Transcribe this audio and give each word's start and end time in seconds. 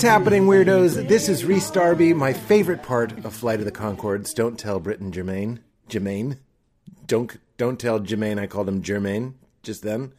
What's 0.00 0.08
happening, 0.08 0.46
weirdos? 0.46 1.08
This 1.08 1.28
is 1.28 1.44
Rhys 1.44 1.70
Darby, 1.70 2.14
my 2.14 2.32
favorite 2.32 2.82
part 2.82 3.22
of 3.22 3.34
Flight 3.34 3.58
of 3.58 3.66
the 3.66 3.70
Conchords. 3.70 4.32
Don't 4.34 4.58
tell 4.58 4.80
Bret 4.80 4.98
and 4.98 5.12
Germain. 5.12 5.60
Jermaine. 5.90 6.38
Don't 7.06 7.36
don't 7.58 7.78
tell 7.78 8.00
Jermaine 8.00 8.40
I 8.40 8.46
called 8.46 8.66
him 8.66 8.80
Germain 8.80 9.34
just 9.62 9.82
then. 9.82 10.14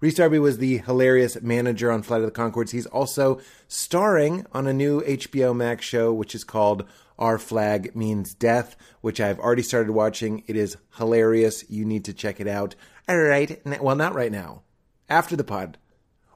Rhys 0.00 0.14
Darby 0.14 0.38
was 0.38 0.56
the 0.56 0.78
hilarious 0.78 1.38
manager 1.42 1.92
on 1.92 2.00
Flight 2.00 2.22
of 2.22 2.32
the 2.32 2.32
Conchords. 2.32 2.70
He's 2.70 2.86
also 2.86 3.38
starring 3.68 4.46
on 4.52 4.66
a 4.66 4.72
new 4.72 5.02
HBO 5.02 5.54
Max 5.54 5.84
show, 5.84 6.14
which 6.14 6.34
is 6.34 6.42
called 6.42 6.86
Our 7.18 7.36
Flag 7.36 7.94
Means 7.94 8.32
Death, 8.32 8.74
which 9.02 9.20
I've 9.20 9.38
already 9.38 9.62
started 9.62 9.92
watching. 9.92 10.44
It 10.46 10.56
is 10.56 10.78
hilarious. 10.96 11.62
You 11.68 11.84
need 11.84 12.06
to 12.06 12.14
check 12.14 12.40
it 12.40 12.48
out. 12.48 12.74
All 13.06 13.18
right. 13.18 13.60
Well, 13.82 13.96
not 13.96 14.14
right 14.14 14.32
now. 14.32 14.62
After 15.10 15.36
the 15.36 15.44
pod. 15.44 15.76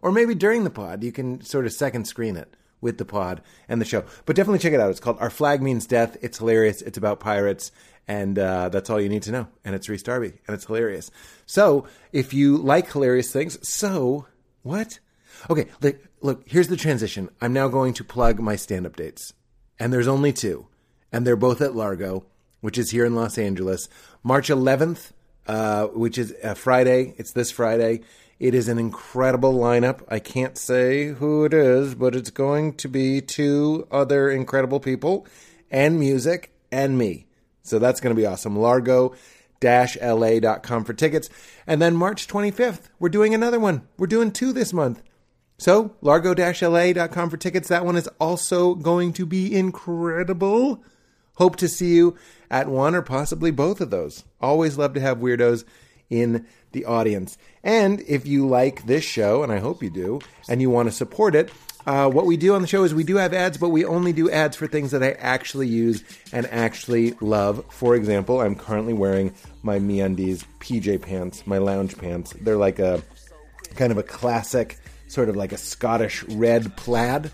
Or 0.03 0.12
maybe 0.12 0.34
during 0.34 0.64
the 0.64 0.70
pod. 0.70 1.03
You 1.03 1.12
can 1.12 1.41
sort 1.41 1.64
of 1.64 1.73
second 1.73 2.05
screen 2.05 2.37
it 2.37 2.56
with 2.80 2.98
the 2.98 3.05
pod 3.05 3.43
and 3.69 3.80
the 3.80 3.84
show. 3.84 4.05
But 4.27 4.37
definitely 4.37 4.59
check 4.59 4.73
it 4.73 4.80
out. 4.80 4.91
It's 4.91 5.01
called 5.01 5.19
Our 5.20 5.30
Flag 5.30 5.62
Means 5.62 5.87
Death. 5.87 6.16
It's 6.23 6.39
hilarious. 6.39 6.83
It's 6.83 6.98
about 6.98 7.20
pirates. 7.20 7.73
And 8.09 8.39
uh, 8.39 8.69
that's 8.70 8.91
all 8.91 9.01
you 9.01 9.09
need 9.09 9.23
to 9.25 9.33
know. 9.33 9.48
And 9.65 9.75
it's 9.75 9.89
Rhys 9.89 10.03
Darby. 10.03 10.33
And 10.47 10.55
it's 10.55 10.66
hilarious. 10.66 11.11
So 11.47 11.87
if 12.12 12.34
you 12.34 12.56
like 12.56 12.91
hilarious 12.91 13.33
things, 13.33 13.66
so 13.69 14.27
what? 14.62 14.98
Okay, 15.48 15.66
look, 15.80 15.98
look, 16.20 16.48
here's 16.48 16.69
the 16.69 16.77
transition. 16.77 17.30
I'm 17.41 17.53
now 17.53 17.69
going 17.69 17.95
to 17.95 18.05
plug 18.05 18.41
my 18.41 18.56
stand 18.56 18.87
up 18.87 18.97
dates. 18.97 19.33
And 19.78 19.92
there's 19.92 20.09
only 20.09 20.33
two. 20.33 20.67
And 21.12 21.27
they're 21.27 21.36
both 21.36 21.61
at 21.61 21.75
Largo, 21.75 22.27
which 22.61 22.78
is 22.78 22.91
here 22.91 23.05
in 23.05 23.14
Los 23.14 23.39
Angeles. 23.39 23.89
March 24.23 24.48
11th 24.48 25.12
uh, 25.51 25.86
which 25.89 26.17
is 26.19 26.34
a 26.42 26.55
Friday. 26.55 27.14
It's 27.17 27.33
this 27.33 27.51
Friday. 27.51 28.03
It 28.41 28.55
is 28.55 28.69
an 28.69 28.78
incredible 28.78 29.52
lineup. 29.52 30.00
I 30.08 30.19
can't 30.19 30.56
say 30.56 31.08
who 31.08 31.44
it 31.44 31.52
is, 31.52 31.94
but 31.94 32.16
it's 32.16 32.30
going 32.30 32.72
to 32.77 32.88
be 32.88 33.20
two 33.20 33.86
other 33.91 34.30
incredible 34.30 34.80
people 34.80 35.27
and 35.70 36.00
music 36.00 36.50
and 36.72 36.96
me. 36.96 37.27
So 37.62 37.78
that's 37.78 38.00
going 38.00 38.16
to 38.16 38.20
be 38.20 38.27
awesome. 38.27 38.56
Largo 38.56 39.14
la.com 39.62 40.84
for 40.84 40.94
tickets. 40.94 41.28
And 41.66 41.83
then 41.83 41.94
March 41.94 42.27
25th, 42.27 42.88
we're 42.98 43.11
doing 43.11 43.34
another 43.34 43.61
one. 43.61 43.86
We're 43.98 44.06
doing 44.06 44.33
two 44.33 44.55
this 44.55 44.72
month. 44.72 45.02
So, 45.58 45.94
largo 46.00 46.33
la.com 46.33 47.28
for 47.28 47.36
tickets. 47.36 47.68
That 47.68 47.84
one 47.84 47.96
is 47.96 48.08
also 48.18 48.74
going 48.74 49.12
to 49.12 49.27
be 49.27 49.55
incredible. 49.55 50.83
Hope 51.34 51.56
to 51.56 51.68
see 51.68 51.94
you 51.94 52.16
at 52.50 52.68
one 52.68 52.94
or 52.94 53.02
possibly 53.02 53.50
both 53.50 53.83
of 53.83 53.91
those. 53.91 54.24
Always 54.41 54.78
love 54.78 54.94
to 54.94 55.00
have 55.00 55.18
weirdos 55.18 55.64
in 56.11 56.47
the 56.72 56.84
audience. 56.84 57.39
And 57.64 58.00
if 58.06 58.27
you 58.27 58.47
like 58.48 58.86
this 58.86 59.05
show, 59.05 59.42
and 59.42 59.53
I 59.53 59.58
hope 59.58 59.83
you 59.83 59.91
do, 59.91 60.20
and 60.48 60.61
you 60.61 60.69
want 60.69 60.89
to 60.89 60.94
support 60.94 61.34
it, 61.34 61.50
uh, 61.86 62.08
what 62.08 62.27
we 62.27 62.36
do 62.36 62.55
on 62.55 62.61
the 62.61 62.69
show 62.69 62.84
is 62.84 62.92
we 62.92 63.05
do 63.05 63.17
have 63.17 63.33
ads, 63.33 63.56
but 63.56 63.70
we 63.70 63.84
only 63.84 64.12
do 64.12 64.30
ads 64.30 64.56
for 64.56 64.67
things 64.67 64.91
that 64.91 65.02
I 65.02 65.12
actually 65.12 65.69
use 65.69 66.05
and 66.33 66.47
actually 66.47 67.12
love. 67.20 67.64
For 67.70 67.94
example, 67.94 68.41
I'm 68.41 68.55
currently 68.55 68.92
wearing 68.92 69.34
my 69.62 69.78
MeUndies 69.78 70.44
PJ 70.61 71.00
pants, 71.00 71.47
my 71.47 71.58
lounge 71.58 71.97
pants. 71.97 72.34
They're 72.41 72.56
like 72.56 72.78
a 72.78 73.02
kind 73.77 73.92
of 73.92 73.98
a 73.98 74.02
classic, 74.02 74.78
sort 75.08 75.28
of 75.28 75.36
like 75.36 75.52
a 75.52 75.58
Scottish 75.58 76.22
red 76.24 76.77
plaid, 76.77 77.30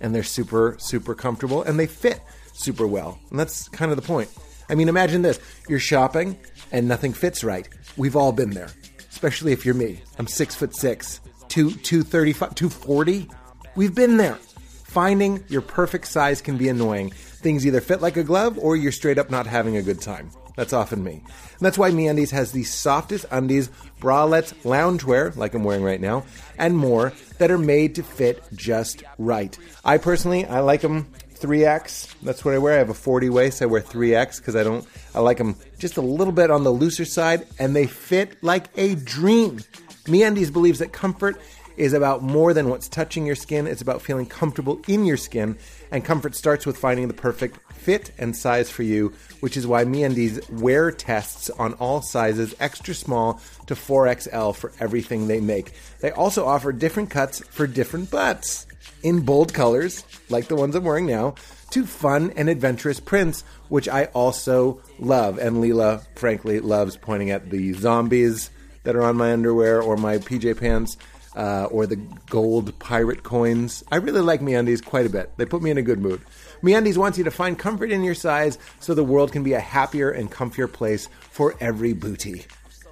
and 0.00 0.14
they're 0.14 0.22
super, 0.22 0.76
super 0.78 1.14
comfortable, 1.14 1.62
and 1.62 1.78
they 1.78 1.86
fit 1.86 2.20
super 2.52 2.86
well. 2.86 3.18
And 3.30 3.38
that's 3.38 3.68
kind 3.68 3.90
of 3.90 3.96
the 3.96 4.02
point. 4.02 4.30
I 4.68 4.74
mean, 4.74 4.88
imagine 4.88 5.22
this 5.22 5.40
you're 5.68 5.78
shopping 5.78 6.38
and 6.70 6.86
nothing 6.86 7.12
fits 7.12 7.42
right. 7.42 7.68
We've 7.98 8.14
all 8.14 8.30
been 8.30 8.50
there, 8.50 8.70
especially 9.10 9.50
if 9.50 9.66
you're 9.66 9.74
me. 9.74 10.00
I'm 10.20 10.28
six 10.28 10.54
foot 10.54 10.74
six, 10.74 11.20
two, 11.48 11.70
235, 11.70 12.54
240. 12.54 13.28
We've 13.74 13.94
been 13.94 14.16
there. 14.16 14.36
Finding 14.36 15.44
your 15.48 15.62
perfect 15.62 16.06
size 16.06 16.40
can 16.40 16.56
be 16.56 16.68
annoying. 16.68 17.10
Things 17.10 17.66
either 17.66 17.80
fit 17.80 18.00
like 18.00 18.16
a 18.16 18.22
glove 18.22 18.56
or 18.56 18.76
you're 18.76 18.92
straight 18.92 19.18
up 19.18 19.30
not 19.30 19.48
having 19.48 19.76
a 19.76 19.82
good 19.82 20.00
time. 20.00 20.30
That's 20.54 20.72
often 20.72 21.02
me. 21.02 21.14
And 21.24 21.60
that's 21.60 21.76
why 21.76 21.90
MeUndies 21.90 22.30
has 22.30 22.52
the 22.52 22.64
softest 22.64 23.26
undies, 23.32 23.68
bralettes, 24.00 24.54
loungewear, 24.62 25.36
like 25.36 25.54
I'm 25.54 25.64
wearing 25.64 25.84
right 25.84 26.00
now, 26.00 26.24
and 26.56 26.76
more 26.76 27.12
that 27.38 27.50
are 27.50 27.58
made 27.58 27.96
to 27.96 28.02
fit 28.02 28.42
just 28.54 29.02
right. 29.18 29.56
I 29.84 29.98
personally, 29.98 30.46
I 30.46 30.60
like 30.60 30.80
them 30.80 31.12
3X. 31.38 32.14
That's 32.22 32.44
what 32.44 32.54
I 32.54 32.58
wear. 32.58 32.74
I 32.74 32.78
have 32.78 32.90
a 32.90 32.94
40 32.94 33.28
waist. 33.30 33.62
I 33.62 33.66
wear 33.66 33.80
3X 33.80 34.38
because 34.38 34.56
I 34.56 34.64
don't. 34.64 34.86
I 35.18 35.20
like 35.20 35.38
them 35.38 35.56
just 35.80 35.96
a 35.96 36.00
little 36.00 36.32
bit 36.32 36.48
on 36.48 36.62
the 36.62 36.70
looser 36.70 37.04
side, 37.04 37.44
and 37.58 37.74
they 37.74 37.88
fit 37.88 38.40
like 38.40 38.68
a 38.76 38.94
dream. 38.94 39.58
MeUndies 40.04 40.52
believes 40.52 40.78
that 40.78 40.92
comfort 40.92 41.40
is 41.76 41.92
about 41.92 42.22
more 42.22 42.54
than 42.54 42.68
what's 42.68 42.88
touching 42.88 43.26
your 43.26 43.34
skin. 43.34 43.66
It's 43.66 43.82
about 43.82 44.00
feeling 44.00 44.26
comfortable 44.26 44.80
in 44.86 45.04
your 45.04 45.16
skin, 45.16 45.58
and 45.90 46.04
comfort 46.04 46.36
starts 46.36 46.66
with 46.66 46.78
finding 46.78 47.08
the 47.08 47.14
perfect 47.14 47.58
fit 47.72 48.12
and 48.16 48.36
size 48.36 48.70
for 48.70 48.84
you, 48.84 49.12
which 49.40 49.56
is 49.56 49.66
why 49.66 49.84
MeUndies 49.84 50.48
wear 50.52 50.92
tests 50.92 51.50
on 51.50 51.72
all 51.74 52.00
sizes, 52.00 52.54
extra 52.60 52.94
small 52.94 53.40
to 53.66 53.74
4XL 53.74 54.54
for 54.54 54.70
everything 54.78 55.26
they 55.26 55.40
make. 55.40 55.72
They 55.98 56.12
also 56.12 56.46
offer 56.46 56.70
different 56.70 57.10
cuts 57.10 57.40
for 57.40 57.66
different 57.66 58.08
butts 58.08 58.68
in 59.02 59.22
bold 59.22 59.52
colors, 59.52 60.04
like 60.28 60.46
the 60.46 60.54
ones 60.54 60.76
I'm 60.76 60.84
wearing 60.84 61.06
now, 61.06 61.34
to 61.70 61.86
fun 61.86 62.32
and 62.36 62.48
adventurous 62.48 63.00
prints, 63.00 63.44
which 63.68 63.88
I 63.88 64.06
also 64.06 64.80
love. 64.98 65.38
And 65.38 65.56
Leela, 65.56 66.04
frankly, 66.16 66.60
loves 66.60 66.96
pointing 66.96 67.30
at 67.30 67.50
the 67.50 67.72
zombies 67.74 68.50
that 68.84 68.96
are 68.96 69.02
on 69.02 69.16
my 69.16 69.32
underwear 69.32 69.82
or 69.82 69.96
my 69.96 70.18
PJ 70.18 70.58
pants. 70.58 70.96
Uh, 71.36 71.68
or 71.70 71.86
the 71.86 72.00
gold 72.30 72.76
pirate 72.80 73.22
coins. 73.22 73.84
I 73.92 73.96
really 73.96 74.22
like 74.22 74.40
MeUndies 74.40 74.84
quite 74.84 75.06
a 75.06 75.10
bit. 75.10 75.30
They 75.36 75.44
put 75.44 75.62
me 75.62 75.70
in 75.70 75.78
a 75.78 75.82
good 75.82 76.00
mood. 76.00 76.20
MeUndies 76.64 76.96
wants 76.96 77.16
you 77.16 77.22
to 77.24 77.30
find 77.30 77.56
comfort 77.56 77.92
in 77.92 78.02
your 78.02 78.16
size 78.16 78.58
so 78.80 78.92
the 78.92 79.04
world 79.04 79.30
can 79.30 79.44
be 79.44 79.52
a 79.52 79.60
happier 79.60 80.10
and 80.10 80.32
comfier 80.32 80.72
place 80.72 81.08
for 81.30 81.54
every 81.60 81.92
booty 81.92 82.46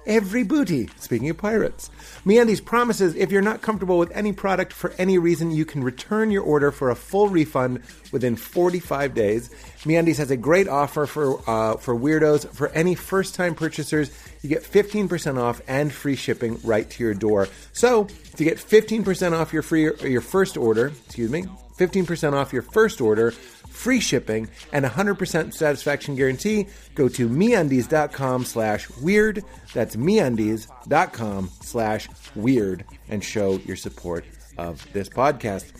every 0.07 0.43
booty. 0.43 0.89
Speaking 0.99 1.29
of 1.29 1.37
pirates, 1.37 1.91
MeUndies 2.25 2.63
promises 2.63 3.13
if 3.15 3.31
you're 3.31 3.41
not 3.43 3.61
comfortable 3.61 3.99
with 3.99 4.09
any 4.11 4.33
product 4.33 4.73
for 4.73 4.91
any 4.97 5.19
reason, 5.19 5.51
you 5.51 5.65
can 5.65 5.83
return 5.83 6.31
your 6.31 6.41
order 6.41 6.71
for 6.71 6.89
a 6.89 6.95
full 6.95 7.27
refund 7.27 7.83
within 8.11 8.35
45 8.35 9.13
days. 9.13 9.49
MeUndies 9.83 10.17
has 10.17 10.31
a 10.31 10.37
great 10.37 10.67
offer 10.67 11.05
for 11.05 11.39
uh, 11.47 11.77
for 11.77 11.95
weirdos. 11.95 12.47
For 12.49 12.69
any 12.69 12.95
first-time 12.95 13.53
purchasers, 13.53 14.09
you 14.41 14.49
get 14.49 14.63
15% 14.63 15.37
off 15.37 15.61
and 15.67 15.93
free 15.93 16.15
shipping 16.15 16.59
right 16.63 16.89
to 16.89 17.03
your 17.03 17.13
door. 17.13 17.47
So 17.73 18.05
to 18.37 18.43
get 18.43 18.57
15% 18.57 19.33
off 19.33 19.53
your 19.53 19.61
free 19.61 19.91
your 20.09 20.21
first 20.21 20.57
order, 20.57 20.93
excuse 21.05 21.29
me, 21.29 21.45
15% 21.77 22.33
off 22.33 22.53
your 22.53 22.63
first 22.63 23.01
order 23.01 23.33
free 23.77 23.99
shipping, 23.99 24.49
and 24.73 24.83
100% 24.83 25.53
satisfaction 25.53 26.15
guarantee, 26.15 26.67
go 26.95 27.07
to 27.07 27.29
MeUndies.com 27.29 28.43
slash 28.43 28.89
weird. 29.01 29.43
That's 29.73 29.95
MeUndies.com 29.95 31.51
slash 31.61 32.09
weird 32.35 32.85
and 33.07 33.23
show 33.23 33.59
your 33.59 33.77
support 33.77 34.25
of 34.57 34.85
this 34.93 35.09
podcast. 35.09 35.71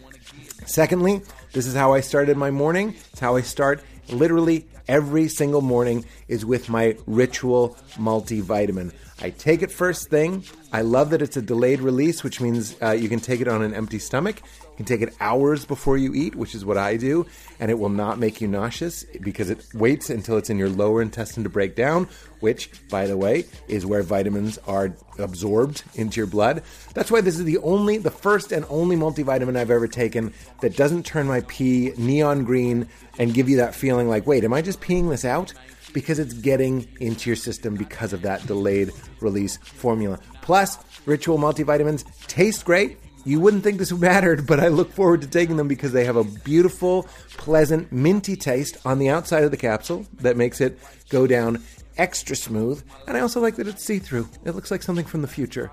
Secondly, 0.67 1.21
this 1.53 1.65
is 1.65 1.73
how 1.73 1.93
I 1.93 2.01
started 2.01 2.37
my 2.37 2.51
morning. 2.51 2.95
It's 3.11 3.19
how 3.19 3.35
I 3.35 3.41
start 3.41 3.83
literally 4.09 4.67
every 4.87 5.27
single 5.27 5.61
morning 5.61 6.05
is 6.27 6.45
with 6.45 6.69
my 6.69 6.97
ritual 7.05 7.77
multivitamin. 7.93 8.93
I 9.19 9.31
take 9.31 9.63
it 9.63 9.71
first 9.71 10.09
thing. 10.09 10.43
I 10.71 10.81
love 10.81 11.09
that 11.09 11.23
it's 11.23 11.38
a 11.38 11.41
delayed 11.41 11.79
release, 11.79 12.23
which 12.23 12.39
means 12.39 12.75
uh, 12.83 12.91
you 12.91 13.09
can 13.09 13.19
take 13.19 13.41
it 13.41 13.47
on 13.47 13.63
an 13.63 13.73
empty 13.73 13.97
stomach. 13.97 14.41
You 14.61 14.75
can 14.77 14.85
take 14.85 15.01
it 15.01 15.15
hours 15.19 15.65
before 15.65 15.97
you 15.97 16.13
eat, 16.13 16.35
which 16.35 16.53
is 16.53 16.63
what 16.63 16.77
I 16.77 16.97
do, 16.97 17.25
and 17.59 17.71
it 17.71 17.79
will 17.79 17.89
not 17.89 18.19
make 18.19 18.41
you 18.41 18.47
nauseous 18.47 19.06
because 19.21 19.50
it 19.50 19.65
waits 19.74 20.12
until 20.12 20.38
it's 20.38 20.51
in 20.51 20.59
your 20.59 20.69
lower 20.69 21.01
intestine 21.01 21.44
to 21.44 21.50
break 21.50 21.75
down, 21.75 22.07
which, 22.41 22.69
by 22.89 23.07
the 23.07 23.18
way, 23.18 23.45
is 23.68 23.88
where 23.88 24.03
vitamins 24.03 24.59
are 24.68 24.94
absorbed 25.18 25.83
into 25.95 26.19
your 26.19 26.27
blood. 26.27 26.62
That's 26.94 27.09
why 27.09 27.21
this 27.21 27.39
is 27.39 27.45
the 27.45 27.57
only, 27.59 27.97
the 27.97 28.12
first 28.12 28.51
and 28.51 28.65
only 28.69 28.95
multivitamin 28.95 29.57
I've 29.57 29.71
ever 29.71 29.88
taken 29.88 30.31
that 30.62 30.77
doesn't 30.77 31.07
turn 31.07 31.25
my 31.25 31.41
pee 31.47 31.94
neon 31.97 32.44
green 32.44 32.88
and 33.18 33.33
give 33.33 33.50
you 33.50 33.57
that 33.57 33.74
feeling 33.74 34.07
like, 34.09 34.27
wait, 34.27 34.44
am 34.44 34.53
I 34.53 34.62
just 34.62 34.79
peeing 34.79 35.09
this 35.09 35.25
out? 35.25 35.53
Because 35.94 36.19
it's 36.19 36.34
getting 36.34 36.88
into 37.00 37.30
your 37.30 37.38
system 37.38 37.75
because 37.75 38.13
of 38.13 38.22
that 38.24 38.45
delayed 38.45 38.92
release 39.22 39.57
formula. 39.57 40.19
Plus, 40.42 40.78
Ritual 41.06 41.38
multivitamins 41.38 42.04
taste 42.28 42.66
great 42.66 42.98
you 43.28 43.42
wouldn't 43.42 43.63
think 43.63 43.78
this 43.78 43.92
mattered, 44.07 44.48
but 44.48 44.62
I 44.62 44.69
look 44.69 44.92
forward 44.94 45.22
to 45.22 45.28
taking 45.28 45.57
them 45.57 45.68
because 45.68 45.92
they 45.92 46.06
have 46.06 46.16
a 46.16 46.24
beautiful, 46.24 47.04
pleasant, 47.31 47.92
minty 47.92 48.38
taste 48.38 48.78
on 48.86 49.00
the 49.00 49.10
outside 49.10 49.44
of 49.44 49.51
the 49.51 49.57
capsule 49.57 50.06
that 50.22 50.38
makes 50.38 50.62
it 50.62 50.80
go 51.10 51.28
down 51.28 51.62
extra 51.98 52.38
smooth. 52.38 52.81
And 53.06 53.18
I 53.18 53.19
also 53.19 53.42
like 53.42 53.57
that 53.57 53.68
it's 53.68 53.84
see 53.84 54.00
through. 54.00 54.30
It 54.45 54.56
looks 54.56 54.72
like 54.72 54.81
something 54.81 55.06
from 55.06 55.22
the 55.22 55.28
future. 55.28 55.72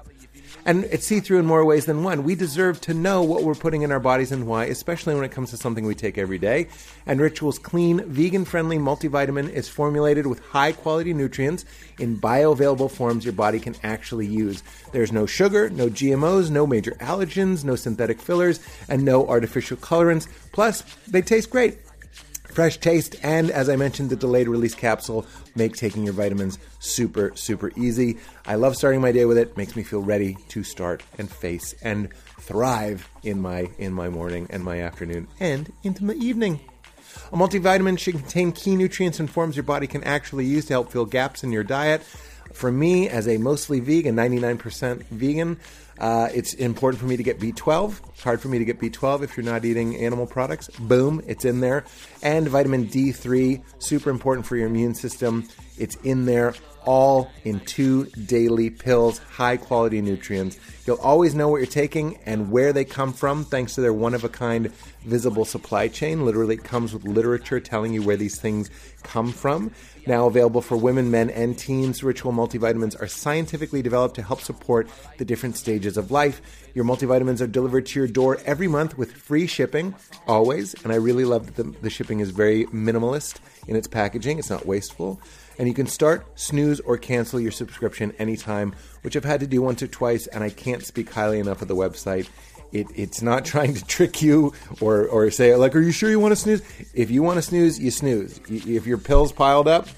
And 0.67 0.85
it's 0.85 1.06
see 1.06 1.21
through 1.21 1.41
in 1.41 1.47
more 1.47 1.65
ways 1.65 1.85
than 1.85 2.03
one. 2.03 2.25
We 2.25 2.35
deserve 2.35 2.81
to 2.83 2.95
know 2.95 3.23
what 3.23 3.43
we're 3.43 3.55
putting 3.55 3.83
in 3.83 3.93
our 3.93 4.01
bodies 4.01 4.33
and 4.33 4.47
why, 4.47 4.65
especially 4.65 5.15
when 5.15 5.25
it 5.25 5.31
comes 5.31 5.51
to 5.51 5.56
something 5.56 5.85
we 5.85 5.95
take 5.95 6.17
every 6.17 6.39
day. 6.39 6.69
And 7.06 7.21
Ritual's 7.21 7.59
clean, 7.59 8.03
vegan 8.06 8.45
friendly 8.45 8.79
multivitamin 8.79 9.51
is 9.51 9.69
formulated 9.69 10.27
with 10.27 10.41
high 10.41 10.73
quality 10.73 11.12
nutrients 11.12 11.67
in 11.99 12.19
bioavailable 12.19 12.91
forms 12.91 13.25
your 13.25 13.35
body 13.35 13.61
can 13.61 13.77
actually 13.83 14.27
use. 14.27 14.62
There's 14.93 15.12
no 15.12 15.27
sugar, 15.27 15.69
no 15.69 15.89
GMOs, 15.89 16.51
no 16.51 16.67
major 16.67 16.93
allergens, 16.93 17.65
no 17.65 17.77
synthetic 17.77 18.21
fillers, 18.21 18.61
and 18.89 19.05
no 19.05 19.27
artificial 19.29 19.77
colorants. 19.77 20.29
Plus, 20.53 20.83
they 21.06 21.21
taste 21.21 21.51
great. 21.51 21.79
Fresh 22.55 22.77
taste, 22.77 23.17
and 23.25 23.51
as 23.51 23.69
I 23.69 23.75
mentioned, 23.75 24.11
the 24.11 24.17
delayed 24.17 24.47
release 24.47 24.77
capsule 24.77 25.27
make 25.56 25.75
taking 25.75 26.05
your 26.05 26.12
vitamins 26.12 26.61
super, 26.79 27.33
super 27.35 27.73
easy. 27.75 28.19
I 28.47 28.55
love 28.55 28.77
starting 28.77 29.01
my 29.01 29.11
day 29.11 29.25
with 29.25 29.39
it. 29.39 29.56
Makes 29.56 29.75
me 29.75 29.83
feel 29.83 30.03
ready 30.03 30.37
to 30.51 30.62
start 30.62 31.03
and 31.19 31.29
face 31.29 31.75
and 31.83 32.11
thrive 32.39 33.11
in 33.25 33.41
my 33.41 33.71
in 33.77 33.93
my 33.93 34.09
morning 34.09 34.47
and 34.51 34.62
my 34.62 34.81
afternoon 34.83 35.27
and 35.41 35.73
into 35.83 36.05
my 36.05 36.12
evening. 36.12 36.61
A 37.33 37.37
multivitamin 37.37 37.99
should 37.99 38.15
contain 38.15 38.53
key 38.53 38.77
nutrients 38.77 39.19
and 39.19 39.29
forms 39.29 39.56
your 39.56 39.65
body 39.65 39.89
can 39.89 40.05
actually 40.05 40.45
use 40.45 40.67
to 40.67 40.75
help 40.75 40.93
fill 40.93 41.06
gaps 41.06 41.43
in 41.43 41.51
your 41.51 41.65
diet. 41.65 42.03
For 42.53 42.71
me, 42.71 43.09
as 43.09 43.27
a 43.27 43.37
mostly 43.37 43.81
vegan, 43.81 44.15
99% 44.15 45.03
vegan, 45.06 45.59
uh, 45.99 46.29
it's 46.35 46.55
important 46.55 47.00
for 47.00 47.06
me 47.06 47.17
to 47.17 47.23
get 47.23 47.38
B12. 47.38 48.00
It's 48.11 48.23
hard 48.23 48.41
for 48.41 48.49
me 48.49 48.58
to 48.58 48.64
get 48.64 48.81
B12 48.81 49.23
if 49.23 49.37
you're 49.37 49.44
not 49.44 49.64
eating 49.64 49.96
animal 49.96 50.26
products. 50.26 50.69
Boom, 50.79 51.23
it's 51.26 51.44
in 51.44 51.61
there. 51.61 51.85
And 52.23 52.49
vitamin 52.49 52.87
D3, 52.87 53.62
super 53.79 54.11
important 54.11 54.46
for 54.46 54.56
your 54.56 54.67
immune 54.67 54.94
system. 54.94 55.49
It's 55.79 55.96
in 55.96 56.25
there, 56.25 56.55
all 56.85 57.31
in 57.44 57.61
two 57.61 58.06
daily 58.26 58.70
pills, 58.70 59.19
high 59.19 59.56
quality 59.56 60.00
nutrients. 60.00 60.58
You'll 60.87 61.00
always 61.00 61.35
know 61.35 61.49
what 61.49 61.58
you're 61.58 61.67
taking 61.67 62.19
and 62.26 62.50
where 62.50 62.73
they 62.73 62.85
come 62.85 63.12
from 63.12 63.44
thanks 63.44 63.75
to 63.76 63.81
their 63.81 63.93
one 63.93 64.14
of 64.14 64.25
a 64.25 64.29
kind 64.29 64.73
visible 65.05 65.44
supply 65.44 65.88
chain. 65.88 66.25
Literally, 66.25 66.56
it 66.56 66.64
comes 66.64 66.93
with 66.93 67.05
literature 67.05 67.61
telling 67.61 67.93
you 67.94 68.02
where 68.02 68.17
these 68.17 68.38
things 68.41 68.70
come 69.02 69.32
from. 69.32 69.73
Now 70.06 70.27
available 70.27 70.61
for 70.61 70.77
women, 70.77 71.11
men, 71.11 71.31
and 71.31 71.59
teens, 71.59 72.03
Ritual 72.03 72.33
multivitamins 72.33 73.01
are 73.01 73.06
scientifically 73.06 73.81
developed 73.81 74.17
to 74.17 74.23
help 74.23 74.41
support 74.41 74.89
the 75.17 75.25
different 75.25 75.56
stages 75.56 75.97
of 75.97 76.11
life. 76.11 76.43
Your 76.75 76.85
multivitamins 76.85 77.41
are 77.41 77.47
delivered 77.47 77.87
to 77.87 78.01
your 78.01 78.09
door 78.09 78.39
every 78.45 78.69
month 78.69 78.99
with 78.99 79.12
free 79.12 79.47
shipping, 79.47 79.95
always. 80.27 80.75
And 80.85 80.93
I 80.93 80.97
really 80.97 81.25
love 81.25 81.47
that 81.47 81.56
the, 81.56 81.79
the 81.81 81.91
shipping 81.91 82.21
is 82.21 82.31
very 82.31 82.67
minimalist 82.67 83.39
in 83.67 83.77
its 83.77 83.87
packaging, 83.87 84.39
it's 84.39 84.51
not 84.51 84.67
wasteful. 84.67 85.21
And 85.59 85.69
you 85.69 85.75
can 85.75 85.87
start, 85.87 86.27
snooze, 86.39 86.81
or 86.81 86.99
cancel 86.99 87.41
your 87.41 87.53
subscription 87.53 88.12
anytime, 88.19 88.75
which 89.03 89.17
I've 89.17 89.25
had 89.25 89.41
to 89.41 89.47
do 89.47 89.62
once 89.62 89.83
or 89.83 89.87
twice, 89.87 90.27
and 90.27 90.43
I 90.43 90.51
can't 90.51 90.85
speak 90.85 91.11
highly 91.11 91.39
enough 91.39 91.62
of 91.62 91.69
the 91.69 91.77
website. 91.77 92.29
It, 92.75 92.88
it's 92.94 93.23
not 93.23 93.44
trying 93.55 93.75
to 93.75 93.85
trick 93.87 94.21
you 94.21 94.53
or, 94.81 95.06
or 95.06 95.31
say, 95.31 95.55
like, 95.55 95.75
are 95.75 95.81
you 95.81 95.93
sure 95.93 96.11
you 96.11 96.21
want 96.21 96.32
to 96.32 96.37
snooze? 96.37 96.62
If 96.93 97.11
you 97.11 97.23
want 97.23 97.37
to 97.37 97.43
snooze, 97.43 97.79
you 97.79 97.91
snooze. 97.91 98.38
If 98.49 98.87
your 98.87 98.99
pills 98.99 99.32
piled 99.32 99.69
up 99.69 99.88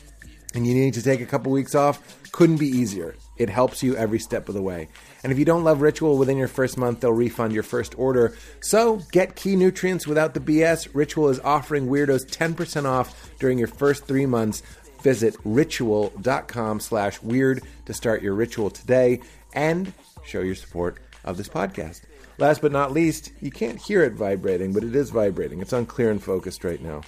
and 0.54 0.66
you 0.66 0.74
need 0.74 0.94
to 0.94 1.02
take 1.02 1.20
a 1.20 1.26
couple 1.26 1.50
weeks 1.50 1.74
off, 1.74 2.00
couldn't 2.30 2.58
be 2.58 2.68
easier. 2.68 3.16
It 3.38 3.48
helps 3.48 3.82
you 3.82 3.96
every 3.96 4.18
step 4.18 4.48
of 4.48 4.54
the 4.54 4.62
way. 4.62 4.88
And 5.22 5.32
if 5.32 5.38
you 5.38 5.44
don't 5.44 5.64
love 5.64 5.80
Ritual 5.80 6.18
within 6.18 6.36
your 6.36 6.48
first 6.48 6.76
month, 6.76 7.00
they'll 7.00 7.12
refund 7.12 7.52
your 7.52 7.62
first 7.62 7.98
order. 7.98 8.36
So 8.60 9.00
get 9.10 9.36
key 9.36 9.56
nutrients 9.56 10.06
without 10.06 10.34
the 10.34 10.40
BS. 10.40 10.88
Ritual 10.92 11.28
is 11.28 11.40
offering 11.40 11.88
weirdos 11.88 12.26
10% 12.26 12.84
off 12.84 13.30
during 13.38 13.58
your 13.58 13.68
first 13.68 14.06
three 14.06 14.26
months. 14.26 14.62
Visit 15.02 15.36
ritual.com 15.44 16.80
slash 16.80 17.22
weird 17.22 17.62
to 17.86 17.94
start 17.94 18.22
your 18.22 18.34
ritual 18.34 18.70
today 18.70 19.20
and 19.52 19.92
show 20.24 20.40
your 20.40 20.54
support 20.54 20.98
of 21.24 21.36
this 21.36 21.48
podcast. 21.48 22.02
Last 22.38 22.60
but 22.60 22.72
not 22.72 22.92
least, 22.92 23.32
you 23.40 23.50
can't 23.50 23.78
hear 23.78 24.02
it 24.02 24.12
vibrating, 24.12 24.72
but 24.72 24.84
it 24.84 24.94
is 24.94 25.10
vibrating. 25.10 25.60
It's 25.60 25.72
unclear 25.72 26.10
and 26.10 26.22
focused 26.22 26.64
right 26.64 26.80
now, 26.82 27.00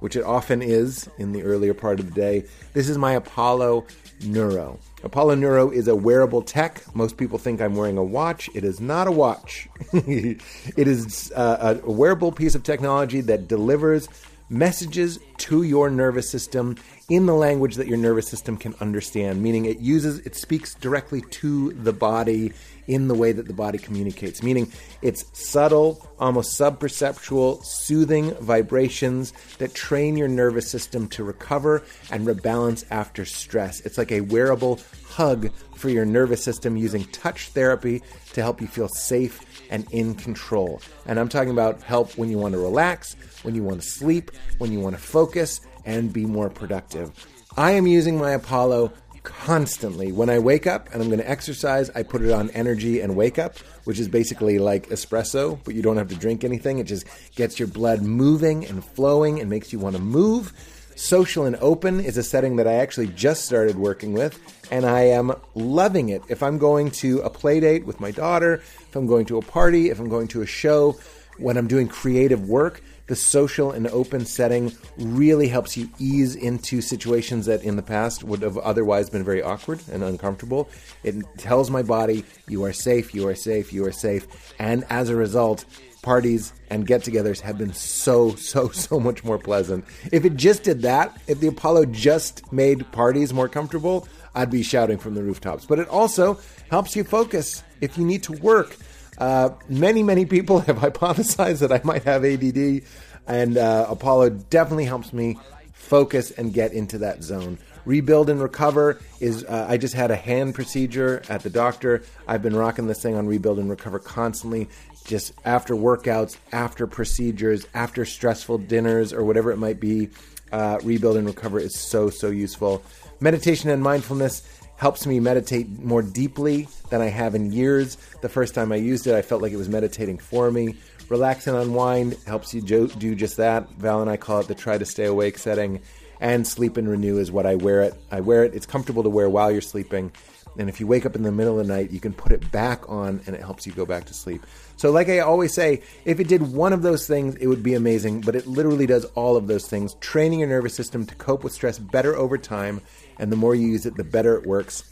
which 0.00 0.16
it 0.16 0.22
often 0.22 0.60
is 0.60 1.08
in 1.16 1.32
the 1.32 1.42
earlier 1.42 1.72
part 1.72 1.98
of 1.98 2.06
the 2.06 2.12
day. 2.12 2.44
This 2.74 2.88
is 2.90 2.98
my 2.98 3.12
Apollo 3.12 3.86
Neuro. 4.24 4.78
Apollo 5.02 5.36
Neuro 5.36 5.70
is 5.70 5.88
a 5.88 5.96
wearable 5.96 6.42
tech. 6.42 6.82
Most 6.94 7.16
people 7.16 7.38
think 7.38 7.62
I'm 7.62 7.74
wearing 7.74 7.96
a 7.96 8.04
watch. 8.04 8.50
It 8.54 8.64
is 8.64 8.78
not 8.78 9.06
a 9.06 9.12
watch. 9.12 9.66
it 9.92 10.42
is 10.76 11.32
uh, 11.34 11.80
a 11.82 11.90
wearable 11.90 12.32
piece 12.32 12.54
of 12.54 12.62
technology 12.62 13.22
that 13.22 13.48
delivers 13.48 14.08
messages 14.48 15.18
to 15.38 15.62
your 15.62 15.90
nervous 15.90 16.30
system 16.30 16.76
in 17.08 17.26
the 17.26 17.34
language 17.34 17.76
that 17.76 17.86
your 17.86 17.96
nervous 17.96 18.28
system 18.28 18.56
can 18.56 18.74
understand, 18.80 19.42
meaning 19.42 19.64
it 19.64 19.78
uses, 19.78 20.18
it 20.20 20.34
speaks 20.34 20.74
directly 20.74 21.20
to 21.22 21.72
the 21.72 21.92
body 21.92 22.52
in 22.86 23.08
the 23.08 23.14
way 23.14 23.32
that 23.32 23.46
the 23.46 23.54
body 23.54 23.78
communicates, 23.78 24.42
meaning 24.42 24.70
it's 25.02 25.24
subtle, 25.32 26.08
almost 26.18 26.58
subperceptual, 26.58 27.64
soothing 27.64 28.30
vibrations 28.36 29.32
that 29.58 29.74
train 29.74 30.16
your 30.16 30.28
nervous 30.28 30.70
system 30.70 31.08
to 31.08 31.24
recover 31.24 31.82
and 32.10 32.26
rebalance 32.26 32.84
after 32.90 33.24
stress. 33.24 33.80
It's 33.80 33.98
like 33.98 34.12
a 34.12 34.22
wearable 34.22 34.80
hug 35.08 35.50
for 35.74 35.88
your 35.88 36.04
nervous 36.04 36.42
system 36.42 36.76
using 36.76 37.04
touch 37.06 37.48
therapy 37.48 38.02
to 38.32 38.42
help 38.42 38.60
you 38.60 38.66
feel 38.66 38.88
safe 38.88 39.40
and 39.70 39.86
in 39.90 40.14
control. 40.14 40.80
And 41.06 41.18
I'm 41.18 41.28
talking 41.28 41.50
about 41.50 41.82
help 41.82 42.16
when 42.16 42.30
you 42.30 42.38
want 42.38 42.52
to 42.52 42.58
relax, 42.58 43.16
when 43.42 43.54
you 43.54 43.62
want 43.62 43.80
to 43.80 43.86
sleep, 43.86 44.30
when 44.58 44.72
you 44.72 44.80
want 44.80 44.96
to 44.96 45.02
focus, 45.02 45.60
and 45.84 46.12
be 46.12 46.26
more 46.26 46.50
productive. 46.50 47.12
I 47.56 47.72
am 47.72 47.86
using 47.86 48.18
my 48.18 48.32
Apollo 48.32 48.92
constantly. 49.26 50.12
When 50.12 50.30
I 50.30 50.38
wake 50.38 50.68
up 50.68 50.88
and 50.92 51.02
I'm 51.02 51.08
going 51.08 51.20
to 51.20 51.28
exercise, 51.28 51.90
I 51.90 52.04
put 52.04 52.22
it 52.22 52.30
on 52.30 52.48
energy 52.50 53.00
and 53.00 53.16
wake 53.16 53.38
up, 53.38 53.58
which 53.84 53.98
is 53.98 54.06
basically 54.08 54.58
like 54.58 54.88
espresso, 54.88 55.58
but 55.64 55.74
you 55.74 55.82
don't 55.82 55.96
have 55.96 56.08
to 56.08 56.14
drink 56.14 56.44
anything. 56.44 56.78
It 56.78 56.84
just 56.84 57.06
gets 57.34 57.58
your 57.58 57.68
blood 57.68 58.02
moving 58.02 58.64
and 58.64 58.84
flowing 58.84 59.40
and 59.40 59.50
makes 59.50 59.72
you 59.72 59.80
want 59.80 59.96
to 59.96 60.02
move. 60.02 60.52
Social 60.94 61.44
and 61.44 61.56
open 61.56 62.00
is 62.00 62.16
a 62.16 62.22
setting 62.22 62.56
that 62.56 62.68
I 62.68 62.74
actually 62.74 63.08
just 63.08 63.44
started 63.44 63.76
working 63.76 64.12
with, 64.12 64.38
and 64.70 64.86
I 64.86 65.02
am 65.02 65.32
loving 65.54 66.08
it. 66.08 66.22
If 66.28 66.42
I'm 66.42 66.56
going 66.56 66.90
to 67.02 67.18
a 67.20 67.28
play 67.28 67.60
date 67.60 67.84
with 67.84 68.00
my 68.00 68.12
daughter, 68.12 68.54
if 68.54 68.94
I'm 68.94 69.06
going 69.06 69.26
to 69.26 69.38
a 69.38 69.42
party, 69.42 69.90
if 69.90 69.98
I'm 69.98 70.08
going 70.08 70.28
to 70.28 70.42
a 70.42 70.46
show, 70.46 70.96
when 71.38 71.58
I'm 71.58 71.66
doing 71.66 71.88
creative 71.88 72.48
work, 72.48 72.80
the 73.06 73.16
social 73.16 73.70
and 73.70 73.86
open 73.88 74.24
setting 74.24 74.72
really 74.98 75.48
helps 75.48 75.76
you 75.76 75.88
ease 75.98 76.34
into 76.34 76.80
situations 76.80 77.46
that 77.46 77.62
in 77.62 77.76
the 77.76 77.82
past 77.82 78.24
would 78.24 78.42
have 78.42 78.58
otherwise 78.58 79.08
been 79.10 79.24
very 79.24 79.42
awkward 79.42 79.80
and 79.90 80.02
uncomfortable. 80.02 80.68
It 81.04 81.14
tells 81.38 81.70
my 81.70 81.82
body, 81.82 82.24
you 82.48 82.64
are 82.64 82.72
safe, 82.72 83.14
you 83.14 83.28
are 83.28 83.34
safe, 83.34 83.72
you 83.72 83.84
are 83.86 83.92
safe. 83.92 84.26
And 84.58 84.84
as 84.90 85.08
a 85.08 85.16
result, 85.16 85.64
parties 86.02 86.52
and 86.70 86.86
get 86.86 87.02
togethers 87.02 87.40
have 87.40 87.58
been 87.58 87.72
so, 87.72 88.34
so, 88.36 88.68
so 88.68 88.98
much 88.98 89.24
more 89.24 89.38
pleasant. 89.38 89.84
If 90.12 90.24
it 90.24 90.36
just 90.36 90.62
did 90.62 90.82
that, 90.82 91.20
if 91.26 91.40
the 91.40 91.48
Apollo 91.48 91.86
just 91.86 92.52
made 92.52 92.90
parties 92.92 93.32
more 93.32 93.48
comfortable, 93.48 94.08
I'd 94.34 94.50
be 94.50 94.62
shouting 94.62 94.98
from 94.98 95.14
the 95.14 95.22
rooftops. 95.22 95.64
But 95.64 95.78
it 95.78 95.88
also 95.88 96.38
helps 96.70 96.94
you 96.94 97.04
focus 97.04 97.62
if 97.80 97.96
you 97.96 98.04
need 98.04 98.22
to 98.24 98.32
work 98.32 98.76
uh, 99.18 99.50
many, 99.68 100.02
many 100.02 100.26
people 100.26 100.60
have 100.66 100.76
hypothesized 100.78 101.60
that 101.60 101.72
I 101.72 101.80
might 101.84 102.04
have 102.04 102.24
ADD, 102.24 102.82
and 103.26 103.58
uh, 103.58 103.86
Apollo 103.88 104.30
definitely 104.50 104.84
helps 104.84 105.12
me 105.12 105.38
focus 105.72 106.30
and 106.32 106.52
get 106.52 106.72
into 106.72 106.98
that 106.98 107.22
zone. 107.22 107.58
Rebuild 107.84 108.28
and 108.30 108.42
recover 108.42 109.00
is. 109.20 109.44
Uh, 109.44 109.66
I 109.68 109.76
just 109.76 109.94
had 109.94 110.10
a 110.10 110.16
hand 110.16 110.56
procedure 110.56 111.22
at 111.28 111.42
the 111.42 111.50
doctor. 111.50 112.02
I've 112.26 112.42
been 112.42 112.56
rocking 112.56 112.88
this 112.88 113.00
thing 113.00 113.14
on 113.14 113.28
rebuild 113.28 113.60
and 113.60 113.70
recover 113.70 114.00
constantly. 114.00 114.68
Just 115.04 115.32
after 115.44 115.74
workouts, 115.76 116.36
after 116.50 116.88
procedures, 116.88 117.64
after 117.74 118.04
stressful 118.04 118.58
dinners, 118.58 119.12
or 119.12 119.22
whatever 119.22 119.52
it 119.52 119.56
might 119.56 119.78
be, 119.78 120.08
uh, 120.50 120.80
rebuild 120.82 121.16
and 121.16 121.28
recover 121.28 121.60
is 121.60 121.78
so 121.78 122.10
so 122.10 122.28
useful. 122.28 122.82
Meditation 123.20 123.70
and 123.70 123.82
mindfulness 123.82 124.42
helps 124.76 125.06
me 125.06 125.20
meditate 125.20 125.68
more 125.82 126.02
deeply 126.02 126.68
than 126.90 127.00
I 127.00 127.06
have 127.06 127.34
in 127.34 127.52
years. 127.52 127.96
The 128.20 128.28
first 128.28 128.54
time 128.54 128.72
I 128.72 128.76
used 128.76 129.06
it, 129.06 129.14
I 129.14 129.22
felt 129.22 129.42
like 129.42 129.52
it 129.52 129.56
was 129.56 129.68
meditating 129.68 130.18
for 130.18 130.50
me. 130.50 130.76
Relax 131.08 131.46
and 131.46 131.56
unwind 131.56 132.16
helps 132.26 132.52
you 132.52 132.60
jo- 132.60 132.88
do 132.88 133.14
just 133.14 133.36
that. 133.36 133.70
Val 133.72 134.02
and 134.02 134.10
I 134.10 134.16
call 134.16 134.40
it 134.40 134.48
the 134.48 134.54
try 134.54 134.76
to 134.76 134.84
stay 134.84 135.04
awake 135.04 135.38
setting. 135.38 135.80
And 136.20 136.46
sleep 136.46 136.76
and 136.76 136.88
renew 136.88 137.18
is 137.18 137.30
what 137.30 137.46
I 137.46 137.56
wear 137.56 137.82
it. 137.82 137.94
I 138.10 138.20
wear 138.20 138.44
it. 138.44 138.54
It's 138.54 138.66
comfortable 138.66 139.02
to 139.02 139.10
wear 139.10 139.28
while 139.28 139.52
you're 139.52 139.60
sleeping. 139.60 140.12
And 140.58 140.68
if 140.68 140.80
you 140.80 140.86
wake 140.86 141.04
up 141.04 141.14
in 141.14 141.22
the 141.22 141.32
middle 141.32 141.60
of 141.60 141.66
the 141.66 141.72
night, 141.72 141.90
you 141.90 142.00
can 142.00 142.12
put 142.12 142.32
it 142.32 142.50
back 142.50 142.88
on 142.88 143.20
and 143.26 143.36
it 143.36 143.42
helps 143.42 143.66
you 143.66 143.72
go 143.72 143.84
back 143.84 144.06
to 144.06 144.14
sleep. 144.14 144.44
So, 144.76 144.90
like 144.90 145.08
I 145.08 145.20
always 145.20 145.52
say, 145.52 145.82
if 146.04 146.20
it 146.20 146.28
did 146.28 146.42
one 146.42 146.72
of 146.72 146.82
those 146.82 147.06
things, 147.06 147.34
it 147.36 147.46
would 147.46 147.62
be 147.62 147.74
amazing, 147.74 148.22
but 148.22 148.34
it 148.34 148.46
literally 148.46 148.86
does 148.86 149.04
all 149.14 149.36
of 149.36 149.46
those 149.46 149.68
things, 149.68 149.94
training 150.00 150.40
your 150.40 150.48
nervous 150.48 150.74
system 150.74 151.06
to 151.06 151.14
cope 151.14 151.44
with 151.44 151.52
stress 151.52 151.78
better 151.78 152.16
over 152.16 152.38
time. 152.38 152.80
And 153.18 153.32
the 153.32 153.36
more 153.36 153.54
you 153.54 153.68
use 153.68 153.86
it, 153.86 153.96
the 153.96 154.04
better 154.04 154.36
it 154.36 154.46
works. 154.46 154.84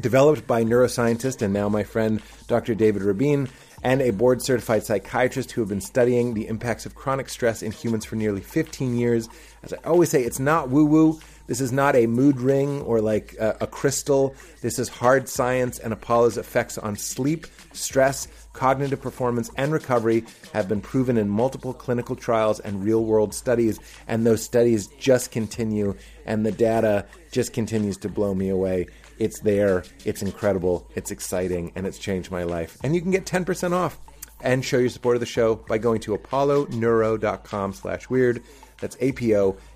Developed 0.00 0.46
by 0.46 0.64
neuroscientist 0.64 1.42
and 1.42 1.52
now 1.52 1.68
my 1.68 1.84
friend 1.84 2.20
Dr. 2.48 2.74
David 2.74 3.02
Rabin, 3.02 3.48
and 3.82 4.00
a 4.00 4.10
board 4.10 4.42
certified 4.42 4.82
psychiatrist 4.82 5.52
who 5.52 5.60
have 5.60 5.68
been 5.68 5.80
studying 5.80 6.34
the 6.34 6.48
impacts 6.48 6.86
of 6.86 6.94
chronic 6.94 7.28
stress 7.28 7.62
in 7.62 7.70
humans 7.70 8.04
for 8.04 8.16
nearly 8.16 8.40
15 8.40 8.96
years. 8.96 9.28
As 9.62 9.72
I 9.72 9.76
always 9.84 10.10
say, 10.10 10.22
it's 10.22 10.40
not 10.40 10.70
woo 10.70 10.86
woo. 10.86 11.20
This 11.46 11.60
is 11.60 11.72
not 11.72 11.94
a 11.94 12.06
mood 12.06 12.40
ring 12.40 12.80
or 12.82 13.00
like 13.00 13.34
a, 13.38 13.56
a 13.62 13.66
crystal. 13.66 14.34
This 14.62 14.78
is 14.78 14.88
hard 14.88 15.28
science, 15.28 15.78
and 15.78 15.92
Apollo's 15.92 16.38
effects 16.38 16.78
on 16.78 16.96
sleep, 16.96 17.46
stress, 17.72 18.28
cognitive 18.52 19.00
performance, 19.02 19.50
and 19.56 19.72
recovery 19.72 20.24
have 20.52 20.68
been 20.68 20.80
proven 20.80 21.18
in 21.18 21.28
multiple 21.28 21.74
clinical 21.74 22.16
trials 22.16 22.60
and 22.60 22.82
real 22.84 23.04
world 23.04 23.34
studies. 23.34 23.78
And 24.08 24.26
those 24.26 24.42
studies 24.42 24.86
just 24.98 25.30
continue, 25.30 25.94
and 26.24 26.46
the 26.46 26.52
data 26.52 27.06
just 27.30 27.52
continues 27.52 27.98
to 27.98 28.08
blow 28.08 28.34
me 28.34 28.48
away. 28.48 28.86
It's 29.18 29.40
there, 29.40 29.84
it's 30.04 30.22
incredible, 30.22 30.88
it's 30.94 31.10
exciting, 31.10 31.72
and 31.74 31.86
it's 31.86 31.98
changed 31.98 32.30
my 32.30 32.44
life. 32.44 32.78
And 32.82 32.94
you 32.94 33.02
can 33.02 33.10
get 33.10 33.26
10% 33.26 33.72
off 33.72 33.98
and 34.40 34.64
show 34.64 34.78
your 34.78 34.88
support 34.88 35.16
of 35.16 35.20
the 35.20 35.26
show 35.26 35.56
by 35.56 35.78
going 35.78 36.00
to 36.00 36.16
apolloneuro.com 36.16 37.72
slash 37.72 38.08
weird. 38.10 38.42
That's 38.80 38.96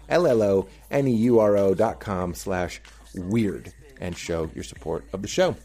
A-P-O-L-L-O-N-E-U-R-O 0.08 1.74
dot 1.74 2.00
com 2.00 2.34
slash 2.34 2.80
weird 3.14 3.72
and 4.00 4.16
show 4.16 4.50
your 4.54 4.64
support 4.64 5.04
of 5.12 5.22
the 5.22 5.28
show. 5.28 5.56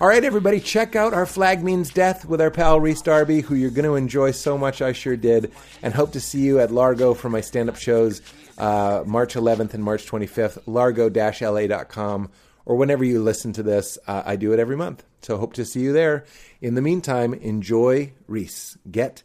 All 0.00 0.08
right, 0.08 0.24
everybody, 0.24 0.60
check 0.60 0.96
out 0.96 1.12
our 1.12 1.26
Flag 1.26 1.62
Means 1.62 1.90
Death 1.90 2.24
with 2.24 2.40
our 2.40 2.50
pal 2.50 2.80
Rhys 2.80 3.02
Darby, 3.02 3.42
who 3.42 3.54
you're 3.54 3.70
going 3.70 3.84
to 3.84 3.96
enjoy 3.96 4.30
so 4.30 4.56
much. 4.56 4.80
I 4.80 4.92
sure 4.92 5.16
did. 5.16 5.52
And 5.82 5.92
hope 5.92 6.12
to 6.12 6.20
see 6.20 6.40
you 6.40 6.58
at 6.58 6.70
Largo 6.70 7.12
for 7.12 7.28
my 7.28 7.42
stand 7.42 7.68
up 7.68 7.76
shows 7.76 8.22
uh, 8.56 9.04
March 9.06 9.34
11th 9.34 9.74
and 9.74 9.84
March 9.84 10.06
25th, 10.06 10.62
largo 10.66 11.10
la.com, 11.10 12.30
or 12.64 12.76
whenever 12.76 13.04
you 13.04 13.22
listen 13.22 13.52
to 13.52 13.62
this. 13.62 13.98
Uh, 14.06 14.22
I 14.24 14.36
do 14.36 14.54
it 14.54 14.58
every 14.58 14.76
month. 14.76 15.04
So 15.20 15.36
hope 15.36 15.52
to 15.54 15.66
see 15.66 15.80
you 15.80 15.92
there. 15.92 16.24
In 16.62 16.76
the 16.76 16.82
meantime, 16.82 17.34
enjoy 17.34 18.12
Rhys. 18.26 18.78
Get 18.90 19.22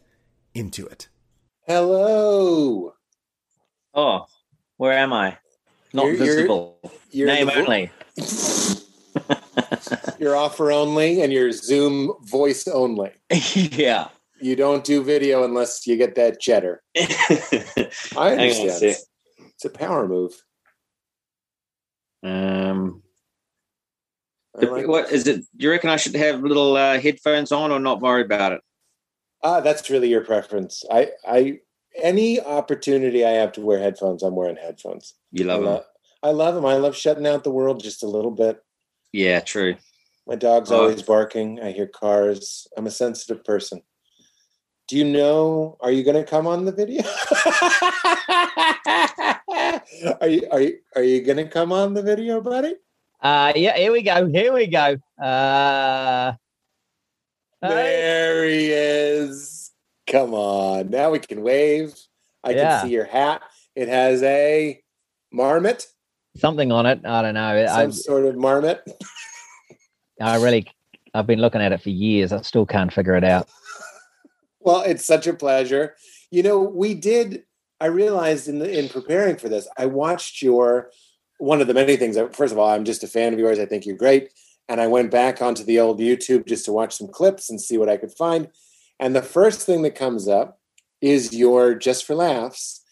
into 0.54 0.86
it. 0.86 1.08
Hello. 1.66 2.92
Oh, 3.94 4.26
where 4.76 4.92
am 4.92 5.12
I? 5.12 5.38
Not 5.92 6.06
you're, 6.06 6.16
visible. 6.16 6.78
You're, 7.10 7.28
you're 7.28 7.46
Name 7.46 7.50
only. 7.54 7.90
you're 10.18 10.36
offer 10.36 10.72
only 10.72 11.22
and 11.22 11.32
you're 11.32 11.52
Zoom 11.52 12.12
voice 12.22 12.66
only. 12.68 13.12
yeah. 13.54 14.08
You 14.40 14.56
don't 14.56 14.84
do 14.84 15.02
video 15.02 15.44
unless 15.44 15.86
you 15.86 15.96
get 15.96 16.14
that 16.16 16.40
cheddar. 16.40 16.82
I 16.96 17.88
understand. 18.16 18.96
It's 19.38 19.64
a 19.64 19.70
power 19.70 20.06
move. 20.06 20.32
Um, 22.22 23.02
like 24.54 24.88
what 24.88 25.12
is 25.12 25.26
it? 25.26 25.44
Do 25.56 25.64
you 25.64 25.70
reckon 25.70 25.90
I 25.90 25.96
should 25.96 26.16
have 26.16 26.42
little 26.42 26.76
uh, 26.76 26.98
headphones 26.98 27.52
on 27.52 27.70
or 27.70 27.78
not 27.78 28.00
worry 28.00 28.22
about 28.22 28.52
it? 28.52 28.60
Ah, 29.42 29.60
that's 29.60 29.90
really 29.90 30.08
your 30.08 30.24
preference. 30.24 30.82
I, 30.90 31.10
I, 31.26 31.60
any 32.02 32.40
opportunity 32.40 33.24
I 33.24 33.30
have 33.30 33.52
to 33.52 33.60
wear 33.60 33.78
headphones, 33.78 34.22
I'm 34.22 34.36
wearing 34.36 34.56
headphones. 34.56 35.14
You 35.32 35.44
love 35.44 35.60
I 35.60 35.64
them. 35.64 35.72
Love, 35.72 35.84
I 36.22 36.30
love 36.30 36.54
them. 36.54 36.66
I 36.66 36.76
love 36.76 36.96
shutting 36.96 37.26
out 37.26 37.44
the 37.44 37.50
world 37.50 37.82
just 37.82 38.02
a 38.02 38.08
little 38.08 38.30
bit. 38.30 38.62
Yeah, 39.12 39.40
true. 39.40 39.76
My 40.26 40.34
dog's 40.34 40.72
oh. 40.72 40.82
always 40.82 41.02
barking. 41.02 41.60
I 41.60 41.72
hear 41.72 41.86
cars. 41.86 42.66
I'm 42.76 42.86
a 42.86 42.90
sensitive 42.90 43.44
person. 43.44 43.82
Do 44.88 44.96
you 44.96 45.04
know? 45.04 45.76
Are 45.80 45.90
you 45.90 46.04
going 46.04 46.16
to 46.16 46.24
come 46.24 46.46
on 46.46 46.64
the 46.64 46.72
video? 46.72 47.02
are 50.20 50.28
you 50.28 50.48
are 50.50 50.60
you 50.60 50.78
are 50.94 51.02
you 51.02 51.22
going 51.22 51.38
to 51.38 51.48
come 51.48 51.72
on 51.72 51.94
the 51.94 52.02
video, 52.02 52.40
buddy? 52.40 52.74
Uh, 53.20 53.52
yeah. 53.56 53.76
Here 53.76 53.90
we 53.90 54.02
go. 54.02 54.28
Here 54.28 54.52
we 54.52 54.66
go. 54.66 54.98
Uh, 55.20 56.34
there 57.62 58.44
he 58.44 58.70
is. 58.70 59.55
Come 60.06 60.34
on. 60.34 60.90
Now 60.90 61.10
we 61.10 61.18
can 61.18 61.42
wave. 61.42 61.94
I 62.44 62.50
yeah. 62.50 62.80
can 62.80 62.86
see 62.86 62.94
your 62.94 63.04
hat. 63.04 63.42
It 63.74 63.88
has 63.88 64.22
a 64.22 64.80
marmot. 65.32 65.86
Something 66.36 66.70
on 66.70 66.86
it. 66.86 67.00
I 67.04 67.22
don't 67.22 67.34
know. 67.34 67.66
Some 67.66 67.76
I, 67.76 67.90
sort 67.90 68.24
of 68.26 68.36
marmot. 68.36 68.86
I 70.20 70.36
really, 70.36 70.66
I've 71.14 71.26
been 71.26 71.40
looking 71.40 71.60
at 71.60 71.72
it 71.72 71.82
for 71.82 71.90
years. 71.90 72.32
I 72.32 72.40
still 72.42 72.66
can't 72.66 72.92
figure 72.92 73.16
it 73.16 73.24
out. 73.24 73.48
well, 74.60 74.82
it's 74.82 75.04
such 75.04 75.26
a 75.26 75.34
pleasure. 75.34 75.96
You 76.30 76.42
know, 76.42 76.60
we 76.60 76.94
did. 76.94 77.44
I 77.80 77.86
realized 77.86 78.48
in 78.48 78.58
the, 78.58 78.78
in 78.78 78.88
preparing 78.88 79.36
for 79.36 79.48
this, 79.48 79.68
I 79.76 79.86
watched 79.86 80.40
your 80.40 80.90
one 81.38 81.60
of 81.60 81.66
the 81.66 81.74
many 81.74 81.96
things. 81.96 82.16
First 82.32 82.52
of 82.52 82.58
all, 82.58 82.70
I'm 82.70 82.84
just 82.84 83.04
a 83.04 83.08
fan 83.08 83.32
of 83.32 83.38
yours. 83.38 83.58
I 83.58 83.66
think 83.66 83.84
you're 83.84 83.96
great. 83.96 84.32
And 84.68 84.80
I 84.80 84.86
went 84.86 85.10
back 85.10 85.42
onto 85.42 85.62
the 85.62 85.78
old 85.78 86.00
YouTube 86.00 86.46
just 86.46 86.64
to 86.64 86.72
watch 86.72 86.96
some 86.96 87.08
clips 87.08 87.50
and 87.50 87.60
see 87.60 87.78
what 87.78 87.88
I 87.88 87.96
could 87.96 88.12
find. 88.12 88.48
And 88.98 89.14
the 89.14 89.22
first 89.22 89.66
thing 89.66 89.82
that 89.82 89.94
comes 89.94 90.28
up 90.28 90.60
is 91.00 91.34
your 91.34 91.74
Just 91.74 92.04
for 92.04 92.14
Laughs. 92.14 92.82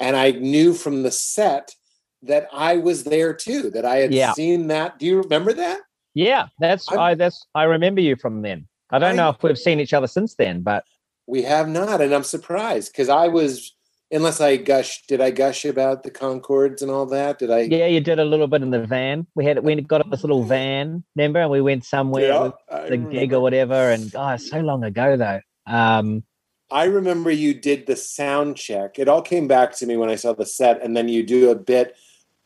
And 0.00 0.16
I 0.16 0.32
knew 0.32 0.72
from 0.72 1.02
the 1.02 1.10
set 1.10 1.74
that 2.22 2.48
I 2.52 2.76
was 2.76 3.04
there 3.04 3.34
too, 3.34 3.70
that 3.70 3.84
I 3.84 3.96
had 3.96 4.14
yeah. 4.14 4.32
seen 4.32 4.68
that. 4.68 4.98
Do 4.98 5.06
you 5.06 5.20
remember 5.20 5.52
that? 5.52 5.80
Yeah, 6.14 6.46
that's 6.58 6.90
I'm, 6.90 6.98
i 6.98 7.14
that's 7.14 7.46
I 7.54 7.64
remember 7.64 8.00
you 8.00 8.16
from 8.16 8.42
then. 8.42 8.66
I 8.90 8.98
don't 8.98 9.12
I, 9.12 9.16
know 9.16 9.30
if 9.30 9.42
we've 9.42 9.58
seen 9.58 9.80
each 9.80 9.94
other 9.94 10.06
since 10.06 10.34
then, 10.34 10.62
but 10.62 10.84
we 11.26 11.42
have 11.42 11.68
not, 11.68 12.00
and 12.00 12.14
I'm 12.14 12.24
surprised 12.24 12.92
because 12.92 13.08
I 13.08 13.28
was 13.28 13.74
unless 14.12 14.40
I 14.40 14.56
gush, 14.56 15.02
did 15.06 15.20
I 15.20 15.30
gush 15.30 15.64
about 15.64 16.02
the 16.02 16.10
Conchords 16.10 16.82
and 16.82 16.90
all 16.90 17.06
that? 17.06 17.38
Did 17.38 17.50
I? 17.50 17.60
Yeah, 17.60 17.86
you 17.86 18.00
did 18.00 18.18
a 18.18 18.24
little 18.24 18.46
bit 18.46 18.62
in 18.62 18.70
the 18.70 18.86
van. 18.86 19.26
We 19.34 19.44
had 19.44 19.64
we 19.64 19.80
got 19.80 20.08
this 20.10 20.22
little 20.22 20.44
van, 20.44 21.02
remember? 21.16 21.40
And 21.40 21.50
we 21.50 21.60
went 21.60 21.84
somewhere 21.84 22.28
yeah, 22.28 22.42
with 22.42 22.54
the 22.70 22.82
remember. 22.90 23.10
gig 23.10 23.32
or 23.32 23.40
whatever. 23.40 23.90
And 23.90 24.14
oh, 24.14 24.36
so 24.36 24.60
long 24.60 24.84
ago 24.84 25.16
though. 25.16 25.40
Um, 25.66 26.24
I 26.70 26.84
remember 26.84 27.30
you 27.30 27.54
did 27.54 27.86
the 27.86 27.96
sound 27.96 28.56
check. 28.56 28.98
It 28.98 29.08
all 29.08 29.22
came 29.22 29.48
back 29.48 29.76
to 29.76 29.86
me 29.86 29.96
when 29.96 30.08
I 30.08 30.16
saw 30.16 30.32
the 30.32 30.46
set, 30.46 30.82
and 30.82 30.96
then 30.96 31.08
you 31.08 31.22
do 31.22 31.50
a 31.50 31.54
bit 31.54 31.96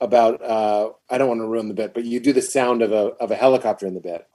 about 0.00 0.42
uh, 0.42 0.90
I 1.11 1.18
don't 1.18 1.28
want 1.28 1.40
to 1.40 1.46
ruin 1.46 1.68
the 1.68 1.75
bit, 1.75 1.94
but 1.94 2.04
you 2.04 2.20
do 2.20 2.32
the 2.32 2.42
sound 2.42 2.82
of 2.82 2.92
a 2.92 3.12
of 3.20 3.30
a 3.30 3.37
helicopter 3.37 3.87
in 3.87 3.94
the 3.94 4.00
bit. 4.00 4.26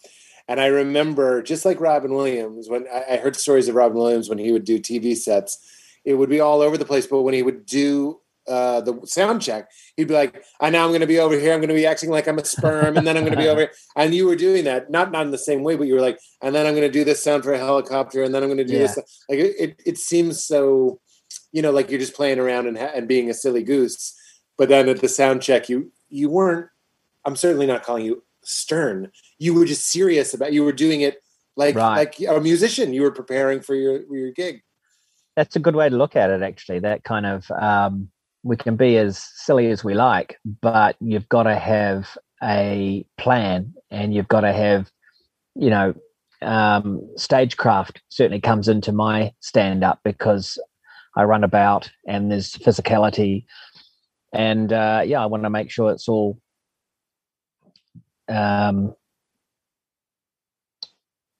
And 0.48 0.60
I 0.60 0.66
remember, 0.66 1.42
just 1.42 1.66
like 1.66 1.80
Robin 1.80 2.14
Williams, 2.14 2.68
when 2.68 2.86
I, 2.94 3.14
I 3.14 3.18
heard 3.18 3.36
stories 3.36 3.70
of 3.70 3.76
Robin 3.76 3.98
Williams 3.98 4.28
when 4.28 4.40
he 4.40 4.52
would 4.52 4.66
do 4.66 4.80
TV 4.80 5.16
sets, 5.16 5.60
it 6.06 6.16
would 6.16 6.30
be 6.30 6.40
all 6.40 6.62
over 6.62 6.78
the 6.78 6.86
place. 6.86 7.08
But 7.08 7.22
when 7.22 7.34
he 7.34 7.44
would 7.44 7.66
do 7.66 8.20
uh, 8.48 8.82
the 8.82 9.00
sound 9.06 9.42
check, 9.42 9.70
he'd 9.96 10.08
be 10.08 10.14
like, 10.14 10.44
"I 10.60 10.70
know 10.70 10.84
I'm 10.84 10.90
going 10.90 11.02
to 11.02 11.08
be 11.08 11.20
over 11.20 11.38
here. 11.38 11.54
I'm 11.54 11.60
going 11.60 11.70
to 11.70 11.76
be 11.76 11.86
acting 11.86 12.10
like 12.10 12.28
I'm 12.28 12.40
a 12.40 12.46
sperm, 12.46 12.98
and 12.98 13.06
then 13.06 13.18
I'm 13.18 13.24
going 13.24 13.36
to 13.36 13.42
be 13.42 13.50
over." 13.50 13.60
Here. 13.62 13.72
And 13.96 14.14
you 14.14 14.26
were 14.26 14.36
doing 14.36 14.64
that, 14.66 14.90
not 14.90 15.12
not 15.12 15.26
in 15.26 15.32
the 15.32 15.38
same 15.38 15.64
way, 15.64 15.76
but 15.76 15.88
you 15.88 15.96
were 15.96 16.02
like, 16.02 16.20
"And 16.42 16.56
then 16.56 16.66
I'm 16.66 16.74
going 16.74 16.88
to 16.88 16.92
do 16.92 17.04
this 17.04 17.24
sound 17.24 17.44
for 17.44 17.54
a 17.54 17.58
helicopter, 17.58 18.24
and 18.24 18.34
then 18.34 18.44
I'm 18.44 18.50
going 18.50 18.58
to 18.58 18.66
do 18.66 18.74
yeah. 18.74 18.80
this." 18.80 18.98
Like 19.30 19.40
it, 19.40 19.56
it, 19.60 19.82
it 19.86 19.98
seems 19.98 20.44
so, 20.44 21.00
you 21.52 21.62
know, 21.62 21.72
like 21.72 21.90
you're 21.90 22.00
just 22.00 22.16
playing 22.16 22.40
around 22.40 22.68
and 22.68 22.78
and 22.78 23.08
being 23.08 23.30
a 23.30 23.34
silly 23.34 23.64
goose. 23.64 24.18
But 24.58 24.70
then 24.70 24.90
at 24.90 25.02
the 25.02 25.10
sound 25.10 25.42
check, 25.42 25.70
you 25.70 25.92
you 26.10 26.30
weren't. 26.30 26.68
I'm 27.26 27.36
certainly 27.36 27.68
not 27.68 27.84
calling 27.84 28.06
you 28.06 28.24
stern. 28.44 29.12
You 29.38 29.54
were 29.54 29.66
just 29.66 29.88
serious 29.88 30.34
about. 30.34 30.54
You 30.54 30.64
were 30.64 30.72
doing 30.72 31.02
it 31.02 31.22
like 31.56 31.76
right. 31.76 31.96
like 31.96 32.16
a 32.28 32.40
musician. 32.40 32.94
You 32.94 33.04
were 33.04 33.12
preparing 33.12 33.62
for 33.62 33.76
your 33.76 34.06
for 34.08 34.16
your 34.16 34.32
gig. 34.32 34.62
That's 35.36 35.56
a 35.56 35.60
good 35.60 35.76
way 35.76 35.90
to 35.90 35.96
look 35.96 36.16
at 36.16 36.30
it. 36.30 36.42
Actually, 36.42 36.80
that 36.80 37.04
kind 37.04 37.26
of 37.26 37.50
um, 37.52 38.10
we 38.44 38.58
can 38.58 38.76
be 38.76 38.98
as 38.98 39.18
silly 39.18 39.70
as 39.70 39.84
we 39.84 39.94
like, 39.94 40.38
but 40.62 40.96
you've 41.00 41.30
got 41.30 41.44
to 41.44 41.56
have 41.56 42.18
a 42.44 43.06
plan, 43.18 43.74
and 43.90 44.14
you've 44.14 44.28
got 44.28 44.42
to 44.42 44.52
have, 44.52 44.92
you 45.56 45.70
know, 45.70 45.94
um, 46.42 47.08
stagecraft 47.18 48.02
certainly 48.10 48.42
comes 48.42 48.68
into 48.68 48.92
my 48.92 49.32
stand 49.42 49.84
up 49.84 50.00
because 50.04 50.58
I 51.16 51.24
run 51.24 51.44
about 51.44 51.92
and 52.08 52.32
there's 52.32 52.54
physicality 52.54 53.46
and 54.34 54.72
uh, 54.72 55.04
yeah, 55.06 55.22
I 55.22 55.26
want 55.26 55.44
to 55.44 55.50
make 55.50 55.70
sure 55.70 55.92
it's 55.92 56.08
all 56.08 56.40
um, 58.30 58.96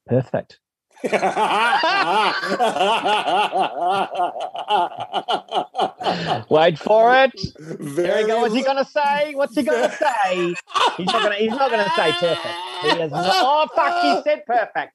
perfect. 0.08 0.60
Wait 6.50 6.78
for 6.78 7.16
it. 7.16 7.32
Very 7.60 8.26
go. 8.26 8.42
What's 8.42 8.54
he 8.54 8.62
gonna 8.62 8.86
say? 8.86 9.34
What's 9.34 9.56
he 9.56 9.64
gonna 9.64 9.92
say? 10.26 10.54
He's 10.98 11.08
not 11.08 11.24
gonna. 11.24 11.36
He's 11.36 11.50
not 11.50 11.72
gonna 11.72 11.90
say 11.96 12.12
perfect. 12.12 12.56
He 12.82 12.90
is 12.90 13.12
not. 13.12 13.26
Oh 13.28 13.68
fuck! 13.76 14.04
He 14.04 14.22
said 14.24 14.46
perfect. 14.46 14.94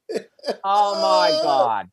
Oh 0.63 0.95
my 1.01 1.29
god. 1.43 1.89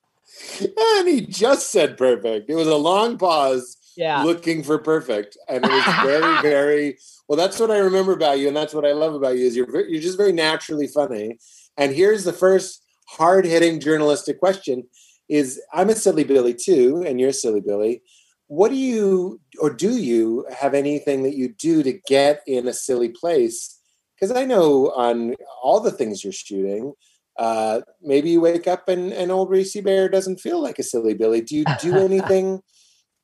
And 0.79 1.09
he 1.09 1.23
just 1.23 1.71
said 1.71 1.97
perfect. 1.97 2.49
It 2.49 2.55
was 2.55 2.69
a 2.69 2.77
long 2.77 3.19
pause 3.19 3.77
yeah. 3.97 4.23
looking 4.23 4.63
for 4.63 4.79
perfect. 4.79 5.37
And 5.49 5.65
it 5.65 5.71
was 5.71 5.85
very, 6.05 6.43
very 6.43 6.99
well. 7.29 7.37
That's 7.37 7.59
what 7.59 7.71
I 7.71 7.79
remember 7.79 8.13
about 8.13 8.39
you, 8.39 8.49
and 8.49 8.57
that's 8.57 8.75
what 8.75 8.85
I 8.85 8.93
love 8.93 9.15
about 9.15 9.39
you 9.39 9.47
is 9.47 9.57
you're 9.57 9.89
you're 9.89 10.03
just 10.03 10.19
very 10.19 10.33
naturally 10.33 10.87
funny. 10.87 11.39
And 11.77 11.93
here's 11.93 12.25
the 12.25 12.33
first 12.33 12.84
hard 13.07 13.45
hitting 13.45 13.81
journalistic 13.81 14.39
question: 14.39 14.85
Is 15.29 15.61
I'm 15.73 15.91
a 15.91 15.95
silly 15.95 16.25
Billy 16.25 16.55
too, 16.55 17.05
and 17.07 17.21
you're 17.21 17.31
a 17.31 17.35
silly 17.35 17.61
Billy. 17.61 18.03
What 18.47 18.71
do 18.71 18.77
you 18.77 19.41
or 19.61 19.71
do 19.71 19.97
you 19.97 20.47
have 20.57 20.75
anything 20.75 21.23
that 21.23 21.35
you 21.35 21.49
do 21.49 21.83
to 21.83 21.93
get 22.07 22.43
in 22.47 22.69
a 22.69 22.73
silly 22.73 23.09
place? 23.09 23.81
Because 24.15 24.37
I 24.37 24.45
know 24.45 24.91
on 24.91 25.35
all 25.63 25.81
the 25.81 25.91
things 25.91 26.23
you're 26.23 26.33
shooting, 26.33 26.93
uh, 27.39 27.81
maybe 28.01 28.31
you 28.31 28.41
wake 28.41 28.69
up 28.69 28.89
and, 28.89 29.13
and 29.13 29.33
old 29.33 29.51
Rhys 29.51 29.75
Bear 29.83 30.09
doesn't 30.09 30.41
feel 30.41 30.63
like 30.63 30.79
a 30.79 30.85
silly 30.85 31.15
Billy. 31.15 31.41
Do 31.41 31.57
you 31.57 31.65
do 31.81 31.99
anything 32.05 32.61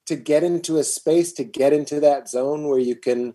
to 0.06 0.16
get 0.16 0.42
into 0.42 0.78
a 0.78 0.84
space 0.84 1.32
to 1.34 1.44
get 1.44 1.72
into 1.72 2.00
that 2.00 2.28
zone 2.28 2.66
where 2.66 2.78
you 2.78 2.96
can 2.96 3.34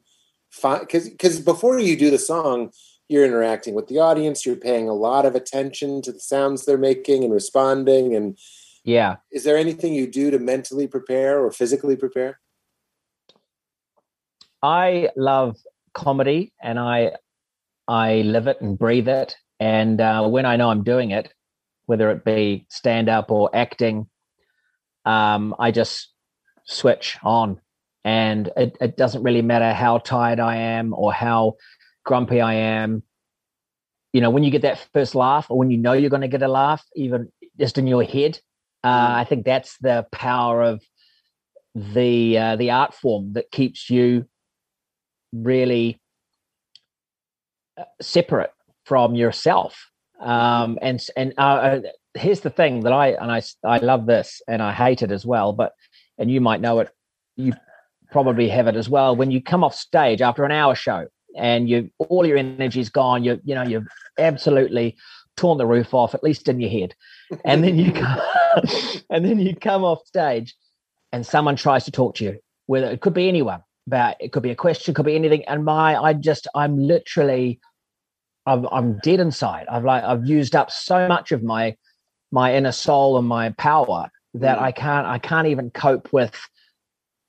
because 0.62 1.10
because 1.10 1.40
before 1.40 1.80
you 1.80 1.98
do 1.98 2.10
the 2.10 2.18
song, 2.18 2.72
you're 3.08 3.26
interacting 3.26 3.74
with 3.74 3.88
the 3.88 4.00
audience. 4.00 4.46
You're 4.46 4.56
paying 4.56 4.90
a 4.90 4.94
lot 4.94 5.26
of 5.26 5.36
attention 5.36 6.02
to 6.04 6.12
the 6.12 6.20
sounds 6.20 6.66
they're 6.66 6.78
making 6.78 7.24
and 7.24 7.34
responding. 7.34 8.16
And 8.16 8.38
yeah, 8.84 9.18
is 9.32 9.44
there 9.44 9.58
anything 9.58 9.94
you 9.94 10.08
do 10.08 10.32
to 10.32 10.40
mentally 10.40 10.88
prepare 10.88 11.44
or 11.44 11.52
physically 11.52 11.96
prepare? 11.96 12.40
I 14.62 15.10
love 15.16 15.58
comedy, 15.94 16.54
and 16.62 16.80
I 16.80 17.14
I 17.88 18.22
live 18.22 18.48
it 18.48 18.62
and 18.62 18.78
breathe 18.78 19.08
it. 19.08 19.36
And 19.60 20.02
uh, 20.02 20.28
when 20.28 20.46
I 20.46 20.56
know 20.58 20.70
I'm 20.70 20.84
doing 20.84 21.12
it, 21.12 21.32
whether 21.86 22.10
it 22.12 22.26
be 22.26 22.66
stand 22.70 23.10
up 23.10 23.32
or 23.32 23.50
acting, 23.56 24.08
um, 25.06 25.56
I 25.60 25.72
just 25.72 26.10
switch 26.66 27.18
on. 27.24 27.62
And 28.04 28.52
it, 28.56 28.78
it 28.82 28.98
doesn't 28.98 29.24
really 29.24 29.42
matter 29.42 29.74
how 29.74 29.98
tired 30.00 30.40
I 30.40 30.58
am 30.58 30.94
or 30.94 31.12
how 31.12 31.56
grumpy 32.06 32.40
I 32.40 32.54
am. 32.54 33.04
You 34.14 34.22
know, 34.22 34.30
when 34.30 34.44
you 34.44 34.52
get 34.52 34.62
that 34.62 34.86
first 34.94 35.14
laugh 35.14 35.48
or 35.50 35.58
when 35.58 35.72
you 35.72 35.78
know 35.78 35.92
you're 35.92 36.10
going 36.10 36.22
to 36.22 36.30
get 36.30 36.42
a 36.42 36.48
laugh, 36.48 36.86
even 36.96 37.32
just 37.60 37.78
in 37.78 37.86
your 37.86 38.04
head, 38.04 38.40
uh, 38.84 39.10
mm. 39.10 39.16
I 39.16 39.24
think 39.26 39.46
that's 39.46 39.78
the 39.80 40.06
power 40.12 40.62
of 40.62 40.82
the 41.76 42.38
uh, 42.38 42.56
the 42.56 42.72
art 42.72 42.94
form 42.94 43.34
that 43.34 43.52
keeps 43.52 43.90
you 43.90 44.26
really 45.34 46.00
uh, 47.78 47.84
separate 48.02 48.54
from 48.86 49.16
yourself. 49.16 49.90
Um, 50.22 50.80
and 50.82 51.06
and 51.18 51.34
uh, 51.38 51.42
uh, 51.42 51.82
here's 52.14 52.40
the 52.40 52.50
thing 52.50 52.82
that 52.82 52.94
I 52.94 53.10
and 53.10 53.30
I 53.32 53.42
I 53.66 53.80
love 53.80 54.06
this 54.06 54.42
and 54.48 54.62
I 54.62 54.72
hate 54.72 55.02
it 55.02 55.12
as 55.12 55.26
well. 55.26 55.52
But 55.52 55.74
and 56.18 56.32
you 56.32 56.40
might 56.40 56.62
know 56.62 56.80
it. 56.80 56.90
You 57.36 57.52
probably 58.12 58.48
have 58.48 58.68
it 58.68 58.78
as 58.78 58.88
well. 58.88 59.14
When 59.14 59.30
you 59.30 59.42
come 59.42 59.64
off 59.64 59.76
stage 59.76 60.22
after 60.22 60.46
an 60.46 60.54
hour 60.54 60.74
show 60.74 61.08
and 61.36 61.70
you 61.70 61.90
all 61.98 62.26
your 62.26 62.38
energy's 62.38 62.90
gone, 62.90 63.24
you 63.24 63.40
you 63.44 63.56
know 63.56 63.64
you've 63.64 63.88
absolutely 64.18 64.96
torn 65.38 65.58
the 65.58 65.66
roof 65.66 65.94
off, 65.94 66.16
at 66.16 66.24
least 66.24 66.48
in 66.48 66.60
your 66.60 66.70
head, 66.70 66.96
and 67.44 67.64
then 67.64 67.78
you 67.78 67.92
come, 67.92 68.20
and 69.10 69.26
then 69.26 69.40
you 69.40 69.56
come 69.56 69.84
off 69.84 70.06
stage, 70.06 70.56
and 71.12 71.26
someone 71.26 71.56
tries 71.56 71.86
to 71.86 71.92
talk 71.92 72.16
to 72.16 72.24
you. 72.24 72.40
Whether 72.68 72.90
it 72.90 73.02
could 73.02 73.14
be 73.14 73.28
anyone, 73.28 73.62
about 73.88 74.16
it 74.20 74.32
could 74.32 74.44
be 74.44 74.52
a 74.52 74.56
question, 74.56 74.94
could 74.94 75.06
be 75.06 75.16
anything, 75.16 75.44
and 75.46 75.66
my 75.66 75.96
I 75.96 76.14
just 76.14 76.48
I'm 76.56 76.78
literally 76.78 77.60
I'm, 78.46 78.68
I'm 78.72 79.00
dead 79.00 79.20
inside. 79.20 79.68
I've 79.70 79.84
like 79.84 80.04
I've 80.04 80.26
used 80.26 80.56
up 80.56 80.72
so 80.72 81.08
much 81.08 81.32
of 81.32 81.44
my 81.44 81.76
my 82.32 82.56
inner 82.56 82.72
soul 82.72 83.18
and 83.18 83.28
my 83.28 83.52
power 83.52 84.10
that 84.36 84.58
mm. 84.58 84.62
I 84.62 84.72
can't 84.72 85.08
I 85.08 85.20
can't 85.20 85.48
even 85.48 85.70
cope 85.70 86.12
with 86.12 86.36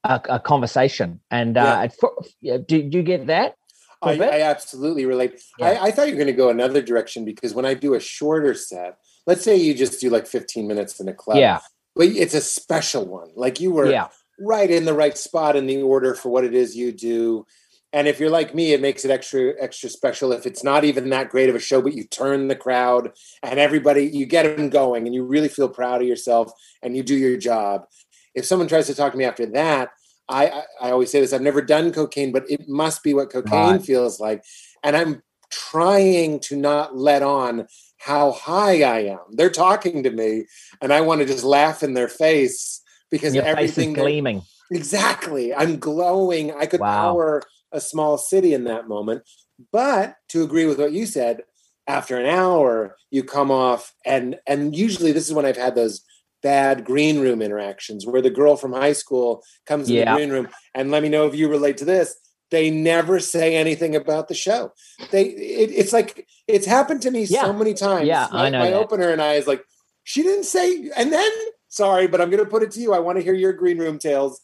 a, 0.05 0.21
a 0.29 0.41
conversation. 0.41 1.21
And 1.31 1.57
uh, 1.57 1.89
for, 1.89 2.13
do, 2.43 2.59
do 2.59 2.89
you 2.91 3.03
get 3.03 3.27
that? 3.27 3.57
I, 4.03 4.19
I, 4.19 4.41
absolutely 4.43 5.07
relate. 5.07 5.41
Yeah. 5.59 5.67
I, 5.67 5.85
I, 5.85 5.91
thought 5.91 6.09
you 6.09 6.15
were 6.15 6.19
going 6.19 6.27
to 6.27 6.33
go 6.33 6.51
another 6.51 6.83
direction 6.83 7.25
because 7.25 7.55
when 7.55 7.65
I 7.65 7.75
do 7.75 7.95
a 7.95 8.01
shorter 8.01 8.55
set, 8.55 8.99
let's 9.27 9.43
say 9.43 9.57
you 9.57 9.75
just 9.75 10.01
do 10.01 10.11
like 10.11 10.27
15 10.27 10.67
minutes 10.67 11.01
in 11.01 11.09
a 11.09 11.15
club. 11.15 11.39
Yeah. 11.39 11.61
But 11.95 12.09
it's 12.09 12.35
a 12.35 12.41
special 12.41 13.07
one. 13.07 13.31
Like 13.35 13.61
you 13.61 13.71
were 13.71 13.91
yeah. 13.91 14.09
right 14.39 14.71
in 14.71 14.85
the 14.85 14.95
right 14.95 15.17
spot 15.17 15.57
in 15.57 15.67
the 15.67 15.83
order 15.83 16.15
for 16.15 16.29
what 16.29 16.45
it 16.45 16.55
is 16.55 16.77
you 16.77 16.93
do 16.93 17.47
and 17.97 18.07
if 18.07 18.21
you're 18.21 18.31
like 18.31 18.55
me 18.55 18.73
it 18.73 18.81
makes 18.81 19.05
it 19.05 19.11
extra 19.11 19.55
extra 19.59 19.89
special 19.89 20.33
if 20.33 20.47
it's 20.47 20.63
not 20.63 20.85
even 20.85 21.09
that 21.11 21.31
great 21.31 21.49
of 21.49 21.55
a 21.55 21.61
show 21.61 21.81
but 21.81 21.95
you 21.95 22.05
turn 22.05 22.49
the 22.49 22.57
crowd 22.57 23.11
and 23.43 23.59
everybody 23.59 24.05
you 24.05 24.27
get 24.27 24.57
them 24.57 24.69
going 24.69 25.07
and 25.07 25.15
you 25.15 25.25
really 25.25 25.49
feel 25.49 25.69
proud 25.69 26.03
of 26.03 26.07
yourself 26.07 26.53
and 26.83 26.97
you 26.97 27.03
do 27.03 27.17
your 27.17 27.37
job 27.37 27.87
if 28.35 28.45
someone 28.45 28.69
tries 28.69 28.87
to 28.87 28.95
talk 28.95 29.13
to 29.13 29.19
me 29.19 29.25
after 29.25 29.47
that 29.47 29.91
i 30.29 30.47
i, 30.49 30.63
I 30.83 30.91
always 30.91 31.11
say 31.11 31.21
this 31.21 31.33
i've 31.33 31.43
never 31.43 31.63
done 31.63 31.93
cocaine 31.93 32.33
but 32.33 32.51
it 32.51 32.69
must 32.69 33.03
be 33.03 33.15
what 33.15 33.31
cocaine 33.31 33.73
right. 33.77 33.83
feels 33.83 34.21
like 34.21 34.45
and 34.83 34.97
i'm 34.97 35.23
trying 35.51 36.41
to 36.41 36.57
not 36.57 36.97
let 36.97 37.23
on 37.23 37.67
how 37.99 38.33
high 38.33 38.83
i 38.83 39.01
am 39.01 39.21
they're 39.33 39.51
talking 39.51 40.03
to 40.03 40.11
me 40.11 40.45
and 40.81 40.93
i 40.93 41.01
want 41.01 41.21
to 41.21 41.27
just 41.27 41.45
laugh 41.45 41.83
in 41.83 41.95
their 41.95 42.09
face 42.09 42.83
because 43.11 43.35
Your 43.35 43.45
everything 43.45 43.95
face 43.95 43.99
is 43.99 44.03
gleaming 44.03 44.43
exactly 44.71 45.55
i'm 45.55 45.79
glowing 45.79 46.53
i 46.55 46.67
could 46.67 46.81
wow. 46.81 47.13
power 47.13 47.43
a 47.73 47.81
small 47.81 48.19
city 48.19 48.55
in 48.55 48.65
that 48.65 48.89
moment. 48.89 49.23
But 49.73 50.17
to 50.31 50.43
agree 50.43 50.67
with 50.67 50.79
what 50.79 50.93
you 50.93 51.07
said, 51.07 51.43
after 51.87 52.17
an 52.17 52.27
hour, 52.27 52.97
you 53.11 53.23
come 53.23 53.51
off 53.51 53.93
and 54.05 54.39
and 54.47 54.75
usually 54.75 55.13
this 55.13 55.29
is 55.29 55.33
when 55.33 55.47
I've 55.47 55.57
had 55.57 55.77
those 55.77 56.03
bad 56.43 56.85
green 56.85 57.21
room 57.21 57.43
interactions 57.43 58.07
where 58.07 58.23
the 58.23 58.31
girl 58.31 58.57
from 58.57 58.73
high 58.73 58.93
school 58.93 59.43
comes 59.67 59.91
yeah. 59.91 60.01
in 60.01 60.07
the 60.07 60.15
green 60.17 60.31
room 60.31 60.49
and 60.75 60.91
let 60.91 61.03
me 61.03 61.09
know 61.09 61.27
if 61.27 61.35
you 61.35 61.49
relate 61.49 61.77
to 61.79 61.85
this 61.85 62.15
they 62.51 62.71
never 62.71 63.19
say 63.19 63.57
anything 63.57 63.97
about 63.97 64.29
the 64.29 64.35
show 64.35 64.71
they 65.11 65.25
it, 65.25 65.71
it's 65.73 65.93
like 65.93 66.27
it's 66.47 66.67
happened 66.67 67.03
to 67.03 67.11
me 67.11 67.25
yeah. 67.25 67.43
so 67.43 67.53
many 67.53 67.75
times 67.75 68.07
yeah 68.07 68.29
my, 68.33 68.47
I 68.47 68.51
know 68.51 68.59
my 68.61 68.71
that. 68.71 68.77
opener 68.77 69.11
and 69.11 69.21
i 69.21 69.35
is 69.35 69.47
like 69.47 69.65
she 70.05 70.23
didn't 70.23 70.45
say 70.45 70.91
and 70.97 71.13
then 71.13 71.31
sorry 71.69 72.07
but 72.07 72.21
i'm 72.21 72.31
going 72.31 72.45
to 72.45 72.51
put 72.51 72.63
it 72.63 72.71
to 72.73 72.81
you 72.81 72.93
i 72.93 72.99
want 72.99 73.19
to 73.19 73.25
hear 73.25 73.35
your 73.35 73.53
green 73.53 73.79
room 73.79 73.99
tales 73.99 74.41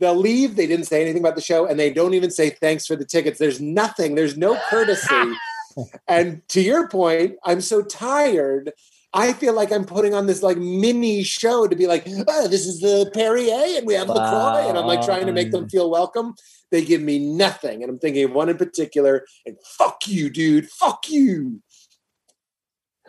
they'll 0.00 0.16
leave. 0.16 0.56
They 0.56 0.66
didn't 0.66 0.86
say 0.86 1.02
anything 1.02 1.22
about 1.22 1.36
the 1.36 1.42
show, 1.42 1.66
and 1.66 1.78
they 1.78 1.92
don't 1.92 2.14
even 2.14 2.30
say 2.30 2.50
thanks 2.50 2.86
for 2.86 2.96
the 2.96 3.04
tickets. 3.04 3.38
There's 3.38 3.60
nothing. 3.60 4.14
There's 4.14 4.36
no 4.36 4.58
courtesy. 4.68 5.34
and 6.08 6.42
to 6.48 6.60
your 6.60 6.88
point, 6.88 7.36
I'm 7.44 7.60
so 7.60 7.82
tired. 7.82 8.72
I 9.12 9.32
feel 9.32 9.54
like 9.54 9.72
I'm 9.72 9.84
putting 9.84 10.14
on 10.14 10.26
this 10.26 10.42
like 10.42 10.56
mini 10.56 11.24
show 11.24 11.66
to 11.66 11.74
be 11.74 11.86
like, 11.86 12.06
oh, 12.28 12.48
this 12.48 12.66
is 12.66 12.80
the 12.80 13.10
Perrier, 13.12 13.78
and 13.78 13.86
we 13.86 13.94
have 13.94 14.08
wow. 14.08 14.14
LaCroix, 14.14 14.68
and 14.68 14.78
I'm 14.78 14.86
like 14.86 15.02
trying 15.02 15.26
to 15.26 15.32
make 15.32 15.50
them 15.50 15.68
feel 15.68 15.90
welcome. 15.90 16.34
They 16.70 16.84
give 16.84 17.02
me 17.02 17.18
nothing, 17.18 17.82
and 17.82 17.90
I'm 17.90 17.98
thinking 17.98 18.24
of 18.24 18.32
one 18.32 18.48
in 18.48 18.56
particular. 18.56 19.24
And 19.46 19.56
fuck 19.64 20.06
you, 20.06 20.30
dude. 20.30 20.68
Fuck 20.70 21.10
you. 21.10 21.60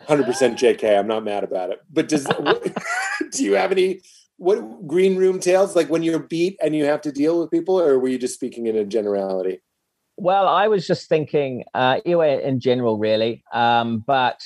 100% 0.08 0.24
JK. 0.24 0.98
I'm 0.98 1.06
not 1.06 1.24
mad 1.24 1.44
about 1.44 1.70
it. 1.70 1.78
But 1.88 2.08
does 2.08 2.24
do 3.32 3.44
you 3.44 3.54
have 3.54 3.70
any 3.70 4.00
what 4.42 4.88
green 4.88 5.16
room 5.16 5.38
tales 5.38 5.76
like 5.76 5.88
when 5.88 6.02
you're 6.02 6.18
beat 6.18 6.58
and 6.60 6.74
you 6.74 6.84
have 6.84 7.00
to 7.00 7.12
deal 7.12 7.38
with 7.38 7.50
people 7.50 7.78
or 7.78 8.00
were 8.00 8.08
you 8.08 8.18
just 8.18 8.34
speaking 8.34 8.66
in 8.66 8.76
a 8.76 8.84
generality 8.84 9.60
well 10.16 10.48
i 10.48 10.66
was 10.66 10.84
just 10.84 11.08
thinking 11.08 11.62
uh 11.74 12.00
in 12.04 12.58
general 12.58 12.98
really 12.98 13.44
um 13.52 14.02
but 14.04 14.40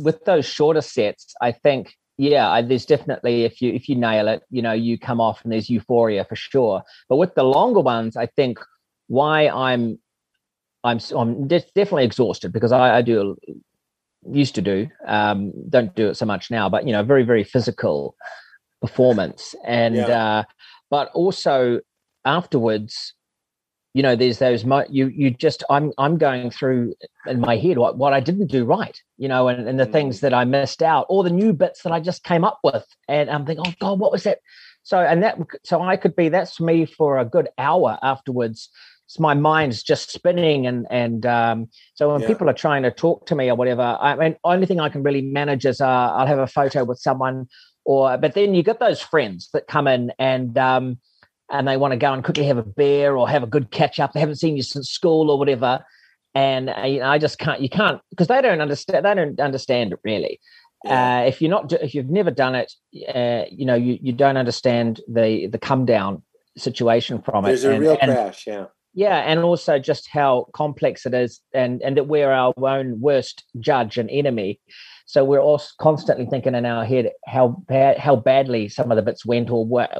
with 0.00 0.24
those 0.24 0.46
shorter 0.46 0.80
sets 0.80 1.34
i 1.40 1.52
think 1.52 1.94
yeah 2.16 2.50
I, 2.50 2.62
there's 2.62 2.86
definitely 2.86 3.44
if 3.44 3.62
you 3.62 3.72
if 3.72 3.88
you 3.88 3.96
nail 3.96 4.28
it 4.28 4.42
you 4.50 4.62
know 4.62 4.72
you 4.72 4.98
come 4.98 5.20
off 5.20 5.42
and 5.42 5.52
there's 5.52 5.70
euphoria 5.70 6.24
for 6.24 6.36
sure 6.36 6.82
but 7.08 7.16
with 7.16 7.34
the 7.34 7.44
longer 7.44 7.80
ones 7.80 8.16
i 8.16 8.26
think 8.26 8.58
why 9.08 9.48
i'm 9.48 9.98
i'm 10.84 10.98
i'm 11.16 11.48
de- 11.48 11.64
definitely 11.74 12.04
exhausted 12.04 12.52
because 12.52 12.72
i, 12.72 12.98
I 12.98 13.02
do 13.02 13.36
used 14.30 14.54
to 14.56 14.62
do 14.62 14.86
um, 15.06 15.52
don't 15.70 15.94
do 15.94 16.08
it 16.08 16.16
so 16.16 16.26
much 16.26 16.50
now 16.50 16.68
but 16.68 16.86
you 16.86 16.92
know 16.92 17.02
very 17.02 17.22
very 17.22 17.42
physical 17.42 18.14
performance 18.82 19.54
and 19.64 19.96
yeah. 19.96 20.38
uh, 20.40 20.42
but 20.90 21.10
also 21.14 21.80
afterwards 22.24 23.14
you 23.94 24.02
know 24.02 24.14
there's 24.14 24.38
those 24.38 24.64
mo- 24.64 24.86
you 24.88 25.08
you 25.08 25.30
just 25.30 25.64
i'm 25.70 25.92
i'm 25.98 26.16
going 26.16 26.50
through 26.50 26.94
in 27.26 27.40
my 27.40 27.56
head 27.56 27.78
what, 27.78 27.96
what 27.96 28.12
i 28.12 28.20
didn't 28.20 28.46
do 28.46 28.64
right 28.64 29.02
you 29.18 29.28
know 29.28 29.48
and, 29.48 29.68
and 29.68 29.80
the 29.80 29.86
mm. 29.86 29.92
things 29.92 30.20
that 30.20 30.32
i 30.32 30.44
missed 30.44 30.82
out 30.82 31.06
or 31.08 31.24
the 31.24 31.30
new 31.30 31.52
bits 31.52 31.82
that 31.82 31.92
i 31.92 32.00
just 32.00 32.22
came 32.24 32.44
up 32.44 32.58
with 32.62 32.86
and 33.08 33.30
i'm 33.30 33.44
thinking 33.44 33.64
oh 33.66 33.74
god 33.80 33.98
what 33.98 34.12
was 34.12 34.22
that 34.24 34.38
so 34.82 34.98
and 34.98 35.22
that 35.22 35.38
so 35.64 35.82
i 35.82 35.96
could 35.96 36.14
be 36.14 36.28
that's 36.28 36.60
me 36.60 36.86
for 36.86 37.18
a 37.18 37.24
good 37.24 37.48
hour 37.58 37.98
afterwards 38.02 38.70
my 39.18 39.34
mind's 39.34 39.82
just 39.82 40.12
spinning 40.12 40.68
and 40.68 40.86
and 40.88 41.26
um, 41.26 41.68
so 41.94 42.12
when 42.12 42.20
yeah. 42.20 42.28
people 42.28 42.48
are 42.48 42.54
trying 42.54 42.84
to 42.84 42.92
talk 42.92 43.26
to 43.26 43.34
me 43.34 43.50
or 43.50 43.56
whatever 43.56 43.98
i 44.00 44.14
mean 44.14 44.36
only 44.44 44.66
thing 44.66 44.78
i 44.78 44.88
can 44.88 45.02
really 45.02 45.20
manage 45.20 45.66
is 45.66 45.80
uh, 45.80 45.86
i'll 45.86 46.28
have 46.28 46.38
a 46.38 46.46
photo 46.46 46.84
with 46.84 46.98
someone 47.00 47.48
or 47.84 48.16
but 48.18 48.34
then 48.34 48.54
you 48.54 48.62
get 48.62 48.78
those 48.78 49.00
friends 49.00 49.48
that 49.52 49.66
come 49.66 49.88
in 49.88 50.12
and 50.20 50.56
um, 50.56 50.96
and 51.50 51.66
they 51.66 51.76
want 51.76 51.92
to 51.92 51.96
go 51.96 52.12
and 52.12 52.24
quickly 52.24 52.44
have 52.44 52.58
a 52.58 52.62
beer 52.62 53.16
or 53.16 53.28
have 53.28 53.42
a 53.42 53.46
good 53.46 53.70
catch 53.70 53.98
up 53.98 54.12
they 54.12 54.20
haven't 54.20 54.36
seen 54.36 54.56
you 54.56 54.62
since 54.62 54.90
school 54.90 55.30
or 55.30 55.38
whatever. 55.38 55.84
And 56.34 56.70
uh, 56.70 56.82
you 56.82 57.00
know, 57.00 57.06
i 57.06 57.18
just 57.18 57.38
can't 57.38 57.60
you 57.60 57.68
can't 57.68 58.00
because 58.10 58.28
they 58.28 58.40
don't 58.40 58.60
understand 58.60 59.04
they 59.04 59.14
don't 59.14 59.40
understand 59.40 59.92
it 59.92 59.98
really. 60.04 60.40
Uh, 60.86 61.24
if 61.26 61.42
you're 61.42 61.50
not 61.50 61.70
if 61.72 61.94
you've 61.94 62.08
never 62.08 62.30
done 62.30 62.54
it 62.54 62.72
uh, 63.14 63.44
you 63.50 63.66
know 63.66 63.74
you, 63.74 63.98
you 64.00 64.12
don't 64.12 64.38
understand 64.38 65.00
the 65.08 65.46
the 65.48 65.58
come 65.58 65.84
down 65.84 66.22
situation 66.56 67.20
from 67.20 67.44
There's 67.44 67.64
it. 67.64 67.68
There's 67.68 67.78
a 67.78 67.80
real 67.80 67.98
and, 68.00 68.12
crash 68.12 68.46
yeah. 68.46 68.66
Yeah 68.94 69.18
and 69.18 69.40
also 69.40 69.78
just 69.78 70.08
how 70.08 70.46
complex 70.54 71.04
it 71.04 71.12
is 71.12 71.40
and 71.52 71.82
and 71.82 71.96
that 71.96 72.06
we're 72.06 72.30
our 72.30 72.54
own 72.56 73.00
worst 73.00 73.44
judge 73.58 73.98
and 73.98 74.08
enemy 74.08 74.60
so 75.10 75.24
we're 75.24 75.40
all 75.40 75.60
constantly 75.78 76.24
thinking 76.26 76.54
in 76.54 76.64
our 76.64 76.84
head 76.84 77.10
how 77.26 77.48
bad 77.48 77.98
how 77.98 78.14
badly 78.14 78.68
some 78.68 78.92
of 78.92 78.96
the 78.96 79.02
bits 79.02 79.26
went 79.26 79.50
or 79.50 79.64
what 79.64 79.90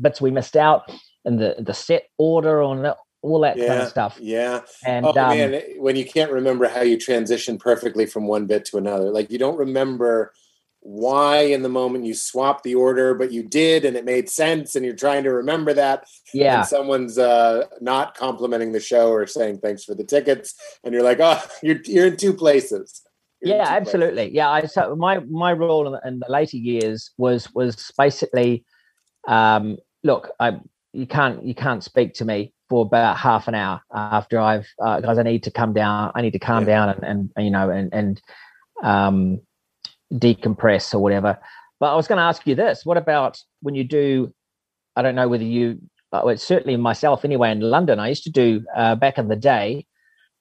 bits 0.00 0.20
we 0.20 0.30
missed 0.30 0.56
out 0.56 0.90
and 1.24 1.38
the 1.38 1.54
the 1.58 1.74
set 1.74 2.04
order 2.18 2.62
on 2.62 2.92
all 3.22 3.40
that 3.40 3.56
yeah, 3.56 3.68
kind 3.68 3.82
of 3.82 3.88
stuff 3.88 4.18
yeah 4.20 4.60
and 4.84 5.06
oh, 5.06 5.10
um, 5.10 5.14
man 5.14 5.62
when 5.78 5.94
you 5.94 6.04
can't 6.04 6.32
remember 6.32 6.68
how 6.68 6.80
you 6.82 6.98
transition 6.98 7.58
perfectly 7.58 8.06
from 8.06 8.26
one 8.26 8.46
bit 8.46 8.64
to 8.64 8.76
another 8.76 9.10
like 9.10 9.30
you 9.30 9.38
don't 9.38 9.56
remember 9.56 10.32
why 10.86 11.38
in 11.38 11.62
the 11.62 11.68
moment 11.68 12.04
you 12.04 12.14
swapped 12.14 12.62
the 12.62 12.76
order, 12.76 13.12
but 13.12 13.32
you 13.32 13.42
did 13.42 13.84
and 13.84 13.96
it 13.96 14.04
made 14.04 14.28
sense 14.28 14.76
and 14.76 14.84
you're 14.84 14.94
trying 14.94 15.24
to 15.24 15.32
remember 15.32 15.72
that. 15.74 16.04
Yeah. 16.32 16.58
And 16.58 16.68
someone's 16.68 17.18
uh, 17.18 17.64
not 17.80 18.16
complimenting 18.16 18.70
the 18.70 18.78
show 18.78 19.10
or 19.10 19.26
saying 19.26 19.58
thanks 19.58 19.82
for 19.82 19.96
the 19.96 20.04
tickets. 20.04 20.54
And 20.84 20.94
you're 20.94 21.02
like, 21.02 21.18
oh, 21.20 21.42
you're, 21.62 21.80
you're 21.86 22.06
in 22.06 22.16
two 22.16 22.32
places. 22.32 23.02
Yeah, 23.42 23.66
absolutely. 23.68 24.34
Yeah. 24.34 24.50
I, 24.50 24.66
so 24.66 24.96
my, 24.96 25.18
my 25.20 25.52
role 25.52 25.86
in 25.86 25.92
the, 25.92 26.08
in 26.08 26.18
the 26.20 26.30
later 26.30 26.56
years 26.56 27.10
was, 27.18 27.52
was 27.54 27.92
basically, 27.96 28.64
um, 29.28 29.76
look, 30.02 30.30
I, 30.40 30.58
you 30.92 31.06
can't, 31.06 31.44
you 31.44 31.54
can't 31.54 31.84
speak 31.84 32.14
to 32.14 32.24
me 32.24 32.52
for 32.68 32.84
about 32.84 33.16
half 33.16 33.46
an 33.48 33.54
hour 33.54 33.80
after 33.92 34.40
I've, 34.40 34.66
uh, 34.82 35.00
cause 35.00 35.18
I 35.18 35.22
need 35.22 35.42
to 35.44 35.50
come 35.50 35.72
down, 35.72 36.12
I 36.14 36.22
need 36.22 36.32
to 36.32 36.38
calm 36.38 36.62
Yeah. 36.66 36.86
down 36.86 36.88
and, 37.02 37.30
and, 37.36 37.44
you 37.44 37.50
know, 37.50 37.70
and, 37.70 37.92
and, 37.92 38.20
um, 38.82 39.40
decompress 40.12 40.94
or 40.94 41.00
whatever. 41.00 41.38
But 41.80 41.92
I 41.92 41.96
was 41.96 42.06
going 42.06 42.18
to 42.18 42.22
ask 42.22 42.46
you 42.46 42.54
this: 42.54 42.84
What 42.84 42.96
about 42.96 43.38
when 43.60 43.74
you 43.74 43.84
do? 43.84 44.32
I 44.94 45.02
don't 45.02 45.14
know 45.14 45.28
whether 45.28 45.44
you. 45.44 45.80
Uh, 46.12 46.22
well, 46.24 46.36
certainly 46.36 46.76
myself 46.76 47.24
anyway. 47.24 47.50
In 47.50 47.60
London, 47.60 47.98
I 47.98 48.08
used 48.08 48.24
to 48.24 48.30
do 48.30 48.64
uh, 48.74 48.94
back 48.94 49.18
in 49.18 49.28
the 49.28 49.36
day. 49.36 49.86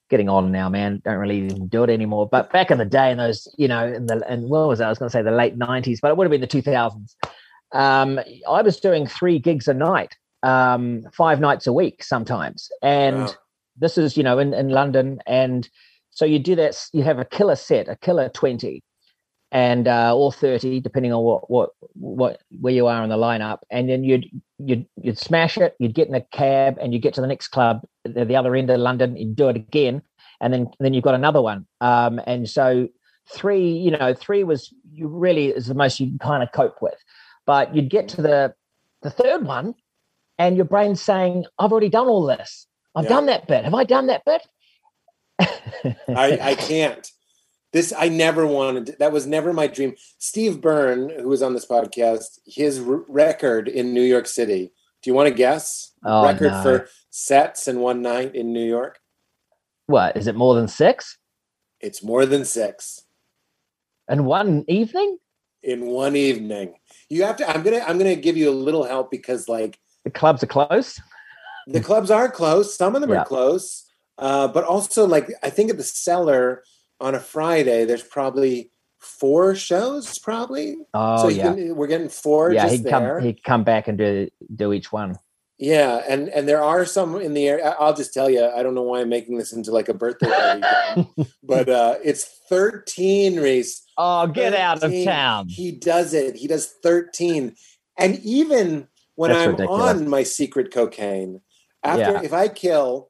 Getting 0.10 0.30
on 0.30 0.52
now, 0.52 0.70
man. 0.70 1.02
Don't 1.04 1.18
really 1.18 1.46
even 1.46 1.68
do 1.68 1.84
it 1.84 1.90
anymore. 1.90 2.30
But 2.30 2.52
back 2.52 2.70
in 2.70 2.78
the 2.78 2.86
day, 2.86 3.12
in 3.12 3.18
those, 3.18 3.48
you 3.58 3.68
know, 3.68 3.88
in 3.88 4.06
the 4.06 4.24
and 4.30 4.50
what 4.50 4.68
was 4.68 4.80
that? 4.80 4.86
I 4.86 4.90
was 4.90 5.00
going 5.00 5.10
to 5.10 5.14
say 5.14 5.24
the 5.24 5.32
late 5.32 5.58
nineties, 5.58 6.00
but 6.00 6.10
it 6.12 6.18
would 6.18 6.26
have 6.26 6.32
been 6.32 6.42
the 6.42 6.48
two 6.48 6.62
thousands. 6.62 7.16
Um, 7.72 8.20
I 8.48 8.62
was 8.62 8.80
doing 8.80 9.08
three 9.08 9.40
gigs 9.40 9.68
a 9.68 9.74
night, 9.74 10.16
um, 10.44 11.02
five 11.12 11.40
nights 11.40 11.66
a 11.66 11.74
week 11.74 12.04
sometimes, 12.04 12.70
and 12.84 13.18
Wow. 13.18 13.34
this 13.78 13.98
is 13.98 14.16
you 14.16 14.22
know 14.24 14.38
in, 14.38 14.54
in 14.54 14.70
London, 14.70 15.20
and 15.26 15.68
so 16.12 16.24
you 16.24 16.38
do 16.38 16.56
that. 16.56 16.80
You 16.94 17.02
have 17.04 17.18
a 17.18 17.26
killer 17.26 17.56
set, 17.56 17.90
a 17.90 17.96
killer 17.96 18.30
twenty, 18.30 18.84
and 19.52 19.88
uh, 19.88 20.16
or 20.16 20.32
thirty, 20.32 20.80
depending 20.80 21.14
on 21.14 21.24
what 21.24 21.50
what 21.50 21.72
what 21.96 22.42
where 22.62 22.74
you 22.74 22.86
are 22.86 23.04
in 23.04 23.10
the 23.10 23.18
lineup, 23.18 23.60
and 23.72 23.90
then 23.90 24.04
you'd 24.04 24.28
you'd 24.60 24.86
you'd 25.02 25.18
smash 25.18 25.58
it. 25.58 25.76
You'd 25.80 25.96
get 25.96 26.08
in 26.10 26.14
a 26.14 26.22
cab 26.22 26.78
and 26.80 26.94
you 26.94 27.00
get 27.00 27.16
to 27.16 27.22
the 27.22 27.28
next 27.28 27.48
club 27.48 27.82
the 28.06 28.36
other 28.36 28.56
end 28.56 28.70
of 28.70 28.80
London. 28.80 29.16
You'd 29.18 29.36
do 29.36 29.50
it 29.50 29.56
again, 29.56 30.02
and 30.42 30.54
then 30.54 30.68
then 30.80 30.94
you've 30.94 31.04
got 31.04 31.16
another 31.16 31.42
one. 31.42 31.66
Um, 31.82 32.20
and 32.28 32.50
so 32.50 32.88
three, 33.34 33.68
you 33.72 33.92
know, 33.92 34.14
three 34.14 34.44
was 34.44 34.74
you 34.92 35.08
really 35.08 35.48
is 35.48 35.68
the 35.68 35.74
most 35.74 36.00
you 36.00 36.08
can 36.08 36.20
kind 36.20 36.44
of 36.44 36.52
cope 36.54 36.82
with, 36.82 36.98
but 37.46 37.76
you'd 37.76 37.90
get 37.90 38.08
to 38.10 38.22
the 38.22 38.54
the 39.02 39.10
third 39.12 39.46
one, 39.46 39.76
and 40.38 40.56
your 40.56 40.66
brain's 40.66 41.02
saying, 41.02 41.46
"I've 41.60 41.72
already 41.72 41.90
done 41.90 42.08
all 42.08 42.26
this. 42.26 42.68
I've 42.96 43.06
Yeah. 43.06 43.10
done 43.10 43.26
that 43.28 43.48
bit. 43.48 43.64
Have 43.66 43.74
I 43.74 43.84
done 43.84 44.08
that 44.08 44.24
bit?" 44.26 44.42
I, 46.08 46.40
I 46.42 46.56
can't. 46.56 47.12
This 47.74 47.92
I 47.98 48.08
never 48.08 48.48
wanted. 48.48 48.96
That 49.00 49.12
was 49.12 49.28
never 49.28 49.52
my 49.52 49.68
dream. 49.68 49.96
Steve 50.18 50.62
Byrne, 50.62 51.10
who 51.10 51.28
was 51.28 51.44
on 51.44 51.54
this 51.54 51.66
podcast, 51.66 52.40
his 52.46 52.80
r- 52.80 53.04
record 53.10 53.68
in 53.68 53.94
New 53.94 54.02
York 54.02 54.28
City. 54.28 54.72
Do 55.02 55.10
you 55.10 55.14
want 55.14 55.28
to 55.28 55.34
guess? 55.34 55.92
Oh, 56.06 56.24
record 56.24 56.52
no. 56.52 56.64
for 56.64 56.88
sets 57.20 57.66
in 57.70 57.80
one 57.80 58.02
night 58.02 58.36
in 58.36 58.52
New 58.52 58.66
York. 58.66 59.00
what 59.88 60.18
is 60.18 60.28
it 60.28 60.36
more 60.36 60.54
than 60.56 60.68
six 60.68 61.18
It's 61.80 62.04
more 62.04 62.26
than 62.26 62.44
six 62.44 63.06
And 64.10 64.26
one 64.26 64.66
evening? 64.68 65.18
in 65.64 65.86
one 65.88 66.16
evening. 66.16 66.76
You 67.10 67.24
have 67.24 67.38
to. 67.38 67.50
I'm 67.50 67.64
gonna. 67.64 67.80
I'm 67.88 67.98
gonna 67.98 68.16
give 68.28 68.38
you 68.38 68.48
a 68.52 68.58
little 68.68 68.84
help 68.84 69.10
because 69.10 69.48
like 69.50 69.80
The 70.04 70.12
clubs 70.12 70.44
are 70.44 70.48
closed. 70.58 71.00
the 71.68 71.82
clubs 71.82 72.12
are 72.12 72.30
closed. 72.30 72.72
Some 72.82 72.94
of 72.96 73.02
them 73.02 73.10
Yeah. 73.12 73.22
are 73.22 73.26
close, 73.26 73.84
uh, 74.20 74.48
but 74.50 74.64
also 74.64 75.08
like 75.08 75.28
I 75.42 75.50
think 75.50 75.72
at 75.72 75.78
the 75.78 75.84
cellar 75.84 76.64
on 77.00 77.16
a 77.16 77.20
Friday, 77.20 77.86
there's 77.86 78.04
probably 78.04 78.70
four 79.00 79.56
shows. 79.56 80.20
Probably. 80.20 80.76
Oh 80.94 81.24
so 81.24 81.28
yeah, 81.30 81.54
can- 81.56 81.76
we're 81.76 81.88
getting 81.88 82.10
four 82.10 82.52
yeah. 82.52 82.64
just 82.64 82.74
He'd 82.76 82.84
there. 82.84 83.16
come. 83.18 83.24
He'd 83.26 83.44
come 83.44 83.64
back 83.64 83.88
and 83.88 83.98
do 83.98 84.28
do 84.56 84.72
each 84.74 84.92
one. 84.92 85.16
Yeah, 85.58 86.02
and 86.08 86.28
and 86.30 86.48
there 86.50 86.62
are 86.62 86.86
some 86.86 87.16
in 87.22 87.34
the 87.34 87.48
area. 87.48 87.76
I'll 87.80 87.94
just 87.94 88.14
tell 88.14 88.30
you, 88.30 88.46
I 88.46 88.62
don't 88.62 88.76
know 88.76 88.82
why 88.82 89.00
I'm 89.02 89.10
making 89.10 89.38
this 89.38 89.54
into 89.54 89.72
like 89.72 89.88
a 89.88 89.94
birthday 89.94 90.28
party, 90.28 91.08
but 91.44 91.70
uh, 91.70 91.96
it's 92.04 92.26
13, 92.50 93.40
Rhys. 93.40 93.82
Oh, 93.98 94.28
get 94.28 94.54
out 94.54 94.84
of 94.84 94.92
town! 95.06 95.48
He 95.48 95.72
does 95.72 96.14
it. 96.14 96.36
He 96.36 96.48
does 96.48 96.74
13, 96.84 97.56
and 97.98 98.20
even 98.20 98.90
when 99.16 99.32
That's 99.32 99.44
I'm 99.46 99.52
ridiculous. 99.52 99.82
on 99.96 100.10
my 100.10 100.24
secret 100.24 100.74
cocaine, 100.74 101.40
after 101.84 102.02
Yeah. 102.14 102.22
if 102.22 102.34
I 102.34 102.50
kill, 102.50 103.10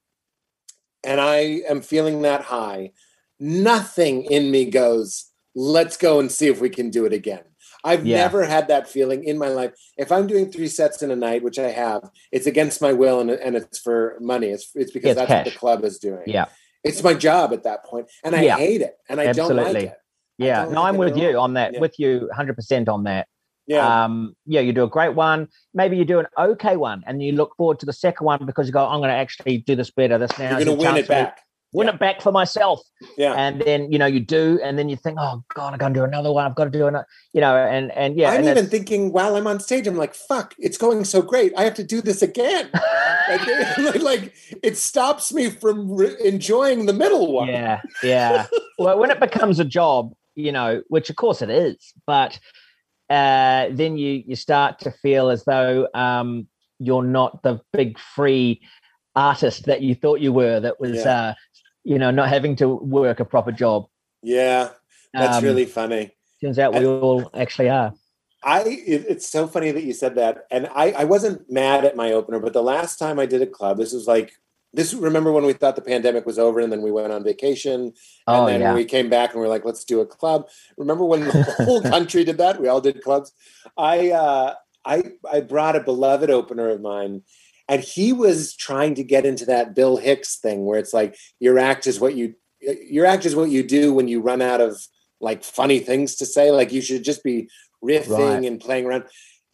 and 1.03 1.19
I 1.19 1.61
am 1.67 1.81
feeling 1.81 2.21
that 2.21 2.41
high, 2.41 2.91
nothing 3.39 4.25
in 4.25 4.51
me 4.51 4.65
goes. 4.65 5.31
Let's 5.55 5.97
go 5.97 6.19
and 6.19 6.31
see 6.31 6.47
if 6.47 6.61
we 6.61 6.69
can 6.69 6.91
do 6.91 7.05
it 7.05 7.13
again. 7.13 7.43
I've 7.85 8.05
Yeah. 8.05 8.17
never 8.17 8.43
had 8.45 8.67
that 8.69 8.89
feeling 8.89 9.23
in 9.23 9.37
my 9.37 9.47
life. 9.49 9.71
If 9.95 10.11
I'm 10.11 10.25
doing 10.27 10.51
three 10.51 10.67
sets 10.67 11.01
in 11.03 11.11
a 11.11 11.15
night, 11.15 11.43
which 11.43 11.59
I 11.59 11.69
have, 11.69 12.09
it's 12.31 12.47
against 12.47 12.81
my 12.81 12.91
will 12.93 13.19
and, 13.21 13.29
and 13.29 13.55
it's 13.55 13.79
for 13.79 14.17
money. 14.19 14.47
It's 14.47 14.71
it's 14.75 14.91
because 14.91 15.11
It's 15.11 15.19
that's 15.19 15.31
what 15.31 15.45
the 15.53 15.57
club 15.59 15.85
is 15.85 15.99
doing. 15.99 16.23
Yeah, 16.25 16.45
It's 16.83 17.01
my 17.03 17.13
job 17.13 17.53
at 17.53 17.63
that 17.63 17.85
point, 17.85 18.07
and 18.23 18.35
I 18.35 18.41
Yeah. 18.43 18.57
hate 18.57 18.81
it, 18.81 18.95
and 19.07 19.21
I 19.21 19.31
don't 19.31 19.55
like 19.55 19.75
it. 19.77 19.97
yeah. 20.37 20.63
No, 20.65 20.81
like 20.81 20.93
I'm 20.93 20.97
with 20.97 21.15
you 21.15 21.37
on 21.39 21.53
that. 21.53 21.73
Yeah. 21.73 21.79
With 21.79 21.97
you, 21.99 22.11
100 22.29 22.55
percent 22.55 22.89
on 22.89 23.03
that. 23.03 23.27
Yeah, 23.67 24.03
Um, 24.05 24.35
yeah, 24.45 24.61
you 24.61 24.73
do 24.73 24.83
a 24.83 24.87
great 24.87 25.15
one. 25.15 25.47
Maybe 25.73 25.97
you 25.97 26.05
do 26.05 26.19
an 26.19 26.27
okay 26.37 26.75
one, 26.77 27.03
and 27.07 27.21
you 27.23 27.31
look 27.31 27.55
forward 27.55 27.79
to 27.79 27.85
the 27.87 27.93
second 27.93 28.23
one 28.25 28.45
because 28.45 28.67
you 28.67 28.73
go, 28.73 28.85
"I'm 28.85 28.99
going 28.99 29.09
to 29.09 29.15
actually 29.15 29.57
do 29.59 29.75
this 29.75 29.89
better." 29.89 30.17
This 30.19 30.37
now 30.37 30.57
you're 30.57 30.65
going 30.65 30.77
to 30.77 30.85
win 30.85 30.97
it 30.97 31.07
back. 31.07 31.39
Win 31.75 31.87
Yeah. 31.87 31.93
it 31.93 31.99
back 31.99 32.21
for 32.21 32.31
myself. 32.31 32.79
Yeah, 33.17 33.33
And 33.33 33.61
then 33.61 33.91
you 33.91 33.99
know 33.99 34.05
you 34.05 34.19
do, 34.19 34.59
and 34.63 34.79
then 34.79 34.87
you 34.89 34.95
think, 34.95 35.17
"Oh 35.19 35.43
God, 35.53 35.73
I'm 35.73 35.79
going 35.79 35.93
to 35.93 35.99
do 35.99 36.03
another 36.03 36.31
one. 36.31 36.45
I've 36.45 36.55
got 36.55 36.63
to 36.65 36.69
do 36.69 36.87
another." 36.87 37.05
You 37.33 37.41
know, 37.41 37.55
and 37.55 37.91
and 37.91 38.17
yeah, 38.17 38.29
I'm 38.31 38.39
and 38.47 38.47
even 38.57 38.67
thinking 38.67 39.11
while 39.11 39.35
I'm 39.35 39.45
on 39.47 39.59
stage, 39.59 39.85
I'm 39.87 39.97
like, 39.97 40.15
"Fuck, 40.15 40.55
it's 40.57 40.77
going 40.77 41.03
so 41.05 41.21
great. 41.21 41.51
I 41.57 41.63
have 41.63 41.73
to 41.75 41.83
do 41.83 42.01
this 42.01 42.21
again." 42.21 42.69
like, 43.29 43.95
like, 44.01 44.33
it 44.63 44.77
stops 44.77 45.33
me 45.33 45.49
from 45.49 45.91
re- 45.95 46.15
enjoying 46.23 46.85
the 46.85 46.93
middle 46.93 47.31
one. 47.33 47.49
Yeah, 47.49 47.81
yeah. 48.03 48.45
well, 48.79 48.97
when 48.97 49.11
it 49.11 49.19
becomes 49.19 49.59
a 49.59 49.65
job, 49.65 50.13
you 50.35 50.51
know, 50.51 50.81
which 50.87 51.09
of 51.09 51.15
course 51.17 51.41
it 51.41 51.49
is, 51.49 51.93
but 52.07 52.39
uh, 53.09 53.67
then 53.71 53.97
you 53.97 54.23
you 54.25 54.35
start 54.35 54.79
to 54.79 54.91
feel 54.91 55.29
as 55.29 55.43
though 55.45 55.87
um, 55.93 56.47
you're 56.79 57.03
not 57.03 57.43
the 57.43 57.59
big 57.73 57.99
free 57.99 58.61
artist 59.15 59.65
that 59.65 59.81
you 59.81 59.95
thought 59.95 60.19
you 60.19 60.33
were. 60.33 60.59
That 60.59 60.79
was, 60.79 60.95
Yeah. 61.05 61.11
uh, 61.29 61.33
you 61.85 61.97
know, 61.97 62.11
not 62.11 62.27
having 62.27 62.57
to 62.57 62.67
work 62.67 63.21
a 63.21 63.25
proper 63.25 63.53
job. 63.53 63.87
Yeah, 64.21 64.69
that's 65.13 65.37
Um, 65.37 65.43
really 65.45 65.65
funny. 65.65 66.11
Turns 66.41 66.59
out 66.59 66.73
we 66.73 66.85
all 66.85 67.29
actually 67.33 67.69
are. 67.69 67.93
I 68.43 68.61
it, 68.63 69.05
it's 69.07 69.29
so 69.29 69.47
funny 69.47 69.71
that 69.71 69.83
you 69.83 69.93
said 69.93 70.15
that, 70.15 70.45
and 70.51 70.67
I 70.75 70.91
I 70.91 71.03
wasn't 71.05 71.49
mad 71.49 71.85
at 71.85 71.95
my 71.95 72.11
opener, 72.11 72.39
but 72.39 72.53
the 72.53 72.61
last 72.63 72.99
time 72.99 73.19
I 73.19 73.25
did 73.25 73.41
a 73.41 73.47
club, 73.47 73.77
this 73.77 73.93
was 73.93 74.07
like 74.07 74.33
this. 74.73 74.93
Remember 74.93 75.31
when 75.31 75.45
we 75.45 75.53
thought 75.53 75.75
the 75.75 75.81
pandemic 75.81 76.25
was 76.25 76.37
over, 76.37 76.59
and 76.59 76.71
then 76.71 76.81
we 76.81 76.91
went 76.91 77.13
on 77.13 77.23
vacation, 77.23 77.81
and 77.81 77.93
Oh 78.27 78.45
then 78.47 78.61
yeah, 78.61 78.73
we 78.73 78.83
came 78.85 79.09
back 79.09 79.31
and 79.31 79.39
we 79.41 79.45
are 79.47 79.49
like, 79.49 79.65
let's 79.65 79.85
do 79.85 80.01
a 80.01 80.05
club. 80.05 80.49
Remember 80.77 81.05
when 81.05 81.21
the 81.25 81.43
whole 81.65 81.81
country 81.95 82.23
did 82.23 82.37
that? 82.39 82.59
We 82.61 82.67
all 82.67 82.81
did 82.81 83.01
clubs. 83.01 83.31
I 83.77 84.11
uh, 84.11 84.53
I 84.85 85.03
I 85.31 85.41
brought 85.41 85.75
a 85.75 85.79
beloved 85.79 86.29
opener 86.29 86.69
of 86.69 86.81
mine, 86.81 87.23
and 87.67 87.81
he 87.81 88.13
was 88.13 88.55
trying 88.55 88.95
to 88.95 89.03
get 89.03 89.25
into 89.25 89.45
that 89.45 89.73
Bill 89.75 89.97
Hicks 89.97 90.37
thing 90.37 90.65
where 90.65 90.79
it's 90.79 90.93
like 90.93 91.15
your 91.39 91.57
act 91.59 91.87
is 91.87 91.99
what 91.99 92.15
you 92.15 92.35
your 92.61 93.05
act 93.05 93.25
is 93.25 93.35
what 93.35 93.49
you 93.49 93.63
do 93.63 93.93
when 93.93 94.07
you 94.07 94.21
run 94.21 94.41
out 94.41 94.61
of 94.61 94.81
like 95.19 95.43
funny 95.43 95.79
things 95.79 96.15
to 96.15 96.25
say. 96.25 96.51
Like 96.51 96.71
you 96.71 96.81
should 96.81 97.03
just 97.03 97.23
be 97.23 97.49
riffing 97.83 98.09
Right. 98.09 98.45
and 98.45 98.59
playing 98.59 98.85
around. 98.85 99.05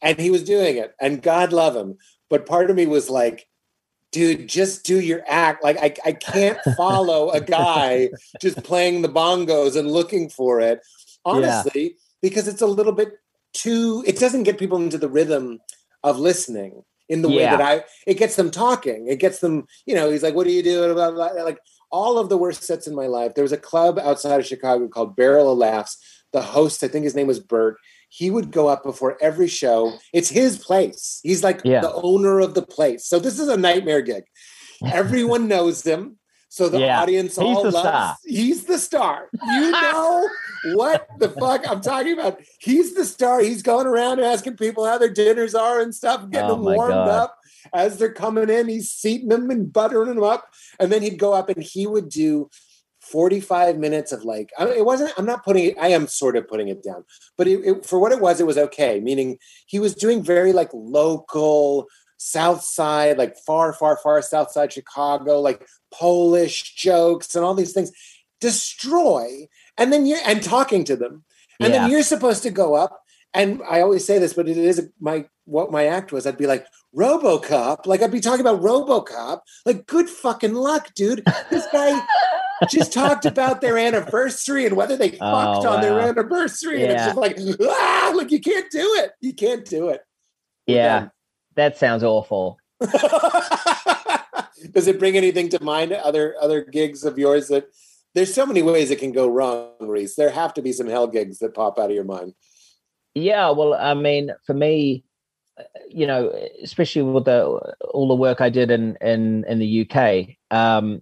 And 0.01 0.19
he 0.19 0.31
was 0.31 0.43
doing 0.43 0.77
it, 0.77 0.93
and 0.99 1.21
God 1.21 1.53
love 1.53 1.75
him. 1.75 1.97
But 2.29 2.45
part 2.45 2.69
of 2.71 2.75
me 2.75 2.87
was 2.87 3.09
like, 3.09 3.47
dude, 4.11 4.47
just 4.49 4.83
do 4.83 4.99
your 4.99 5.21
act. 5.27 5.63
Like 5.63 5.77
I, 5.77 5.93
I 6.09 6.13
can't 6.13 6.57
follow 6.77 7.29
a 7.29 7.39
guy 7.41 8.09
just 8.41 8.63
playing 8.63 9.01
the 9.03 9.09
bongos 9.09 9.77
and 9.77 9.91
looking 9.91 10.29
for 10.29 10.59
it. 10.59 10.79
Honestly, 11.23 11.97
because 12.21 12.47
it's 12.47 12.61
a 12.63 12.67
little 12.67 12.93
bit 12.93 13.09
too 13.53 14.01
it 14.07 14.17
doesn't 14.17 14.43
get 14.43 14.57
people 14.57 14.77
into 14.77 14.97
the 14.97 15.09
rhythm 15.09 15.59
of 16.03 16.17
listening 16.17 16.83
in 17.11 17.21
the 17.21 17.29
way 17.29 17.43
that 17.43 17.61
I 17.61 17.83
it 18.07 18.15
gets 18.17 18.35
them 18.37 18.49
talking. 18.49 19.07
It 19.07 19.19
gets 19.19 19.39
them, 19.39 19.65
you 19.85 19.93
know, 19.93 20.09
he's 20.09 20.23
like, 20.23 20.33
What 20.33 20.47
do 20.47 20.53
you 20.53 20.63
do? 20.63 20.93
Blah, 20.93 21.11
blah, 21.11 21.33
blah. 21.33 21.43
Like 21.43 21.59
all 21.91 22.17
of 22.17 22.29
the 22.29 22.37
worst 22.37 22.63
sets 22.63 22.87
in 22.87 22.95
my 22.95 23.07
life. 23.07 23.33
There 23.35 23.43
was 23.43 23.51
a 23.51 23.57
club 23.57 23.99
outside 23.99 24.39
of 24.39 24.45
Chicago 24.45 24.87
called 24.87 25.15
Barrel 25.15 25.51
of 25.51 25.57
Laughs. 25.57 25.97
The 26.31 26.41
host, 26.41 26.83
I 26.83 26.87
think 26.87 27.03
his 27.03 27.15
name 27.15 27.27
was 27.27 27.41
Bert. 27.41 27.75
He 28.09 28.31
would 28.31 28.51
go 28.51 28.67
up 28.69 28.83
before 28.83 29.17
every 29.21 29.49
show. 29.49 29.93
It's 30.13 30.29
his 30.29 30.57
place. 30.57 31.19
He's 31.23 31.43
like 31.43 31.61
Yeah. 31.65 31.81
the 31.81 31.93
owner 31.93 32.39
of 32.39 32.53
the 32.53 32.61
place. 32.61 33.05
So 33.05 33.19
this 33.19 33.37
is 33.39 33.49
a 33.49 33.57
nightmare 33.57 34.01
gig. 34.01 34.23
Everyone 34.85 35.49
knows 35.49 35.83
him. 35.83 36.17
So 36.51 36.67
the 36.67 36.81
Yeah. 36.81 36.99
audience 36.99 37.37
He's 37.37 37.45
all 37.45 37.63
the 37.63 37.71
loves. 37.71 37.87
star. 37.87 38.17
He's 38.25 38.65
the 38.65 38.77
star. 38.77 39.29
You 39.47 39.71
know 39.81 40.29
what 40.65 41.07
the 41.17 41.29
fuck 41.29 41.63
I'm 41.67 41.79
talking 41.79 42.11
about? 42.11 42.41
He's 42.59 42.93
the 42.93 43.05
star. 43.05 43.39
He's 43.39 43.61
going 43.63 43.87
around 43.87 44.19
asking 44.19 44.57
people 44.57 44.85
how 44.85 44.97
their 44.97 45.09
dinners 45.09 45.55
are 45.55 45.79
and 45.79 45.95
stuff, 45.95 46.29
getting 46.29 46.49
Oh 46.49 46.55
them 46.55 46.65
warmed 46.65 46.91
God. 46.93 47.07
up 47.07 47.37
as 47.73 47.97
they're 47.97 48.11
coming 48.11 48.49
in. 48.49 48.67
He's 48.67 48.91
seating 48.91 49.29
them 49.29 49.49
and 49.49 49.71
buttering 49.71 50.09
them 50.09 50.23
up, 50.25 50.49
and 50.77 50.91
then 50.91 51.01
he'd 51.01 51.17
go 51.17 51.31
up 51.31 51.47
and 51.47 51.63
he 51.63 51.87
would 51.87 52.09
do 52.09 52.49
45 52.99 53.77
minutes 53.77 54.11
of 54.11 54.25
like 54.25 54.51
I 54.59 54.65
mean, 54.65 54.75
it 54.75 54.85
wasn't 54.85 55.11
i'm 55.17 55.25
not 55.25 55.43
putting 55.43 55.65
it 55.65 55.77
i 55.81 55.87
am 55.87 56.05
sort 56.05 56.37
of 56.37 56.47
putting 56.47 56.67
it 56.67 56.83
down 56.83 57.03
but 57.35 57.47
it, 57.47 57.59
it, 57.65 57.85
for 57.85 57.97
what 57.97 58.11
it 58.11 58.21
was 58.21 58.39
it 58.39 58.45
was 58.45 58.59
okay 58.59 58.99
meaning 58.99 59.39
he 59.65 59.79
was 59.79 59.95
doing 59.95 60.21
very 60.23 60.53
like 60.53 60.69
local 60.71 61.87
south 62.23 62.63
side 62.63 63.17
like 63.17 63.35
far 63.35 63.73
far 63.73 63.97
far 63.97 64.21
south 64.21 64.51
side 64.51 64.71
chicago 64.71 65.39
like 65.41 65.65
polish 65.91 66.75
jokes 66.75 67.35
and 67.35 67.43
all 67.43 67.55
these 67.55 67.73
things 67.73 67.91
destroy 68.39 69.47
and 69.77 69.91
then 69.91 70.05
you're 70.05 70.19
and 70.27 70.43
talking 70.43 70.83
to 70.83 70.95
them 70.95 71.23
and 71.59 71.73
Yeah. 71.73 71.79
then 71.81 71.91
you're 71.91 72.03
supposed 72.03 72.43
to 72.43 72.51
go 72.51 72.75
up 72.75 73.01
and 73.33 73.59
i 73.67 73.81
always 73.81 74.05
say 74.05 74.19
this 74.19 74.33
but 74.33 74.47
it 74.47 74.55
is 74.57 74.89
my 74.99 75.25
what 75.45 75.71
my 75.71 75.87
act 75.87 76.11
was 76.11 76.27
i'd 76.27 76.37
be 76.37 76.45
like 76.45 76.65
robocop 76.95 77.87
like 77.87 78.03
i'd 78.03 78.11
be 78.11 78.19
talking 78.19 78.41
about 78.41 78.61
robocop 78.61 79.39
like 79.65 79.87
good 79.87 80.07
fucking 80.07 80.53
luck 80.53 80.93
dude. 80.93 81.23
This 81.49 81.65
guy 81.73 81.99
just 82.69 82.93
talked 83.01 83.25
about 83.25 83.61
their 83.61 83.77
anniversary 83.79 84.67
and 84.67 84.75
whether 84.75 84.95
they 84.95 85.09
fucked 85.09 85.65
Oh, 85.65 85.69
on 85.69 85.81
their 85.81 85.93
wow. 85.93 86.09
anniversary 86.09 86.83
and 86.83 86.91
it's 86.91 87.05
just 87.05 87.17
like 87.17 87.37
ah, 87.61 88.13
like 88.15 88.29
you 88.31 88.39
can't 88.39 88.69
do 88.69 88.87
it 89.01 89.11
you 89.21 89.33
can't 89.33 89.65
do 89.65 89.89
it. 89.89 90.01
Yeah, 90.67 91.07
that 91.55 91.77
sounds 91.77 92.03
awful. 92.03 92.57
does 94.71 94.87
it 94.87 94.99
bring 94.99 95.17
anything 95.17 95.49
to 95.49 95.63
mind 95.63 95.91
other 95.91 96.35
other 96.41 96.63
gigs 96.63 97.03
of 97.03 97.17
yours 97.17 97.47
that 97.47 97.67
there's 98.13 98.33
so 98.33 98.45
many 98.45 98.61
ways 98.61 98.91
it 98.91 98.99
can 98.99 99.11
go 99.11 99.27
wrong 99.27 99.71
Rhys. 99.79 100.15
There 100.15 100.29
have 100.29 100.53
to 100.55 100.61
be 100.61 100.73
some 100.73 100.87
hell 100.87 101.07
gigs 101.07 101.39
that 101.39 101.53
pop 101.53 101.79
out 101.79 101.89
of 101.89 101.95
your 101.95 102.03
mind. 102.03 102.33
Yeah, 103.13 103.51
well, 103.51 103.73
I 103.73 103.93
mean, 103.93 104.31
for 104.45 104.53
me, 104.53 105.03
you 105.89 106.07
know, 106.07 106.31
especially 106.61 107.03
with 107.03 107.25
the 107.25 107.43
all 107.93 108.07
the 108.07 108.15
work 108.15 108.41
I 108.41 108.49
did 108.49 108.71
in 108.71 108.97
in 109.01 109.45
in 109.47 109.59
the 109.59 109.89
UK, 109.89 110.35
um, 110.49 111.01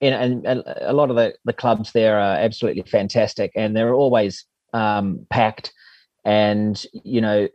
and, 0.00 0.14
and 0.14 0.46
and 0.46 0.62
a 0.80 0.92
lot 0.92 1.10
of 1.10 1.16
the 1.16 1.34
the 1.44 1.52
clubs 1.52 1.92
there 1.92 2.18
are 2.18 2.36
absolutely 2.36 2.82
fantastic, 2.82 3.52
and 3.54 3.76
they're 3.76 3.94
always 3.94 4.44
um, 4.72 5.26
packed, 5.30 5.72
and 6.24 6.82
you 6.92 7.20
know, 7.20 7.48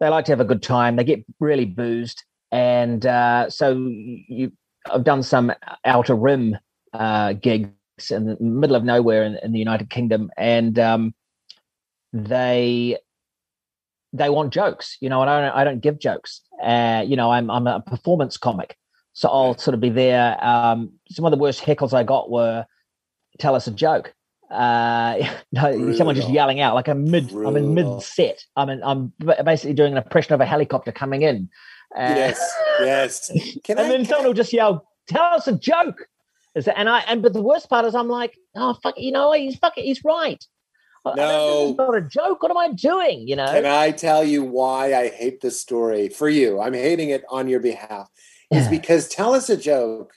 they 0.00 0.08
like 0.08 0.24
to 0.26 0.32
have 0.32 0.40
a 0.40 0.44
good 0.44 0.62
time. 0.62 0.96
They 0.96 1.04
get 1.04 1.24
really 1.40 1.64
boozed, 1.64 2.22
and 2.50 3.04
uh, 3.04 3.50
so 3.50 3.76
you, 3.76 4.52
I've 4.90 5.04
done 5.04 5.22
some 5.22 5.52
outer 5.84 6.14
rim 6.14 6.58
uh, 6.92 7.34
gigs 7.34 7.70
in 8.10 8.26
the 8.26 8.36
middle 8.40 8.76
of 8.76 8.84
nowhere 8.84 9.24
in, 9.24 9.38
in 9.42 9.52
the 9.52 9.58
United 9.58 9.90
Kingdom, 9.90 10.30
and 10.36 10.78
um, 10.78 11.14
they 12.12 12.98
they 14.12 14.30
want 14.30 14.52
jokes, 14.52 14.96
you 15.00 15.08
know, 15.08 15.20
and 15.20 15.30
I 15.30 15.40
don't 15.40 15.56
I 15.56 15.64
don't 15.64 15.80
give 15.80 15.98
jokes. 15.98 16.40
Uh, 16.62 17.04
you 17.06 17.16
know, 17.16 17.30
I'm 17.30 17.50
I'm 17.50 17.66
a 17.66 17.80
performance 17.80 18.36
comic, 18.36 18.76
so 19.12 19.28
I'll 19.28 19.58
sort 19.58 19.74
of 19.74 19.80
be 19.80 19.90
there. 19.90 20.42
Um, 20.44 20.92
some 21.10 21.24
of 21.24 21.32
the 21.32 21.36
worst 21.38 21.60
heckles 21.60 21.92
I 21.92 22.04
got 22.04 22.30
were 22.30 22.64
tell 23.38 23.54
us 23.54 23.66
a 23.66 23.72
joke. 23.72 24.14
Uh, 24.54 25.28
no, 25.52 25.92
someone 25.94 26.14
just 26.14 26.30
yelling 26.30 26.60
out 26.60 26.74
like 26.74 26.88
I'm 26.88 27.10
mid, 27.10 27.32
I'm 27.32 27.56
in 27.56 27.74
mid 27.74 28.02
set. 28.02 28.44
I'm 28.56 28.68
in, 28.70 28.82
I'm 28.82 29.12
basically 29.44 29.74
doing 29.74 29.92
an 29.92 29.98
impression 29.98 30.32
of 30.34 30.40
a 30.40 30.46
helicopter 30.46 30.92
coming 30.92 31.22
in. 31.22 31.48
Uh, 31.96 32.12
yes 32.16 32.54
yes 32.80 33.30
can 33.64 33.78
and 33.78 33.86
I, 33.86 33.88
then 33.90 34.04
someone 34.04 34.24
I- 34.24 34.28
will 34.28 34.34
just 34.34 34.52
yell, 34.52 34.86
"Tell 35.08 35.22
us 35.22 35.46
a 35.46 35.52
joke." 35.52 36.06
Is 36.54 36.66
that, 36.66 36.78
and 36.78 36.88
I 36.88 37.00
and 37.00 37.20
but 37.22 37.32
the 37.32 37.42
worst 37.42 37.68
part 37.68 37.84
is 37.84 37.94
I'm 37.94 38.08
like, 38.08 38.36
oh 38.54 38.74
fuck, 38.82 38.94
you 38.96 39.10
know, 39.12 39.32
he's 39.32 39.56
fucking, 39.58 39.84
he's 39.84 40.04
right. 40.04 40.42
I- 41.04 41.10
I 41.10 41.16
don't- 41.16 41.76
No. 41.76 41.84
not 41.86 41.96
a 41.96 42.00
joke. 42.00 42.42
What 42.42 42.50
am 42.50 42.56
I 42.56 42.70
doing? 42.72 43.26
You 43.28 43.36
know? 43.36 43.46
Can 43.46 43.66
I 43.66 43.90
tell 43.90 44.24
you 44.24 44.42
why 44.44 44.94
I 44.94 45.08
hate 45.08 45.40
this 45.40 45.60
story 45.60 46.08
for 46.08 46.28
you? 46.28 46.60
I'm 46.60 46.72
hating 46.74 47.10
it 47.10 47.24
on 47.28 47.48
your 47.48 47.60
behalf. 47.60 48.08
Is 48.50 48.68
because 48.68 49.08
tell 49.08 49.34
us 49.34 49.50
a 49.50 49.56
joke. 49.56 50.12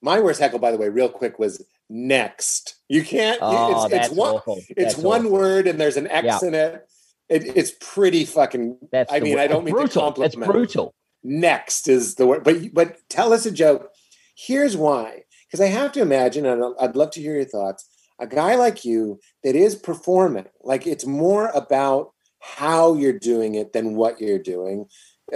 My 0.00 0.20
worst 0.20 0.38
heckle, 0.38 0.60
by 0.60 0.70
the 0.70 0.78
way, 0.78 0.88
real 0.88 1.08
quick, 1.08 1.38
was 1.40 1.64
next. 1.88 2.76
You 2.88 3.02
can't. 3.04 3.38
Oh, 3.42 3.84
it's 3.86 3.94
ah, 3.94 3.96
it's 4.04 4.14
one. 4.14 4.34
awful. 4.36 4.56
It's 4.68 4.94
That's 4.94 4.96
one 4.96 5.20
awful. 5.26 5.32
word, 5.32 5.66
and 5.66 5.80
there's 5.80 5.96
an 5.96 6.06
X 6.08 6.24
Yeah. 6.26 6.48
in 6.48 6.54
it. 6.54 6.88
it. 7.28 7.56
It's 7.56 7.72
pretty 7.80 8.24
fucking. 8.24 8.78
That's 8.92 9.12
I 9.12 9.20
mean, 9.20 9.34
wor- 9.34 9.40
I 9.42 9.46
don't 9.46 9.66
it's 9.66 9.74
mean 9.76 9.86
to 9.88 9.92
compliment 9.92 10.34
It's 10.34 10.46
brutal. 10.46 10.94
Next 11.24 11.88
is 11.88 12.14
the 12.14 12.26
word, 12.26 12.44
but 12.44 12.72
but 12.72 12.96
tell 13.08 13.32
us 13.32 13.46
a 13.46 13.50
joke. 13.50 13.90
Here's 14.36 14.76
why. 14.76 15.22
Because 15.46 15.60
I 15.60 15.66
have 15.68 15.92
to 15.92 16.02
imagine, 16.02 16.44
and 16.46 16.74
I'd- 16.80 16.98
love 16.98 17.10
to 17.12 17.20
hear 17.20 17.34
your 17.36 17.44
thoughts. 17.44 17.84
A 18.18 18.26
guy 18.26 18.54
like 18.54 18.84
you 18.84 19.20
that 19.44 19.54
is 19.56 19.74
performing, 19.74 20.46
like 20.62 20.86
it's 20.86 21.04
more 21.04 21.48
about 21.48 22.12
how 22.40 22.94
you're 22.94 23.18
doing 23.18 23.54
it 23.56 23.72
than 23.72 23.94
what 23.96 24.20
you're 24.20 24.38
doing, 24.38 24.86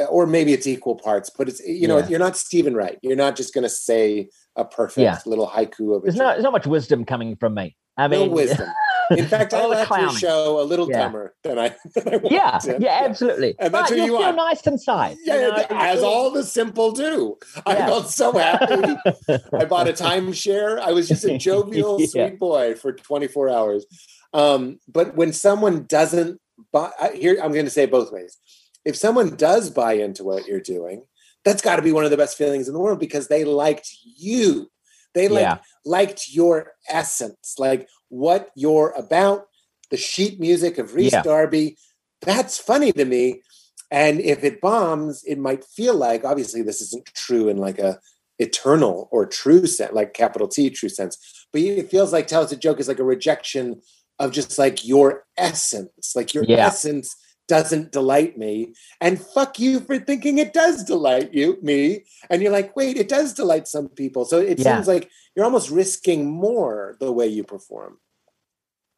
or 0.08 0.26
maybe 0.26 0.52
it's 0.52 0.66
equal 0.66 0.94
parts. 0.96 1.28
But 1.36 1.48
it's 1.48 1.60
you 1.60 1.88
know 1.88 1.98
Yeah. 1.98 2.08
you're 2.08 2.18
not 2.18 2.36
Steven 2.36 2.74
Wright. 2.74 2.98
You're 3.02 3.16
not 3.16 3.36
just 3.36 3.52
going 3.52 3.64
to 3.64 3.68
say 3.70 4.28
a 4.56 4.64
perfect 4.64 4.98
Yeah. 5.02 5.18
little 5.26 5.48
haiku 5.48 5.96
of 5.96 6.02
a 6.02 6.06
There's 6.06 6.16
not, 6.16 6.32
there's 6.34 6.42
not 6.44 6.52
much 6.52 6.66
wisdom 6.66 7.04
coming 7.04 7.36
from 7.36 7.54
me. 7.54 7.76
I 7.96 8.06
no 8.08 8.20
mean, 8.22 8.30
wisdom. 8.32 8.68
In 9.10 9.26
fact, 9.26 9.52
I 9.52 9.66
left 9.66 9.90
your 9.90 10.12
show 10.12 10.60
a 10.60 10.62
little 10.62 10.88
Yeah. 10.88 10.98
dumber 11.00 11.34
than 11.42 11.58
I. 11.58 11.74
Than 11.96 12.14
I 12.14 12.20
yeah, 12.30 12.58
in. 12.68 12.80
yeah, 12.80 13.00
absolutely. 13.04 13.56
And 13.58 13.74
that's 13.74 13.90
but 13.90 13.98
who 13.98 14.06
feel 14.06 14.16
are. 14.18 14.32
nice 14.32 14.64
inside. 14.66 15.16
you 15.24 15.32
Yeah, 15.34 15.48
know? 15.48 15.66
as 15.72 16.00
all 16.02 16.30
the 16.30 16.44
simple 16.44 16.92
do. 16.92 17.36
I 17.66 17.72
Yeah. 17.74 17.86
felt 17.86 18.08
so 18.08 18.30
happy. 18.32 18.96
I 19.52 19.64
bought 19.64 19.88
a 19.88 19.92
timeshare. 19.92 20.78
I 20.78 20.92
was 20.92 21.08
just 21.08 21.24
a 21.24 21.36
jovial, 21.36 22.00
Yeah. 22.00 22.06
sweet 22.06 22.38
boy 22.38 22.74
for 22.76 22.92
24 22.92 23.48
hours. 23.50 23.84
Um, 24.32 24.78
but 24.86 25.16
when 25.16 25.32
someone 25.32 25.86
doesn't 25.88 26.40
buy, 26.72 26.92
I- 27.00 27.10
here 27.16 27.36
I'm 27.42 27.52
going 27.52 27.64
to 27.64 27.70
say 27.70 27.82
it 27.84 27.90
both 27.90 28.12
ways. 28.12 28.38
If 28.84 28.94
someone 28.96 29.34
does 29.34 29.70
buy 29.70 29.94
into 29.94 30.22
what 30.22 30.46
you're 30.46 30.60
doing, 30.60 31.02
that's 31.44 31.62
got 31.62 31.76
to 31.76 31.82
be 31.82 31.92
one 31.92 32.04
of 32.04 32.10
the 32.10 32.16
best 32.16 32.36
feelings 32.36 32.68
in 32.68 32.74
the 32.74 32.80
world 32.80 33.00
because 33.00 33.28
they 33.28 33.44
liked 33.44 33.88
you. 34.02 34.70
They 35.14 35.28
like 35.28 35.42
Yeah. 35.42 35.58
liked 35.84 36.28
your 36.30 36.72
essence, 36.88 37.54
like 37.58 37.88
what 38.08 38.50
you're 38.54 38.90
about. 38.96 39.46
The 39.90 39.96
sheet 39.96 40.38
music 40.38 40.78
of 40.78 40.94
Rhys 40.94 41.12
Yeah. 41.12 41.22
Darby. 41.22 41.76
That's 42.22 42.58
funny 42.58 42.92
to 42.92 43.04
me. 43.04 43.42
And 43.90 44.20
if 44.20 44.44
it 44.44 44.60
bombs, 44.60 45.24
it 45.24 45.38
might 45.38 45.64
feel 45.64 45.94
like 45.94 46.24
obviously 46.24 46.62
this 46.62 46.80
isn't 46.80 47.06
true 47.06 47.48
in 47.48 47.56
like 47.56 47.78
a 47.80 47.98
eternal 48.38 49.08
or 49.10 49.26
true 49.26 49.66
sense, 49.66 49.92
like 49.92 50.14
capital 50.14 50.46
T 50.46 50.70
true 50.70 50.88
sense. 50.88 51.46
But 51.52 51.62
it 51.62 51.90
feels 51.90 52.12
like 52.12 52.26
tell 52.28 52.42
us 52.42 52.52
a 52.52 52.56
joke 52.56 52.78
is 52.78 52.86
like 52.88 53.00
a 53.00 53.04
rejection 53.04 53.82
of 54.20 54.30
just 54.32 54.58
like 54.58 54.86
your 54.86 55.24
essence. 55.36 56.12
Like 56.14 56.34
your 56.34 56.44
Yeah. 56.44 56.66
essence 56.66 57.16
doesn't 57.50 57.90
delight 57.90 58.38
me. 58.38 58.74
And 59.00 59.20
fuck 59.20 59.58
you 59.58 59.80
for 59.80 59.98
thinking 59.98 60.38
it 60.38 60.52
does 60.52 60.84
delight 60.84 61.34
you, 61.34 61.58
me. 61.60 62.04
And 62.30 62.40
you're 62.40 62.52
like, 62.52 62.76
wait, 62.76 62.96
it 62.96 63.08
does 63.08 63.34
delight 63.34 63.66
some 63.66 63.88
people. 63.88 64.24
So 64.24 64.38
it 64.38 64.58
Yeah. 64.60 64.76
seems 64.76 64.86
like 64.86 65.10
you're 65.34 65.44
almost 65.44 65.68
risking 65.68 66.30
more 66.30 66.96
the 67.00 67.10
way 67.10 67.26
you 67.26 67.42
perform. 67.42 67.98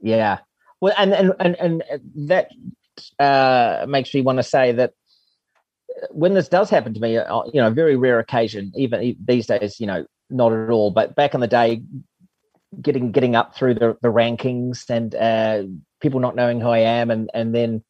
Yeah. 0.00 0.40
Well, 0.82 0.92
and 0.98 1.14
and 1.14 1.32
and, 1.40 1.56
and 1.64 1.82
that 2.28 2.50
uh, 3.18 3.86
makes 3.88 4.12
me 4.12 4.20
want 4.20 4.38
to 4.38 4.42
say 4.42 4.72
that 4.72 4.92
when 6.10 6.34
this 6.34 6.48
does 6.48 6.68
happen 6.68 6.92
to 6.92 7.00
me, 7.00 7.16
uh, 7.16 7.42
you 7.54 7.60
know, 7.62 7.70
very 7.70 7.96
rare 7.96 8.18
occasion, 8.18 8.72
even 8.76 9.16
these 9.24 9.46
days, 9.46 9.80
you 9.80 9.86
know, 9.86 10.04
not 10.28 10.52
at 10.52 10.68
all. 10.68 10.90
But 10.90 11.14
back 11.14 11.32
in 11.34 11.40
the 11.40 11.46
day, 11.46 11.82
getting 12.82 13.12
getting 13.12 13.34
up 13.36 13.54
through 13.54 13.74
the, 13.74 13.96
the 14.02 14.08
rankings 14.08 14.90
and 14.90 15.14
uh, 15.14 15.62
people 16.00 16.20
not 16.20 16.36
knowing 16.36 16.60
who 16.60 16.68
I 16.68 16.80
am, 17.00 17.10
and 17.10 17.30
and 17.32 17.54
then 17.54 17.84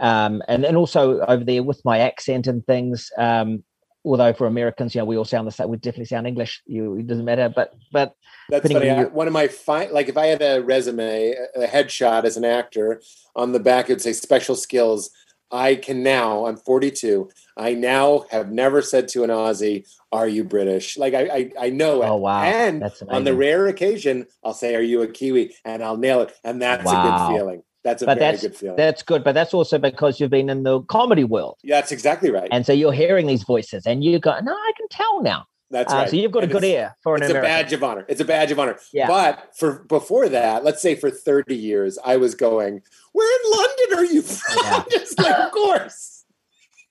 um, 0.00 0.42
and 0.48 0.64
and 0.64 0.76
also 0.76 1.20
over 1.20 1.44
there 1.44 1.62
with 1.62 1.84
my 1.84 1.98
accent 1.98 2.46
and 2.46 2.64
things. 2.66 3.10
Um, 3.16 3.64
although 4.04 4.32
for 4.32 4.46
Americans, 4.46 4.94
you 4.94 5.00
know, 5.00 5.04
we 5.04 5.16
all 5.16 5.24
sound 5.24 5.46
the 5.46 5.52
same. 5.52 5.68
We 5.68 5.78
definitely 5.78 6.06
sound 6.06 6.26
English. 6.26 6.62
You, 6.66 6.96
it 6.96 7.06
doesn't 7.06 7.24
matter. 7.24 7.52
But 7.54 7.74
but 7.92 8.14
That's 8.50 8.70
funny. 8.70 8.90
I, 8.90 9.04
one 9.04 9.26
of 9.26 9.32
my 9.32 9.48
fine, 9.48 9.92
like 9.92 10.08
if 10.08 10.16
I 10.16 10.26
had 10.26 10.42
a 10.42 10.60
resume, 10.62 11.34
a 11.56 11.66
headshot 11.66 12.24
as 12.24 12.36
an 12.36 12.44
actor 12.44 13.00
on 13.34 13.52
the 13.52 13.60
back, 13.60 13.86
it'd 13.86 14.02
say 14.02 14.12
special 14.12 14.56
skills. 14.56 15.10
I 15.50 15.76
can 15.76 16.02
now, 16.02 16.46
I'm 16.46 16.56
42. 16.56 17.30
I 17.56 17.74
now 17.74 18.24
have 18.30 18.50
never 18.50 18.82
said 18.82 19.06
to 19.08 19.22
an 19.22 19.30
Aussie, 19.30 19.86
Are 20.10 20.26
you 20.26 20.42
British? 20.42 20.98
Like 20.98 21.14
I, 21.14 21.28
I, 21.28 21.50
I 21.66 21.70
know 21.70 22.02
it. 22.02 22.06
oh 22.06 22.16
wow, 22.16 22.42
And 22.42 22.82
on 23.08 23.22
the 23.22 23.36
rare 23.36 23.68
occasion, 23.68 24.26
I'll 24.42 24.54
say, 24.54 24.74
Are 24.74 24.82
you 24.82 25.02
a 25.02 25.06
Kiwi? 25.06 25.54
And 25.64 25.84
I'll 25.84 25.96
nail 25.96 26.22
it. 26.22 26.34
And 26.42 26.60
that's 26.60 26.90
a 26.90 26.94
good 26.94 27.36
feeling. 27.36 27.62
That's 27.84 28.02
a 28.02 28.06
But 28.06 28.18
very 28.18 28.32
that's- 28.32 28.42
good 28.42 28.56
feeling. 28.56 28.76
That's 28.76 29.02
good, 29.02 29.22
but 29.22 29.32
that's 29.34 29.52
also 29.54 29.78
because 29.78 30.18
you've 30.18 30.30
been 30.30 30.48
in 30.48 30.62
the 30.62 30.80
comedy 30.82 31.24
world, 31.24 31.58
yeah, 31.62 31.76
that's 31.76 31.92
exactly 31.92 32.30
right. 32.30 32.48
and 32.50 32.64
so 32.64 32.72
you're 32.72 32.92
hearing 32.92 33.26
these 33.26 33.42
voices, 33.42 33.86
and 33.86 34.02
you 34.02 34.18
go, 34.18 34.32
"No, 34.40 34.52
I 34.52 34.72
can 34.76 34.88
tell 34.88 35.22
now." 35.22 35.44
that's 35.70 35.92
Uh, 35.92 35.96
right. 35.96 36.10
So 36.10 36.16
you've 36.16 36.30
got 36.30 36.44
And 36.44 36.52
a 36.52 36.54
good 36.54 36.62
ear 36.64 36.94
for 37.02 37.16
an 37.16 37.22
it's 37.24 37.32
a 37.32 37.34
badge 37.34 37.72
of 37.72 37.82
honor. 37.82 38.04
It's 38.08 38.20
a 38.20 38.24
badge 38.24 38.52
of 38.52 38.60
honor. 38.60 38.78
Yeah. 38.92 39.08
But 39.08 39.50
for 39.56 39.84
before 39.88 40.28
that, 40.28 40.62
let's 40.62 40.80
say 40.80 40.94
for 40.94 41.10
30 41.10 41.56
years, 41.56 41.98
I 42.04 42.16
was 42.16 42.34
going, 42.36 42.80
Where 43.12 43.40
in 43.40 43.50
London 43.58 43.98
are 43.98 44.04
you 44.14 44.22
from? 44.22 44.56
Yeah. 44.62 44.84
Just 44.90 45.18
like, 45.18 45.36
of 45.36 45.50
course. 45.50 46.24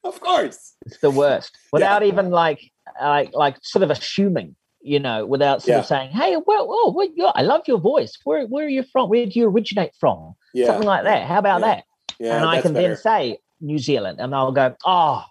Of 0.04 0.20
course. 0.20 0.74
It's 0.86 0.98
the 0.98 1.12
worst, 1.12 1.56
without 1.72 2.04
even 2.04 2.30
like, 2.30 2.60
like, 3.02 3.34
like, 3.34 3.56
sort 3.62 3.84
of 3.84 3.90
assuming, 3.92 4.56
you 4.82 5.00
know, 5.00 5.26
without 5.26 5.62
sort 5.62 5.70
Yeah. 5.76 5.80
of 5.80 5.86
saying, 5.86 6.10
"Hey, 6.10 6.36
well, 6.46 6.68
oh, 6.70 6.92
well, 6.94 7.32
I 7.36 7.42
love 7.44 7.62
your 7.68 7.80
voice. 7.80 8.18
Where, 8.26 8.46
where 8.48 8.66
are 8.66 8.70
you 8.70 8.84
from? 8.84 9.08
Where 9.10 9.26
do 9.26 9.40
you 9.40 9.48
originate 9.48 9.94
from? 9.98 10.36
Yeah. 10.54 10.68
Something 10.68 10.88
like 10.88 11.04
that. 11.04 11.26
How 11.28 11.39
about 11.39 11.62
Yeah. 11.62 11.68
that?" 11.68 11.84
Yeah. 12.20 12.36
and 12.38 12.46
I 12.46 12.62
can 12.62 12.74
better. 12.74 12.89
then 12.89 12.98
say 12.98 13.39
New 13.62 13.80
Zealand, 13.80 14.20
and 14.20 14.34
I'll 14.36 14.52
go, 14.52 14.76
"Oh, 14.86 15.24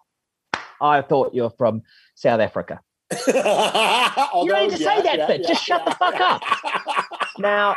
I 0.80 1.02
thought 1.02 1.34
you're 1.34 1.50
from 1.50 1.82
South 2.14 2.40
Africa." 2.40 2.80
Although, 3.12 4.44
you 4.44 4.52
don't 4.52 4.68
need 4.70 4.76
to 4.76 4.82
say 4.82 5.02
that 5.02 5.28
bit. 5.28 5.46
Just 5.46 5.62
shut 5.64 5.84
the 5.84 5.90
fuck 5.92 6.18
up. 6.18 6.42
Now, 7.38 7.76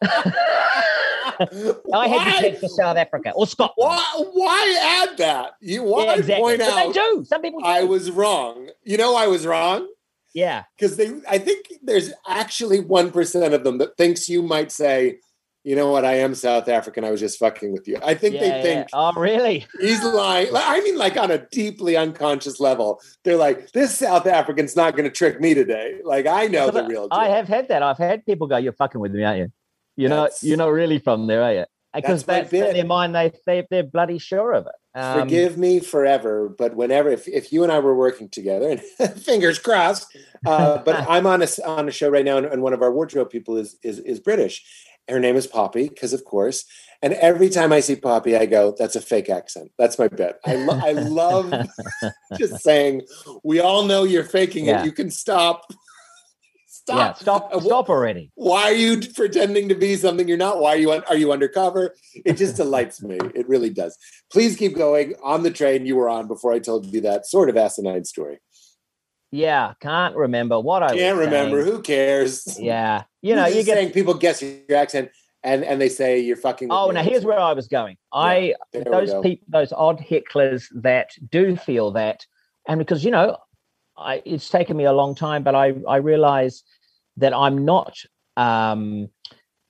I 0.02 2.08
had 2.08 2.34
to 2.36 2.40
take 2.40 2.58
for 2.58 2.68
South 2.68 2.96
Africa 2.96 3.32
or 3.34 3.46
Scotland. 3.46 3.74
Why, 3.76 4.04
why 4.32 5.06
add 5.10 5.16
that? 5.18 5.52
You 5.60 5.82
why 5.82 6.04
Yeah, 6.04 6.14
exactly. 6.16 6.42
point 6.42 6.58
But 6.60 6.68
out 6.68 6.86
they 6.86 6.92
do. 6.92 7.24
Some 7.24 7.42
people 7.42 7.60
do. 7.60 7.66
I 7.66 7.82
was 7.84 8.10
wrong. 8.10 8.68
You 8.84 8.96
know 8.96 9.16
I 9.16 9.26
was 9.26 9.46
wrong? 9.46 9.88
yeah. 10.34 10.64
Because 10.76 10.96
they 10.96 11.20
I 11.28 11.38
think 11.38 11.66
there's 11.82 12.12
actually 12.28 12.80
one 12.80 13.10
percent 13.10 13.54
of 13.54 13.64
them 13.64 13.78
that 13.78 13.96
thinks 13.96 14.28
you 14.28 14.42
might 14.42 14.70
say, 14.72 15.18
you 15.64 15.76
know 15.76 15.90
what, 15.90 16.04
I 16.04 16.14
am 16.14 16.34
South 16.34 16.68
African. 16.68 17.04
I 17.04 17.10
was 17.10 17.20
just 17.20 17.38
fucking 17.38 17.72
with 17.72 17.86
you. 17.88 17.98
I 18.02 18.14
think 18.14 18.34
yeah, 18.34 18.40
they 18.40 18.48
yeah. 18.48 18.62
think 18.62 18.88
Oh, 18.92 19.12
really? 19.14 19.66
he's 19.80 20.02
lying. 20.02 20.48
I 20.54 20.80
mean, 20.80 20.96
like 20.96 21.16
on 21.16 21.30
a 21.30 21.38
deeply 21.50 21.96
unconscious 21.96 22.60
level. 22.60 23.00
They're 23.24 23.36
like, 23.36 23.72
this 23.72 23.98
South 23.98 24.26
African's 24.26 24.76
not 24.76 24.96
gonna 24.96 25.10
trick 25.10 25.40
me 25.40 25.54
today. 25.54 26.00
Like 26.04 26.26
I 26.26 26.46
know 26.46 26.70
the 26.70 26.84
real 26.84 27.08
deal. 27.08 27.18
I 27.18 27.28
have 27.28 27.48
had 27.48 27.68
that. 27.68 27.82
I've 27.82 27.98
had 27.98 28.24
people 28.24 28.46
go, 28.46 28.56
"You're 28.56 28.72
fucking 28.72 29.00
with 29.00 29.12
me, 29.12 29.24
aren't 29.24 29.38
you? 29.38 29.52
You're 29.96 30.10
not. 30.10 30.30
You're 30.42 30.56
not 30.56 30.72
really 30.72 30.98
from 30.98 31.26
there, 31.26 31.42
are 31.42 31.52
you?" 31.52 31.64
Because 31.94 32.22
That's 32.24 32.52
in 32.52 32.74
their 32.74 32.84
mind. 32.84 33.14
They 33.14 33.32
they 33.46 33.66
they're 33.70 33.82
bloody 33.82 34.18
sure 34.18 34.52
of 34.52 34.66
it. 34.66 34.72
Um, 34.98 35.20
Forgive 35.20 35.56
me 35.56 35.80
forever, 35.80 36.48
but 36.48 36.74
whenever 36.74 37.08
if, 37.08 37.28
if 37.28 37.52
you 37.52 37.62
and 37.62 37.70
I 37.70 37.78
were 37.78 37.94
working 37.94 38.28
together, 38.28 38.68
and 38.68 38.80
fingers 39.22 39.58
crossed, 39.58 40.16
uh, 40.46 40.78
but 40.78 40.96
I'm 41.08 41.26
on 41.26 41.42
a 41.42 41.48
on 41.64 41.88
a 41.88 41.92
show 41.92 42.08
right 42.08 42.24
now, 42.24 42.36
and, 42.36 42.46
and 42.46 42.62
one 42.62 42.72
of 42.72 42.82
our 42.82 42.92
wardrobe 42.92 43.30
people 43.30 43.56
is 43.56 43.76
is 43.82 43.98
is 44.00 44.20
British. 44.20 44.64
Her 45.08 45.18
name 45.20 45.36
is 45.36 45.46
Poppy, 45.46 45.88
because 45.88 46.12
of 46.12 46.24
course. 46.24 46.64
And 47.00 47.12
every 47.14 47.48
time 47.48 47.72
I 47.72 47.80
see 47.80 47.96
Poppy, 47.96 48.36
I 48.36 48.46
go, 48.46 48.74
"That's 48.76 48.96
a 48.96 49.00
fake 49.00 49.30
accent." 49.30 49.70
That's 49.78 49.98
my 49.98 50.08
bit. 50.08 50.38
I 50.44 50.56
lo- 50.56 50.80
I 50.82 50.92
love 50.92 51.52
just 52.38 52.60
saying, 52.62 53.02
"We 53.44 53.60
all 53.60 53.84
know 53.84 54.02
you're 54.04 54.24
faking 54.24 54.66
Yeah. 54.66 54.80
it. 54.82 54.86
You 54.86 54.92
can 54.92 55.10
stop." 55.10 55.62
Stop. 55.70 55.76
Yeah, 56.96 57.12
stop, 57.14 57.50
Uh, 57.52 57.60
stop 57.60 57.90
already. 57.90 58.30
Why 58.34 58.62
are 58.62 58.72
you 58.72 59.00
pretending 59.14 59.68
to 59.68 59.74
be 59.74 59.94
something 59.96 60.26
you're 60.26 60.38
not? 60.38 60.58
Why 60.58 60.70
are 60.74 60.78
you 60.78 60.90
un- 60.92 61.04
are 61.06 61.16
you 61.18 61.32
undercover? 61.32 61.94
It 62.24 62.38
just 62.38 62.56
delights 62.56 63.02
me. 63.02 63.18
It 63.34 63.46
really 63.46 63.68
does. 63.68 63.94
Please 64.32 64.56
keep 64.56 64.74
going 64.74 65.14
on 65.22 65.42
the 65.42 65.50
train 65.50 65.84
you 65.84 65.96
were 65.96 66.08
on 66.08 66.28
before 66.28 66.52
I 66.54 66.58
told 66.60 66.86
you 66.86 67.02
that 67.02 67.26
sort 67.26 67.50
of 67.50 67.58
asinine 67.58 68.06
story. 68.06 68.38
Yeah, 69.30 69.74
can't 69.80 70.16
remember 70.16 70.58
what 70.58 70.82
I 70.82 70.96
Can't 70.96 71.18
remember. 71.18 71.60
saying. 71.62 71.74
Who 71.76 71.82
cares? 71.82 72.58
Yeah, 72.58 73.02
you 73.22 73.34
know, 73.34 73.42
You're 73.42 73.48
you 73.48 73.54
just 73.54 73.66
get. 73.66 73.76
saying 73.76 73.92
people 73.92 74.14
guess 74.14 74.42
your 74.42 74.76
accent 74.76 75.10
and 75.42 75.64
and 75.64 75.80
they 75.80 75.88
say 75.88 76.18
you're 76.18 76.36
fucking. 76.36 76.68
Oh, 76.70 76.90
now 76.90 77.02
here's 77.02 77.24
where 77.24 77.38
I 77.38 77.52
was 77.52 77.68
going. 77.68 77.96
I 78.12 78.54
we 78.74 78.82
those 78.84 79.14
people, 79.22 79.46
those 79.48 79.72
odd 79.72 79.98
hecklers 79.98 80.66
that 80.74 81.10
do 81.30 81.56
feel 81.56 81.92
that, 81.92 82.26
and 82.66 82.78
because 82.78 83.04
you 83.04 83.10
know, 83.10 83.36
I 83.96 84.22
it's 84.24 84.48
taken 84.48 84.76
me 84.76 84.84
a 84.84 84.92
long 84.92 85.14
time, 85.14 85.42
but 85.42 85.54
I 85.54 85.74
I 85.88 85.96
realize 85.96 86.62
that 87.16 87.34
I'm 87.34 87.64
not 87.64 87.96
um, 88.36 89.08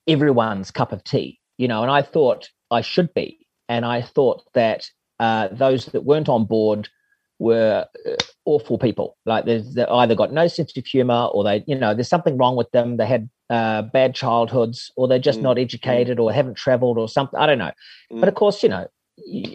everyone's 0.07 0.71
cup 0.71 0.91
of 0.91 1.03
tea, 1.03 1.39
you 1.57 1.67
know, 1.67 1.81
and 1.81 1.91
I 1.91 2.01
thought 2.01 2.49
I 2.71 2.81
should 2.81 3.13
be, 3.13 3.45
and 3.67 3.85
I 3.85 4.01
thought 4.01 4.43
that 4.53 4.89
uh, 5.19 5.49
those 5.51 5.87
that 5.87 6.05
weren't 6.05 6.29
on 6.29 6.45
board 6.45 6.89
were 7.37 7.85
uh, 8.07 8.15
awful 8.45 8.77
people. 8.77 9.17
Like 9.25 9.45
they 9.45 9.63
either 9.89 10.15
got 10.15 10.33
no 10.33 10.47
sense 10.47 10.75
of 10.75 10.85
humor, 10.85 11.29
or 11.31 11.43
they, 11.43 11.63
you 11.67 11.75
know, 11.75 11.93
there's 11.93 12.09
something 12.09 12.37
wrong 12.37 12.55
with 12.55 12.71
them. 12.71 12.97
They 12.97 13.05
had 13.05 13.29
uh, 13.49 13.81
bad 13.81 14.13
childhoods, 14.15 14.91
or 14.95 15.07
they're 15.07 15.19
just 15.19 15.39
Mm, 15.39 15.43
not 15.43 15.57
educated, 15.57 16.19
or 16.19 16.31
haven't 16.31 16.55
traveled, 16.55 16.97
or 16.97 17.07
something. 17.09 17.39
I 17.39 17.45
don't 17.45 17.57
know. 17.57 17.71
Mm. 18.11 18.19
But 18.19 18.29
of 18.29 18.35
course, 18.35 18.61
you 18.63 18.69
know, 18.69 18.87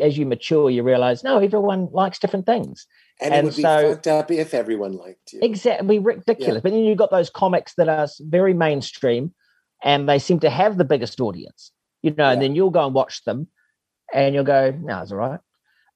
as 0.00 0.18
you 0.18 0.26
mature, 0.26 0.70
you 0.70 0.82
realize 0.82 1.24
no, 1.24 1.38
everyone 1.38 1.88
likes 1.92 2.18
different 2.18 2.46
things. 2.46 2.86
and, 3.20 3.32
it 3.32 3.36
and 3.38 3.46
would 3.46 3.56
be 3.56 3.62
fucked 3.62 4.08
up 4.08 4.30
if 4.30 4.52
everyone 4.54 4.96
liked 4.96 5.32
you. 5.32 5.38
Exactly 5.42 5.98
ridiculous. 6.00 6.62
But 6.62 6.72
then 6.72 6.82
you've 6.84 6.98
got 6.98 7.10
those 7.12 7.30
comics 7.30 7.74
that 7.76 7.88
are 7.88 8.08
very 8.20 8.52
mainstream, 8.54 9.32
and 9.82 10.08
they 10.08 10.18
seem 10.18 10.40
to 10.40 10.50
have 10.50 10.76
the 10.76 10.84
biggest 10.84 11.20
audience. 11.20 11.70
You 12.02 12.12
know, 12.18 12.30
and 12.30 12.42
then 12.42 12.54
you'll 12.54 12.70
go 12.70 12.84
and 12.84 12.94
watch 12.94 13.24
them, 13.24 13.48
and 14.12 14.34
you'll 14.34 14.44
go, 14.44 14.72
"No, 14.82 15.00
it's 15.00 15.12
all 15.12 15.18
right." 15.18 15.40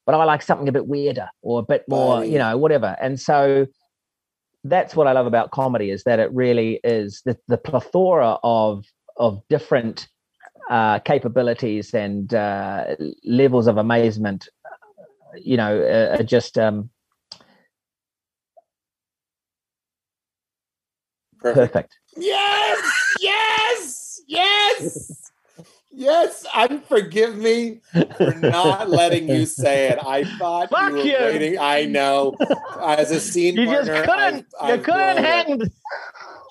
But 0.06 0.14
I 0.14 0.24
like 0.24 0.40
something 0.40 0.68
a 0.68 0.72
bit 0.72 0.86
weirder 0.86 1.28
or 1.42 1.60
a 1.60 1.62
bit 1.62 1.84
more, 1.86 2.18
Buddy. 2.18 2.30
you 2.30 2.38
know, 2.38 2.56
whatever. 2.56 2.96
And 2.98 3.20
so 3.20 3.66
that's 4.68 4.94
what 4.94 5.06
I 5.06 5.12
love 5.12 5.26
about 5.26 5.50
comedy 5.50 5.90
is 5.90 6.04
that 6.04 6.18
it 6.18 6.32
really 6.32 6.80
is 6.84 7.22
the, 7.24 7.36
the 7.48 7.58
plethora 7.58 8.38
of 8.42 8.84
of 9.16 9.42
different 9.48 10.08
uh, 10.70 11.00
capabilities 11.00 11.94
and 11.94 12.32
uh, 12.32 12.94
levels 13.24 13.66
of 13.66 13.76
amazement. 13.78 14.48
You 15.34 15.56
know, 15.56 15.82
uh, 15.82 16.18
are 16.18 16.22
just 16.22 16.56
um, 16.58 16.90
Perfect. 21.40 21.72
perfect. 21.72 21.98
Yes, 22.16 23.14
yes, 23.20 24.20
yes, 24.26 25.30
yes. 25.90 26.44
And 26.54 26.84
forgive 26.84 27.36
me 27.36 27.80
for 28.16 28.34
not 28.34 28.88
letting 28.90 29.28
you 29.28 29.46
say 29.46 29.88
it. 29.88 29.98
I 30.04 30.24
thought 30.38 30.70
Fuck 30.70 30.90
you 30.92 30.96
were 30.96 31.02
you. 31.04 31.16
waiting. 31.18 31.58
I 31.58 31.84
know. 31.84 32.34
As 32.80 33.10
a 33.10 33.20
scene 33.20 33.56
You 33.56 33.66
just 33.66 33.88
couldn't. 33.90 34.08
I've- 34.10 34.38
you 34.68 34.74
I've 34.74 34.82
couldn't 34.82 35.16
hang. 35.24 35.62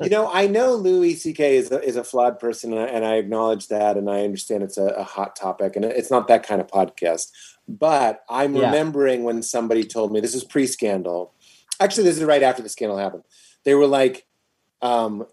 You 0.02 0.10
know, 0.12 0.30
I 0.32 0.46
know 0.46 0.76
Louis 0.76 1.16
C.K. 1.16 1.58
is 1.58 1.72
a, 1.72 1.82
is 1.82 1.96
a 1.96 2.04
flawed 2.04 2.40
person, 2.40 2.72
and 2.72 2.82
I, 2.82 2.86
and 2.86 3.04
I 3.04 3.16
acknowledge 3.16 3.68
that, 3.70 3.98
and 3.98 4.12
I 4.12 4.24
understand 4.24 4.62
it's 4.62 4.78
a, 4.78 4.90
a 4.90 5.04
hot 5.04 5.36
topic, 5.36 5.76
and 5.76 5.84
it's 5.84 6.12
not 6.12 6.28
that 6.28 6.44
kind 6.46 6.62
of 6.62 6.68
podcast. 6.68 7.32
But 7.68 8.22
I'm 8.30 8.56
Yeah. 8.56 8.68
remembering 8.68 9.24
when 9.24 9.42
somebody 9.42 9.84
told 9.84 10.12
me 10.12 10.20
this 10.20 10.36
is 10.36 10.44
pre-scandal. 10.44 11.34
Actually, 11.80 12.04
this 12.04 12.18
is 12.18 12.24
right 12.24 12.44
after 12.44 12.62
the 12.62 12.70
scandal 12.70 12.98
happened. 13.00 13.24
They 13.64 13.74
were 13.74 13.88
like, 13.88 14.28
um, 14.84 15.26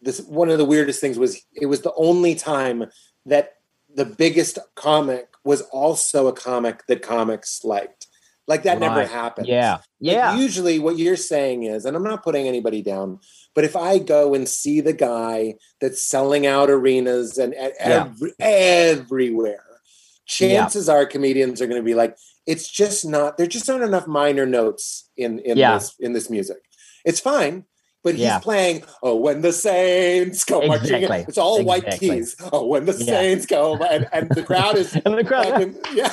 "This 0.00 0.20
one 0.20 0.48
of 0.48 0.58
the 0.58 0.64
weirdest 0.64 1.00
things 1.00 1.18
was 1.18 1.42
it 1.52 1.66
was 1.66 1.80
the 1.80 1.92
only 1.96 2.36
time 2.36 2.84
that 3.26 3.54
the 3.94 4.04
biggest 4.04 4.58
comic 4.74 5.28
was 5.44 5.62
also 5.62 6.26
a 6.26 6.32
comic 6.32 6.86
that 6.88 7.02
comics 7.02 7.62
liked. 7.64 8.06
Like 8.46 8.64
that 8.64 8.78
never 8.78 8.96
Right. 9.00 9.08
happened. 9.08 9.46
Yeah, 9.46 9.74
Like, 9.74 9.82
yeah, 10.00 10.36
usually, 10.36 10.78
what 10.78 10.98
you're 10.98 11.16
saying 11.16 11.62
is, 11.62 11.86
and 11.86 11.96
I'm 11.96 12.02
not 12.02 12.22
putting 12.22 12.46
anybody 12.46 12.82
down, 12.82 13.20
but 13.54 13.64
if 13.64 13.74
I 13.74 13.98
go 13.98 14.34
and 14.34 14.46
see 14.48 14.82
the 14.82 14.92
guy 14.92 15.54
that's 15.80 16.04
selling 16.04 16.46
out 16.46 16.68
arenas 16.68 17.38
and, 17.38 17.54
and 17.54 17.72
Yeah. 17.80 18.08
every, 18.10 18.32
everywhere, 18.40 19.64
chances 20.26 20.88
are 20.88 21.06
comedians 21.06 21.62
are 21.62 21.66
going 21.66 21.80
to 21.80 21.84
be 21.84 21.94
like, 21.94 22.16
it's 22.46 22.68
just 22.68 23.06
not. 23.06 23.38
There 23.38 23.46
just 23.46 23.70
aren't 23.70 23.84
enough 23.84 24.06
minor 24.06 24.44
notes 24.44 25.08
in 25.16 25.38
in 25.38 25.56
Yeah. 25.56 25.74
this 25.78 25.94
in 25.98 26.12
this 26.12 26.28
music. 26.28 26.58
It's 27.04 27.20
fine. 27.20 27.64
But 28.04 28.16
Yeah. 28.16 28.34
he's 28.34 28.44
playing, 28.44 28.84
oh, 29.02 29.16
when 29.16 29.40
the 29.40 29.52
saints 29.52 30.44
go 30.44 30.60
marching 30.66 30.88
in. 30.88 30.94
Exactly. 31.04 31.24
It's 31.26 31.38
all 31.38 31.64
white 31.64 31.90
keys. 31.98 32.36
Oh, 32.52 32.66
when 32.66 32.84
the 32.84 32.92
Yeah. 32.92 33.04
saints 33.06 33.46
go, 33.46 33.74
and, 33.76 34.06
and 34.12 34.28
the 34.30 34.42
crowd 34.42 34.76
is 34.76 34.94
and 35.04 35.16
the 35.18 35.24
crowd. 35.24 35.46
fucking- 35.46 35.76
yeah. 35.94 36.12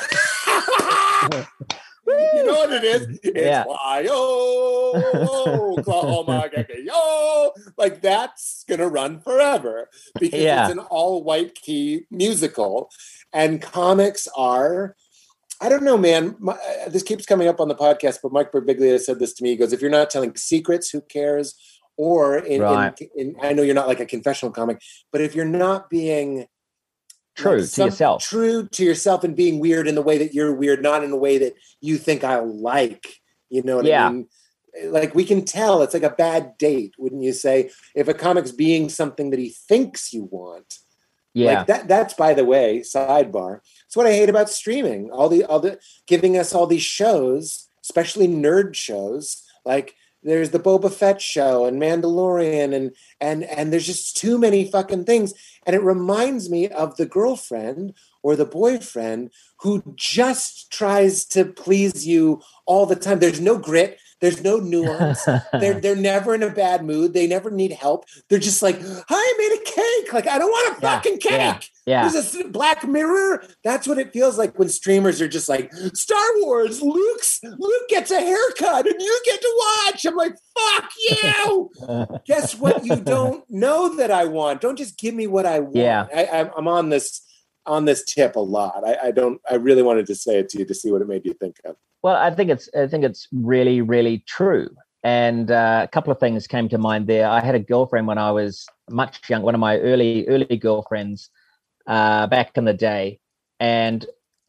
you 2.07 2.43
know 2.45 2.53
what 2.53 2.71
it 2.73 2.83
is? 2.83 3.19
It's 3.23 3.39
Yeah. 3.39 3.63
why 3.65 4.07
oh 4.09 5.75
Oklahoma 5.77 6.49
yo 6.83 7.51
like 7.77 8.01
that's 8.01 8.63
gonna 8.67 8.87
run 8.87 9.21
forever 9.21 9.89
because 10.19 10.39
Yeah. 10.41 10.63
it's 10.63 10.71
an 10.73 10.79
all 10.79 11.23
white 11.23 11.55
key 11.55 12.05
musical, 12.09 12.89
and 13.33 13.61
comics 13.61 14.27
are. 14.35 14.95
I 15.63 15.69
don't 15.69 15.83
know, 15.83 15.95
man. 15.97 16.35
My, 16.39 16.53
uh, 16.53 16.89
this 16.89 17.03
keeps 17.03 17.27
coming 17.27 17.47
up 17.47 17.59
on 17.59 17.67
the 17.67 17.75
podcast, 17.75 18.17
but 18.23 18.31
Mike 18.31 18.51
Birbiglia 18.51 18.99
said 18.99 19.19
this 19.19 19.31
to 19.35 19.43
me. 19.43 19.51
He 19.51 19.55
goes, 19.57 19.71
"If 19.73 19.79
you're 19.79 19.91
not 19.91 20.09
telling 20.09 20.35
secrets, 20.35 20.89
who 20.89 21.01
cares?" 21.01 21.53
Or 21.97 22.37
in, 22.37 22.61
Right. 22.61 22.99
in, 23.01 23.09
in 23.15 23.35
I 23.41 23.53
know 23.53 23.61
you're 23.63 23.75
not 23.75 23.87
like 23.87 23.99
a 23.99 24.05
confessional 24.05 24.51
comic, 24.51 24.81
but 25.11 25.21
if 25.21 25.35
you're 25.35 25.45
not 25.45 25.89
being 25.89 26.47
True 27.35 27.51
like 27.53 27.61
to 27.61 27.67
some- 27.67 27.85
yourself. 27.87 28.23
True 28.23 28.67
to 28.67 28.83
yourself 28.83 29.23
and 29.23 29.35
being 29.35 29.59
weird 29.59 29.87
in 29.87 29.95
the 29.95 30.01
way 30.01 30.17
that 30.17 30.33
you're 30.33 30.53
weird, 30.53 30.81
not 30.81 31.03
in 31.03 31.11
the 31.11 31.17
way 31.17 31.37
that 31.37 31.53
you 31.79 31.97
think 31.97 32.23
I 32.23 32.39
like. 32.39 33.07
You 33.49 33.63
know 33.63 33.77
what 33.77 33.85
Yeah. 33.85 34.07
I 34.07 34.11
mean? 34.11 34.27
Like 34.85 35.13
we 35.13 35.25
can 35.25 35.43
tell 35.43 35.81
it's 35.81 35.93
like 35.93 36.03
a 36.03 36.09
bad 36.09 36.57
date, 36.57 36.93
wouldn't 36.97 37.23
you 37.23 37.33
say? 37.33 37.71
If 37.93 38.07
a 38.07 38.13
comic's 38.13 38.51
being 38.53 38.87
something 38.89 39.29
that 39.31 39.39
he 39.39 39.49
thinks 39.49 40.13
you 40.13 40.23
want. 40.31 40.79
Yeah, 41.33 41.59
Like 41.59 41.67
that 41.67 41.87
that's 41.87 42.13
by 42.13 42.33
the 42.33 42.43
way, 42.45 42.79
sidebar. 42.81 43.59
It's 43.85 43.95
what 43.95 44.07
I 44.07 44.11
hate 44.13 44.29
about 44.29 44.49
streaming. 44.49 45.11
All 45.11 45.29
the 45.29 45.43
all 45.45 45.59
the 45.61 45.79
giving 46.07 46.37
us 46.37 46.53
all 46.53 46.67
these 46.67 46.81
shows, 46.83 47.69
especially 47.81 48.27
nerd 48.27 48.75
shows, 48.75 49.43
like 49.65 49.95
there's 50.23 50.51
the 50.51 50.59
Boba 50.59 50.91
Fett 50.91 51.21
show 51.21 51.65
and 51.65 51.81
Mandalorian 51.81 52.75
and 52.75 52.95
and 53.19 53.43
and 53.43 53.71
there's 53.71 53.87
just 53.87 54.17
too 54.17 54.37
many 54.37 54.69
fucking 54.69 55.05
things. 55.05 55.33
And 55.65 55.75
it 55.75 55.81
reminds 55.81 56.49
me 56.49 56.67
of 56.67 56.97
the 56.97 57.05
girlfriend 57.05 57.93
or 58.23 58.35
the 58.35 58.45
boyfriend 58.45 59.31
who 59.57 59.93
just 59.95 60.71
tries 60.71 61.25
to 61.25 61.45
please 61.45 62.07
you 62.07 62.41
all 62.65 62.85
the 62.85 62.95
time. 62.95 63.19
There's 63.19 63.41
no 63.41 63.57
grit, 63.57 63.99
There's 64.21 64.43
no 64.43 64.57
nuance. 64.57 65.25
they're 65.25 65.73
they're 65.81 65.95
never 65.95 66.35
in 66.35 66.43
a 66.43 66.49
bad 66.49 66.85
mood. 66.85 67.13
They 67.13 67.25
never 67.27 67.49
need 67.49 67.71
help. 67.71 68.05
They're 68.29 68.39
just 68.39 68.61
like, 68.61 68.79
I 69.09 69.33
made 69.37 69.59
a 69.59 69.63
cake. 69.65 70.13
Like 70.13 70.27
I 70.27 70.37
don't 70.37 70.51
want 70.51 70.77
a 70.77 70.81
Yeah, 70.81 70.95
fucking 70.95 71.17
cake. 71.17 71.31
yeah, 71.31 71.59
yeah. 71.85 72.07
There's 72.09 72.35
a 72.35 72.47
Black 72.47 72.87
Mirror. 72.87 73.43
That's 73.63 73.87
what 73.87 73.97
it 73.97 74.13
feels 74.13 74.37
like 74.37 74.57
when 74.59 74.69
streamers 74.69 75.19
are 75.21 75.27
just 75.27 75.49
like 75.49 75.73
Star 75.93 76.23
Wars. 76.41 76.81
Luke's 76.81 77.39
Luke 77.43 77.89
gets 77.89 78.11
a 78.11 78.19
haircut 78.19 78.85
and 78.87 79.01
you 79.01 79.21
get 79.25 79.41
to 79.41 79.65
watch. 79.87 80.05
I'm 80.05 80.15
like, 80.15 80.35
fuck 80.57 80.91
you. 81.09 81.69
Guess 82.25 82.59
what? 82.59 82.85
You 82.85 82.97
don't 82.97 83.43
know 83.49 83.95
that 83.95 84.11
I 84.11 84.25
want. 84.25 84.61
Don't 84.61 84.77
just 84.77 84.97
give 84.97 85.15
me 85.15 85.25
what 85.27 85.45
I 85.45 85.59
want. 85.61 85.75
Yeah. 85.75 86.05
I, 86.15 86.51
I'm, 86.55 86.67
on 86.67 86.89
this 86.89 87.21
on 87.65 87.85
this 87.85 88.03
tip 88.05 88.35
a 88.35 88.39
lot. 88.39 88.83
I, 88.85 89.07
I 89.07 89.11
don't. 89.11 89.41
I 89.49 89.55
really 89.55 89.81
wanted 89.81 90.05
to 90.07 90.15
say 90.15 90.37
it 90.37 90.49
to 90.49 90.59
you 90.59 90.65
to 90.65 90.73
see 90.75 90.91
what 90.91 91.01
it 91.01 91.07
made 91.07 91.25
you 91.25 91.33
think 91.33 91.57
of. 91.65 91.75
Well, 92.03 92.15
I 92.15 92.33
think 92.33 92.49
it's 92.49 92.69
I 92.75 92.87
think 92.87 93.03
it's 93.03 93.27
really 93.31 93.81
really 93.81 94.23
true. 94.27 94.69
And 95.03 95.49
uh, 95.49 95.81
a 95.83 95.87
couple 95.87 96.11
of 96.11 96.19
things 96.19 96.45
came 96.45 96.69
to 96.69 96.77
mind 96.77 97.07
there. 97.07 97.27
I 97.27 97.41
had 97.41 97.55
a 97.55 97.59
girlfriend 97.59 98.05
when 98.05 98.19
I 98.19 98.31
was 98.31 98.67
much 98.89 99.29
young, 99.29 99.41
one 99.41 99.55
of 99.55 99.61
my 99.61 99.79
early 99.79 100.27
early 100.27 100.57
girlfriends 100.57 101.29
uh, 101.87 102.27
back 102.27 102.55
in 102.55 102.65
the 102.65 102.73
day, 102.73 103.19
and 103.59 104.05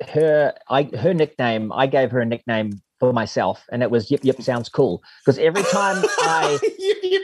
her 0.08 0.54
I 0.68 0.84
her 0.98 1.14
nickname 1.14 1.72
I 1.72 1.86
gave 1.86 2.10
her 2.10 2.20
a 2.20 2.26
nickname 2.26 2.82
for 3.00 3.12
myself, 3.12 3.64
and 3.72 3.82
it 3.82 3.90
was 3.90 4.10
Yip 4.10 4.24
Yip 4.24 4.42
sounds 4.42 4.68
cool 4.68 5.02
because 5.24 5.38
every 5.38 5.62
time 5.64 6.04
I 6.18 6.58
Yip, 6.78 6.98
yip. 7.02 7.22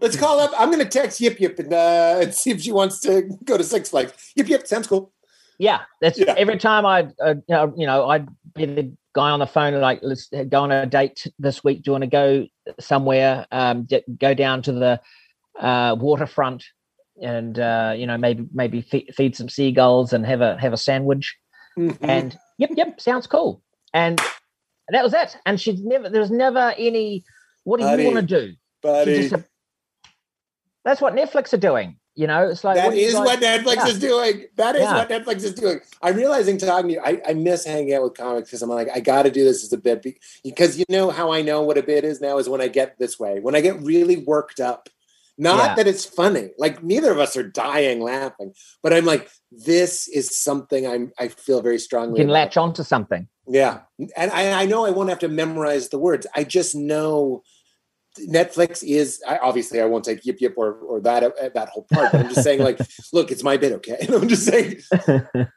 Let's 0.00 0.16
call 0.16 0.40
up. 0.40 0.52
I'm 0.58 0.70
going 0.70 0.82
to 0.82 0.88
text 0.88 1.20
Yip 1.20 1.40
Yip 1.40 1.58
and, 1.58 1.72
uh, 1.72 2.20
and 2.22 2.34
see 2.34 2.50
if 2.50 2.60
she 2.60 2.72
wants 2.72 3.00
to 3.00 3.22
go 3.44 3.56
to 3.56 3.64
Six 3.64 3.90
Flags. 3.90 4.12
Yip 4.36 4.48
Yip 4.48 4.66
sounds 4.66 4.86
cool. 4.86 5.13
Yeah 5.58 5.82
that's 6.00 6.18
Yeah. 6.18 6.34
every 6.36 6.58
time 6.58 6.84
I 6.86 7.08
uh, 7.24 7.34
you 7.76 7.86
know 7.86 8.08
I'd 8.08 8.28
be 8.54 8.66
the 8.66 8.92
guy 9.14 9.30
on 9.30 9.38
the 9.38 9.46
phone 9.46 9.80
like 9.80 10.00
let's 10.02 10.28
go 10.48 10.62
on 10.62 10.72
a 10.72 10.86
date 10.86 11.26
this 11.38 11.62
week. 11.62 11.82
Do 11.82 11.90
you 11.90 11.92
want 11.92 12.02
to 12.04 12.10
go 12.10 12.46
somewhere? 12.80 13.46
Um, 13.52 13.84
d- 13.84 14.02
go 14.18 14.34
down 14.34 14.62
to 14.62 14.72
the 14.72 15.00
uh, 15.60 15.94
waterfront 15.98 16.64
and 17.22 17.58
uh, 17.58 17.94
you 17.96 18.06
know 18.06 18.18
maybe 18.18 18.44
maybe 18.52 18.80
fe- 18.82 19.06
feed 19.14 19.36
some 19.36 19.48
seagulls 19.48 20.12
and 20.12 20.26
have 20.26 20.40
a 20.40 20.58
have 20.58 20.72
a 20.72 20.76
sandwich. 20.76 21.36
Mhm. 21.78 21.96
And 22.02 22.38
yep, 22.58 22.70
yep, 22.76 23.00
sounds 23.00 23.26
cool. 23.26 23.62
And 23.92 24.20
that 24.88 25.02
was 25.04 25.14
it. 25.14 25.36
And 25.46 25.60
she's 25.60 25.80
never 25.82 26.08
there 26.10 26.20
was 26.20 26.30
never 26.30 26.74
any. 26.76 27.24
What 27.62 27.78
do 27.78 27.84
Buddy, 27.86 28.02
you 28.04 28.12
want 28.12 28.28
to 28.28 28.40
do? 28.46 28.54
Buddy, 28.82 29.28
just 29.28 29.44
That's 30.84 31.00
what 31.00 31.14
Netflix 31.14 31.52
are 31.54 31.56
doing. 31.58 31.96
You 32.16 32.28
know, 32.28 32.48
it's 32.48 32.62
like 32.62 32.76
that 32.76 32.86
what 32.86 32.94
guys- 32.96 33.14
what 33.14 33.40
Netflix 33.40 33.76
Yeah. 33.76 33.86
is 33.88 33.98
doing. 33.98 34.44
That 34.56 34.76
is 34.76 34.82
Yeah. 34.82 34.94
what 34.98 35.08
Netflix 35.08 35.36
is 35.42 35.54
doing. 35.54 35.80
I'm 36.00 36.14
realizing 36.16 36.58
talking 36.58 36.88
to 36.90 36.94
you, 36.94 37.00
I, 37.04 37.20
I 37.26 37.34
miss 37.34 37.64
hanging 37.64 37.92
out 37.92 38.04
with 38.04 38.14
comics 38.14 38.50
because 38.50 38.62
I'm 38.62 38.70
like, 38.70 38.88
I 38.94 39.00
got 39.00 39.24
to 39.24 39.30
do 39.30 39.42
this 39.44 39.64
as 39.64 39.72
a 39.72 39.78
bit 39.78 40.04
because 40.44 40.78
you 40.78 40.84
know 40.88 41.10
how 41.10 41.32
I 41.32 41.42
know 41.42 41.62
what 41.62 41.76
a 41.76 41.82
bit 41.82 42.04
is 42.04 42.20
now 42.20 42.38
is 42.38 42.48
when 42.48 42.60
I 42.60 42.68
get 42.68 42.98
this 43.00 43.18
way, 43.18 43.40
when 43.40 43.56
I 43.56 43.60
get 43.60 43.82
really 43.82 44.16
worked 44.18 44.60
up. 44.60 44.88
Not 45.36 45.58
Yeah. 45.70 45.74
that 45.74 45.88
it's 45.88 46.04
funny, 46.04 46.50
like 46.58 46.84
neither 46.84 47.10
of 47.10 47.18
us 47.18 47.36
are 47.36 47.42
dying 47.42 48.00
laughing, 48.00 48.54
but 48.84 48.92
I'm 48.92 49.04
like, 49.04 49.28
this 49.50 50.06
is 50.06 50.38
something 50.38 50.86
I'm 50.86 51.10
I 51.18 51.26
feel 51.26 51.60
very 51.60 51.80
strongly. 51.80 52.20
You 52.20 52.26
can 52.26 52.30
about. 52.30 52.34
latch 52.34 52.56
onto 52.56 52.84
something. 52.84 53.26
Yeah, 53.48 53.80
and 54.16 54.30
I, 54.30 54.52
I 54.62 54.66
know 54.66 54.86
I 54.86 54.90
won't 54.90 55.08
have 55.08 55.18
to 55.18 55.28
memorize 55.28 55.88
the 55.88 55.98
words. 55.98 56.24
I 56.36 56.44
just 56.44 56.76
know 56.76 57.42
Netflix 58.20 58.82
is. 58.82 59.22
I, 59.26 59.38
obviously, 59.38 59.80
I 59.80 59.86
won't 59.86 60.04
take 60.04 60.24
yip 60.24 60.40
yip 60.40 60.54
or 60.56 60.74
or 60.74 61.00
that 61.00 61.22
uh, 61.22 61.48
that 61.54 61.68
whole 61.68 61.86
part. 61.92 62.12
But 62.12 62.20
I'm 62.20 62.28
just 62.28 62.44
saying, 62.44 62.60
like, 62.60 62.78
look, 63.12 63.30
it's 63.30 63.42
my 63.42 63.56
bit, 63.56 63.72
okay? 63.72 64.06
I'm 64.08 64.28
just 64.28 64.44
saying, 64.44 64.76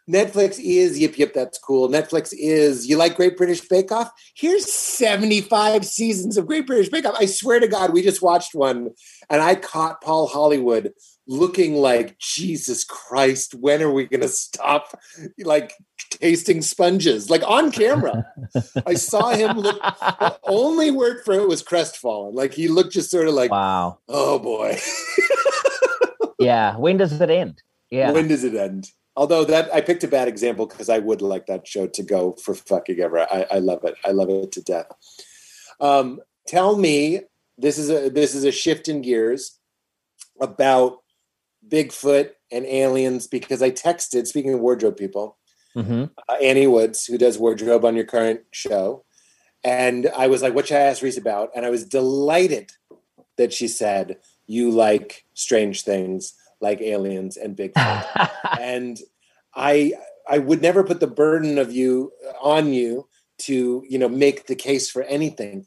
Netflix 0.09 0.59
is 0.59 0.99
yip 0.99 1.17
yip. 1.17 1.33
That's 1.33 1.57
cool. 1.59 1.89
Netflix 1.89 2.33
is. 2.37 2.87
You 2.87 2.97
like 2.97 3.15
Great 3.15 3.37
British 3.37 3.61
Bake 3.61 3.91
Off? 3.91 4.11
Here's 4.35 4.71
75 4.71 5.85
seasons 5.85 6.37
of 6.37 6.47
Great 6.47 6.67
British 6.67 6.89
Bake 6.89 7.05
Off. 7.05 7.15
I 7.17 7.25
swear 7.25 7.59
to 7.59 7.67
God, 7.67 7.93
we 7.93 8.01
just 8.01 8.21
watched 8.21 8.55
one, 8.55 8.89
and 9.29 9.41
I 9.41 9.55
caught 9.55 10.01
Paul 10.01 10.27
Hollywood 10.27 10.93
looking 11.27 11.75
like 11.75 12.17
Jesus 12.19 12.83
Christ. 12.83 13.53
When 13.55 13.81
are 13.81 13.91
we 13.91 14.05
going 14.05 14.21
to 14.21 14.27
stop? 14.27 14.99
Like 15.39 15.73
tasting 16.09 16.61
sponges, 16.61 17.29
like 17.29 17.43
on 17.47 17.71
camera. 17.71 18.25
I 18.85 18.93
saw 18.95 19.29
him 19.29 19.57
look. 19.57 19.81
The 19.81 20.39
only 20.43 20.91
word 20.91 21.23
for 21.23 21.33
it 21.33 21.47
was 21.47 21.61
crestfallen. 21.61 22.33
Like 22.33 22.53
he 22.53 22.67
looked 22.67 22.93
just 22.93 23.11
sort 23.11 23.27
of 23.27 23.33
like, 23.33 23.51
wow. 23.51 23.99
oh 24.07 24.39
boy. 24.39 24.77
Yeah. 26.39 26.77
When 26.77 26.97
does 26.97 27.19
it 27.19 27.29
end? 27.29 27.61
Yeah. 27.89 28.11
When 28.11 28.27
does 28.27 28.43
it 28.43 28.55
end? 28.55 28.91
Although 29.15 29.45
that 29.45 29.73
I 29.73 29.81
picked 29.81 30.03
a 30.03 30.07
bad 30.07 30.27
example 30.27 30.67
because 30.67 30.89
I 30.89 30.99
would 30.99 31.21
like 31.21 31.47
that 31.47 31.67
show 31.67 31.87
to 31.87 32.03
go 32.03 32.33
for 32.33 32.53
fucking 32.53 32.99
ever. 32.99 33.21
I, 33.21 33.45
I 33.51 33.59
love 33.59 33.83
it. 33.83 33.95
I 34.05 34.11
love 34.11 34.29
it 34.29 34.51
to 34.53 34.61
death. 34.61 34.85
Um, 35.79 36.19
tell 36.47 36.77
me, 36.77 37.21
this 37.57 37.79
is 37.79 37.89
a 37.89 38.09
this 38.09 38.35
is 38.35 38.43
a 38.43 38.51
shift 38.51 38.87
in 38.87 39.01
gears 39.01 39.59
about 40.39 40.99
Bigfoot 41.67 42.31
and 42.51 42.65
aliens 42.65 43.27
because 43.27 43.61
I 43.61 43.71
texted. 43.71 44.27
Speaking 44.27 44.53
of 44.53 44.59
wardrobe 44.59 44.97
people, 44.97 45.37
hmm 45.73 46.05
uh, 46.29 46.33
Annie 46.41 46.67
Woods, 46.67 47.05
who 47.05 47.17
does 47.17 47.37
wardrobe 47.37 47.85
on 47.85 47.95
your 47.95 48.05
current 48.05 48.41
show. 48.51 49.03
And 49.63 50.09
I 50.15 50.27
was 50.27 50.41
like, 50.41 50.53
what 50.53 50.67
should 50.67 50.77
I 50.77 50.81
ask 50.81 51.01
Rhys 51.01 51.17
about? 51.17 51.49
And 51.55 51.65
I 51.65 51.69
was 51.69 51.85
delighted 51.85 52.71
that 53.37 53.53
she 53.53 53.67
said, 53.67 54.17
you 54.45 54.71
like 54.71 55.25
strange 55.33 55.83
things 55.83 56.33
like 56.61 56.81
aliens 56.81 57.37
and 57.37 57.55
Bigfoot. 57.55 58.29
and 58.59 58.97
I 59.55 59.93
I 60.29 60.39
would 60.39 60.61
never 60.61 60.83
put 60.83 60.99
the 60.99 61.07
burden 61.07 61.57
of 61.57 61.71
you 61.71 62.11
on 62.41 62.73
you 62.73 63.07
to, 63.39 63.83
you 63.87 63.97
know, 63.99 64.09
make 64.09 64.47
the 64.47 64.55
case 64.55 64.89
for 64.89 65.03
anything. 65.03 65.65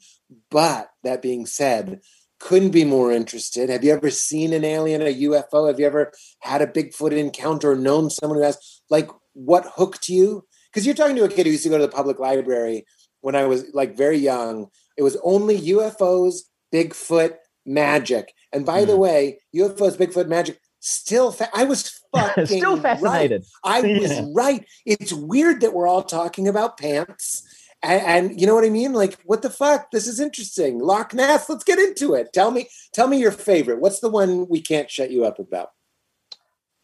But 0.49 0.91
that 1.03 1.21
being 1.21 1.45
said, 1.45 2.01
couldn't 2.41 2.71
be 2.71 2.83
more 2.83 3.11
interested. 3.11 3.69
Have 3.69 3.83
you 3.83 3.93
ever 3.93 4.09
seen 4.09 4.51
an 4.53 4.65
alien, 4.65 5.01
a 5.01 5.05
UFO? 5.23 5.67
Have 5.67 5.79
you 5.79 5.85
ever 5.85 6.11
had 6.39 6.61
a 6.61 6.67
Bigfoot 6.67 7.11
encounter 7.17 7.71
or 7.71 7.75
known 7.75 8.09
someone 8.09 8.39
who 8.39 8.43
has? 8.45 8.57
Like, 8.89 9.09
what 9.33 9.65
hooked 9.75 10.09
you? 10.09 10.43
Because 10.71 10.85
you're 10.85 10.95
talking 10.95 11.15
to 11.17 11.23
a 11.23 11.29
kid 11.29 11.45
who 11.45 11.51
used 11.51 11.63
to 11.63 11.69
go 11.69 11.77
to 11.77 11.85
the 11.85 11.91
public 11.91 12.19
library 12.19 12.85
when 13.21 13.35
I 13.35 13.45
was 13.45 13.65
like 13.73 13.95
very 13.95 14.17
young. 14.17 14.67
It 14.97 15.03
was 15.03 15.17
only 15.23 15.59
UFOs, 15.59 16.39
Bigfoot, 16.73 17.35
magic. 17.65 18.33
And 18.51 18.65
by 18.65 18.85
the 18.85 18.95
Hmm. 18.95 18.99
way, 19.01 19.39
UFOs, 19.55 19.95
Bigfoot, 19.97 20.27
magic. 20.27 20.59
Still, 20.79 21.31
fa- 21.31 21.49
I 21.53 21.65
was 21.65 21.91
fucking 22.15 22.47
Still 22.47 22.75
right. 22.77 22.81
fascinated. 22.99 23.45
I 23.63 23.81
was 23.81 24.19
right. 24.33 24.65
It's 24.85 25.13
weird 25.13 25.61
that 25.61 25.73
we're 25.73 25.87
all 25.87 26.01
talking 26.03 26.47
about 26.47 26.77
pants. 26.77 27.43
And, 27.83 28.01
and 28.01 28.41
you 28.41 28.47
know 28.47 28.55
what 28.55 28.65
I 28.65 28.69
mean? 28.69 28.93
Like, 28.93 29.17
what 29.25 29.41
the 29.41 29.49
fuck? 29.49 29.91
This 29.91 30.07
is 30.07 30.19
interesting. 30.19 30.79
Loch 30.79 31.13
Ness. 31.13 31.49
Let's 31.49 31.63
get 31.63 31.79
into 31.79 32.13
it. 32.13 32.31
Tell 32.33 32.51
me, 32.51 32.69
tell 32.93 33.07
me 33.07 33.19
your 33.19 33.31
favorite. 33.31 33.79
What's 33.79 33.99
the 33.99 34.09
one 34.09 34.47
we 34.47 34.61
can't 34.61 34.89
shut 34.89 35.11
you 35.11 35.25
up 35.25 35.39
about? 35.39 35.71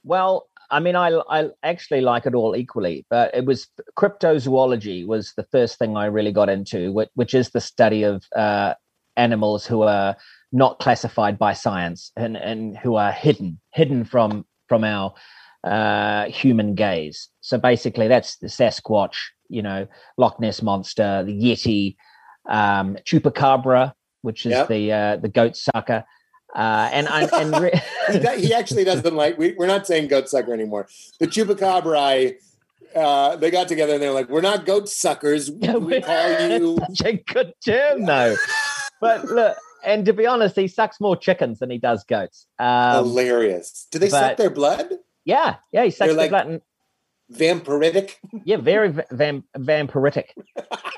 Well, 0.04 0.48
I 0.70 0.80
mean, 0.80 0.96
I 0.96 1.10
I 1.30 1.50
actually 1.64 2.02
like 2.02 2.26
it 2.26 2.36
all 2.36 2.56
equally, 2.56 3.06
but 3.10 3.34
it 3.34 3.46
was 3.46 3.68
cryptozoology 3.98 5.06
was 5.06 5.34
the 5.38 5.48
first 5.52 5.80
thing 5.80 5.96
I 5.96 6.06
really 6.06 6.32
got 6.32 6.50
into, 6.50 6.92
which, 6.92 7.10
which 7.16 7.34
is 7.34 7.50
the 7.50 7.62
study 7.62 8.04
of 8.04 8.26
uh, 8.36 8.74
animals 9.16 9.66
who 9.66 9.84
are 9.84 10.16
not 10.52 10.80
classified 10.80 11.38
by 11.38 11.54
science 11.54 12.12
and 12.16 12.38
and 12.38 12.78
who 12.78 12.96
are 12.96 13.12
hidden 13.12 13.60
hidden 13.74 14.04
from 14.04 14.46
from 14.68 14.84
our 14.84 15.14
uh, 15.64 16.26
human 16.26 16.76
gaze. 16.76 17.30
So 17.42 17.58
basically, 17.58 18.08
that's 18.08 18.38
the 18.38 18.48
Sasquatch, 18.48 19.16
you 19.50 19.62
know, 19.62 19.88
Loch 20.18 20.40
Ness 20.40 20.62
monster, 20.62 21.24
the 21.26 21.34
Yeti, 21.34 21.96
um, 22.50 22.98
Chupacabra, 23.06 23.94
which 24.22 24.46
is 24.46 24.52
Yep. 24.52 24.68
the 24.70 24.92
uh, 24.92 25.16
the 25.18 25.30
goat 25.30 25.56
sucker. 25.56 26.04
Uh, 26.56 26.90
and 26.92 27.08
and, 27.10 27.32
and 27.34 27.64
re- 27.64 27.82
he, 28.40 28.54
actually 28.54 28.84
doesn't 28.84 29.16
like. 29.16 29.38
We, 29.38 29.54
we're 29.58 29.68
not 29.68 29.86
saying 29.86 30.08
goat 30.08 30.30
sucker 30.30 30.54
anymore. 30.54 30.88
The 31.20 31.28
chupacabra, 31.28 32.34
uh, 32.96 33.36
they 33.36 33.52
got 33.52 33.68
together 33.68 33.94
and 33.94 34.02
they're 34.02 34.12
like, 34.14 34.30
"We're 34.30 34.42
not 34.42 34.66
goat 34.66 34.90
suckers. 34.90 35.52
We 35.62 35.68
we- 35.80 36.02
call 36.02 36.40
you." 36.50 36.78
such 36.96 37.06
a 37.08 37.14
good 37.34 37.54
term 37.66 38.06
though. 38.06 38.36
But 39.02 39.26
look, 39.26 39.58
and 39.84 40.06
to 40.06 40.14
be 40.14 40.26
honest, 40.26 40.56
he 40.56 40.68
sucks 40.68 41.00
more 41.02 41.16
chickens 41.18 41.60
than 41.60 41.70
he 41.70 41.78
does 41.78 42.04
goats. 42.06 42.48
Um, 42.58 43.06
Hilarious. 43.06 43.88
Do 43.92 44.00
they 44.00 44.10
suck 44.10 44.38
their 44.38 44.50
blood? 44.50 44.90
yeah, 45.26 45.58
yeah, 45.74 45.84
he 45.84 45.92
sucks 45.92 46.08
They're 46.08 46.14
the 46.16 46.22
like- 46.22 46.30
blood. 46.32 46.48
and- 46.48 46.62
Vampiritic. 47.32 48.16
Yeah, 48.46 48.58
very 48.58 48.90
va- 48.90 49.06
vam- 49.12 49.44
vampiritic. 49.58 50.30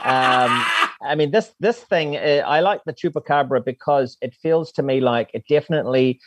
Um, 0.03 0.63
I 1.01 1.15
mean, 1.15 1.31
this 1.31 1.51
this 1.59 1.79
thing, 1.79 2.15
uh, 2.15 2.43
I 2.45 2.59
like 2.59 2.81
the 2.85 2.93
chupacabra 2.93 3.65
because 3.65 4.17
it 4.21 4.35
feels 4.35 4.71
to 4.73 4.83
me 4.83 5.01
like 5.01 5.31
it 5.33 5.43
definitely 5.49 6.19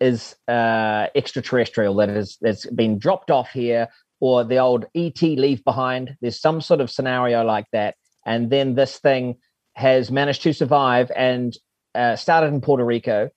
is 0.00 0.36
uh, 0.48 1.06
extraterrestrial. 1.14 1.94
That 1.96 2.10
is, 2.10 2.36
that's 2.40 2.66
been 2.66 2.98
dropped 2.98 3.30
off 3.30 3.50
here, 3.50 3.88
or 4.20 4.44
the 4.44 4.58
old 4.58 4.86
ET 4.94 5.20
leave 5.22 5.64
behind. 5.64 6.16
There's 6.20 6.40
some 6.40 6.60
sort 6.60 6.80
of 6.80 6.90
scenario 6.90 7.42
like 7.44 7.66
that, 7.72 7.96
and 8.26 8.50
then 8.50 8.74
this 8.74 8.98
thing 8.98 9.36
has 9.74 10.10
managed 10.10 10.42
to 10.42 10.52
survive 10.52 11.10
and 11.16 11.56
uh, 11.94 12.16
started 12.16 12.48
in 12.48 12.60
Puerto 12.60 12.84
Rico, 12.84 13.30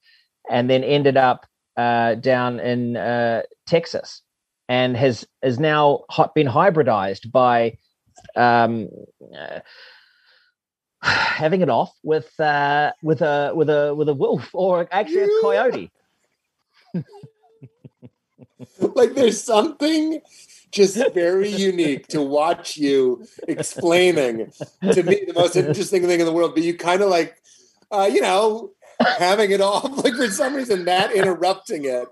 and 0.49 0.69
then 0.69 0.83
ended 0.83 1.15
up 1.15 1.45
uh, 1.77 2.15
down 2.15 2.59
in 2.59 2.97
uh, 2.97 3.43
Texas, 3.65 4.21
and 4.69 4.95
has 4.95 5.27
is 5.41 5.59
now 5.59 6.05
been 6.35 6.47
hybridized 6.47 7.31
by 7.31 7.77
um, 8.35 8.87
uh, 9.37 9.59
having 11.01 11.61
it 11.61 11.69
off 11.69 11.91
with 12.03 12.39
uh, 12.39 12.93
with 13.03 13.21
a 13.21 13.51
with 13.53 13.69
a 13.69 13.93
with 13.93 14.07
a 14.07 14.13
wolf 14.13 14.49
or 14.53 14.87
actually 14.91 15.23
a 15.23 15.41
coyote. 15.41 15.91
like 18.79 19.13
there's 19.15 19.43
something 19.43 20.21
just 20.71 20.97
very 21.13 21.49
unique 21.49 22.07
to 22.07 22.21
watch 22.21 22.77
you 22.77 23.25
explaining 23.47 24.51
to 24.91 25.03
me 25.03 25.23
the 25.25 25.33
most 25.33 25.55
interesting 25.57 26.05
thing 26.05 26.19
in 26.19 26.25
the 26.25 26.31
world. 26.31 26.53
But 26.53 26.63
you 26.63 26.75
kind 26.77 27.01
of 27.01 27.09
like, 27.09 27.41
uh, 27.91 28.09
you 28.11 28.21
know, 28.21 28.71
having 28.99 29.51
it 29.51 29.61
off. 29.61 30.03
Like 30.03 30.13
for 30.15 30.29
some 30.29 30.55
reason, 30.55 30.85
that 30.85 31.11
interrupting 31.11 31.85
it 31.85 32.07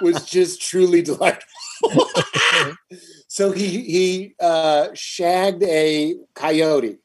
was 0.00 0.24
just 0.24 0.60
truly 0.60 1.02
delightful. 1.02 1.50
so 3.28 3.52
he 3.52 3.80
he 3.82 4.34
uh, 4.40 4.88
shagged 4.94 5.62
a 5.62 6.14
coyote. 6.34 6.98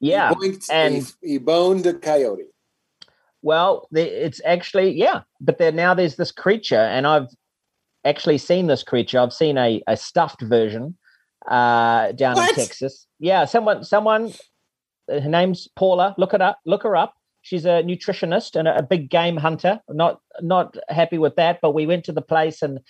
Yeah, 0.00 0.30
he, 0.30 0.34
boinked, 0.34 0.66
and 0.70 0.94
he, 0.94 1.04
he 1.22 1.38
boned 1.38 1.86
a 1.86 1.94
coyote. 1.94 2.44
Well, 3.42 3.88
it's 3.92 4.40
actually 4.44 4.92
yeah, 4.92 5.22
but 5.40 5.58
there 5.58 5.72
now 5.72 5.94
there's 5.94 6.16
this 6.16 6.32
creature, 6.32 6.76
and 6.76 7.06
I've 7.06 7.28
actually 8.04 8.38
seen 8.38 8.66
this 8.66 8.82
creature. 8.82 9.18
I've 9.18 9.32
seen 9.32 9.58
a, 9.58 9.82
a 9.86 9.96
stuffed 9.96 10.42
version 10.42 10.96
uh, 11.48 12.12
down 12.12 12.36
What? 12.36 12.50
in 12.50 12.56
Texas. 12.56 13.06
Yeah, 13.18 13.44
someone 13.44 13.84
someone 13.84 14.32
her 15.08 15.20
name's 15.28 15.68
Paula. 15.76 16.14
Look 16.18 16.34
it 16.34 16.42
up. 16.42 16.58
Look 16.66 16.82
her 16.82 16.96
up. 16.96 17.14
She's 17.48 17.64
a 17.64 17.82
nutritionist 17.82 18.56
and 18.56 18.68
a, 18.68 18.82
big 18.82 19.08
game 19.08 19.38
hunter. 19.38 19.80
Not 19.88 20.20
not 20.42 20.76
happy 20.90 21.16
with 21.16 21.36
that, 21.36 21.60
but 21.62 21.72
we 21.72 21.86
went 21.86 22.04
to 22.04 22.12
the 22.12 22.20
place 22.20 22.60
and 22.60 22.80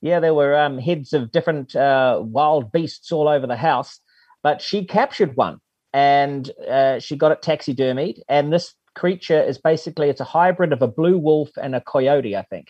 yeah, 0.00 0.18
there 0.18 0.32
were 0.32 0.56
um, 0.56 0.78
heads 0.78 1.12
of 1.12 1.30
different 1.30 1.76
uh, 1.76 2.22
wild 2.22 2.72
beasts 2.72 3.12
all 3.12 3.28
over 3.28 3.46
the 3.46 3.56
house. 3.56 4.00
But 4.42 4.62
she 4.62 4.86
captured 4.86 5.36
one 5.36 5.58
and 5.92 6.50
uh, 6.66 7.00
she 7.00 7.16
got 7.16 7.32
it 7.32 7.42
taxidermied. 7.42 8.20
And 8.30 8.50
this 8.50 8.74
creature 8.94 9.42
is 9.42 9.58
basically 9.58 10.08
it's 10.08 10.22
a 10.22 10.24
hybrid 10.24 10.72
of 10.72 10.80
a 10.80 10.88
blue 10.88 11.18
wolf 11.18 11.50
and 11.60 11.74
a 11.74 11.82
coyote, 11.82 12.34
I 12.34 12.42
think. 12.44 12.68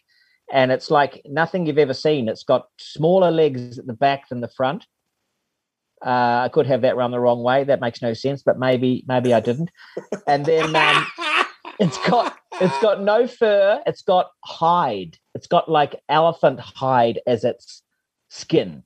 And 0.52 0.72
it's 0.72 0.90
like 0.90 1.22
nothing 1.24 1.66
you've 1.66 1.78
ever 1.78 1.94
seen. 1.94 2.28
It's 2.28 2.42
got 2.42 2.66
smaller 2.80 3.30
legs 3.30 3.78
at 3.78 3.86
the 3.86 3.92
back 3.92 4.28
than 4.28 4.40
the 4.40 4.48
front. 4.48 4.86
Uh, 6.04 6.42
I 6.44 6.50
could 6.52 6.66
have 6.66 6.82
that 6.82 6.96
run 6.96 7.10
the 7.10 7.20
wrong 7.20 7.42
way. 7.42 7.64
That 7.64 7.80
makes 7.80 8.00
no 8.02 8.12
sense, 8.14 8.42
but 8.42 8.58
maybe 8.58 9.04
maybe 9.08 9.34
I 9.34 9.40
didn't. 9.40 9.70
And 10.26 10.46
then 10.46 10.74
um, 10.74 11.06
it's 11.78 11.98
got 12.08 12.36
it's 12.60 12.82
got 12.82 13.02
no 13.02 13.26
fur. 13.26 13.82
It's 13.86 14.02
got 14.02 14.30
hide. 14.44 15.18
It's 15.34 15.46
got 15.46 15.70
like 15.70 16.00
elephant 16.08 16.60
hide 16.60 17.20
as 17.26 17.44
its 17.44 17.82
skin, 18.28 18.82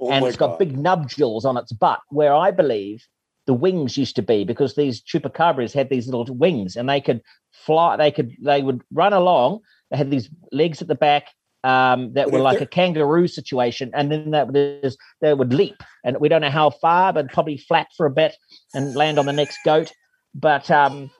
Oh 0.00 0.10
and 0.10 0.24
it's 0.26 0.36
got 0.36 0.58
big 0.58 0.76
nubdules 0.76 1.44
on 1.44 1.56
its 1.56 1.72
butt, 1.72 2.00
where 2.08 2.34
I 2.34 2.50
believe 2.50 3.06
the 3.46 3.54
wings 3.54 3.96
used 3.96 4.16
to 4.16 4.22
be, 4.22 4.44
because 4.44 4.74
these 4.74 5.02
chupacabras 5.02 5.74
had 5.74 5.90
these 5.90 6.06
little 6.06 6.34
wings, 6.34 6.76
and 6.76 6.88
they 6.88 7.00
could 7.00 7.22
fly. 7.50 7.96
They 7.96 8.10
could 8.10 8.32
they 8.40 8.62
would 8.62 8.82
run 8.92 9.12
along. 9.12 9.60
They 9.90 9.96
had 9.96 10.10
these 10.10 10.30
legs 10.50 10.82
at 10.82 10.88
the 10.88 10.94
back. 10.94 11.28
Um, 11.64 12.14
that 12.14 12.26
But 12.26 12.32
were 12.32 12.40
like 12.40 12.60
a 12.60 12.66
kangaroo 12.66 13.28
situation, 13.28 13.92
and 13.94 14.10
then 14.10 14.32
that 14.32 14.48
was, 14.48 14.98
they 15.20 15.32
would 15.32 15.54
leap, 15.54 15.80
and 16.04 16.18
we 16.18 16.28
don't 16.28 16.40
know 16.40 16.50
how 16.50 16.70
far, 16.70 17.12
but 17.12 17.30
probably 17.30 17.56
flap 17.56 17.86
for 17.96 18.04
a 18.04 18.10
bit 18.10 18.34
and 18.74 18.96
land 18.96 19.16
on 19.16 19.26
the 19.26 19.32
next 19.32 19.58
goat. 19.64 19.92
But 20.34 20.68
um, 20.72 21.12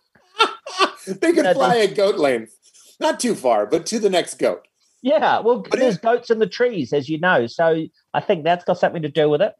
they 1.20 1.32
could 1.32 1.46
fly 1.55 1.76
a 1.76 1.92
goat 1.92 2.16
length, 2.16 2.57
not 3.00 3.20
too 3.20 3.34
far, 3.34 3.66
but 3.66 3.86
to 3.86 3.98
the 3.98 4.11
next 4.11 4.34
goat. 4.38 4.66
Yeah, 5.03 5.40
well, 5.40 5.64
But 5.68 5.80
there's 5.80 5.96
it- 5.96 6.03
goats 6.03 6.30
in 6.30 6.38
the 6.38 6.46
trees, 6.46 6.92
as 6.92 7.09
you 7.09 7.18
know. 7.18 7.46
So 7.46 7.84
I 8.14 8.20
think 8.20 8.44
that's 8.44 8.64
got 8.64 8.78
something 8.78 9.03
to 9.03 9.09
do 9.09 9.28
with 9.28 9.42
it. 9.42 9.55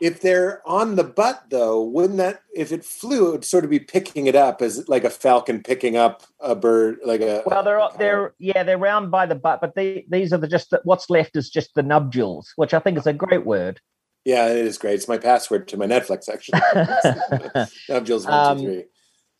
If 0.00 0.20
they're 0.20 0.62
on 0.64 0.94
the 0.94 1.02
butt, 1.02 1.42
though, 1.50 1.82
wouldn't 1.82 2.18
that, 2.18 2.42
if 2.54 2.70
it 2.70 2.84
flew, 2.84 3.28
it 3.28 3.32
would 3.32 3.44
sort 3.44 3.64
of 3.64 3.70
be 3.70 3.80
picking 3.80 4.28
it 4.28 4.36
up 4.36 4.62
as 4.62 4.88
like 4.88 5.02
a 5.02 5.10
falcon 5.10 5.60
picking 5.62 5.96
up 5.96 6.22
a 6.40 6.54
bird, 6.54 6.98
like 7.04 7.20
a. 7.20 7.42
Well, 7.44 7.64
they're 7.64 7.78
a- 7.78 7.90
they're 7.98 8.34
yeah, 8.38 8.62
they're 8.62 8.78
round 8.78 9.10
by 9.10 9.26
the 9.26 9.34
butt, 9.34 9.60
but 9.60 9.74
they, 9.74 10.06
these 10.08 10.32
are 10.32 10.38
the 10.38 10.46
just 10.46 10.70
the, 10.70 10.80
what's 10.84 11.10
left 11.10 11.36
is 11.36 11.50
just 11.50 11.74
the 11.74 11.82
nubdules, 11.82 12.46
which 12.56 12.72
I 12.74 12.78
think 12.78 12.96
is 12.96 13.08
a 13.08 13.12
great 13.12 13.44
word. 13.44 13.80
Yeah, 14.24 14.46
it 14.48 14.58
is 14.64 14.78
great. 14.78 14.94
It's 14.94 15.08
my 15.08 15.18
password 15.18 15.66
to 15.68 15.76
my 15.76 15.86
Netflix, 15.86 16.28
actually. 16.28 16.60
Nubjules 17.88 18.24
one, 18.24 18.32
Um, 18.34 18.58
two, 18.58 18.64
three. 18.66 18.84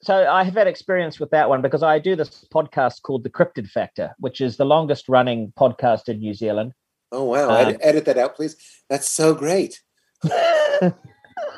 So 0.02 0.26
I 0.30 0.44
have 0.44 0.54
had 0.54 0.66
experience 0.66 1.18
with 1.18 1.30
that 1.30 1.48
one 1.48 1.62
because 1.62 1.82
I 1.82 1.98
do 1.98 2.14
this 2.16 2.44
podcast 2.52 3.02
called 3.02 3.24
The 3.24 3.30
Cryptid 3.30 3.68
Factor, 3.68 4.14
which 4.18 4.40
is 4.40 4.56
the 4.56 4.64
longest 4.64 5.08
running 5.08 5.52
podcast 5.58 6.08
in 6.08 6.18
New 6.18 6.34
Zealand. 6.34 6.72
Oh, 7.10 7.24
wow. 7.24 7.50
um, 7.50 7.56
edit, 7.56 7.78
edit 7.82 8.04
that 8.04 8.18
out, 8.18 8.36
please. 8.36 8.56
That's 8.88 9.08
so 9.08 9.34
great. 9.34 9.80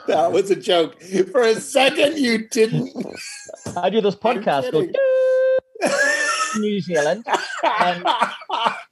That 0.07 0.33
was 0.33 0.51
a 0.51 0.57
joke. 0.57 1.01
For 1.01 1.43
a 1.43 1.55
second, 1.55 2.19
you 2.19 2.49
didn't. 2.49 2.91
I 3.77 3.91
do 3.91 4.01
this 4.01 4.15
podcast 4.27 4.71
called. 4.73 4.95
New 6.59 6.81
Zealand. 6.81 7.25
And- 7.63 8.05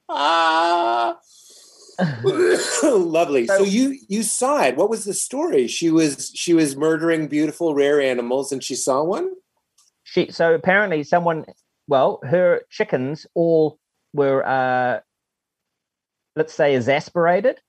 Lovely. 2.83 3.47
So 3.47 3.63
you 3.63 3.99
you 4.09 4.23
saw 4.23 4.63
it. 4.63 4.77
What 4.77 4.91
was 4.91 5.05
the 5.05 5.15
story? 5.15 5.67
She 5.67 5.91
was 5.91 6.31
she 6.35 6.55
was 6.55 6.77
murdering 6.77 7.27
beautiful 7.29 7.75
rare 7.75 8.01
animals, 8.01 8.53
and 8.53 8.63
she 8.63 8.75
saw 8.75 9.03
one. 9.03 9.31
she 10.05 10.31
so 10.31 10.55
apparently 10.55 11.03
someone 11.03 11.45
well 11.89 12.21
her 12.25 12.63
chickens 12.71 13.27
all 13.35 13.79
were 14.15 14.47
uh 14.47 15.01
let's 16.37 16.55
say 16.55 16.75
exasperated 16.77 17.61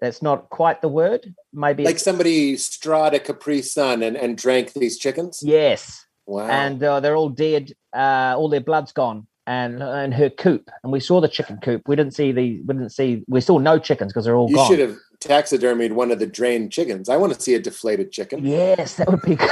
that's 0.00 0.20
not 0.22 0.48
quite 0.50 0.80
the 0.82 0.88
word 0.88 1.34
maybe 1.52 1.84
Like 1.84 1.98
somebody 2.00 2.56
strawed 2.56 3.14
a 3.14 3.20
Capri 3.20 3.62
Sun 3.62 4.02
and, 4.02 4.16
and 4.16 4.36
drank 4.36 4.72
these 4.72 4.98
chickens. 4.98 5.42
yes 5.44 6.06
Wow. 6.26 6.48
and 6.48 6.82
uh, 6.82 7.00
they're 7.00 7.16
all 7.16 7.28
dead 7.28 7.72
uh 7.94 8.34
all 8.36 8.48
their 8.48 8.60
blood's 8.64 8.92
gone 8.92 9.26
and 9.46 9.82
and 9.82 10.14
her 10.14 10.30
coop 10.30 10.70
and 10.82 10.92
we 10.92 11.00
saw 11.00 11.20
the 11.20 11.28
chicken 11.28 11.58
coop 11.62 11.82
we 11.86 11.94
didn't 11.94 12.14
see 12.14 12.32
the 12.32 12.60
we 12.62 12.74
didn't 12.74 12.90
see 12.90 13.22
we 13.28 13.40
saw 13.40 13.58
no 13.58 13.78
chickens 13.78 14.12
because 14.12 14.24
they're 14.24 14.36
all 14.36 14.48
you 14.48 14.56
gone 14.56 14.68
should 14.68 14.78
have 14.78 14.96
taxidermied 15.20 15.92
one 15.92 16.10
of 16.10 16.18
the 16.18 16.26
drained 16.26 16.70
chickens. 16.70 17.08
I 17.08 17.16
want 17.16 17.32
to 17.32 17.40
see 17.40 17.54
a 17.54 17.60
deflated 17.60 18.10
chicken. 18.12 18.44
yes 18.44 18.94
that 18.96 19.10
would 19.10 19.22
be 19.22 19.36
good 19.36 19.50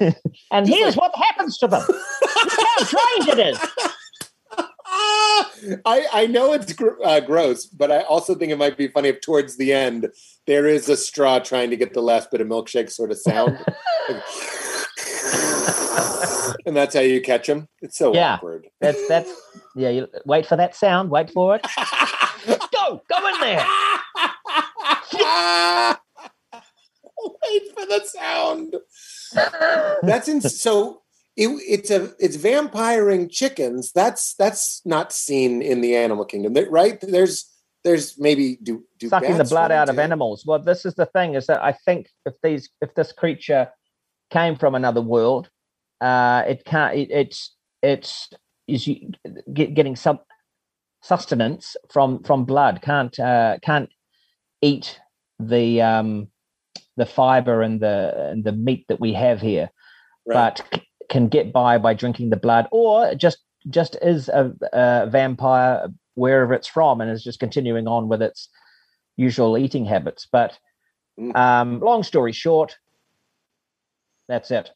and 0.50 0.66
Just 0.66 0.78
here's 0.78 0.96
what 0.96 1.14
happens 1.16 1.58
to 1.58 1.66
them 1.68 1.82
Look 1.88 2.52
how 2.52 2.84
drained 2.84 3.38
it 3.38 3.46
is 3.48 3.58
I, 5.84 6.06
I 6.12 6.26
know 6.26 6.52
it's 6.54 6.72
gr- 6.72 7.02
uh, 7.04 7.20
gross, 7.20 7.66
but 7.66 7.92
I 7.92 8.00
also 8.02 8.34
think 8.34 8.50
it 8.52 8.56
might 8.58 8.76
be 8.78 8.88
funny 8.88 9.08
if 9.10 9.20
towards 9.20 9.56
the 9.56 9.72
end 9.72 10.08
there 10.46 10.66
is 10.66 10.88
a 10.88 10.96
straw 10.96 11.38
trying 11.38 11.70
to 11.70 11.76
get 11.76 11.92
the 11.92 12.00
last 12.00 12.30
bit 12.30 12.40
of 12.40 12.46
milkshake 12.48 12.90
sort 12.90 13.10
of 13.10 13.18
sound. 13.18 13.58
and 16.66 16.76
that's 16.76 16.94
how 16.94 17.00
you 17.00 17.20
catch 17.20 17.46
them. 17.46 17.68
It's 17.82 17.98
so 17.98 18.14
Yeah. 18.14 18.34
awkward. 18.34 18.68
that's 18.80 19.06
that's 19.08 19.30
yeah 19.74 19.90
you 19.90 20.08
wait 20.24 20.46
for 20.46 20.56
that 20.56 20.74
sound 20.74 21.10
wait 21.10 21.30
for 21.30 21.56
it 21.56 21.62
go 22.72 23.02
go 23.08 23.28
in 23.28 23.40
there 23.40 23.64
Wait 27.20 27.62
for 27.74 27.84
the 27.86 28.00
sound. 28.04 28.76
That's 30.02 30.28
in, 30.28 30.40
so. 30.40 31.02
It, 31.36 31.48
it's 31.68 31.90
a 31.90 32.12
it's 32.18 32.36
vampiring 32.36 33.30
chickens. 33.30 33.92
That's 33.92 34.34
that's 34.34 34.82
not 34.84 35.12
seen 35.12 35.62
in 35.62 35.80
the 35.80 35.94
animal 35.94 36.24
kingdom, 36.24 36.52
right? 36.68 37.00
There's 37.00 37.48
there's 37.84 38.18
maybe 38.18 38.58
do, 38.60 38.84
do 38.98 39.08
sucking 39.08 39.38
the 39.38 39.44
blood 39.44 39.70
out 39.70 39.88
of 39.88 40.00
animals. 40.00 40.44
Well, 40.44 40.58
this 40.58 40.84
is 40.84 40.94
the 40.94 41.06
thing: 41.06 41.34
is 41.34 41.46
that 41.46 41.62
I 41.62 41.72
think 41.72 42.08
if 42.26 42.34
these 42.42 42.68
if 42.80 42.92
this 42.94 43.12
creature 43.12 43.70
came 44.30 44.56
from 44.56 44.74
another 44.74 45.00
world, 45.00 45.48
uh, 46.00 46.42
it 46.46 46.64
can't. 46.64 46.94
It, 46.96 47.10
it's 47.10 47.54
it's 47.82 48.30
is 48.66 48.86
you 48.86 49.10
get, 49.52 49.74
getting 49.74 49.96
some 49.96 50.20
sustenance 51.02 51.76
from 51.90 52.22
from 52.22 52.44
blood. 52.44 52.80
Can't 52.82 53.18
uh, 53.18 53.58
can't 53.62 53.90
eat 54.62 55.00
the 55.38 55.80
um 55.82 56.28
the 56.96 57.06
fiber 57.06 57.62
and 57.62 57.80
the 57.80 58.30
and 58.30 58.44
the 58.44 58.52
meat 58.52 58.86
that 58.88 59.00
we 59.00 59.12
have 59.12 59.40
here, 59.40 59.70
Right. 60.26 60.34
but 60.34 60.66
c- 60.74 60.88
can 61.08 61.28
get 61.28 61.52
by 61.52 61.78
by 61.78 61.94
drinking 61.94 62.30
the 62.30 62.36
blood, 62.36 62.68
or 62.72 63.14
just 63.14 63.38
just 63.68 63.96
is 64.02 64.28
a, 64.28 64.52
a 64.72 65.06
vampire 65.10 65.88
wherever 66.14 66.52
it's 66.54 66.66
from 66.68 67.00
and 67.00 67.10
is 67.10 67.22
just 67.22 67.38
continuing 67.40 67.86
on 67.86 68.08
with 68.08 68.20
its 68.22 68.48
usual 69.16 69.56
eating 69.58 69.84
habits. 69.84 70.26
But 70.30 70.58
Mm. 71.18 71.34
um, 71.36 71.80
long 71.80 72.04
story 72.04 72.30
short, 72.30 72.78
that's 74.28 74.52
it. 74.52 74.70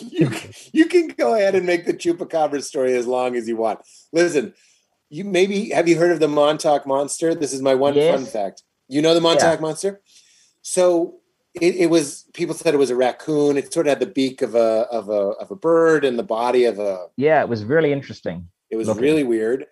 You 0.00 0.30
you 0.72 0.86
can 0.86 1.08
go 1.08 1.34
ahead 1.34 1.54
and 1.54 1.66
make 1.66 1.86
the 1.86 1.94
chupacabra 1.94 2.62
story 2.62 2.94
as 2.94 3.06
long 3.06 3.36
as 3.36 3.48
you 3.48 3.56
want. 3.56 3.80
Listen, 4.12 4.54
you 5.10 5.24
maybe 5.24 5.70
have 5.70 5.88
you 5.88 5.96
heard 5.98 6.12
of 6.12 6.20
the 6.20 6.28
Montauk 6.28 6.86
monster? 6.86 7.34
This 7.34 7.52
is 7.52 7.62
my 7.62 7.74
one 7.74 7.94
fun 7.94 8.24
fact. 8.26 8.62
You 8.88 9.02
know 9.02 9.14
the 9.14 9.20
Montauk 9.20 9.60
monster? 9.60 10.00
So 10.62 11.16
it, 11.54 11.76
it 11.76 11.90
was 11.90 12.24
people 12.34 12.54
said 12.54 12.74
it 12.74 12.78
was 12.78 12.90
a 12.90 12.96
raccoon. 12.96 13.56
It 13.56 13.72
sort 13.72 13.86
of 13.86 13.90
had 13.90 14.00
the 14.00 14.06
beak 14.06 14.42
of 14.42 14.54
a 14.54 14.86
of 14.90 15.08
a 15.08 15.12
of 15.12 15.50
a 15.50 15.56
bird 15.56 16.04
and 16.04 16.18
the 16.18 16.22
body 16.22 16.64
of 16.64 16.78
a 16.78 17.06
Yeah, 17.16 17.42
it 17.42 17.48
was 17.48 17.64
really 17.64 17.92
interesting. 17.92 18.48
it 18.70 18.76
was 18.76 18.88
Looking. 18.88 19.02
really 19.02 19.24
weird. 19.24 19.66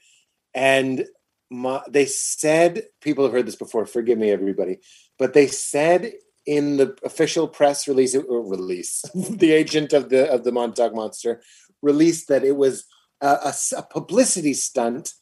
And 0.55 1.07
my, 1.51 1.83
they 1.89 2.07
said, 2.07 2.85
people 3.01 3.25
have 3.25 3.33
heard 3.33 3.47
this 3.47 3.57
before, 3.57 3.87
forgive 3.87 4.19
me, 4.19 4.31
everybody, 4.31 4.79
but 5.19 5.33
they 5.35 5.47
said 5.47 6.13
in 6.47 6.77
the 6.77 6.97
official 7.05 7.49
press 7.49 7.89
release 7.89 8.15
release 8.15 9.03
the 9.15 9.53
agent 9.53 9.93
of 9.93 10.09
the 10.09 10.31
of 10.31 10.45
the 10.45 10.53
Montauk 10.53 10.95
Monster 10.95 11.43
released 11.83 12.29
that 12.29 12.45
it 12.45 12.57
was 12.57 12.85
a, 13.21 13.27
a, 13.27 13.55
a 13.79 13.83
publicity 13.83 14.55
stunt 14.55 15.13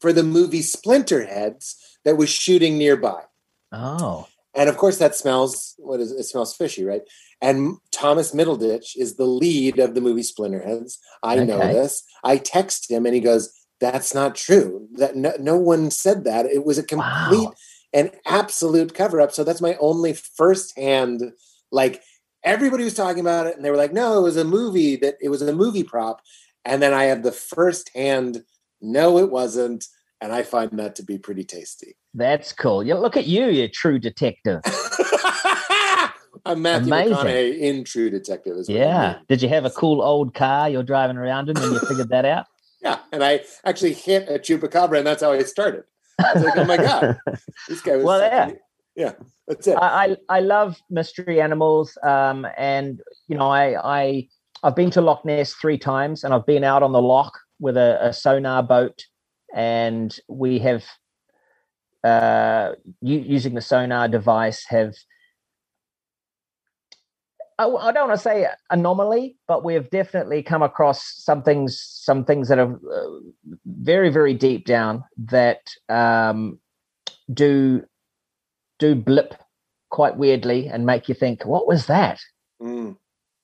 for 0.00 0.12
the 0.12 0.22
movie 0.22 0.60
Splinterheads 0.60 1.74
that 2.04 2.16
was 2.16 2.28
shooting 2.28 2.78
nearby. 2.78 3.22
Oh. 3.72 4.28
And 4.54 4.68
of 4.68 4.76
course, 4.76 4.98
that 4.98 5.14
smells 5.14 5.74
what 5.78 6.00
is 6.00 6.12
it 6.12 6.24
smells 6.24 6.54
fishy, 6.54 6.84
right? 6.84 7.02
And 7.42 7.76
Thomas 7.92 8.34
Middleditch 8.34 8.96
is 8.96 9.16
the 9.16 9.26
lead 9.26 9.78
of 9.78 9.94
the 9.94 10.00
movie 10.00 10.22
Splinterheads. 10.22 10.96
I 11.22 11.36
know 11.36 11.58
this. 11.58 12.02
I 12.24 12.38
text 12.38 12.90
him, 12.90 13.04
and 13.04 13.14
he 13.14 13.20
goes, 13.20 13.52
"That's 13.80 14.14
not 14.14 14.34
true. 14.34 14.88
That 14.92 15.14
no, 15.14 15.34
no 15.38 15.58
one 15.58 15.90
said 15.90 16.24
that. 16.24 16.46
It 16.46 16.64
was 16.64 16.78
a 16.78 16.82
complete 16.82 17.04
Wow. 17.48 17.54
And 17.96 18.10
absolute 18.26 18.94
cover 18.94 19.20
up." 19.20 19.32
So 19.32 19.42
that's 19.42 19.60
my 19.60 19.76
only 19.80 20.12
firsthand 20.12 21.32
like. 21.72 22.02
Everybody 22.44 22.84
was 22.84 22.94
talking 22.94 23.18
about 23.18 23.48
it, 23.48 23.56
and 23.56 23.64
they 23.64 23.70
were 23.72 23.76
like, 23.76 23.92
"No, 23.92 24.18
it 24.18 24.22
was 24.22 24.36
a 24.36 24.44
movie. 24.44 24.94
That 24.94 25.16
it 25.20 25.30
was 25.30 25.42
a 25.42 25.52
movie 25.52 25.82
prop." 25.82 26.20
And 26.64 26.80
then 26.80 26.92
I 26.92 27.04
have 27.04 27.24
the 27.24 27.32
firsthand, 27.32 28.44
"No, 28.80 29.18
it 29.18 29.32
wasn't," 29.32 29.84
and 30.20 30.32
I 30.32 30.44
find 30.44 30.78
that 30.78 30.94
to 30.96 31.02
be 31.02 31.18
pretty 31.18 31.42
tasty. 31.42 31.96
That's 32.14 32.52
cool. 32.52 32.84
You 32.84 32.94
look 32.94 33.16
at 33.16 33.26
you, 33.26 33.46
you 33.46 33.66
true 33.68 33.98
detective. 33.98 34.60
I'm 36.46 36.62
Matthew 36.62 36.92
Amazing. 36.92 37.16
McConaughey 37.16 37.58
in 37.58 37.84
True 37.84 38.08
Detective 38.08 38.56
as 38.56 38.68
well. 38.68 38.78
Yeah. 38.78 39.18
Did 39.28 39.42
you 39.42 39.48
have 39.48 39.64
a 39.64 39.70
cool 39.70 40.00
old 40.00 40.32
car 40.32 40.70
you're 40.70 40.84
driving 40.84 41.16
around 41.16 41.48
in 41.48 41.58
when 41.60 41.72
you 41.72 41.80
figured 41.80 42.08
that 42.10 42.24
out? 42.24 42.46
Yeah. 42.82 42.98
And 43.10 43.24
I 43.24 43.40
actually 43.64 43.94
hit 43.94 44.28
a 44.28 44.38
chupacabra, 44.38 44.98
and 44.98 45.06
that's 45.06 45.22
how 45.22 45.32
I 45.32 45.42
started. 45.42 45.84
I 46.18 46.32
was 46.34 46.44
like, 46.44 46.56
oh 46.56 46.64
my 46.64 46.76
God, 46.76 47.18
this 47.68 47.80
guy 47.80 47.96
was. 47.96 48.04
Well, 48.04 48.20
yeah. 48.20 48.52
Yeah. 48.94 49.12
That's 49.46 49.66
it. 49.66 49.76
I, 49.76 50.16
I 50.28 50.36
I 50.38 50.40
love 50.40 50.76
mystery 50.90 51.40
animals, 51.40 51.96
um, 52.02 52.46
and 52.56 53.00
you 53.28 53.36
know, 53.36 53.48
I 53.48 53.98
I 53.98 54.28
I've 54.62 54.74
been 54.74 54.90
to 54.92 55.00
Loch 55.00 55.24
Ness 55.24 55.52
three 55.54 55.78
times, 55.78 56.24
and 56.24 56.34
I've 56.34 56.46
been 56.46 56.64
out 56.64 56.82
on 56.82 56.92
the 56.92 57.02
loch 57.02 57.38
with 57.60 57.76
a, 57.76 57.98
a 58.00 58.12
sonar 58.12 58.62
boat, 58.62 59.04
and 59.54 60.18
we 60.28 60.58
have 60.60 60.84
uh, 62.02 62.72
using 63.00 63.54
the 63.54 63.60
sonar 63.60 64.08
device 64.08 64.64
have. 64.68 64.94
I, 67.58 67.66
I 67.66 67.92
don't 67.92 68.08
want 68.08 68.18
to 68.18 68.22
say 68.22 68.46
anomaly, 68.70 69.36
but 69.48 69.64
we 69.64 69.74
have 69.74 69.90
definitely 69.90 70.42
come 70.42 70.62
across 70.62 71.14
some 71.16 71.42
things, 71.42 71.80
some 71.80 72.24
things 72.24 72.48
that 72.48 72.58
are 72.58 72.74
uh, 72.74 73.18
very, 73.64 74.10
very 74.10 74.34
deep 74.34 74.66
down 74.66 75.04
that 75.18 75.70
um, 75.88 76.58
do 77.32 77.82
do 78.78 78.94
blip 78.94 79.34
quite 79.90 80.18
weirdly 80.18 80.68
and 80.68 80.84
make 80.84 81.08
you 81.08 81.14
think, 81.14 81.46
what 81.46 81.66
was 81.66 81.86
that? 81.86 82.20
Mm. 82.60 82.96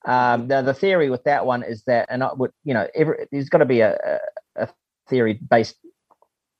Um, 0.05 0.47
now, 0.47 0.61
the 0.61 0.73
theory 0.73 1.09
with 1.09 1.23
that 1.23 1.45
one 1.45 1.63
is 1.63 1.83
that, 1.85 2.07
and 2.11 2.23
I 2.23 2.33
would, 2.33 2.51
you 2.63 2.73
know, 2.73 2.87
every, 2.93 3.25
there's 3.31 3.49
got 3.49 3.59
to 3.59 3.65
be 3.65 3.79
a, 3.79 3.95
a, 3.95 4.63
a 4.63 4.69
theory 5.09 5.39
based 5.49 5.77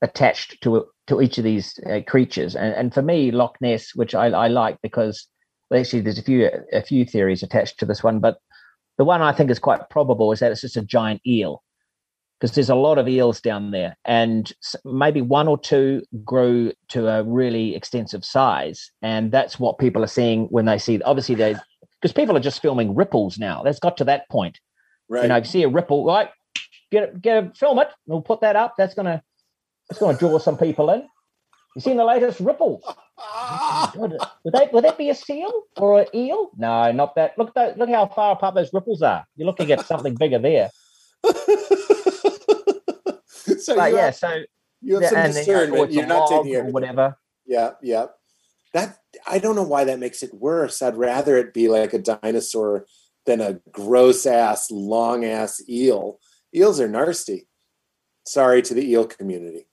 attached 0.01 0.61
to 0.63 0.85
to 1.07 1.21
each 1.21 1.37
of 1.37 1.43
these 1.43 1.77
uh, 1.85 1.99
creatures, 2.07 2.55
and, 2.55 2.73
and 2.73 2.93
for 2.93 3.01
me, 3.01 3.29
Loch 3.29 3.57
Ness, 3.61 3.91
which 3.93 4.15
I, 4.15 4.27
I 4.27 4.47
like 4.47 4.77
because 4.81 5.27
well, 5.73 5.81
actually 5.81 6.01
there's 6.01 6.19
a 6.19 6.23
few 6.23 6.49
a 6.71 6.83
few 6.83 7.03
theories 7.03 7.41
attached 7.41 7.79
to 7.79 7.85
this 7.85 8.03
one, 8.03 8.19
but 8.19 8.37
the 8.99 9.03
one 9.03 9.21
I 9.23 9.33
think 9.33 9.49
is 9.49 9.57
quite 9.57 9.89
probable 9.89 10.31
is 10.31 10.39
that 10.39 10.51
it's 10.51 10.61
just 10.61 10.77
a 10.77 10.83
giant 10.83 11.21
eel 11.25 11.63
because 12.39 12.53
there's 12.53 12.69
a 12.69 12.75
lot 12.75 12.99
of 12.99 13.07
eels 13.07 13.41
down 13.41 13.71
there, 13.71 13.97
and 14.05 14.53
maybe 14.85 15.21
one 15.21 15.47
or 15.47 15.57
two 15.57 16.03
grew 16.23 16.73
to 16.89 17.07
a 17.07 17.23
really 17.23 17.75
extensive 17.75 18.23
size, 18.23 18.91
and 19.01 19.31
that's 19.31 19.59
what 19.59 19.79
people 19.79 20.03
are 20.03 20.07
seeing 20.07 20.45
when 20.45 20.65
they 20.65 20.77
see. 20.77 21.01
Obviously, 21.01 21.35
they 21.35 21.55
because 22.01 22.13
people 22.13 22.37
are 22.37 22.41
just 22.41 22.61
filming 22.61 22.93
ripples 22.93 23.39
now. 23.39 23.63
That's 23.63 23.79
got 23.79 23.97
to 23.97 24.03
that 24.03 24.29
point. 24.29 24.59
Right. 25.09 25.23
You 25.23 25.29
know, 25.29 25.37
if 25.37 25.45
you 25.45 25.49
see 25.49 25.63
a 25.63 25.69
ripple, 25.69 26.05
right? 26.05 26.29
Get 26.91 27.03
it, 27.03 27.21
get 27.21 27.43
it, 27.43 27.57
film 27.57 27.79
it. 27.79 27.87
We'll 28.05 28.21
put 28.21 28.41
that 28.41 28.55
up. 28.55 28.75
That's 28.77 28.93
gonna 28.93 29.23
that's 29.89 29.99
gonna 29.99 30.17
draw 30.17 30.37
some 30.37 30.57
people 30.57 30.91
in. 30.91 31.07
You 31.75 31.81
seen 31.81 31.97
the 31.97 32.05
latest 32.05 32.39
ripples? 32.39 32.83
Would, 33.95 34.17
that 34.45 34.73
would 34.73 34.83
that 34.83 34.97
be 34.97 35.09
a 35.09 35.15
seal 35.15 35.63
or 35.77 36.01
an 36.01 36.07
eel? 36.13 36.51
No, 36.57 36.91
not 36.91 37.15
that. 37.15 37.37
Look 37.37 37.49
at 37.49 37.53
that, 37.55 37.77
look 37.77 37.89
how 37.89 38.07
far 38.07 38.33
apart 38.33 38.55
those 38.55 38.73
ripples 38.73 39.01
are. 39.01 39.25
You're 39.35 39.45
looking 39.45 39.71
at 39.71 39.85
something 39.85 40.15
bigger 40.15 40.39
there. 40.39 40.71
so 41.23 41.33
But 43.75 43.93
yeah, 43.93 44.05
have, 44.05 44.15
so 44.15 44.43
you 44.81 44.99
have 44.99 45.09
some 45.09 45.17
and 45.17 45.33
then, 45.33 45.45
you 45.45 45.53
discernment. 45.53 45.79
or 45.79 45.85
it's 45.85 45.93
a 45.93 45.97
You're 45.97 46.07
not 46.07 46.29
taking 46.29 46.55
or 46.55 46.65
whatever. 46.65 47.17
Yeah, 47.45 47.71
yeah. 47.81 48.07
That 48.73 48.97
I 49.27 49.39
don't 49.39 49.55
know 49.55 49.63
why 49.63 49.83
that 49.85 49.99
makes 49.99 50.23
it 50.23 50.33
worse. 50.33 50.81
I'd 50.81 50.97
rather 50.97 51.37
it 51.37 51.53
be 51.53 51.69
like 51.69 51.93
a 51.93 51.99
dinosaur 51.99 52.85
than 53.25 53.39
a 53.39 53.59
gross 53.71 54.25
ass, 54.25 54.71
long 54.71 55.23
ass 55.23 55.61
eel. 55.69 56.19
Eels 56.53 56.79
are 56.79 56.89
nasty. 56.89 57.47
Sorry 58.25 58.61
to 58.63 58.73
the 58.73 58.89
eel 58.89 59.05
community. 59.05 59.67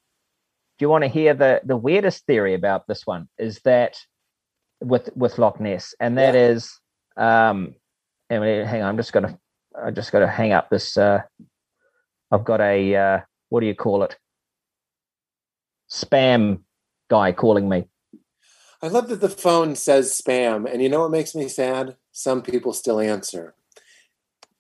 Do 0.81 0.85
you 0.85 0.89
want 0.89 1.05
to 1.05 1.09
hear 1.09 1.35
the 1.35 1.61
the 1.65 1.77
weirdest 1.77 2.25
theory 2.25 2.55
about 2.55 2.87
this 2.89 3.07
one 3.07 3.29
is 3.39 3.61
that 3.67 3.99
with 4.81 5.11
with 5.15 5.37
Loch 5.37 5.61
Ness 5.61 5.95
and 6.01 6.17
that 6.17 6.35
Yeah. 6.35 6.49
is 6.53 6.81
um 7.19 7.75
and 8.31 8.43
hang 8.43 8.81
on 8.81 8.89
I'm 8.89 8.97
just 8.97 9.13
gonna 9.13 9.39
I 9.81 9.91
just 9.91 10.11
gotta 10.11 10.27
hang 10.27 10.53
up 10.53 10.71
this 10.71 10.97
uh 10.97 11.21
I've 12.31 12.45
got 12.45 12.63
a 12.63 12.97
uh 12.97 13.21
what 13.51 13.61
do 13.61 13.67
you 13.67 13.75
call 13.75 14.05
it 14.05 14.17
spam 15.91 16.63
guy 17.11 17.33
calling 17.33 17.69
me 17.69 17.85
I 18.83 18.89
love 18.89 19.11
that 19.11 19.21
the 19.21 19.29
phone 19.29 19.77
says 19.77 20.19
spam, 20.19 20.65
and 20.67 20.81
you 20.81 20.89
know 20.89 21.01
what 21.01 21.11
makes 21.11 21.35
me 21.35 21.49
sad? 21.49 21.97
Some 22.13 22.41
people 22.41 22.73
still 22.73 22.99
answer. 22.99 23.55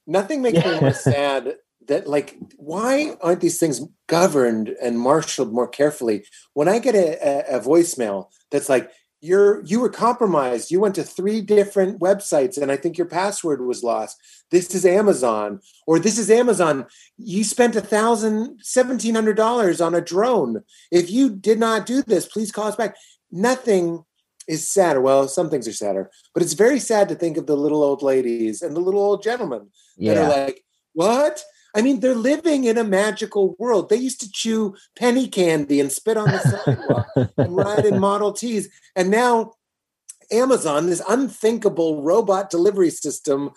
Nothing 0.06 0.42
makes 0.42 0.62
me 0.62 0.74
more 0.74 0.92
sad 0.92 1.56
that 1.88 2.06
like 2.06 2.36
why 2.56 3.14
aren't 3.20 3.40
these 3.40 3.58
things 3.58 3.80
governed 4.06 4.68
and 4.82 4.98
marshaled 4.98 5.52
more 5.52 5.68
carefully? 5.68 6.24
When 6.54 6.68
I 6.68 6.78
get 6.78 6.94
a, 6.94 7.52
a, 7.52 7.58
a 7.58 7.60
voicemail 7.60 8.28
that's 8.50 8.68
like 8.68 8.90
you're 9.20 9.62
you 9.64 9.80
were 9.80 9.90
compromised, 9.90 10.70
you 10.70 10.80
went 10.80 10.94
to 10.94 11.02
three 11.02 11.40
different 11.42 12.00
websites, 12.00 12.60
and 12.60 12.72
I 12.72 12.76
think 12.76 12.96
your 12.96 13.06
password 13.06 13.60
was 13.60 13.82
lost. 13.82 14.16
This 14.50 14.74
is 14.74 14.86
Amazon, 14.86 15.60
or 15.86 15.98
this 15.98 16.18
is 16.18 16.30
Amazon. 16.30 16.86
You 17.18 17.44
spent 17.44 17.76
a 17.76 17.82
thousand 17.82 18.60
seventeen 18.62 19.14
hundred 19.14 19.36
dollars 19.36 19.80
on 19.80 19.94
a 19.94 20.00
drone. 20.00 20.62
If 20.90 21.10
you 21.10 21.30
did 21.30 21.58
not 21.58 21.86
do 21.86 22.02
this, 22.02 22.26
please 22.26 22.50
call 22.50 22.68
us 22.68 22.76
back. 22.76 22.96
Nothing 23.30 24.04
is 24.48 24.68
sadder. 24.68 25.00
Well, 25.00 25.28
some 25.28 25.50
things 25.50 25.68
are 25.68 25.72
sadder, 25.72 26.10
but 26.32 26.42
it's 26.42 26.54
very 26.54 26.80
sad 26.80 27.08
to 27.10 27.14
think 27.14 27.36
of 27.36 27.46
the 27.46 27.56
little 27.56 27.82
old 27.82 28.02
ladies 28.02 28.62
and 28.62 28.74
the 28.74 28.80
little 28.80 29.02
old 29.02 29.22
gentlemen 29.22 29.68
that 29.98 30.16
are 30.16 30.28
like, 30.28 30.64
what? 30.94 31.42
I 31.74 31.82
mean, 31.82 32.00
they're 32.00 32.14
living 32.14 32.64
in 32.64 32.78
a 32.78 32.84
magical 32.84 33.54
world. 33.58 33.88
They 33.88 33.96
used 33.96 34.20
to 34.20 34.30
chew 34.30 34.74
penny 34.98 35.28
candy 35.28 35.80
and 35.80 35.92
spit 35.92 36.16
on 36.16 36.30
the 36.30 36.38
sidewalk 36.38 37.30
and 37.36 37.56
ride 37.56 37.86
in 37.86 38.00
Model 38.00 38.32
Ts. 38.32 38.68
And 38.96 39.10
now 39.10 39.52
Amazon, 40.32 40.86
this 40.86 41.02
unthinkable 41.08 42.02
robot 42.02 42.50
delivery 42.50 42.90
system, 42.90 43.50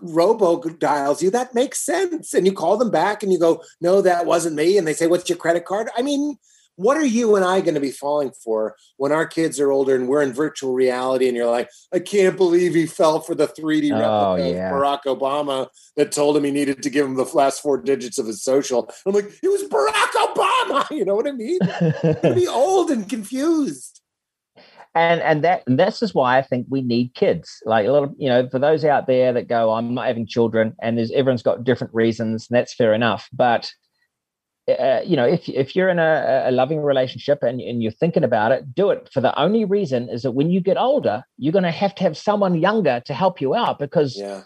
robo 0.00 0.62
dials 0.62 1.22
you. 1.22 1.30
That 1.30 1.54
makes 1.54 1.80
sense. 1.80 2.34
And 2.34 2.46
you 2.46 2.52
call 2.52 2.76
them 2.76 2.90
back 2.90 3.22
and 3.22 3.32
you 3.32 3.38
go, 3.38 3.62
no, 3.80 4.00
that 4.00 4.26
wasn't 4.26 4.56
me. 4.56 4.78
And 4.78 4.86
they 4.86 4.94
say, 4.94 5.06
what's 5.06 5.28
your 5.28 5.38
credit 5.38 5.64
card? 5.64 5.88
I 5.96 6.02
mean, 6.02 6.36
what 6.76 6.96
are 6.96 7.04
you 7.04 7.36
and 7.36 7.44
I 7.44 7.60
going 7.60 7.74
to 7.74 7.80
be 7.80 7.90
falling 7.90 8.32
for 8.42 8.74
when 8.96 9.12
our 9.12 9.26
kids 9.26 9.60
are 9.60 9.70
older 9.70 9.94
and 9.94 10.08
we're 10.08 10.22
in 10.22 10.32
virtual 10.32 10.72
reality 10.74 11.28
and 11.28 11.36
you're 11.36 11.50
like, 11.50 11.68
I 11.92 11.98
can't 12.00 12.36
believe 12.36 12.74
he 12.74 12.86
fell 12.86 13.20
for 13.20 13.34
the 13.34 13.46
3D 13.46 13.90
replica 13.92 14.04
Oh, 14.04 14.34
yeah. 14.36 14.70
of 14.70 14.74
Barack 14.74 15.02
Obama 15.06 15.68
that 15.96 16.10
told 16.12 16.36
him 16.36 16.44
he 16.44 16.50
needed 16.50 16.82
to 16.82 16.90
give 16.90 17.06
him 17.06 17.14
the 17.14 17.24
last 17.34 17.60
four 17.62 17.78
digits 17.80 18.18
of 18.18 18.26
his 18.26 18.42
social. 18.42 18.90
I'm 19.06 19.12
like, 19.14 19.30
it 19.42 19.48
was 19.48 19.62
Barack 19.64 20.34
Obama. 20.34 20.90
You 20.90 21.04
know 21.04 21.14
what 21.14 21.26
I 21.28 21.32
mean? 21.32 21.58
To 21.60 22.32
be 22.34 22.46
old 22.48 22.90
and 22.90 23.08
confused. 23.08 24.00
and 24.94 25.20
and 25.20 25.42
that 25.44 25.62
this 25.66 26.02
is 26.02 26.14
why 26.14 26.38
I 26.38 26.42
think 26.42 26.66
we 26.68 26.82
need 26.82 27.14
kids. 27.14 27.60
Like 27.64 27.86
a 27.86 27.90
lot 27.90 28.04
of 28.04 28.14
you 28.16 28.28
know, 28.28 28.48
for 28.48 28.58
those 28.58 28.84
out 28.84 29.06
there 29.06 29.32
that 29.32 29.48
go, 29.48 29.72
I'm 29.72 29.94
not 29.94 30.06
having 30.06 30.26
children, 30.26 30.74
and 30.82 30.96
there's 30.96 31.10
everyone's 31.12 31.42
got 31.42 31.64
different 31.64 31.92
reasons, 31.94 32.46
and 32.48 32.56
that's 32.56 32.74
fair 32.74 32.94
enough. 32.94 33.28
But 33.32 33.70
uh, 34.68 35.00
you 35.04 35.14
know, 35.16 35.26
if 35.26 35.48
if 35.48 35.76
you're 35.76 35.88
in 35.90 35.98
a, 35.98 36.44
a 36.46 36.50
loving 36.50 36.80
relationship 36.80 37.42
and, 37.42 37.60
and 37.60 37.82
you're 37.82 37.92
thinking 37.92 38.24
about 38.24 38.50
it, 38.52 38.74
do 38.74 38.90
it. 38.90 39.10
For 39.12 39.20
the 39.20 39.38
only 39.38 39.64
reason 39.64 40.08
is 40.08 40.22
that 40.22 40.32
when 40.32 40.50
you 40.50 40.60
get 40.60 40.78
older, 40.78 41.22
you're 41.36 41.52
going 41.52 41.64
to 41.64 41.70
have 41.70 41.94
to 41.96 42.02
have 42.04 42.16
someone 42.16 42.54
younger 42.54 43.02
to 43.04 43.14
help 43.14 43.40
you 43.40 43.54
out 43.54 43.78
because, 43.78 44.16
Yeah. 44.16 44.42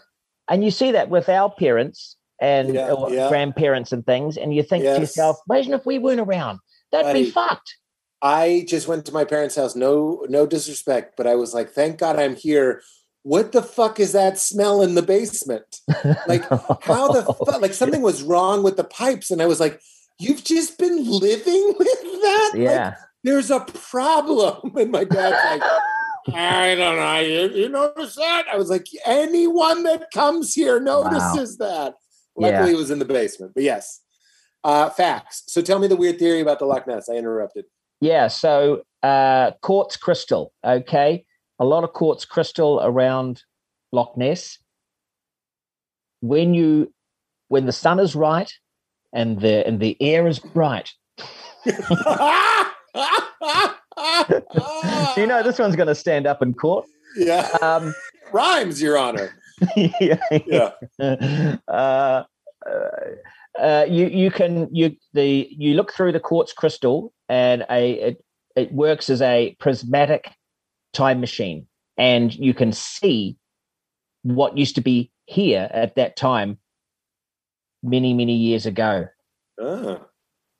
and 0.49 0.63
you 0.63 0.71
see 0.71 0.91
that 0.91 1.09
with 1.09 1.29
our 1.29 1.49
parents 1.49 2.17
and 2.41 2.73
Yeah, 2.73 2.93
yeah. 3.09 3.29
grandparents 3.29 3.91
and 3.93 4.05
things, 4.05 4.35
and 4.37 4.53
you 4.53 4.61
think 4.63 4.83
Yes. 4.83 4.95
to 4.97 5.01
yourself, 5.01 5.37
imagine 5.49 5.73
if 5.73 5.85
we 5.85 5.99
weren't 5.99 6.19
around, 6.19 6.59
that'd 6.91 7.13
be 7.13 7.29
fucked. 7.31 7.75
I 8.21 8.65
just 8.67 8.87
went 8.89 9.05
to 9.05 9.13
my 9.13 9.23
parents' 9.23 9.55
house. 9.55 9.75
No, 9.77 10.25
no 10.27 10.45
disrespect, 10.45 11.13
but 11.15 11.27
I 11.27 11.35
was 11.35 11.53
like, 11.53 11.69
thank 11.69 11.97
God 11.97 12.19
I'm 12.19 12.35
here. 12.35 12.81
What 13.23 13.53
the 13.53 13.61
fuck 13.61 13.99
is 13.99 14.11
that 14.11 14.37
smell 14.37 14.81
in 14.81 14.95
the 14.95 15.01
basement? 15.01 15.79
Like, 16.27 16.43
how 16.83 17.11
the 17.13 17.23
fuck? 17.45 17.61
Like, 17.61 17.73
something 17.73 18.01
was 18.01 18.21
wrong 18.23 18.63
with 18.63 18.75
the 18.75 18.83
pipes. 18.83 19.31
And 19.31 19.41
I 19.41 19.45
was 19.45 19.59
like, 19.61 19.79
you've 20.19 20.43
just 20.43 20.77
been 20.77 21.09
living 21.09 21.73
with 21.79 21.87
that? 21.87 22.51
Like, 22.53 22.61
yeah. 22.61 22.95
there's 23.23 23.49
a 23.49 23.61
problem. 23.61 24.73
And 24.77 24.91
my 24.91 25.03
dad's 25.03 25.61
like, 25.61 25.71
I 26.35 26.75
don't 26.75 26.97
know. 26.97 27.19
You, 27.19 27.49
you 27.49 27.69
notice 27.69 28.15
that? 28.15 28.45
I 28.51 28.57
was 28.57 28.69
like, 28.69 28.85
anyone 29.05 29.83
that 29.83 30.11
comes 30.13 30.53
here 30.53 30.79
notices 30.79 31.57
wow. 31.59 31.67
that. 31.67 31.93
Luckily, 32.35 32.71
yeah. 32.71 32.75
it 32.75 32.77
was 32.77 32.91
in 32.91 32.99
the 32.99 33.05
basement. 33.05 33.53
But 33.55 33.63
yes, 33.63 34.01
uh, 34.63 34.89
facts. 34.89 35.43
So 35.47 35.61
tell 35.61 35.79
me 35.79 35.87
the 35.87 35.95
weird 35.95 36.19
theory 36.19 36.39
about 36.39 36.59
the 36.59 36.65
Loch 36.65 36.87
Ness. 36.87 37.09
I 37.09 37.15
interrupted. 37.15 37.65
Yeah. 37.99 38.27
So 38.27 38.83
uh, 39.03 39.51
quartz 39.61 39.97
crystal. 39.97 40.53
Okay, 40.65 41.25
a 41.59 41.65
lot 41.65 41.83
of 41.83 41.93
quartz 41.93 42.25
crystal 42.25 42.79
around 42.81 43.43
Loch 43.91 44.15
Ness. 44.17 44.59
When 46.21 46.53
you, 46.53 46.93
when 47.47 47.65
the 47.65 47.71
sun 47.71 47.99
is 47.99 48.15
right, 48.15 48.51
and 49.13 49.39
the 49.39 49.65
and 49.67 49.79
the 49.79 49.97
air 50.01 50.27
is 50.27 50.39
bright. 50.39 50.91
you 51.65 51.73
know 55.27 55.43
this 55.43 55.59
one's 55.59 55.75
going 55.75 55.87
to 55.87 55.95
stand 55.95 56.27
up 56.27 56.41
in 56.41 56.53
court. 56.53 56.85
Yeah. 57.15 57.49
Um, 57.61 57.93
Rhymes, 58.31 58.81
Your 58.81 58.97
Honor. 58.97 59.35
yeah. 59.75 60.19
Yeah. 60.45 60.71
Uh, 61.67 62.23
uh, 63.59 63.85
you 63.89 64.07
you 64.07 64.31
can 64.31 64.67
you 64.71 64.95
the 65.13 65.47
you 65.51 65.73
look 65.73 65.91
through 65.91 66.11
the 66.11 66.19
quartz 66.19 66.53
crystal 66.53 67.13
and 67.27 67.65
a 67.69 67.91
it, 67.93 68.23
it 68.55 68.71
works 68.71 69.09
as 69.09 69.21
a 69.21 69.55
prismatic 69.59 70.31
time 70.93 71.19
machine 71.19 71.65
and 71.97 72.33
you 72.35 72.53
can 72.53 72.71
see 72.71 73.37
what 74.23 74.57
used 74.57 74.75
to 74.75 74.81
be 74.81 75.11
here 75.25 75.69
at 75.71 75.95
that 75.95 76.15
time 76.15 76.57
many 77.83 78.13
many 78.13 78.35
years 78.35 78.65
ago. 78.65 79.07
Oh, 79.59 80.05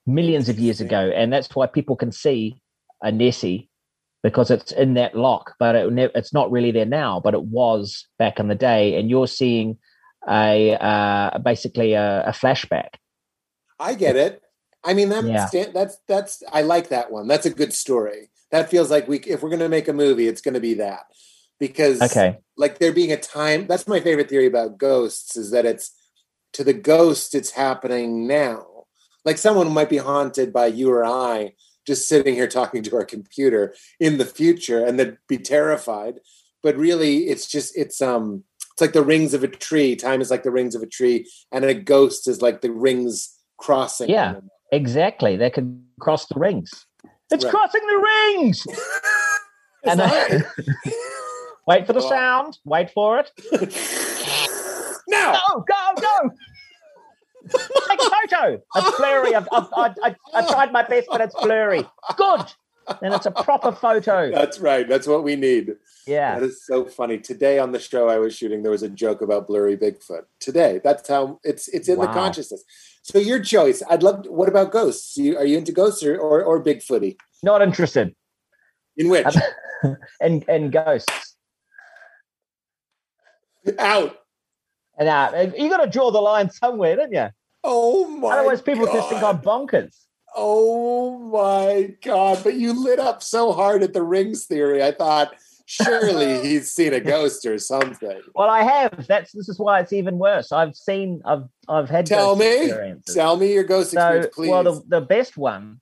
millions 0.10 0.50
of 0.50 0.60
years 0.60 0.82
ago. 0.82 1.12
And 1.16 1.32
that's 1.32 1.56
why 1.56 1.68
people 1.68 1.96
can 1.96 2.12
see 2.12 2.62
a 3.02 3.12
nessie 3.12 3.70
because 4.22 4.52
it's 4.52 4.74
in 4.74 4.96
that 4.96 5.16
loch 5.16 5.54
but 5.60 5.74
it, 5.76 6.12
it's 6.14 6.34
not 6.34 6.52
really 6.52 6.72
there 6.72 6.86
now 6.86 7.22
but 7.22 7.34
it 7.34 7.44
was 7.44 8.08
back 8.18 8.40
in 8.40 8.48
the 8.48 8.56
day. 8.56 9.00
And 9.00 9.10
you're 9.10 9.28
seeing 9.28 9.78
a 10.28 10.76
uh, 10.76 11.38
basically 11.40 11.94
a, 11.94 12.26
a, 12.28 12.32
flashback. 12.32 12.96
I 13.80 13.94
get 13.94 14.18
it. 14.18 14.42
I 14.84 14.94
mean 14.94 15.10
that, 15.10 15.24
yeah. 15.26 15.66
that's 15.74 15.98
that's 16.08 16.44
i 16.52 16.62
like 16.62 16.90
that 16.90 17.12
one. 17.12 17.28
That's 17.28 17.46
a 17.46 17.50
good 17.50 17.74
story. 17.74 18.30
That 18.52 18.70
feels 18.70 18.92
like 18.92 19.08
we 19.08 19.20
if 19.20 19.42
we're 19.42 19.50
going 19.50 19.60
to 19.60 19.70
make 19.70 19.88
a 19.88 19.94
movie 19.94 20.28
it's 20.28 20.42
going 20.42 20.56
to 20.56 20.60
be 20.60 20.74
that. 20.76 21.06
Because 21.60 22.02
okay. 22.02 22.38
like 22.58 22.80
there 22.80 22.94
being 22.94 23.12
a 23.12 23.18
time 23.18 23.68
that's 23.68 23.88
my 23.88 24.00
favorite 24.00 24.30
theory 24.30 24.48
about 24.48 24.78
ghosts 24.78 25.38
is 25.38 25.52
that 25.52 25.66
it's 25.66 25.92
to 26.54 26.64
the 26.64 26.74
ghost 26.74 27.36
it's 27.36 27.52
happening 27.52 28.28
now. 28.28 28.66
Like 29.26 29.38
someone 29.38 29.72
might 29.72 29.90
be 29.90 29.98
haunted 29.98 30.54
by 30.54 30.68
you 30.68 30.92
or 30.92 31.06
i 31.06 31.54
just 31.86 32.08
sitting 32.08 32.36
here 32.36 32.48
talking 32.48 32.84
to 32.84 32.96
our 32.96 33.06
computer 33.06 33.74
in 34.00 34.18
the 34.18 34.26
future 34.26 34.86
and 34.86 35.00
then 35.00 35.18
be 35.28 35.38
terrified. 35.38 36.20
But 36.62 36.76
really 36.76 37.28
it's 37.28 37.48
just 37.48 37.78
it's 37.78 38.02
um 38.02 38.44
it's 38.72 38.82
like 38.82 38.94
the 38.94 39.04
rings 39.04 39.34
of 39.34 39.44
a 39.44 39.48
tree. 39.48 39.96
Time 39.96 40.22
is 40.22 40.30
like 40.30 40.44
the 40.44 40.52
rings 40.52 40.76
of 40.76 40.82
a 40.82 40.88
tree 40.88 41.30
and 41.52 41.66
a 41.66 41.74
ghost 41.74 42.28
is 42.28 42.42
like 42.42 42.62
the 42.62 42.72
rings 42.72 43.36
crossing. 43.58 44.10
Yeah 44.10 44.36
exactly. 44.72 45.36
They 45.36 45.50
can 45.50 45.84
cross 46.00 46.28
the 46.28 46.40
rings. 46.40 46.86
It's 47.32 47.46
right. 47.46 47.52
crossing 47.52 47.86
the 47.86 47.98
rings! 47.98 48.66
And 49.86 50.02
I, 50.02 50.42
wait 51.68 51.88
for 51.88 51.94
the 51.94 52.02
sound. 52.02 52.58
Wait 52.66 52.92
for 52.92 53.20
it. 53.20 53.32
Now! 55.08 55.32
Go 55.32 55.40
go 55.60 55.64
go 55.70 55.79
Take 57.50 58.00
a 58.00 58.10
photo. 58.10 58.62
It's 58.76 58.98
blurry. 58.98 59.36
I've, 59.36 59.48
I've, 59.52 59.68
I, 59.74 59.94
I, 60.04 60.16
I 60.34 60.48
tried 60.48 60.72
my 60.72 60.84
best, 60.84 61.08
but 61.12 61.22
it's 61.22 61.36
blurry. 61.36 61.84
Good. 62.16 62.46
Then 63.02 63.14
it's 63.14 63.26
a 63.26 63.32
proper 63.32 63.72
photo. 63.72 64.32
That's 64.32 64.60
right. 64.60 64.88
That's 64.88 65.08
what 65.08 65.24
we 65.24 65.36
need. 65.36 65.76
Yeah. 66.08 66.40
That 66.40 66.46
is 66.46 66.66
so 66.66 66.86
funny. 66.86 67.20
Today 67.20 67.60
on 67.60 67.72
the 67.72 67.80
show 67.80 68.10
I 68.10 68.18
was 68.18 68.36
shooting, 68.36 68.64
there 68.64 68.72
was 68.72 68.84
a 68.84 68.90
joke 68.90 69.22
about 69.22 69.48
blurry 69.48 69.78
Bigfoot. 69.78 70.24
Today. 70.40 70.82
That's 70.84 71.08
how 71.08 71.40
it's 71.44 71.68
it's 71.68 71.88
in 71.88 71.98
wow. 71.98 72.08
the 72.08 72.14
consciousness. 72.14 72.64
So 73.04 73.20
your 73.20 73.42
choice. 73.42 73.84
I'd 73.90 74.04
love 74.04 74.24
to, 74.24 74.32
what 74.32 74.50
about 74.50 74.72
ghosts? 74.72 75.18
You, 75.18 75.38
are 75.38 75.46
you 75.46 75.58
into 75.58 75.72
ghosts 75.72 76.04
or, 76.04 76.18
or, 76.18 76.44
or 76.44 76.64
Bigfooty? 76.64 77.18
Not 77.44 77.62
interested. 77.62 78.16
In 78.98 79.10
which? 79.10 79.26
and 80.20 80.46
and 80.50 80.72
ghosts. 80.72 81.36
Out. 83.78 84.18
And 84.98 85.08
out. 85.08 85.58
you 85.58 85.70
got 85.70 85.84
to 85.84 85.90
draw 85.90 86.12
the 86.12 86.20
line 86.20 86.50
somewhere, 86.50 86.96
don't 86.96 87.14
you? 87.14 87.30
Oh 87.72 88.08
my! 88.08 88.30
God. 88.30 88.40
Otherwise, 88.40 88.62
people 88.64 88.86
God. 88.88 88.96
just 88.96 89.10
think 89.10 89.22
I'm 89.22 89.40
bonkers. 89.40 89.96
Oh 90.36 91.20
my 91.20 91.94
god! 92.04 92.40
But 92.44 92.56
you 92.56 92.74
lit 92.74 93.00
up 93.00 93.22
so 93.22 93.52
hard 93.52 93.84
at 93.84 93.94
the 93.94 94.02
rings 94.02 94.46
theory. 94.46 94.84
I 94.84 94.92
thought 94.92 95.34
surely 95.68 96.40
he's 96.48 96.72
seen 96.72 96.94
a 96.94 97.00
ghost 97.00 97.46
or 97.46 97.60
something. 97.60 98.22
Well, 98.34 98.50
I 98.50 98.64
have. 98.64 99.06
That's 99.06 99.32
this 99.34 99.48
is 99.48 99.60
why 99.60 99.82
it's 99.82 99.94
even 99.94 100.18
worse. 100.18 100.52
I've 100.52 100.76
seen. 100.76 101.22
I've 101.26 101.44
I've 101.68 101.90
had. 101.90 102.08
Tell 102.08 102.36
me. 102.36 102.72
Tell 103.14 103.38
me 103.38 103.54
your 103.54 103.64
ghost 103.64 103.92
so, 103.92 104.00
experience, 104.00 104.36
please. 104.36 104.50
Well, 104.50 104.64
the, 104.64 104.82
the 104.88 105.02
best 105.02 105.38
one. 105.38 105.80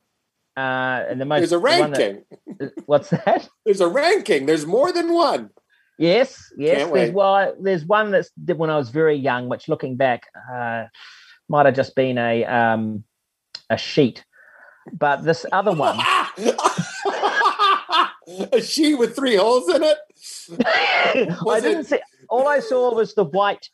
Uh, 0.57 1.05
and 1.07 1.21
the 1.21 1.25
most. 1.25 1.39
There's 1.39 1.51
a 1.53 1.59
ranking. 1.59 2.23
That, 2.59 2.73
what's 2.85 3.11
that? 3.11 3.47
There's 3.65 3.79
a 3.79 3.88
ranking. 3.88 4.45
There's 4.45 4.65
more 4.65 4.91
than 4.91 5.13
one. 5.13 5.51
Yes, 5.97 6.51
yes. 6.57 6.77
Can't 6.77 6.93
there's 6.93 7.11
well, 7.11 7.55
there's 7.59 7.85
one 7.85 8.11
that's 8.11 8.29
when 8.55 8.69
I 8.69 8.77
was 8.77 8.89
very 8.89 9.15
young, 9.15 9.49
which 9.49 9.67
looking 9.67 9.95
back, 9.95 10.23
uh, 10.51 10.85
might 11.50 11.66
have 11.66 11.76
just 11.76 11.95
been 11.95 12.18
a 12.18 12.45
um, 12.45 13.04
a 13.70 13.78
sheet. 13.78 14.24
But 14.93 15.24
this 15.24 15.45
other 15.52 15.72
one, 15.74 16.00
a 18.52 18.62
sheet 18.62 18.95
with 18.95 19.16
three 19.16 19.36
holes 19.36 19.70
in 19.70 19.84
it. 19.84 19.98
I 20.66 21.60
didn't 21.60 21.82
it? 21.82 21.88
see. 21.88 22.00
All 22.30 22.48
I 22.48 22.60
saw 22.60 22.93
was 22.93 23.14
the 23.16 23.24
white 23.24 23.70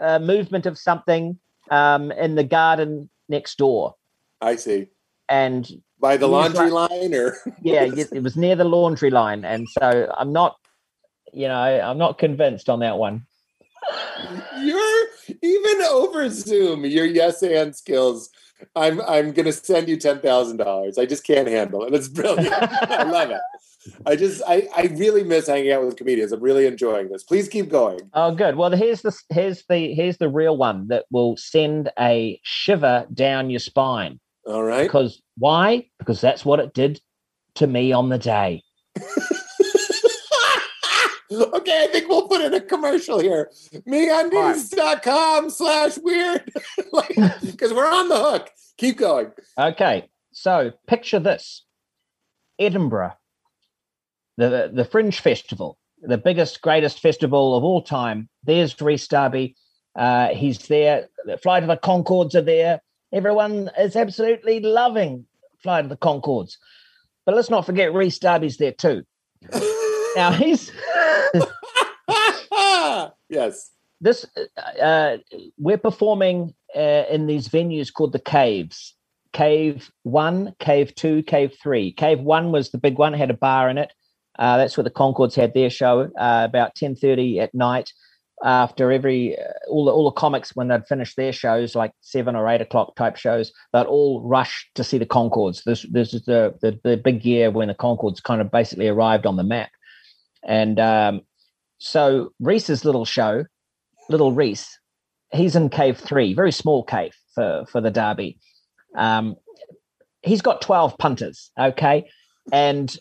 uh, 0.00 0.18
movement 0.18 0.66
of 0.66 0.78
something 0.78 1.38
um, 1.70 2.12
in 2.12 2.34
the 2.34 2.44
garden 2.44 3.08
next 3.28 3.58
door. 3.58 3.94
I 4.40 4.56
see. 4.56 4.88
And 5.28 5.70
by 6.00 6.16
the 6.16 6.26
laundry 6.26 6.70
like, 6.70 6.90
line, 6.90 7.14
or 7.14 7.36
yeah, 7.62 7.84
it 7.84 8.22
was 8.22 8.36
near 8.36 8.56
the 8.56 8.64
laundry 8.64 9.10
line, 9.10 9.44
and 9.44 9.68
so 9.68 10.12
I'm 10.16 10.32
not, 10.32 10.56
you 11.32 11.46
know, 11.46 11.54
I'm 11.54 11.98
not 11.98 12.18
convinced 12.18 12.68
on 12.68 12.80
that 12.80 12.96
one. 12.98 13.26
You're 14.58 14.99
even 15.42 15.82
over 15.82 16.28
Zoom, 16.30 16.84
your 16.84 17.06
yes 17.06 17.42
and 17.42 17.74
skills. 17.74 18.30
I'm 18.76 19.00
I'm 19.02 19.32
gonna 19.32 19.52
send 19.52 19.88
you 19.88 19.96
ten 19.96 20.20
thousand 20.20 20.58
dollars. 20.58 20.98
I 20.98 21.06
just 21.06 21.24
can't 21.24 21.48
handle 21.48 21.84
it. 21.84 21.94
It's 21.94 22.08
brilliant. 22.08 22.52
I 22.52 23.04
love 23.04 23.30
it. 23.30 23.40
I 24.04 24.16
just 24.16 24.42
I, 24.46 24.68
I 24.76 24.82
really 24.96 25.24
miss 25.24 25.46
hanging 25.46 25.72
out 25.72 25.84
with 25.84 25.96
comedians. 25.96 26.32
I'm 26.32 26.40
really 26.40 26.66
enjoying 26.66 27.08
this. 27.08 27.24
Please 27.24 27.48
keep 27.48 27.70
going. 27.70 28.00
Oh, 28.12 28.34
good. 28.34 28.56
Well, 28.56 28.70
here's 28.72 29.02
the 29.02 29.18
here's 29.30 29.64
the 29.68 29.94
here's 29.94 30.18
the 30.18 30.28
real 30.28 30.56
one 30.56 30.88
that 30.88 31.06
will 31.10 31.36
send 31.36 31.90
a 31.98 32.38
shiver 32.42 33.06
down 33.14 33.48
your 33.48 33.60
spine. 33.60 34.20
All 34.46 34.62
right. 34.62 34.82
Because 34.82 35.22
why? 35.38 35.86
Because 35.98 36.20
that's 36.20 36.44
what 36.44 36.60
it 36.60 36.74
did 36.74 37.00
to 37.54 37.66
me 37.66 37.92
on 37.92 38.10
the 38.10 38.18
day. 38.18 38.62
okay, 41.32 41.84
I 41.84 41.88
think 41.92 42.08
we'll 42.08 42.28
put 42.28 42.40
in 42.40 42.54
a 42.54 42.60
commercial 42.60 43.20
here. 43.20 43.50
MeUndies.com 43.86 45.50
slash 45.50 45.98
weird. 45.98 46.50
Because 47.42 47.72
we're 47.72 47.90
on 47.90 48.08
the 48.08 48.18
hook. 48.18 48.50
Keep 48.78 48.98
going. 48.98 49.32
Okay. 49.58 50.08
So 50.32 50.72
picture 50.86 51.20
this. 51.20 51.64
Edinburgh, 52.58 53.12
the 54.36 54.70
the 54.72 54.84
Fringe 54.84 55.18
Festival, 55.18 55.78
the 56.02 56.18
biggest, 56.18 56.60
greatest 56.60 57.00
festival 57.00 57.56
of 57.56 57.64
all 57.64 57.82
time. 57.82 58.28
There's 58.44 58.78
Rhys 58.80 59.08
Darby. 59.08 59.56
Uh, 59.96 60.28
he's 60.28 60.58
there. 60.68 61.08
The 61.24 61.38
Flight 61.38 61.62
of 61.62 61.68
the 61.68 61.76
Conchords 61.76 62.34
are 62.34 62.42
there. 62.42 62.80
Everyone 63.12 63.70
is 63.78 63.96
absolutely 63.96 64.60
loving 64.60 65.26
Flight 65.62 65.84
of 65.84 65.90
the 65.90 65.96
Conchords. 65.96 66.56
But 67.26 67.34
let's 67.34 67.50
not 67.50 67.66
forget 67.66 67.92
Rhys 67.92 68.18
Darby's 68.18 68.56
there 68.56 68.72
too. 68.72 69.04
now 70.16 70.32
he's 70.32 70.70
yes. 73.28 73.70
This 74.00 74.24
uh, 74.82 75.18
we're 75.58 75.78
performing 75.78 76.54
uh, 76.74 77.04
in 77.10 77.26
these 77.26 77.48
venues 77.48 77.92
called 77.92 78.12
the 78.12 78.18
caves. 78.18 78.94
Cave 79.32 79.90
one, 80.02 80.54
cave 80.58 80.94
two, 80.94 81.22
cave 81.22 81.54
three. 81.62 81.92
Cave 81.92 82.20
one 82.20 82.50
was 82.50 82.70
the 82.70 82.78
big 82.78 82.98
one; 82.98 83.12
had 83.12 83.30
a 83.30 83.34
bar 83.34 83.68
in 83.68 83.78
it. 83.78 83.92
Uh, 84.38 84.56
that's 84.56 84.76
where 84.76 84.84
the 84.84 84.90
Conchords 84.90 85.34
had 85.34 85.54
their 85.54 85.70
show 85.70 86.10
uh, 86.18 86.46
about 86.48 86.74
ten 86.74 86.96
thirty 86.96 87.38
at 87.40 87.54
night. 87.54 87.92
After 88.42 88.90
every 88.90 89.38
uh, 89.38 89.42
all 89.68 89.84
the 89.84 89.92
all 89.92 90.06
the 90.06 90.12
comics 90.12 90.56
when 90.56 90.68
they'd 90.68 90.86
finished 90.86 91.16
their 91.16 91.32
shows, 91.32 91.74
like 91.74 91.92
seven 92.00 92.34
or 92.34 92.48
eight 92.48 92.62
o'clock 92.62 92.96
type 92.96 93.16
shows, 93.16 93.52
they'd 93.74 93.82
all 93.82 94.22
rush 94.22 94.66
to 94.76 94.82
see 94.82 94.96
the 94.96 95.04
Conchords. 95.04 95.62
This 95.64 95.84
this 95.92 96.14
is 96.14 96.24
the 96.24 96.54
the, 96.62 96.80
the 96.82 96.96
big 96.96 97.22
year 97.24 97.50
when 97.50 97.68
the 97.68 97.74
Conchords 97.74 98.22
kind 98.22 98.40
of 98.40 98.50
basically 98.50 98.88
arrived 98.88 99.26
on 99.26 99.36
the 99.36 99.44
map. 99.44 99.70
And 100.42 100.80
um, 100.80 101.22
so 101.78 102.32
Rhys's 102.40 102.84
little 102.84 103.04
show, 103.04 103.44
little 104.08 104.32
Reese, 104.32 104.78
he's 105.32 105.56
in 105.56 105.68
cave 105.68 105.98
three, 105.98 106.34
very 106.34 106.52
small 106.52 106.82
cave 106.82 107.14
for, 107.34 107.64
for 107.70 107.80
the 107.80 107.90
Darby. 107.90 108.38
Um, 108.94 109.36
he's 110.22 110.42
got 110.42 110.62
12 110.62 110.98
punters, 110.98 111.50
okay? 111.58 112.08
And 112.52 112.94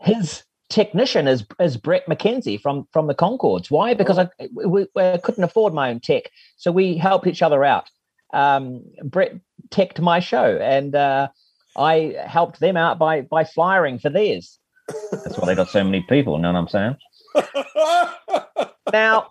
his 0.00 0.42
technician 0.72 1.28
is 1.28 1.44
is 1.60 1.76
Bret 1.76 2.06
McKenzie 2.06 2.60
from 2.60 2.88
from 2.92 3.06
the 3.06 3.14
Conchords. 3.14 3.70
Why? 3.70 3.94
Because 3.94 4.18
I 4.18 4.28
we, 4.52 4.86
we 4.94 5.18
couldn't 5.22 5.44
afford 5.44 5.74
my 5.74 5.90
own 5.90 6.00
tech, 6.00 6.30
so 6.56 6.72
we 6.72 6.96
helped 6.96 7.26
each 7.26 7.42
other 7.42 7.62
out. 7.62 7.90
Um, 8.32 8.82
Bret 9.04 9.34
teched 9.70 10.00
my 10.00 10.18
show, 10.18 10.58
and 10.60 10.94
uh, 10.94 11.28
I 11.76 12.16
helped 12.26 12.58
them 12.58 12.76
out 12.76 12.98
by 12.98 13.20
by 13.20 13.44
flyering 13.44 13.98
for 13.98 14.10
theirs. 14.10 14.58
That's 15.10 15.38
why 15.38 15.46
they 15.46 15.54
got 15.54 15.68
so 15.68 15.84
many 15.84 16.02
people. 16.02 16.36
You 16.36 16.42
know 16.42 16.52
what 16.52 16.58
I'm 16.58 16.68
saying? 16.68 16.96
now, 18.92 19.30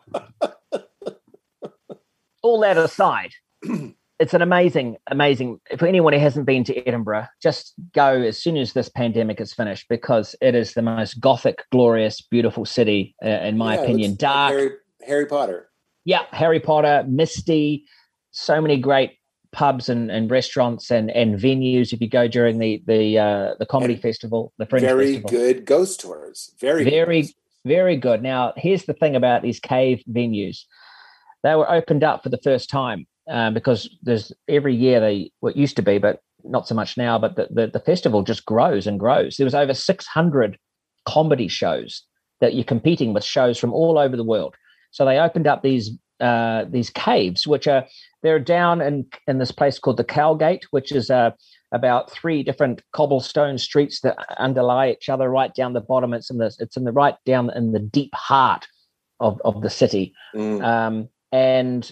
all 2.41 2.59
that 2.61 2.77
aside, 2.77 3.31
it's 4.19 4.33
an 4.33 4.41
amazing, 4.41 4.97
amazing. 5.09 5.59
For 5.77 5.87
anyone 5.87 6.13
who 6.13 6.19
hasn't 6.19 6.45
been 6.45 6.63
to 6.65 6.87
Edinburgh, 6.87 7.27
just 7.41 7.73
go 7.93 8.21
as 8.21 8.41
soon 8.41 8.57
as 8.57 8.73
this 8.73 8.89
pandemic 8.89 9.41
is 9.41 9.53
finished 9.53 9.87
because 9.89 10.35
it 10.41 10.55
is 10.55 10.73
the 10.73 10.81
most 10.81 11.19
gothic, 11.19 11.63
glorious, 11.71 12.21
beautiful 12.21 12.65
city, 12.65 13.15
uh, 13.23 13.29
in 13.29 13.57
my 13.57 13.75
yeah, 13.75 13.81
opinion. 13.81 14.15
Dark. 14.15 14.53
Like 14.53 14.59
Harry, 14.59 14.71
Harry 15.07 15.25
Potter. 15.25 15.69
Yeah, 16.05 16.23
Harry 16.31 16.59
Potter, 16.59 17.03
misty. 17.07 17.85
So 18.31 18.61
many 18.61 18.77
great 18.77 19.11
pubs 19.51 19.89
and, 19.89 20.09
and 20.09 20.31
restaurants 20.31 20.89
and, 20.91 21.11
and 21.11 21.39
venues 21.39 21.93
if 21.93 22.01
you 22.01 22.09
go 22.09 22.27
during 22.27 22.57
the 22.59 22.81
the 22.85 23.17
uh, 23.17 23.53
the 23.59 23.65
comedy 23.65 23.93
and 23.93 24.01
festival, 24.01 24.53
the 24.57 24.65
Fringe 24.65 24.83
very 24.83 25.13
festival. 25.19 25.29
good 25.29 25.65
ghost 25.65 25.99
tours. 26.01 26.53
Very 26.59 26.83
very 26.83 27.29
very 27.65 27.95
good. 27.95 28.23
Now 28.23 28.53
here's 28.57 28.85
the 28.85 28.93
thing 28.93 29.15
about 29.15 29.41
these 29.41 29.59
cave 29.59 30.03
venues: 30.09 30.63
they 31.43 31.55
were 31.55 31.69
opened 31.69 32.03
up 32.03 32.23
for 32.23 32.29
the 32.29 32.39
first 32.43 32.69
time 32.69 33.07
um, 33.29 33.53
because 33.53 33.89
there's 34.01 34.31
every 34.47 34.75
year 34.75 34.99
they 34.99 35.31
what 35.39 35.57
used 35.57 35.75
to 35.75 35.81
be, 35.81 35.97
but 35.97 36.21
not 36.43 36.67
so 36.67 36.75
much 36.75 36.97
now. 36.97 37.19
But 37.19 37.35
the, 37.35 37.47
the, 37.51 37.67
the 37.67 37.79
festival 37.79 38.23
just 38.23 38.45
grows 38.45 38.87
and 38.87 38.99
grows. 38.99 39.37
There 39.37 39.45
was 39.45 39.55
over 39.55 39.73
600 39.73 40.57
comedy 41.05 41.47
shows 41.47 42.03
that 42.39 42.55
you're 42.55 42.63
competing 42.63 43.13
with 43.13 43.23
shows 43.23 43.57
from 43.57 43.73
all 43.73 43.97
over 43.97 44.17
the 44.17 44.23
world. 44.23 44.55
So 44.91 45.05
they 45.05 45.19
opened 45.19 45.47
up 45.47 45.61
these 45.61 45.91
uh, 46.21 46.65
these 46.69 46.89
caves, 46.89 47.47
which 47.47 47.67
are 47.67 47.85
they're 48.23 48.39
down 48.39 48.81
in 48.81 49.05
in 49.27 49.39
this 49.39 49.51
place 49.51 49.79
called 49.79 49.97
the 49.97 50.03
Cowgate, 50.03 50.65
which 50.71 50.91
is 50.91 51.09
uh, 51.09 51.31
about 51.71 52.11
three 52.11 52.43
different 52.43 52.81
cobblestone 52.93 53.57
streets 53.57 54.01
that 54.01 54.17
underlie 54.39 54.91
each 54.91 55.09
other 55.09 55.29
right 55.29 55.53
down 55.53 55.73
the 55.73 55.81
bottom. 55.81 56.13
It's 56.13 56.29
in 56.29 56.37
the 56.37 56.55
it's 56.59 56.77
in 56.77 56.83
the 56.83 56.91
right 56.91 57.15
down 57.25 57.49
in 57.55 57.71
the 57.71 57.79
deep 57.79 58.13
heart 58.13 58.67
of 59.19 59.41
of 59.43 59.61
the 59.61 59.69
city, 59.69 60.13
mm. 60.35 60.63
um, 60.63 61.09
and 61.31 61.91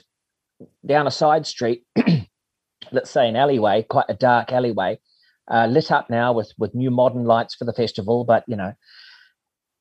down 0.86 1.08
a 1.08 1.12
side 1.12 1.48
street, 1.48 1.84
let's 2.92 3.10
say 3.10 3.28
an 3.28 3.36
alleyway, 3.36 3.84
quite 3.84 4.06
a 4.10 4.14
dark 4.14 4.52
alleyway, 4.52 5.00
uh, 5.50 5.66
lit 5.66 5.92
up 5.92 6.10
now 6.10 6.34
with 6.34 6.54
with 6.58 6.76
new 6.76 6.92
modern 6.92 7.26
lights 7.26 7.56
for 7.56 7.66
the 7.66 7.74
festival. 7.74 8.24
But 8.26 8.44
you 8.48 8.56
know, 8.56 8.74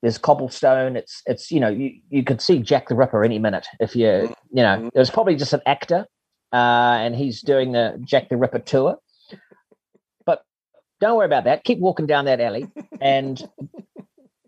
there's 0.02 0.18
cobblestone. 0.18 0.96
It's 0.96 1.22
it's 1.26 1.50
you 1.50 1.60
know 1.60 1.68
you 1.68 1.92
you 2.10 2.22
could 2.22 2.40
see 2.40 2.58
Jack 2.60 2.88
the 2.88 2.94
Ripper 2.94 3.24
any 3.24 3.38
minute 3.38 3.66
if 3.80 3.96
you 3.96 4.06
mm-hmm. 4.06 4.32
you 4.56 4.62
know 4.62 4.76
mm-hmm. 4.76 4.86
it 4.88 4.98
was 4.98 5.10
probably 5.10 5.36
just 5.36 5.52
an 5.52 5.60
actor, 5.66 6.06
uh, 6.52 6.96
and 7.00 7.16
he's 7.16 7.42
doing 7.42 7.72
the 7.72 8.00
Jack 8.04 8.28
the 8.28 8.36
Ripper 8.36 8.60
tour. 8.60 8.98
But 10.24 10.42
don't 11.00 11.16
worry 11.16 11.26
about 11.26 11.44
that. 11.44 11.64
Keep 11.64 11.80
walking 11.80 12.06
down 12.06 12.26
that 12.26 12.40
alley, 12.40 12.68
and 13.00 13.48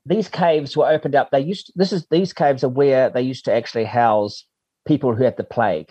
these 0.07 0.29
caves 0.29 0.77
were 0.77 0.89
opened 0.89 1.15
up. 1.15 1.31
They 1.31 1.41
used 1.41 1.67
to, 1.67 1.73
this 1.77 1.93
is 1.93 2.07
these 2.11 2.33
caves 2.33 2.63
are 2.63 2.69
where 2.69 3.11
they 3.11 3.23
used 3.23 3.45
to 3.47 3.53
actually 3.53 3.85
house 3.85 4.45
people 4.87 5.15
who 5.15 5.25
had 5.25 5.37
the 5.37 5.45
plague. 5.45 5.91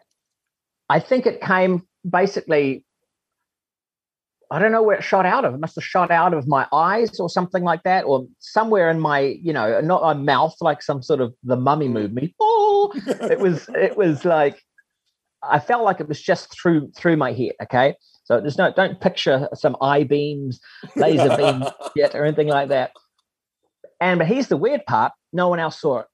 I 0.89 1.01
think 1.01 1.27
it 1.27 1.41
came 1.41 1.87
basically 2.09 2.85
I 4.53 4.59
don't 4.59 4.71
know 4.71 4.83
where 4.83 4.99
it 4.99 5.03
shot 5.03 5.25
out 5.25 5.47
of. 5.47 5.55
It 5.55 5.61
must 5.61 5.77
have 5.77 5.85
shot 5.85 6.11
out 6.11 6.35
of 6.35 6.47
my 6.47 6.67
eyes 6.75 7.19
or 7.19 7.31
something 7.31 7.65
like 7.65 7.85
that, 7.85 8.05
or 8.05 8.27
somewhere 8.39 8.91
in 8.91 9.01
my, 9.01 9.21
you 9.21 9.51
know, 9.51 9.81
not 9.81 10.03
my 10.03 10.13
mouth, 10.13 10.55
like 10.61 10.83
some 10.83 11.03
sort 11.03 11.23
of 11.23 11.35
the 11.43 11.57
mummy 11.57 11.89
mm. 11.89 11.93
movie. 11.93 12.35
Oh, 12.39 12.93
it 13.07 13.41
was, 13.41 13.67
it 13.75 13.97
was 13.97 14.27
like, 14.27 14.63
I 15.43 15.59
felt 15.59 15.85
like 15.85 16.01
it 16.01 16.09
was 16.09 16.21
just 16.21 16.53
through 16.53 16.93
through 16.93 17.17
my 17.17 17.33
head. 17.33 17.53
Okay, 17.63 17.95
so 18.25 18.41
there's 18.41 18.59
no, 18.59 18.73
don't 18.73 19.01
picture 19.01 19.49
some 19.55 19.77
eye 19.81 20.05
beams, 20.05 20.61
laser 20.97 21.37
beams 21.37 21.67
yet, 21.97 22.15
or 22.15 22.25
anything 22.25 22.49
like 22.49 22.69
that. 22.69 22.93
And 24.01 24.19
but 24.19 24.29
here's 24.29 24.49
the 24.49 24.57
weird 24.57 24.85
part: 24.87 25.13
no 25.33 25.49
one 25.49 25.59
else 25.59 25.81
saw 25.81 26.01
it. 26.01 26.07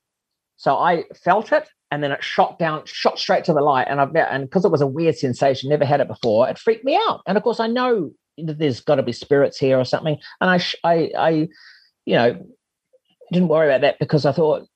So 0.56 0.76
I 0.76 1.04
felt 1.22 1.52
it, 1.52 1.68
and 1.90 2.02
then 2.02 2.12
it 2.12 2.24
shot 2.24 2.58
down, 2.58 2.82
shot 2.84 3.18
straight 3.18 3.44
to 3.44 3.52
the 3.52 3.60
light. 3.60 3.86
And 3.88 4.00
I've 4.00 4.14
and 4.14 4.44
because 4.44 4.64
it 4.64 4.70
was 4.70 4.80
a 4.80 4.86
weird 4.86 5.16
sensation, 5.16 5.70
never 5.70 5.84
had 5.84 6.00
it 6.00 6.08
before, 6.08 6.48
it 6.48 6.58
freaked 6.58 6.84
me 6.84 6.98
out. 7.08 7.20
And 7.26 7.36
of 7.36 7.44
course, 7.44 7.60
I 7.60 7.66
know 7.66 8.10
that 8.46 8.58
there's 8.58 8.80
got 8.80 8.96
to 8.96 9.02
be 9.02 9.12
spirits 9.12 9.58
here 9.58 9.78
or 9.78 9.84
something. 9.84 10.18
And 10.40 10.50
I, 10.50 10.62
I, 10.84 11.10
I, 11.18 11.30
you 12.04 12.14
know, 12.14 12.46
didn't 13.32 13.48
worry 13.48 13.68
about 13.68 13.82
that 13.82 13.98
because 13.98 14.26
I 14.26 14.32
thought, 14.32 14.66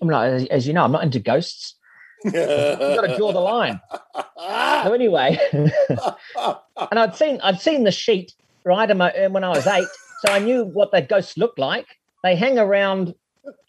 I'm 0.00 0.08
not, 0.08 0.26
as, 0.26 0.46
as 0.46 0.66
you 0.66 0.72
know, 0.72 0.84
I'm 0.84 0.92
not 0.92 1.04
into 1.04 1.20
ghosts. 1.20 1.76
You've 2.24 2.32
got 2.32 3.06
to 3.06 3.16
draw 3.16 3.32
the 3.32 3.40
line. 3.40 3.80
so 4.14 4.92
anyway, 4.92 5.38
and 5.52 6.98
I'd 6.98 7.14
seen 7.14 7.40
I'd 7.42 7.60
seen 7.60 7.84
the 7.84 7.92
sheet 7.92 8.32
right 8.64 8.88
when 8.88 9.44
I 9.44 9.50
was 9.50 9.66
eight, 9.66 9.88
so 10.24 10.32
I 10.32 10.38
knew 10.38 10.64
what 10.64 10.90
the 10.90 11.02
ghosts 11.02 11.36
looked 11.36 11.58
like. 11.58 11.86
They 12.22 12.34
hang 12.34 12.58
around 12.58 13.14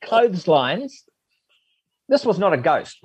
clotheslines. 0.03 1.03
This 2.07 2.25
was 2.25 2.39
not 2.39 2.53
a 2.53 2.57
ghost. 2.57 2.97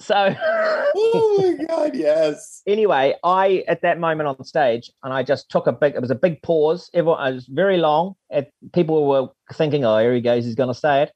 So, 0.00 0.34
oh 0.94 1.56
my 1.58 1.64
god, 1.64 1.94
yes. 1.94 2.62
Anyway, 2.66 3.14
I 3.22 3.64
at 3.68 3.82
that 3.82 4.00
moment 4.00 4.28
on 4.28 4.44
stage, 4.44 4.90
and 5.02 5.12
I 5.12 5.22
just 5.22 5.48
took 5.48 5.66
a 5.66 5.72
big. 5.72 5.94
It 5.94 6.00
was 6.00 6.10
a 6.10 6.16
big 6.16 6.42
pause. 6.42 6.90
Everyone, 6.92 7.26
it 7.26 7.34
was 7.34 7.46
very 7.46 7.78
long. 7.78 8.14
It, 8.28 8.52
people 8.72 9.06
were 9.06 9.28
thinking, 9.54 9.84
"Oh, 9.84 9.98
here 9.98 10.14
he 10.14 10.20
goes. 10.20 10.44
He's 10.44 10.56
going 10.56 10.72
to 10.72 10.78
say 10.78 11.04
it. 11.04 11.12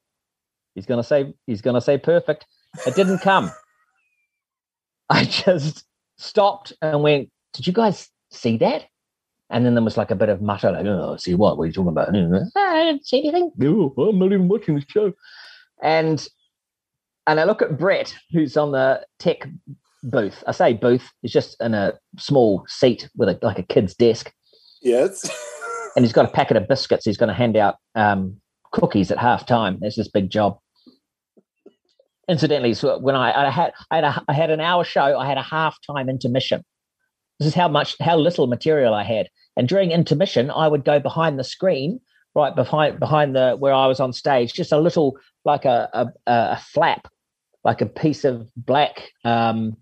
He's 0.73 0.85
going 0.85 1.01
to 1.01 1.07
say. 1.07 1.33
He's 1.45 1.61
going 1.61 1.75
to 1.75 1.81
say 1.81 1.97
perfect." 1.97 2.45
It 2.85 2.95
didn't 2.95 3.19
come. 3.19 3.51
I 5.09 5.23
just 5.23 5.85
stopped 6.17 6.73
and 6.81 7.01
went, 7.01 7.29
"Did 7.53 7.67
you 7.67 7.73
guys 7.73 8.09
see 8.31 8.57
that?" 8.57 8.85
And 9.49 9.65
then 9.65 9.75
there 9.75 9.83
was 9.83 9.97
like 9.97 10.11
a 10.11 10.15
bit 10.15 10.29
of 10.29 10.41
mutter, 10.41 10.71
like, 10.71 10.85
"Oh, 10.85 11.15
see 11.17 11.35
what? 11.35 11.57
What 11.57 11.63
are 11.63 11.67
you 11.67 11.73
talking 11.73 11.89
about?" 11.89 12.09
I 12.09 12.83
didn't 12.83 13.07
see 13.07 13.19
anything. 13.19 13.51
No, 13.57 13.93
I'm 13.97 14.19
not 14.19 14.33
even 14.33 14.47
watching 14.47 14.75
the 14.75 14.85
show. 14.87 15.13
And 15.81 16.27
and 17.27 17.39
I 17.39 17.43
look 17.43 17.61
at 17.61 17.77
Bret, 17.77 18.15
who's 18.31 18.57
on 18.57 18.71
the 18.71 19.05
tech 19.19 19.47
booth. 20.03 20.43
I 20.47 20.51
say 20.51 20.73
booth, 20.73 21.11
he's 21.21 21.31
just 21.31 21.61
in 21.61 21.73
a 21.73 21.93
small 22.17 22.65
seat 22.67 23.09
with 23.15 23.29
a, 23.29 23.39
like 23.41 23.59
a 23.59 23.63
kid's 23.63 23.93
desk. 23.93 24.31
Yes. 24.81 25.29
and 25.95 26.05
he's 26.05 26.13
got 26.13 26.25
a 26.25 26.31
packet 26.31 26.57
of 26.57 26.67
biscuits. 26.67 27.05
He's 27.05 27.17
going 27.17 27.27
to 27.27 27.33
hand 27.33 27.57
out 27.57 27.75
um, 27.95 28.39
cookies 28.71 29.11
at 29.11 29.17
half 29.17 29.45
time. 29.45 29.77
That's 29.81 29.95
his 29.95 30.07
big 30.07 30.29
job. 30.29 30.57
Incidentally, 32.27 32.73
so 32.73 32.97
when 32.99 33.15
I, 33.15 33.47
I 33.47 33.49
had 33.49 33.73
I 33.91 33.95
had 33.95 34.03
a, 34.03 34.23
I 34.27 34.33
had 34.33 34.49
an 34.49 34.59
hour 34.59 34.83
show, 34.83 35.17
I 35.17 35.27
had 35.27 35.37
a 35.37 35.43
halftime 35.43 36.09
intermission. 36.09 36.63
This 37.39 37.47
is 37.47 37.53
how 37.53 37.67
much 37.67 37.95
how 38.01 38.17
little 38.17 38.47
material 38.47 38.93
I 38.93 39.03
had. 39.03 39.29
And 39.55 39.67
during 39.67 39.91
intermission, 39.91 40.51
I 40.51 40.67
would 40.67 40.83
go 40.83 40.99
behind 40.99 41.39
the 41.39 41.43
screen, 41.43 41.99
right 42.35 42.55
behind 42.55 42.99
behind 42.99 43.35
the 43.35 43.55
where 43.57 43.73
I 43.73 43.87
was 43.87 43.99
on 43.99 44.13
stage, 44.13 44.53
just 44.53 44.71
a 44.71 44.79
little 44.79 45.17
like 45.45 45.65
a 45.65 45.89
a, 45.93 46.07
a 46.27 46.57
flap, 46.57 47.07
like 47.63 47.81
a 47.81 47.85
piece 47.85 48.23
of 48.23 48.49
black. 48.55 49.09
Um, 49.23 49.77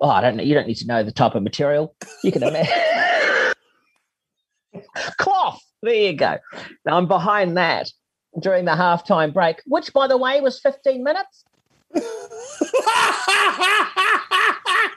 oh, 0.00 0.08
I 0.08 0.20
don't 0.20 0.36
know. 0.36 0.42
You 0.42 0.54
don't 0.54 0.66
need 0.66 0.76
to 0.76 0.86
know 0.86 1.02
the 1.02 1.12
type 1.12 1.34
of 1.34 1.42
material. 1.42 1.94
You 2.24 2.32
can 2.32 2.42
imagine 2.42 3.54
cloth. 5.18 5.60
There 5.82 5.94
you 5.94 6.12
go. 6.12 6.38
Now 6.84 6.96
I'm 6.96 7.08
behind 7.08 7.56
that 7.56 7.90
during 8.38 8.64
the 8.64 8.72
halftime 8.72 9.32
break, 9.32 9.60
which, 9.66 9.92
by 9.92 10.06
the 10.06 10.16
way, 10.16 10.40
was 10.40 10.60
15 10.60 11.02
minutes. 11.02 11.44
I 11.94 12.02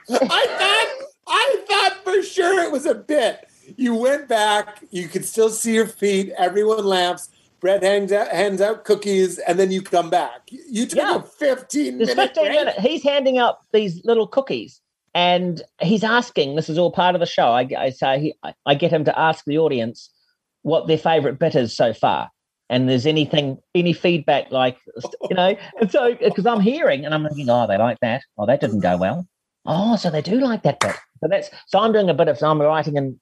thought 0.08 1.04
I 1.26 1.64
thought 1.68 2.04
for 2.04 2.22
sure 2.22 2.62
it 2.62 2.70
was 2.70 2.86
a 2.86 2.94
bit. 2.94 3.48
You 3.76 3.94
went 3.94 4.28
back, 4.28 4.84
you 4.90 5.08
could 5.08 5.24
still 5.24 5.50
see 5.50 5.74
your 5.74 5.86
feet, 5.86 6.32
everyone 6.36 6.84
laughs, 6.84 7.30
Bret 7.60 7.82
hands 7.82 8.12
out, 8.12 8.28
hands 8.28 8.60
out 8.60 8.84
cookies, 8.84 9.38
and 9.38 9.58
then 9.58 9.72
you 9.72 9.80
come 9.80 10.10
back. 10.10 10.50
You 10.50 10.84
took 10.86 10.98
yeah. 10.98 11.16
a 11.16 11.22
15 11.22 11.96
minute 11.98 12.14
15 12.14 12.44
minute. 12.44 12.78
He's 12.78 13.02
handing 13.02 13.38
out 13.38 13.60
these 13.72 14.04
little 14.04 14.26
cookies 14.26 14.80
and 15.14 15.62
he's 15.80 16.04
asking, 16.04 16.56
this 16.56 16.68
is 16.68 16.76
all 16.76 16.90
part 16.92 17.14
of 17.14 17.20
the 17.20 17.26
show. 17.26 17.48
I, 17.48 17.66
I 17.78 17.90
say, 17.90 18.20
he, 18.20 18.34
I 18.66 18.74
get 18.74 18.92
him 18.92 19.04
to 19.06 19.18
ask 19.18 19.44
the 19.46 19.58
audience 19.58 20.10
what 20.60 20.86
their 20.86 20.98
favorite 20.98 21.38
bit 21.38 21.54
is 21.54 21.74
so 21.74 21.94
far 21.94 22.30
and 22.70 22.88
there's 22.88 23.06
anything 23.06 23.58
any 23.74 23.92
feedback 23.92 24.50
like 24.50 24.78
you 25.28 25.36
know 25.36 25.56
and 25.80 25.90
so 25.90 26.14
because 26.14 26.46
i'm 26.46 26.60
hearing 26.60 27.04
and 27.04 27.14
i'm 27.14 27.26
thinking 27.26 27.48
oh 27.50 27.66
they 27.66 27.76
like 27.76 27.98
that 28.00 28.22
oh 28.38 28.46
that 28.46 28.60
didn't 28.60 28.80
go 28.80 28.96
well 28.96 29.26
oh 29.66 29.96
so 29.96 30.10
they 30.10 30.22
do 30.22 30.40
like 30.40 30.62
that 30.62 30.80
bit 30.80 30.96
so 31.20 31.28
that's 31.28 31.50
so 31.66 31.78
i'm 31.78 31.92
doing 31.92 32.08
a 32.08 32.14
bit 32.14 32.28
of 32.28 32.38
so 32.38 32.48
i'm 32.48 32.60
writing 32.60 32.96
in 32.96 33.18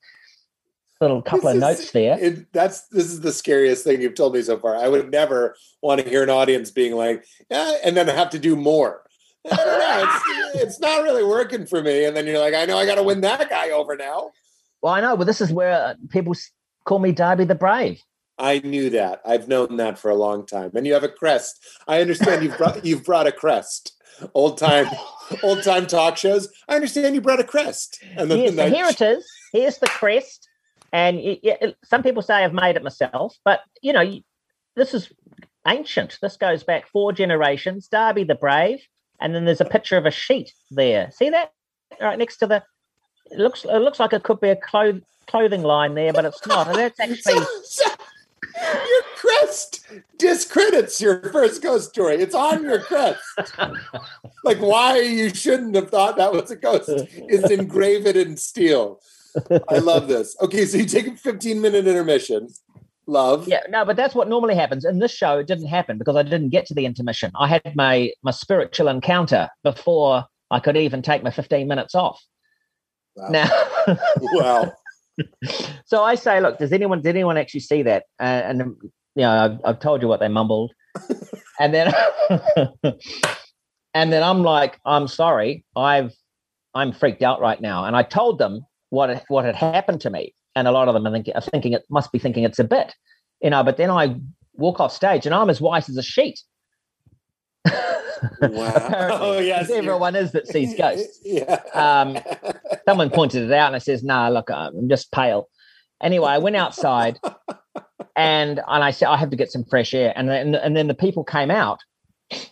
little 1.00 1.20
couple 1.20 1.48
this 1.48 1.54
of 1.54 1.60
notes 1.60 1.90
there 1.90 2.16
it, 2.20 2.52
that's 2.52 2.86
this 2.88 3.06
is 3.06 3.20
the 3.20 3.32
scariest 3.32 3.82
thing 3.82 4.00
you've 4.00 4.14
told 4.14 4.34
me 4.34 4.42
so 4.42 4.56
far 4.56 4.76
i 4.76 4.86
would 4.86 5.10
never 5.10 5.56
want 5.82 6.00
to 6.00 6.08
hear 6.08 6.22
an 6.22 6.30
audience 6.30 6.70
being 6.70 6.94
like 6.94 7.24
yeah 7.50 7.74
and 7.84 7.96
then 7.96 8.06
have 8.06 8.30
to 8.30 8.38
do 8.38 8.54
more 8.54 9.02
I 9.50 9.56
don't 9.56 9.66
know. 9.66 10.04
It's, 10.54 10.62
it's 10.62 10.80
not 10.80 11.02
really 11.02 11.24
working 11.24 11.66
for 11.66 11.82
me. 11.82 12.04
And 12.04 12.16
then 12.16 12.26
you're 12.26 12.38
like, 12.38 12.54
I 12.54 12.64
know 12.64 12.78
I 12.78 12.86
got 12.86 12.96
to 12.96 13.02
win 13.02 13.22
that 13.22 13.50
guy 13.50 13.70
over 13.70 13.96
now. 13.96 14.30
Well, 14.82 14.92
I 14.92 15.00
know, 15.00 15.16
but 15.16 15.24
this 15.24 15.40
is 15.40 15.52
where 15.52 15.96
people 16.10 16.34
call 16.84 16.98
me 16.98 17.12
Darby 17.12 17.44
the 17.44 17.54
Brave. 17.54 18.00
I 18.42 18.58
knew 18.58 18.90
that. 18.90 19.22
I've 19.24 19.46
known 19.46 19.76
that 19.76 20.00
for 20.00 20.10
a 20.10 20.16
long 20.16 20.44
time. 20.44 20.72
And 20.74 20.84
you 20.84 20.94
have 20.94 21.04
a 21.04 21.08
crest. 21.08 21.64
I 21.86 22.00
understand 22.00 22.42
you've 22.42 22.58
brought 22.58 22.84
you've 22.84 23.04
brought 23.04 23.28
a 23.28 23.32
crest. 23.32 23.92
Old 24.34 24.58
time, 24.58 24.86
old 25.42 25.62
time 25.62 25.86
talk 25.86 26.16
shows. 26.16 26.48
I 26.68 26.74
understand 26.74 27.14
you 27.14 27.20
brought 27.20 27.40
a 27.40 27.44
crest. 27.44 28.02
And 28.16 28.30
then 28.30 28.38
yes, 28.38 28.54
the 28.56 28.68
here 28.68 28.86
it 28.86 29.00
is. 29.00 29.24
Here's 29.52 29.78
the 29.78 29.86
crest. 29.86 30.48
And 30.92 31.18
it, 31.18 31.76
some 31.84 32.02
people 32.02 32.20
say 32.20 32.34
I've 32.34 32.52
made 32.52 32.76
it 32.76 32.82
myself, 32.82 33.34
but 33.44 33.60
you 33.80 33.92
know, 33.92 34.20
this 34.74 34.92
is 34.92 35.10
ancient. 35.66 36.18
This 36.20 36.36
goes 36.36 36.64
back 36.64 36.88
four 36.88 37.12
generations. 37.12 37.86
Darby 37.88 38.24
the 38.24 38.34
Brave, 38.34 38.80
and 39.20 39.34
then 39.34 39.44
there's 39.44 39.60
a 39.60 39.64
picture 39.64 39.96
of 39.96 40.04
a 40.04 40.10
sheet 40.10 40.52
there. 40.70 41.10
See 41.12 41.30
that 41.30 41.52
right 42.00 42.18
next 42.18 42.38
to 42.38 42.48
the. 42.48 42.64
It 43.30 43.38
looks 43.38 43.64
it 43.64 43.78
looks 43.78 44.00
like 44.00 44.12
it 44.12 44.24
could 44.24 44.40
be 44.40 44.50
a 44.50 44.56
cloth, 44.56 44.96
clothing 45.28 45.62
line 45.62 45.94
there, 45.94 46.12
but 46.12 46.24
it's 46.24 46.44
not. 46.46 46.66
And 46.66 46.76
that's 46.76 47.00
actually 47.00 47.46
your 48.62 49.02
crest 49.16 49.86
discredits 50.18 51.00
your 51.00 51.20
first 51.30 51.62
ghost 51.62 51.90
story. 51.90 52.16
It's 52.16 52.34
on 52.34 52.62
your 52.62 52.80
crest. 52.80 53.22
like 54.44 54.58
why 54.58 55.00
you 55.00 55.30
shouldn't 55.30 55.74
have 55.74 55.90
thought 55.90 56.16
that 56.16 56.32
was 56.32 56.50
a 56.50 56.56
ghost 56.56 56.88
is 56.88 57.50
engrave 57.50 58.06
it 58.06 58.16
in 58.16 58.36
steel. 58.36 59.00
I 59.68 59.78
love 59.78 60.08
this. 60.08 60.36
Okay, 60.42 60.66
so 60.66 60.78
you 60.78 60.84
take 60.84 61.06
a 61.06 61.16
15 61.16 61.60
minute 61.60 61.86
intermission. 61.86 62.48
Love. 63.06 63.48
Yeah, 63.48 63.60
no, 63.68 63.84
but 63.84 63.96
that's 63.96 64.14
what 64.14 64.28
normally 64.28 64.54
happens. 64.54 64.84
In 64.84 65.00
this 65.00 65.12
show, 65.12 65.38
it 65.38 65.48
didn't 65.48 65.66
happen 65.66 65.98
because 65.98 66.14
I 66.14 66.22
didn't 66.22 66.50
get 66.50 66.66
to 66.66 66.74
the 66.74 66.86
intermission. 66.86 67.32
I 67.34 67.48
had 67.48 67.74
my 67.74 68.12
my 68.22 68.30
spiritual 68.30 68.88
encounter 68.88 69.48
before 69.64 70.24
I 70.50 70.60
could 70.60 70.76
even 70.76 71.02
take 71.02 71.22
my 71.24 71.30
15 71.30 71.66
minutes 71.66 71.94
off. 71.94 72.22
Wow. 73.16 73.28
Now, 73.30 73.50
wow. 74.20 74.72
So 75.84 76.02
I 76.02 76.14
say, 76.14 76.40
look, 76.40 76.58
does 76.58 76.72
anyone 76.72 77.02
did 77.02 77.10
anyone 77.10 77.36
actually 77.36 77.60
see 77.60 77.82
that? 77.82 78.04
Uh, 78.20 78.24
and 78.24 78.58
you 79.14 79.22
know, 79.22 79.30
I've, 79.30 79.58
I've, 79.64 79.80
told 79.80 80.02
you 80.02 80.08
what 80.08 80.20
they 80.20 80.28
mumbled, 80.28 80.72
and 81.60 81.74
then 81.74 81.92
and 83.94 84.12
then 84.12 84.22
I'm 84.22 84.42
like, 84.42 84.78
I'm 84.84 85.08
sorry, 85.08 85.64
I've 85.76 86.12
I'm 86.74 86.92
freaked 86.92 87.22
out 87.22 87.40
right 87.40 87.60
now, 87.60 87.84
and 87.84 87.96
I 87.96 88.02
told 88.02 88.38
them 88.38 88.64
what 88.90 89.22
what 89.28 89.44
had 89.44 89.56
happened 89.56 90.00
to 90.02 90.10
me, 90.10 90.34
and 90.56 90.66
a 90.66 90.72
lot 90.72 90.88
of 90.88 90.94
them 90.94 91.06
are 91.06 91.12
thinking, 91.12 91.34
are 91.34 91.42
thinking 91.42 91.72
it 91.72 91.84
must 91.90 92.12
be 92.12 92.18
thinking 92.18 92.44
it's 92.44 92.58
a 92.58 92.64
bit, 92.64 92.94
you 93.40 93.50
know. 93.50 93.62
But 93.62 93.76
then 93.76 93.90
I 93.90 94.16
walk 94.54 94.80
off 94.80 94.92
stage, 94.92 95.26
and 95.26 95.34
I'm 95.34 95.50
as 95.50 95.60
white 95.60 95.88
as 95.88 95.96
a 95.96 96.02
sheet. 96.02 96.40
Wow. 98.42 99.08
oh, 99.20 99.38
yes. 99.40 99.70
Everyone 99.70 100.14
is 100.16 100.32
that 100.32 100.46
sees 100.46 100.76
ghosts. 100.76 101.20
yeah. 101.24 101.60
Um, 101.74 102.18
someone 102.86 103.10
pointed 103.10 103.44
it 103.44 103.52
out 103.52 103.68
and 103.68 103.76
I 103.76 103.78
says, 103.78 104.02
nah, 104.02 104.28
look, 104.28 104.50
I'm 104.50 104.88
just 104.88 105.12
pale. 105.12 105.48
Anyway, 106.02 106.28
I 106.28 106.38
went 106.38 106.56
outside 106.56 107.18
and 108.16 108.60
and 108.66 108.84
I 108.84 108.90
said, 108.90 109.08
I 109.08 109.16
have 109.16 109.30
to 109.30 109.36
get 109.36 109.50
some 109.50 109.64
fresh 109.64 109.94
air. 109.94 110.12
And 110.16 110.28
then, 110.28 110.54
and 110.54 110.76
then 110.76 110.88
the 110.88 110.94
people 110.94 111.24
came 111.24 111.50
out 111.50 111.80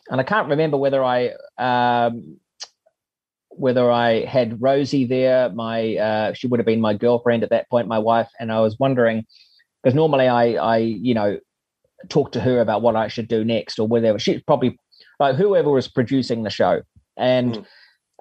and 0.09 0.21
I 0.21 0.25
can't 0.25 0.49
remember 0.49 0.77
whether 0.77 1.03
I, 1.03 1.33
um, 1.59 2.39
whether 3.51 3.91
I 3.91 4.25
had 4.25 4.62
Rosie 4.62 5.05
there, 5.05 5.51
my, 5.51 5.97
uh, 5.97 6.33
she 6.33 6.47
would 6.47 6.61
have 6.61 6.66
been 6.66 6.81
my 6.81 6.95
girlfriend 6.95 7.43
at 7.43 7.51
that 7.51 7.68
point, 7.68 7.89
my 7.89 7.99
wife. 7.99 8.29
And 8.39 8.53
I 8.53 8.61
was 8.61 8.79
wondering, 8.79 9.27
because 9.83 9.95
normally 9.95 10.29
I, 10.29 10.53
I, 10.55 10.77
you 10.79 11.14
know, 11.14 11.39
talk 12.09 12.33
to 12.33 12.41
her 12.41 12.61
about 12.61 12.83
what 12.83 12.97
I 12.97 13.09
should 13.09 13.29
do 13.29 13.45
next 13.45 13.79
or 13.79 13.87
whatever. 13.87 14.18
She 14.18 14.39
probably 14.41 14.79
like 15.21 15.37
whoever 15.37 15.71
was 15.71 15.87
producing 15.87 16.43
the 16.43 16.51
show. 16.51 16.83
And 17.16 17.55
mm. 17.55 17.66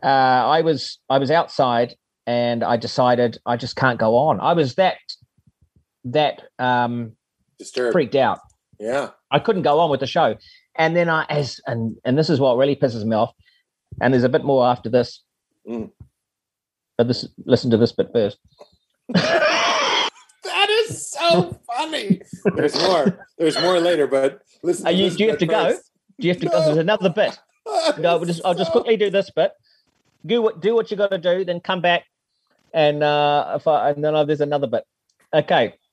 uh, 0.03 0.47
I 0.47 0.61
was 0.61 0.99
I 1.09 1.17
was 1.17 1.31
outside 1.31 1.95
and 2.27 2.63
I 2.63 2.77
decided 2.77 3.39
I 3.45 3.55
just 3.57 3.75
can't 3.75 3.97
go 3.97 4.15
on. 4.15 4.39
I 4.39 4.53
was 4.53 4.75
that 4.75 4.97
that 6.03 6.43
um 6.59 7.13
Disturbed. 7.57 7.93
freaked 7.93 8.15
out. 8.15 8.39
Yeah. 8.79 9.09
I 9.31 9.39
couldn't 9.39 9.63
go 9.63 9.79
on 9.79 9.89
with 9.89 10.01
the 10.01 10.07
show. 10.07 10.35
And 10.75 10.95
then 10.95 11.09
I 11.09 11.25
as 11.29 11.59
and 11.65 11.95
and 12.03 12.17
this 12.17 12.29
is 12.29 12.39
what 12.39 12.57
really 12.57 12.75
pisses 12.75 13.05
me 13.05 13.15
off. 13.15 13.33
And 14.01 14.13
there's 14.13 14.23
a 14.23 14.29
bit 14.29 14.43
more 14.43 14.67
after 14.67 14.89
this. 14.89 15.23
Mm. 15.67 15.91
But 16.97 17.07
this 17.07 17.27
listen 17.45 17.71
to 17.71 17.77
this 17.77 17.93
bit 17.93 18.09
first. 18.13 18.37
that 19.09 20.69
is 20.69 21.09
so 21.09 21.57
funny. 21.65 22.21
There's 22.55 22.75
more. 22.75 23.25
There's 23.37 23.59
more 23.59 23.79
later, 23.79 24.05
but 24.05 24.41
listen. 24.63 24.85
Are 24.85 24.91
you, 24.91 25.09
do 25.09 25.23
you 25.23 25.29
have 25.29 25.39
to 25.39 25.47
first. 25.47 25.89
Do 26.19 26.27
you 26.27 26.33
have 26.33 26.41
to? 26.41 26.47
No. 26.47 26.65
There's 26.65 26.77
another 26.77 27.09
bit. 27.09 27.37
No, 27.99 28.17
we'll 28.17 28.25
just, 28.25 28.41
I'll 28.43 28.55
just 28.55 28.71
quickly 28.71 28.97
do 28.97 29.11
this 29.11 29.29
bit. 29.29 29.51
Do 30.25 30.41
what 30.41 30.59
do 30.59 30.73
what 30.73 30.89
you 30.89 30.97
got 30.97 31.11
to 31.11 31.19
do, 31.19 31.45
then 31.45 31.59
come 31.59 31.81
back, 31.81 32.05
and 32.73 33.03
uh, 33.03 33.53
if 33.57 33.67
I, 33.67 33.91
and 33.91 34.03
then 34.03 34.13
there's 34.25 34.41
another 34.41 34.67
bit. 34.67 34.83
Okay. 35.33 35.73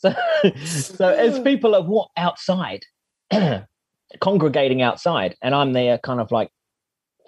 So, 0.00 0.14
so 0.64 1.08
as 1.08 1.40
people 1.50 1.74
are 1.74 1.82
what 1.82 2.10
outside, 2.16 2.84
congregating 4.20 4.80
outside, 4.80 5.34
and 5.42 5.52
I'm 5.52 5.72
there, 5.72 5.98
kind 5.98 6.20
of 6.20 6.30
like 6.30 6.50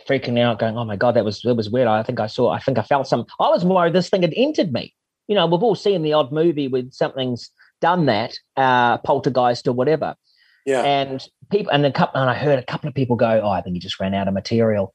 freaking 0.08 0.38
out, 0.38 0.60
going, 0.60 0.78
"Oh 0.78 0.84
my 0.84 0.94
god, 0.94 1.16
that 1.16 1.24
was 1.24 1.40
that 1.42 1.56
was 1.56 1.68
weird." 1.68 1.88
I 1.88 2.04
think 2.04 2.20
I 2.20 2.28
saw, 2.28 2.50
I 2.50 2.60
think 2.60 2.78
I 2.78 2.82
felt 2.82 3.08
some. 3.08 3.26
I 3.40 3.48
was 3.48 3.64
worried 3.64 3.92
this 3.92 4.08
thing 4.08 4.22
had 4.22 4.34
entered 4.36 4.72
me. 4.72 4.94
You 5.26 5.34
know, 5.34 5.46
we've 5.46 5.64
all 5.64 5.74
seen 5.74 6.02
the 6.02 6.12
odd 6.12 6.30
movie 6.30 6.68
with 6.68 6.92
something's 6.92 7.50
done 7.80 8.06
that, 8.06 8.34
uh, 8.56 8.98
poltergeist 8.98 9.66
or 9.66 9.72
whatever. 9.72 10.14
Yeah. 10.66 10.82
And 10.82 11.26
people 11.50 11.72
and 11.72 11.84
a 11.86 11.92
couple 11.92 12.20
and 12.20 12.30
I 12.30 12.34
heard 12.34 12.58
a 12.58 12.64
couple 12.64 12.88
of 12.88 12.94
people 12.94 13.16
go, 13.16 13.40
Oh, 13.42 13.50
I 13.50 13.62
think 13.62 13.74
he 13.74 13.80
just 13.80 14.00
ran 14.00 14.14
out 14.14 14.28
of 14.28 14.34
material. 14.34 14.94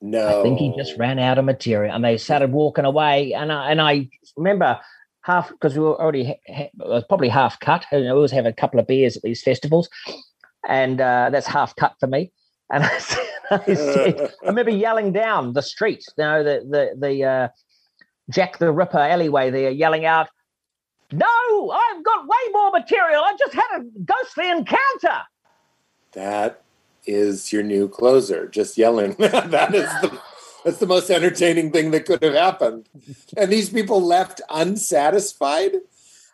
No. 0.00 0.40
I 0.40 0.42
think 0.42 0.58
he 0.58 0.74
just 0.76 0.98
ran 0.98 1.18
out 1.18 1.38
of 1.38 1.44
material. 1.44 1.94
And 1.94 2.04
they 2.04 2.16
started 2.16 2.52
walking 2.52 2.84
away. 2.84 3.32
And 3.32 3.52
I 3.52 3.70
and 3.70 3.80
I 3.80 4.08
remember 4.36 4.80
half 5.22 5.50
because 5.50 5.74
we 5.74 5.80
were 5.80 6.00
already 6.00 6.36
ha- 6.48 6.70
was 6.76 7.04
probably 7.08 7.28
half 7.28 7.60
cut. 7.60 7.86
we 7.92 8.08
always 8.08 8.32
have 8.32 8.46
a 8.46 8.52
couple 8.52 8.80
of 8.80 8.86
beers 8.86 9.16
at 9.16 9.22
these 9.22 9.42
festivals. 9.42 9.88
And 10.68 11.00
uh, 11.00 11.30
that's 11.30 11.46
half 11.46 11.74
cut 11.76 11.94
for 12.00 12.06
me. 12.06 12.32
And 12.72 12.84
I, 12.84 12.96
I, 13.50 13.74
said, 13.74 14.32
I 14.42 14.46
remember 14.46 14.70
yelling 14.70 15.12
down 15.12 15.52
the 15.52 15.62
street, 15.62 16.04
you 16.16 16.24
know, 16.24 16.42
the 16.42 16.66
the 16.68 17.06
the 17.06 17.24
uh, 17.24 17.48
Jack 18.30 18.58
the 18.58 18.72
Ripper 18.72 18.98
alleyway 18.98 19.50
there, 19.50 19.70
yelling 19.70 20.04
out, 20.04 20.28
no, 21.12 21.70
I've 21.70 22.02
got 22.04 22.26
way 22.26 22.36
more 22.52 22.70
material. 22.70 23.22
I 23.22 23.34
just 23.38 23.54
had 23.54 23.80
a 23.80 23.84
ghostly 24.04 24.50
encounter. 24.50 25.22
That 26.12 26.62
is 27.06 27.52
your 27.52 27.62
new 27.62 27.88
closer, 27.88 28.46
just 28.48 28.76
yelling. 28.78 29.14
that 29.18 29.74
is 29.74 29.88
the 30.02 30.18
that's 30.64 30.78
the 30.78 30.86
most 30.86 31.10
entertaining 31.10 31.72
thing 31.72 31.90
that 31.90 32.06
could 32.06 32.22
have 32.22 32.34
happened. 32.34 32.88
And 33.36 33.50
these 33.50 33.68
people 33.68 34.00
left 34.00 34.40
unsatisfied. 34.50 35.72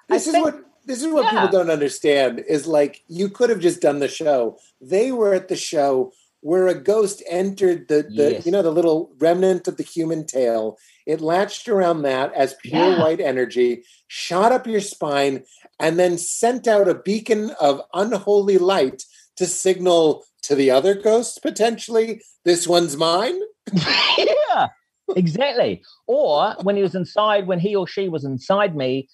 This 0.08 0.26
I 0.28 0.30
is 0.38 0.42
what 0.44 0.64
this 0.84 1.02
is 1.02 1.08
what 1.12 1.24
Yeah. 1.24 1.30
people 1.42 1.48
don't 1.58 1.70
understand 1.70 2.40
is 2.48 2.66
like 2.66 3.02
you 3.08 3.28
could 3.28 3.50
have 3.50 3.60
just 3.60 3.80
done 3.80 3.98
the 4.00 4.08
show. 4.08 4.58
They 4.80 5.12
were 5.12 5.34
at 5.34 5.48
the 5.48 5.56
show 5.56 6.12
where 6.40 6.68
a 6.68 6.74
ghost 6.74 7.22
entered 7.28 7.88
the, 7.88 8.02
the 8.14 8.32
Yes. 8.32 8.46
you 8.46 8.52
know 8.52 8.62
the 8.62 8.70
little 8.72 9.10
remnant 9.18 9.68
of 9.68 9.76
the 9.76 9.82
human 9.82 10.26
tail. 10.26 10.78
It 11.08 11.22
latched 11.22 11.68
around 11.68 12.02
that 12.02 12.34
as 12.34 12.54
pure 12.62 12.90
Yeah. 12.90 13.00
white 13.00 13.18
energy, 13.20 13.82
shot 14.08 14.52
up 14.52 14.66
your 14.66 14.82
spine, 14.82 15.44
and 15.80 15.98
then 15.98 16.18
sent 16.18 16.68
out 16.68 16.86
a 16.86 16.94
beacon 16.94 17.50
of 17.58 17.80
unholy 17.94 18.58
light 18.58 19.04
to 19.36 19.46
signal 19.46 20.24
to 20.42 20.54
the 20.54 20.70
other 20.70 20.94
ghosts 20.94 21.38
potentially 21.38 22.20
this 22.44 22.68
one's 22.68 22.94
mine. 22.96 23.40
yeah, 24.18 24.68
exactly. 25.16 25.82
Or 26.06 26.54
when 26.62 26.76
he 26.76 26.82
was 26.82 26.94
inside, 26.94 27.46
when 27.46 27.58
he 27.58 27.74
or 27.74 27.86
she 27.86 28.10
was 28.10 28.24
inside 28.24 28.76
me, 28.76 29.08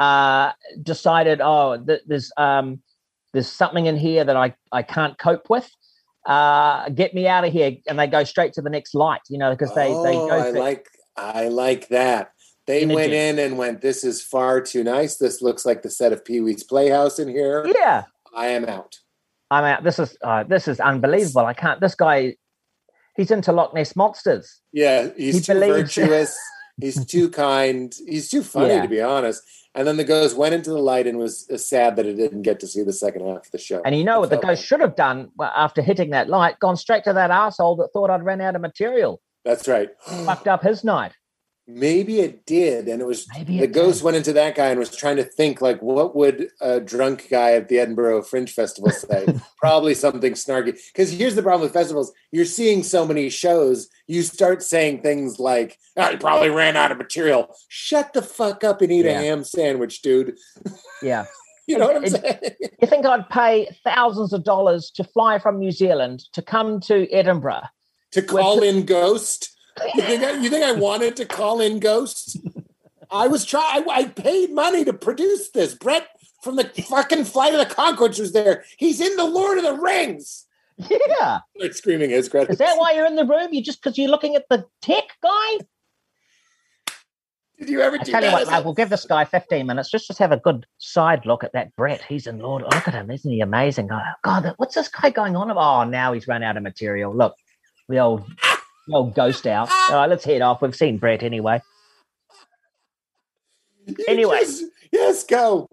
uh, 0.00 0.50
decided, 0.82 1.40
oh, 1.40 1.76
th- 1.78 2.02
there's 2.08 2.32
um, 2.36 2.82
there's 3.32 3.48
something 3.48 3.86
in 3.86 3.96
here 3.96 4.24
that 4.24 4.36
I 4.36 4.54
I 4.72 4.82
can't 4.82 5.16
cope 5.16 5.48
with. 5.48 5.70
Uh, 6.26 6.88
get 6.88 7.14
me 7.14 7.28
out 7.28 7.44
of 7.44 7.52
here, 7.52 7.76
and 7.86 7.96
they 8.00 8.08
go 8.08 8.24
straight 8.24 8.52
to 8.54 8.62
the 8.62 8.70
next 8.70 8.94
light. 8.96 9.22
You 9.28 9.38
know, 9.38 9.52
because 9.52 9.72
they 9.76 9.88
they 9.88 10.16
oh, 10.16 10.28
go. 10.28 10.38
I 10.40 10.50
through- 10.50 10.60
like 10.60 10.86
I 11.16 11.48
like 11.48 11.88
that. 11.88 12.32
They 12.66 12.82
Energy. 12.82 12.94
went 12.94 13.12
in 13.12 13.38
and 13.38 13.58
went, 13.58 13.80
This 13.80 14.02
is 14.04 14.22
far 14.22 14.60
too 14.60 14.82
nice. 14.84 15.16
This 15.16 15.40
looks 15.40 15.64
like 15.64 15.82
the 15.82 15.90
set 15.90 16.12
of 16.12 16.24
Pee 16.24 16.40
Wee's 16.40 16.64
Playhouse 16.64 17.18
in 17.18 17.28
here. 17.28 17.64
yeah, 17.78 18.04
I 18.34 18.48
am 18.48 18.64
out. 18.64 18.96
I'm 19.50 19.64
out. 19.64 19.84
This 19.84 19.98
is 20.00 20.16
uh, 20.22 20.42
this 20.42 20.66
is 20.66 20.80
unbelievable. 20.80 21.46
I 21.46 21.54
can't. 21.54 21.80
This 21.80 21.94
guy, 21.94 22.34
he's 23.16 23.30
into 23.30 23.52
Loch 23.52 23.72
Ness 23.74 23.94
monsters. 23.94 24.60
Yeah, 24.72 25.08
he's 25.16 25.36
He 25.36 25.40
too 25.42 25.54
believes- 25.54 25.94
virtuous. 25.94 26.36
he's 26.80 27.06
too 27.06 27.30
kind. 27.30 27.94
He's 28.06 28.28
too 28.28 28.42
funny, 28.42 28.74
Yeah. 28.74 28.82
to 28.82 28.88
be 28.88 29.00
honest. 29.00 29.42
And 29.76 29.86
then 29.86 29.98
the 29.98 30.04
ghost 30.04 30.36
went 30.36 30.54
into 30.54 30.70
the 30.70 30.78
light 30.78 31.06
and 31.06 31.18
was 31.18 31.46
uh, 31.52 31.58
sad 31.58 31.96
that 31.96 32.06
it 32.06 32.14
didn't 32.14 32.42
get 32.42 32.58
to 32.60 32.66
see 32.66 32.82
the 32.82 32.94
second 32.94 33.26
half 33.26 33.44
of 33.46 33.50
the 33.52 33.58
show. 33.58 33.82
And 33.84 33.94
you 33.96 34.04
know 34.04 34.20
what 34.20 34.30
the 34.30 34.36
ghost 34.38 34.62
bad. 34.62 34.66
should 34.66 34.80
have 34.80 34.96
done 34.96 35.30
after 35.40 35.82
hitting 35.82 36.10
that 36.10 36.28
light? 36.30 36.58
Gone 36.58 36.76
straight 36.78 37.04
to 37.04 37.12
that 37.12 37.30
asshole 37.30 37.76
that 37.76 37.90
thought 37.92 38.10
I'd 38.10 38.22
ran 38.24 38.40
out 38.40 38.56
of 38.56 38.62
material. 38.62 39.20
That's 39.46 39.66
right. 39.68 39.88
Fucked 40.26 40.48
up 40.48 40.62
his 40.62 40.84
night. 40.84 41.12
Maybe 41.68 42.20
it 42.20 42.46
did, 42.46 42.86
and 42.86 43.00
it 43.02 43.06
was 43.08 43.26
Maybe 43.36 43.58
the 43.58 43.66
ghost 43.66 43.98
did. 43.98 44.04
went 44.04 44.16
into 44.16 44.32
that 44.34 44.54
guy 44.54 44.66
and 44.66 44.78
was 44.78 44.94
trying 44.94 45.16
to 45.16 45.24
think 45.24 45.60
like, 45.60 45.82
what 45.82 46.14
would 46.14 46.48
a 46.60 46.78
drunk 46.78 47.26
guy 47.28 47.54
at 47.54 47.68
the 47.68 47.80
Edinburgh 47.80 48.22
Fringe 48.22 48.52
Festival 48.52 48.90
say? 48.92 49.26
Probably 49.60 49.92
something 49.92 50.34
snarky. 50.34 50.78
Because 50.92 51.10
here's 51.10 51.34
the 51.34 51.42
problem 51.42 51.62
with 51.62 51.72
festivals: 51.72 52.12
you're 52.30 52.44
seeing 52.44 52.84
so 52.84 53.04
many 53.04 53.28
shows, 53.30 53.88
you 54.06 54.22
start 54.22 54.62
saying 54.62 55.02
things 55.02 55.40
like, 55.40 55.76
"Oh, 55.96 56.08
you 56.10 56.18
probably 56.18 56.50
ran 56.50 56.76
out 56.76 56.92
of 56.92 56.98
material." 56.98 57.52
Shut 57.68 58.12
the 58.12 58.22
fuck 58.22 58.62
up 58.62 58.80
and 58.80 58.92
eat 58.92 59.04
Yeah. 59.06 59.18
a 59.18 59.22
ham 59.24 59.42
sandwich, 59.42 60.02
dude. 60.02 60.36
Yeah. 61.02 61.24
You 61.68 61.78
know 61.78 61.88
what 61.88 61.96
I'm 61.96 62.04
It- 62.04 62.10
saying? 62.12 62.38
You 62.80 62.86
think 62.86 63.04
I'd 63.06 63.28
pay 63.28 63.68
thousands 63.82 64.32
of 64.32 64.44
dollars 64.44 64.88
to 64.92 65.02
fly 65.02 65.40
from 65.40 65.58
New 65.58 65.72
Zealand 65.72 66.22
to 66.34 66.40
come 66.40 66.78
to 66.82 67.10
Edinburgh? 67.10 67.62
To 68.16 68.22
call 68.22 68.62
in 68.62 68.86
Ghost. 68.86 69.54
You 69.94 70.02
think 70.02 70.22
I, 70.22 70.32
you 70.40 70.48
think 70.48 70.64
I 70.64 70.72
wanted 70.80 71.16
to 71.16 71.26
call 71.26 71.60
in 71.60 71.80
Ghost? 71.80 72.38
I 73.10 73.28
was 73.28 73.44
trying. 73.44 73.84
I, 73.88 73.94
I 73.94 74.04
paid 74.06 74.52
money 74.52 74.84
to 74.86 74.94
produce 74.94 75.50
this. 75.50 75.74
Bret 75.74 76.08
from 76.42 76.56
the 76.56 76.64
fucking 76.64 77.24
Flight 77.24 77.54
of 77.54 77.58
the 77.60 77.74
Conchords 77.74 78.18
was 78.18 78.32
there. 78.32 78.64
He's 78.78 79.00
in 79.02 79.16
the 79.16 79.24
Lord 79.24 79.58
of 79.58 79.64
the 79.64 79.74
Rings. 79.74 80.46
Yeah. 80.78 81.40
Like 81.58 81.74
screaming 81.74 82.08
his 82.08 82.28
credits. 82.28 82.52
Is 82.52 82.58
that 82.58 82.78
why 82.78 82.92
you're 82.92 83.04
in 83.04 83.16
the 83.16 83.26
room? 83.26 83.52
You 83.52 83.62
just 83.62 83.82
because 83.82 83.98
you're 83.98 84.10
looking 84.10 84.34
at 84.34 84.48
the 84.48 84.64
tech 84.80 85.04
guy? 85.22 85.58
Did 87.58 87.70
you 87.70 87.80
ever 87.80 87.96
I 87.98 88.04
tell 88.04 88.24
you 88.24 88.32
what, 88.32 88.50
mate, 88.50 88.64
we'll 88.64 88.74
give 88.74 88.90
this 88.90 89.06
guy 89.06 89.24
15 89.24 89.66
minutes. 89.66 89.90
Just 89.90 90.06
just 90.06 90.18
have 90.18 90.32
a 90.32 90.36
good 90.38 90.66
side 90.78 91.24
look 91.26 91.44
at 91.44 91.52
that 91.52 91.74
Bret. 91.76 92.02
He's 92.02 92.26
in 92.26 92.38
Lord. 92.38 92.62
Look 92.62 92.88
at 92.88 92.94
him. 92.94 93.10
Isn't 93.10 93.30
he 93.30 93.40
amazing? 93.40 93.88
God, 94.22 94.54
what's 94.56 94.74
this 94.74 94.88
guy 94.88 95.10
going 95.10 95.36
on 95.36 95.50
about? 95.50 95.86
Oh, 95.86 95.88
now 95.88 96.12
he's 96.12 96.28
run 96.28 96.42
out 96.42 96.56
of 96.56 96.62
material. 96.62 97.14
Look, 97.14 97.34
the 97.88 97.98
old, 97.98 98.26
the 98.86 98.94
old 98.94 99.14
ghost 99.14 99.46
out. 99.46 99.68
All 99.90 99.96
right, 99.96 100.10
let's 100.10 100.24
head 100.24 100.42
off. 100.42 100.62
We've 100.62 100.74
seen 100.74 100.98
Bret 100.98 101.22
anyway. 101.22 101.62
You 103.86 103.94
anyway. 104.08 104.40
just- 104.40 104.64
yes, 104.92 105.24
go. 105.24 105.68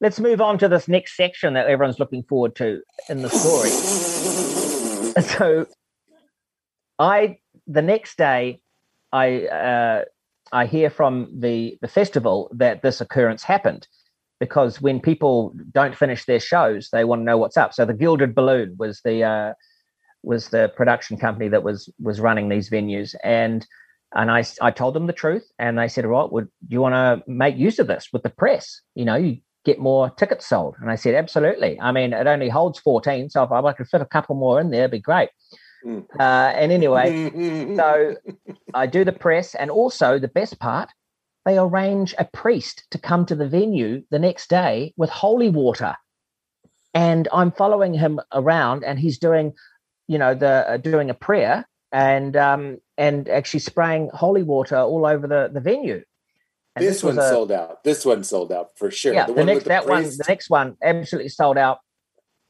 Let's 0.00 0.18
move 0.18 0.40
on 0.40 0.58
to 0.58 0.68
this 0.68 0.88
next 0.88 1.16
section 1.16 1.54
that 1.54 1.68
everyone's 1.68 2.00
looking 2.00 2.24
forward 2.24 2.56
to 2.56 2.82
in 3.08 3.22
the 3.22 3.30
story. 3.30 3.70
so 5.20 5.66
i 6.98 7.36
the 7.66 7.82
next 7.82 8.16
day 8.16 8.60
i 9.12 9.46
uh, 9.46 10.04
i 10.52 10.64
hear 10.66 10.88
from 10.88 11.28
the 11.38 11.76
the 11.82 11.88
festival 11.88 12.50
that 12.54 12.82
this 12.82 13.00
occurrence 13.00 13.42
happened 13.42 13.86
because 14.40 14.80
when 14.80 15.00
people 15.00 15.54
don't 15.70 15.96
finish 15.96 16.24
their 16.24 16.40
shows 16.40 16.88
they 16.92 17.04
want 17.04 17.20
to 17.20 17.24
know 17.24 17.36
what's 17.36 17.56
up 17.56 17.74
so 17.74 17.84
the 17.84 17.94
gilded 17.94 18.34
balloon 18.34 18.74
was 18.78 19.00
the 19.04 19.22
uh, 19.22 19.52
was 20.22 20.48
the 20.48 20.72
production 20.76 21.16
company 21.16 21.48
that 21.48 21.62
was 21.62 21.88
was 22.00 22.20
running 22.20 22.48
these 22.48 22.70
venues. 22.70 23.14
And 23.22 23.66
and 24.14 24.30
I, 24.30 24.44
I 24.60 24.70
told 24.70 24.94
them 24.94 25.06
the 25.06 25.12
truth 25.12 25.50
and 25.58 25.78
they 25.78 25.88
said 25.88 26.04
right 26.04 26.30
would 26.30 26.48
you 26.68 26.80
want 26.80 26.94
to 26.94 27.30
make 27.30 27.56
use 27.56 27.78
of 27.78 27.86
this 27.86 28.08
with 28.12 28.22
the 28.22 28.30
press? 28.30 28.80
You 28.94 29.04
know 29.04 29.16
you 29.16 29.38
get 29.64 29.78
more 29.78 30.10
tickets 30.10 30.46
sold. 30.46 30.76
And 30.80 30.90
i 30.90 30.96
said 30.96 31.14
absolutely. 31.14 31.80
I 31.80 31.92
mean 31.92 32.12
it 32.12 32.26
only 32.26 32.48
holds 32.48 32.78
14 32.80 33.30
so 33.30 33.42
if 33.42 33.52
i 33.52 33.72
could 33.72 33.88
fit 33.88 34.00
a 34.00 34.06
couple 34.06 34.34
more 34.34 34.60
in 34.60 34.70
there 34.70 34.82
it'd 34.82 34.90
be 34.92 35.00
great. 35.00 35.30
Mm. 35.84 36.04
uh, 36.20 36.52
and 36.54 36.70
anyway 36.70 37.74
so 37.76 38.14
I 38.72 38.86
do 38.86 39.04
the 39.04 39.12
press, 39.12 39.54
and 39.54 39.70
also 39.70 40.18
the 40.18 40.28
best 40.28 40.58
part, 40.60 40.90
they 41.44 41.58
arrange 41.58 42.14
a 42.18 42.24
priest 42.24 42.84
to 42.92 42.98
come 42.98 43.26
to 43.26 43.34
the 43.34 43.48
venue 43.48 44.02
the 44.10 44.18
next 44.18 44.48
day 44.48 44.94
with 44.96 45.10
holy 45.10 45.50
water, 45.50 45.96
and 46.94 47.28
I'm 47.32 47.52
following 47.52 47.94
him 47.94 48.20
around, 48.32 48.84
and 48.84 48.98
he's 48.98 49.18
doing, 49.18 49.54
you 50.12 50.18
know, 50.18 50.34
the 50.34 50.68
uh, 50.68 50.76
doing 50.76 51.08
a 51.08 51.14
prayer 51.14 51.66
and 51.90 52.36
um, 52.36 52.78
and 52.98 53.30
actually 53.30 53.60
spraying 53.60 54.10
holy 54.12 54.42
water 54.42 54.76
all 54.76 55.06
over 55.06 55.26
the 55.26 55.50
the 55.50 55.60
venue. 55.60 56.02
And 56.76 56.84
this, 56.84 57.02
was 57.02 57.16
one 57.16 57.24
a- 57.24 57.28
sold 57.28 57.50
out. 57.52 57.82
This 57.82 58.04
one 58.04 58.24
sold 58.24 58.52
out 58.52 58.70
for 58.76 58.90
sure. 58.90 59.14
yeah, 59.14 59.26
the, 59.26 59.44
next 59.44 59.56
with 59.56 59.64
that 59.66 59.86
one, 59.86 60.04
the 60.04 60.24
next 60.28 60.50
one, 60.50 60.76
absolutely 60.82 61.28
sold 61.30 61.56
out 61.58 61.78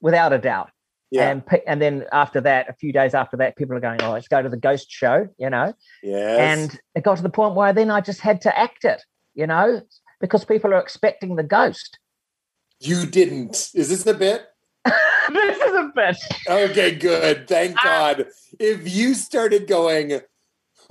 without 0.01 0.33
a 0.33 0.39
doubt. 0.39 0.71
Yeah. 1.13 1.31
And 1.31 1.43
and 1.69 1.81
then 1.81 2.05
after 2.11 2.41
that, 2.41 2.69
a 2.69 2.73
few 2.73 2.93
days 2.93 3.15
after 3.15 3.37
that, 3.37 3.57
people 3.57 3.77
are 3.77 3.81
going, 3.81 4.03
"Oh, 4.03 4.13
let's 4.13 4.29
go 4.29 4.43
to 4.43 4.49
the 4.49 4.57
ghost 4.57 4.91
show," 4.91 5.29
you 5.39 5.51
know. 5.51 5.73
yes. 6.03 6.39
And 6.41 6.81
it 6.97 7.05
got 7.05 7.19
to 7.19 7.23
the 7.23 7.31
point 7.31 7.55
where 7.55 7.73
then 7.73 7.91
I 7.91 8.01
just 8.01 8.21
had 8.21 8.41
to 8.43 8.59
act 8.59 8.85
it, 8.85 9.03
you 9.35 9.47
know, 9.47 9.83
because 10.21 10.45
people 10.45 10.75
are 10.75 10.81
expecting 10.81 11.37
the 11.37 11.45
ghost. 11.45 11.99
you 12.81 13.07
didn't. 13.07 13.71
Is 13.75 13.89
this 13.89 14.03
the 14.03 14.15
bit? 14.15 14.47
this 14.85 15.59
Okay, 16.49 16.95
good. 16.95 17.49
Thank 17.49 17.77
Ah. 17.79 17.83
God. 17.85 18.27
If 18.59 18.93
you 18.95 19.15
started 19.15 19.67
going 19.67 20.21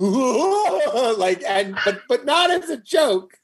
like 0.00 1.42
and 1.46 1.76
but 1.84 2.00
but 2.08 2.24
not 2.24 2.50
as 2.50 2.70
a 2.70 2.76
joke, 2.76 3.34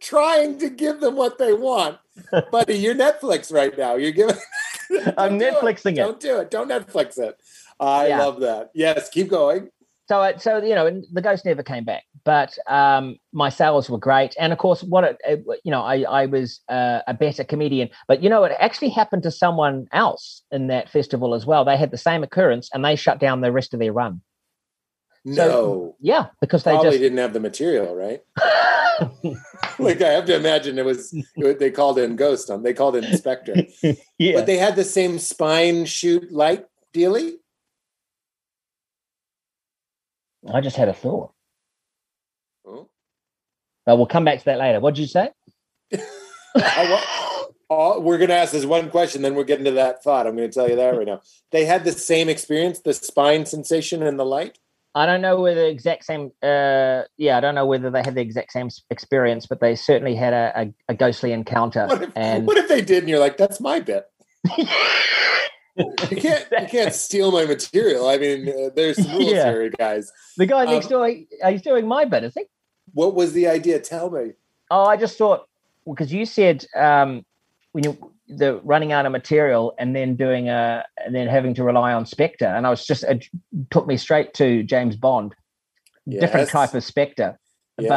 trying 0.00 0.58
to 0.58 0.70
give 0.70 1.00
them 1.00 1.16
what 1.16 1.38
they 1.38 1.52
want. 1.52 1.98
Buddy, 2.52 2.74
you're 2.78 2.94
Netflix 2.94 3.52
right 3.52 3.76
now. 3.76 3.96
You're 3.96 4.12
giving 4.12 4.36
I'm 5.16 5.38
Don't 5.38 5.38
do 5.38 5.44
Netflixing 5.46 5.92
it. 5.92 5.96
Don't 5.96 6.20
do 6.20 6.38
it. 6.40 6.50
Don't 6.50 6.68
Netflix 6.68 7.18
it. 7.18 7.36
I 7.78 8.08
Yeah. 8.08 8.18
love 8.18 8.40
that. 8.40 8.70
Yes, 8.74 9.08
keep 9.08 9.28
going. 9.28 9.70
So, 10.10 10.20
it, 10.24 10.40
so 10.40 10.60
you 10.60 10.74
know, 10.74 10.88
and 10.88 11.06
the 11.12 11.22
ghost 11.22 11.44
never 11.44 11.62
came 11.62 11.84
back, 11.84 12.02
but 12.24 12.58
um, 12.66 13.16
my 13.32 13.48
sales 13.48 13.88
were 13.88 13.96
great, 13.96 14.34
and 14.40 14.52
of 14.52 14.58
course, 14.58 14.82
what 14.82 15.04
it, 15.04 15.18
it 15.24 15.44
you 15.62 15.70
know, 15.70 15.82
I 15.82 16.00
I 16.02 16.26
was 16.26 16.58
uh, 16.68 16.98
a 17.06 17.14
better 17.14 17.44
comedian, 17.44 17.90
but 18.08 18.20
you 18.20 18.28
know, 18.28 18.42
it 18.42 18.50
actually 18.58 18.88
happened 18.88 19.22
to 19.22 19.30
someone 19.30 19.86
else 19.92 20.42
in 20.50 20.66
that 20.66 20.90
festival 20.90 21.32
as 21.32 21.46
well. 21.46 21.64
They 21.64 21.76
had 21.76 21.92
the 21.92 21.96
same 21.96 22.24
occurrence, 22.24 22.68
and 22.74 22.84
they 22.84 22.96
shut 22.96 23.20
down 23.20 23.40
the 23.40 23.52
rest 23.52 23.72
of 23.72 23.78
their 23.78 23.92
run. 23.92 24.20
So- 25.26 25.46
No. 25.46 25.96
Yeah, 26.00 26.26
because 26.40 26.64
they 26.64 26.72
Probably 26.72 26.90
just 26.90 27.02
didn't 27.02 27.18
have 27.18 27.32
the 27.32 27.38
material, 27.38 27.94
right? 27.94 28.20
like 29.78 30.02
I 30.02 30.08
have 30.08 30.24
to 30.24 30.34
imagine 30.34 30.76
it 30.76 30.84
was, 30.84 31.14
they 31.36 31.70
called 31.70 32.00
in 32.00 32.16
ghost 32.16 32.50
on 32.50 32.64
they 32.64 32.74
called 32.74 32.96
in 32.96 33.04
inspector. 33.04 33.54
yeah. 34.18 34.32
But 34.34 34.46
they 34.46 34.56
had 34.56 34.74
the 34.74 34.84
same 34.84 35.20
spine 35.20 35.84
shoot 35.84 36.32
light 36.32 36.66
dealy. 36.92 37.34
I 40.52 40.60
just 40.60 40.76
had 40.76 40.88
a 40.88 40.94
thought. 40.94 41.32
Oh. 42.66 42.88
But 43.86 43.96
we'll 43.96 44.06
come 44.06 44.24
back 44.24 44.38
to 44.38 44.44
that 44.46 44.58
later. 44.58 44.80
What 44.80 44.94
did 44.94 45.02
you 45.02 45.06
say? 45.06 45.30
I 46.56 46.90
wa- 46.90 47.46
oh, 47.70 48.00
we're 48.00 48.18
going 48.18 48.30
to 48.30 48.36
ask 48.36 48.52
this 48.52 48.64
one 48.64 48.90
question, 48.90 49.22
then 49.22 49.34
we'll 49.34 49.44
get 49.44 49.58
into 49.58 49.72
that 49.72 50.02
thought. 50.02 50.26
I'm 50.26 50.36
going 50.36 50.50
to 50.50 50.54
tell 50.54 50.68
you 50.68 50.76
that 50.76 50.96
right 50.96 51.06
now. 51.06 51.20
They 51.52 51.64
had 51.64 51.84
the 51.84 51.92
same 51.92 52.28
experience, 52.28 52.80
the 52.80 52.94
spine 52.94 53.46
sensation 53.46 54.02
and 54.02 54.18
the 54.18 54.24
light. 54.24 54.58
I 54.94 55.06
don't 55.06 55.20
know 55.20 55.40
whether 55.40 55.60
the 55.60 55.68
exact 55.68 56.04
same. 56.04 56.32
Uh, 56.42 57.02
yeah, 57.16 57.36
I 57.36 57.40
don't 57.40 57.54
know 57.54 57.66
whether 57.66 57.90
they 57.90 58.02
had 58.02 58.16
the 58.16 58.20
exact 58.20 58.50
same 58.50 58.68
experience, 58.90 59.46
but 59.46 59.60
they 59.60 59.76
certainly 59.76 60.16
had 60.16 60.32
a, 60.32 60.52
a, 60.56 60.74
a 60.88 60.94
ghostly 60.94 61.32
encounter. 61.32 61.86
What 61.86 62.02
if, 62.02 62.10
and 62.16 62.44
what 62.44 62.56
if 62.56 62.66
they 62.66 62.80
did, 62.80 63.04
and 63.04 63.08
you're 63.08 63.20
like, 63.20 63.36
"That's 63.36 63.60
my 63.60 63.78
bit." 63.78 64.06
You 66.10 66.16
can't, 66.16 66.46
you 66.60 66.66
can't 66.68 66.94
steal 66.94 67.32
my 67.32 67.44
material. 67.44 68.08
I 68.08 68.16
mean, 68.18 68.48
uh, 68.48 68.70
there's 68.74 68.96
some 69.02 69.12
rules 69.18 69.32
Yeah. 69.32 69.50
here, 69.50 69.70
guys. 69.70 70.10
the 70.36 70.46
guy 70.46 70.64
next 70.64 70.86
Um, 70.86 70.90
door, 70.92 71.08
he- 71.08 71.26
he's 71.48 71.62
doing 71.62 71.86
my 71.86 72.04
bit, 72.04 72.24
is 72.24 72.34
he? 72.34 72.44
What 72.92 73.14
was 73.14 73.32
the 73.32 73.48
idea? 73.48 73.78
Tell 73.80 74.10
me. 74.10 74.32
Oh, 74.70 74.84
I 74.84 74.96
just 74.96 75.16
thought 75.18 75.46
because 75.86 76.12
you 76.12 76.24
said 76.26 76.64
um, 76.76 77.24
when 77.72 77.84
you 77.84 78.12
the 78.28 78.60
running 78.62 78.92
out 78.92 79.06
of 79.06 79.12
material 79.12 79.74
and 79.78 79.94
then 79.96 80.14
doing 80.14 80.48
a 80.48 80.84
and 81.04 81.12
then 81.14 81.26
having 81.26 81.52
to 81.54 81.64
rely 81.64 81.92
on 81.92 82.06
Spectre, 82.06 82.46
and 82.46 82.66
I 82.66 82.70
was 82.70 82.86
just 82.86 83.02
it 83.04 83.26
took 83.70 83.86
me 83.86 83.96
straight 83.96 84.34
to 84.34 84.62
James 84.62 84.94
Bond, 84.96 85.34
yes. 86.06 86.20
different 86.20 86.48
type 86.48 86.74
of 86.74 86.84
Spectre, 86.84 87.38
yes. 87.78 87.88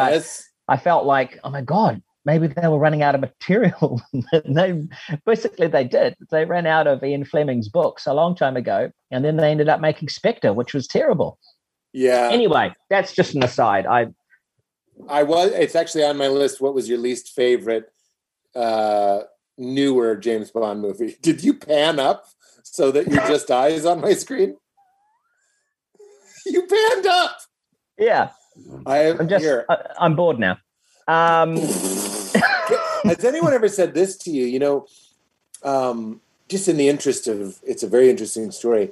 but 0.67 0.73
I 0.73 0.77
felt 0.77 1.05
like 1.05 1.39
oh 1.43 1.49
my 1.51 1.61
god, 1.61 2.01
maybe 2.25 2.47
they 2.47 2.67
were 2.67 2.77
running 2.77 3.01
out 3.01 3.15
of 3.15 3.21
material. 3.21 4.01
they 4.45 4.81
basically 5.25 5.67
they 5.67 5.83
did. 5.83 6.15
They 6.31 6.45
ran 6.45 6.65
out 6.65 6.87
of 6.87 7.03
Ian 7.03 7.25
Fleming's 7.25 7.69
books 7.69 8.05
a 8.05 8.13
long 8.13 8.35
time 8.35 8.57
ago, 8.57 8.91
and 9.11 9.23
then 9.23 9.37
they 9.37 9.51
ended 9.51 9.69
up 9.69 9.81
making 9.81 10.09
Spectre, 10.09 10.53
which 10.53 10.73
was 10.73 10.87
terrible. 10.87 11.37
Yeah. 11.93 12.29
Anyway, 12.31 12.73
that's 12.89 13.13
just 13.13 13.35
an 13.35 13.43
aside. 13.43 13.85
I 13.85 14.07
I 15.07 15.23
was 15.23 15.51
it's 15.51 15.75
actually 15.75 16.03
on 16.03 16.17
my 16.17 16.27
list. 16.27 16.61
What 16.61 16.73
was 16.73 16.89
your 16.89 16.97
least 16.97 17.29
favorite 17.29 17.91
uh 18.55 19.21
newer 19.57 20.15
James 20.15 20.51
Bond 20.51 20.81
movie? 20.81 21.17
Did 21.21 21.43
you 21.43 21.53
pan 21.53 21.99
up 21.99 22.25
so 22.63 22.91
that 22.91 23.07
you're 23.07 23.27
just 23.27 23.51
eyes 23.51 23.85
on 23.85 24.01
my 24.01 24.13
screen? 24.13 24.57
You 26.45 26.67
panned 26.67 27.05
up. 27.05 27.37
Yeah. 27.97 28.29
I 28.85 28.97
am 29.05 29.27
just 29.27 29.43
here. 29.43 29.65
I, 29.69 29.77
I'm 29.99 30.15
bored 30.15 30.39
now. 30.39 30.57
Um 31.07 31.57
Has 33.03 33.25
anyone 33.25 33.53
ever 33.53 33.67
said 33.67 33.93
this 33.93 34.15
to 34.17 34.31
you? 34.31 34.45
You 34.45 34.59
know, 34.59 34.87
um, 35.63 36.21
just 36.49 36.67
in 36.67 36.77
the 36.77 36.89
interest 36.89 37.27
of 37.27 37.59
it's 37.63 37.83
a 37.83 37.87
very 37.87 38.09
interesting 38.09 38.51
story. 38.51 38.91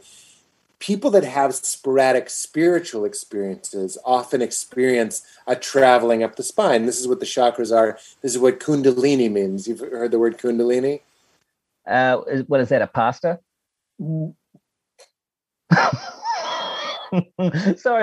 People 0.79 1.11
that 1.11 1.23
have 1.23 1.53
sporadic 1.53 2.29
spiritual 2.29 3.05
experiences 3.05 3.97
often 4.03 4.41
experience 4.41 5.21
a 5.45 5.55
traveling 5.55 6.23
up 6.23 6.35
the 6.35 6.43
spine. 6.43 6.87
This 6.87 6.99
is 6.99 7.07
what 7.07 7.19
the 7.19 7.25
chakras 7.25 7.75
are. 7.75 7.99
This 8.21 8.33
is 8.33 8.39
what 8.39 8.59
Kundalini 8.59 9.31
means. 9.31 9.67
You've 9.67 9.79
heard 9.79 10.11
the 10.11 10.19
word 10.19 10.39
Kundalini? 10.39 11.01
Uh, 11.85 12.17
what 12.47 12.61
is 12.61 12.69
that? 12.69 12.81
A 12.81 12.87
pasta? 12.87 13.39
Sorry, 13.99 14.33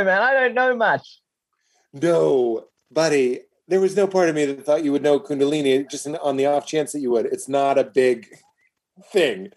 man. 0.05 0.22
I 0.22 0.32
don't 0.32 0.55
know 0.55 0.76
much. 0.76 1.20
No, 1.93 2.66
buddy 2.93 3.40
there 3.68 3.80
was 3.80 3.96
no 3.96 4.06
part 4.06 4.28
of 4.28 4.34
me 4.34 4.46
that 4.46 4.64
thought 4.64 4.82
you 4.82 4.92
would 4.92 5.02
know 5.02 5.20
Kundalini, 5.20 5.88
just 5.88 6.06
on 6.06 6.36
the 6.36 6.46
off 6.46 6.66
chance 6.66 6.92
that 6.92 7.00
you 7.00 7.10
would. 7.10 7.26
It's 7.26 7.48
not 7.48 7.78
a 7.78 7.84
big 7.84 8.26
thing 9.12 9.50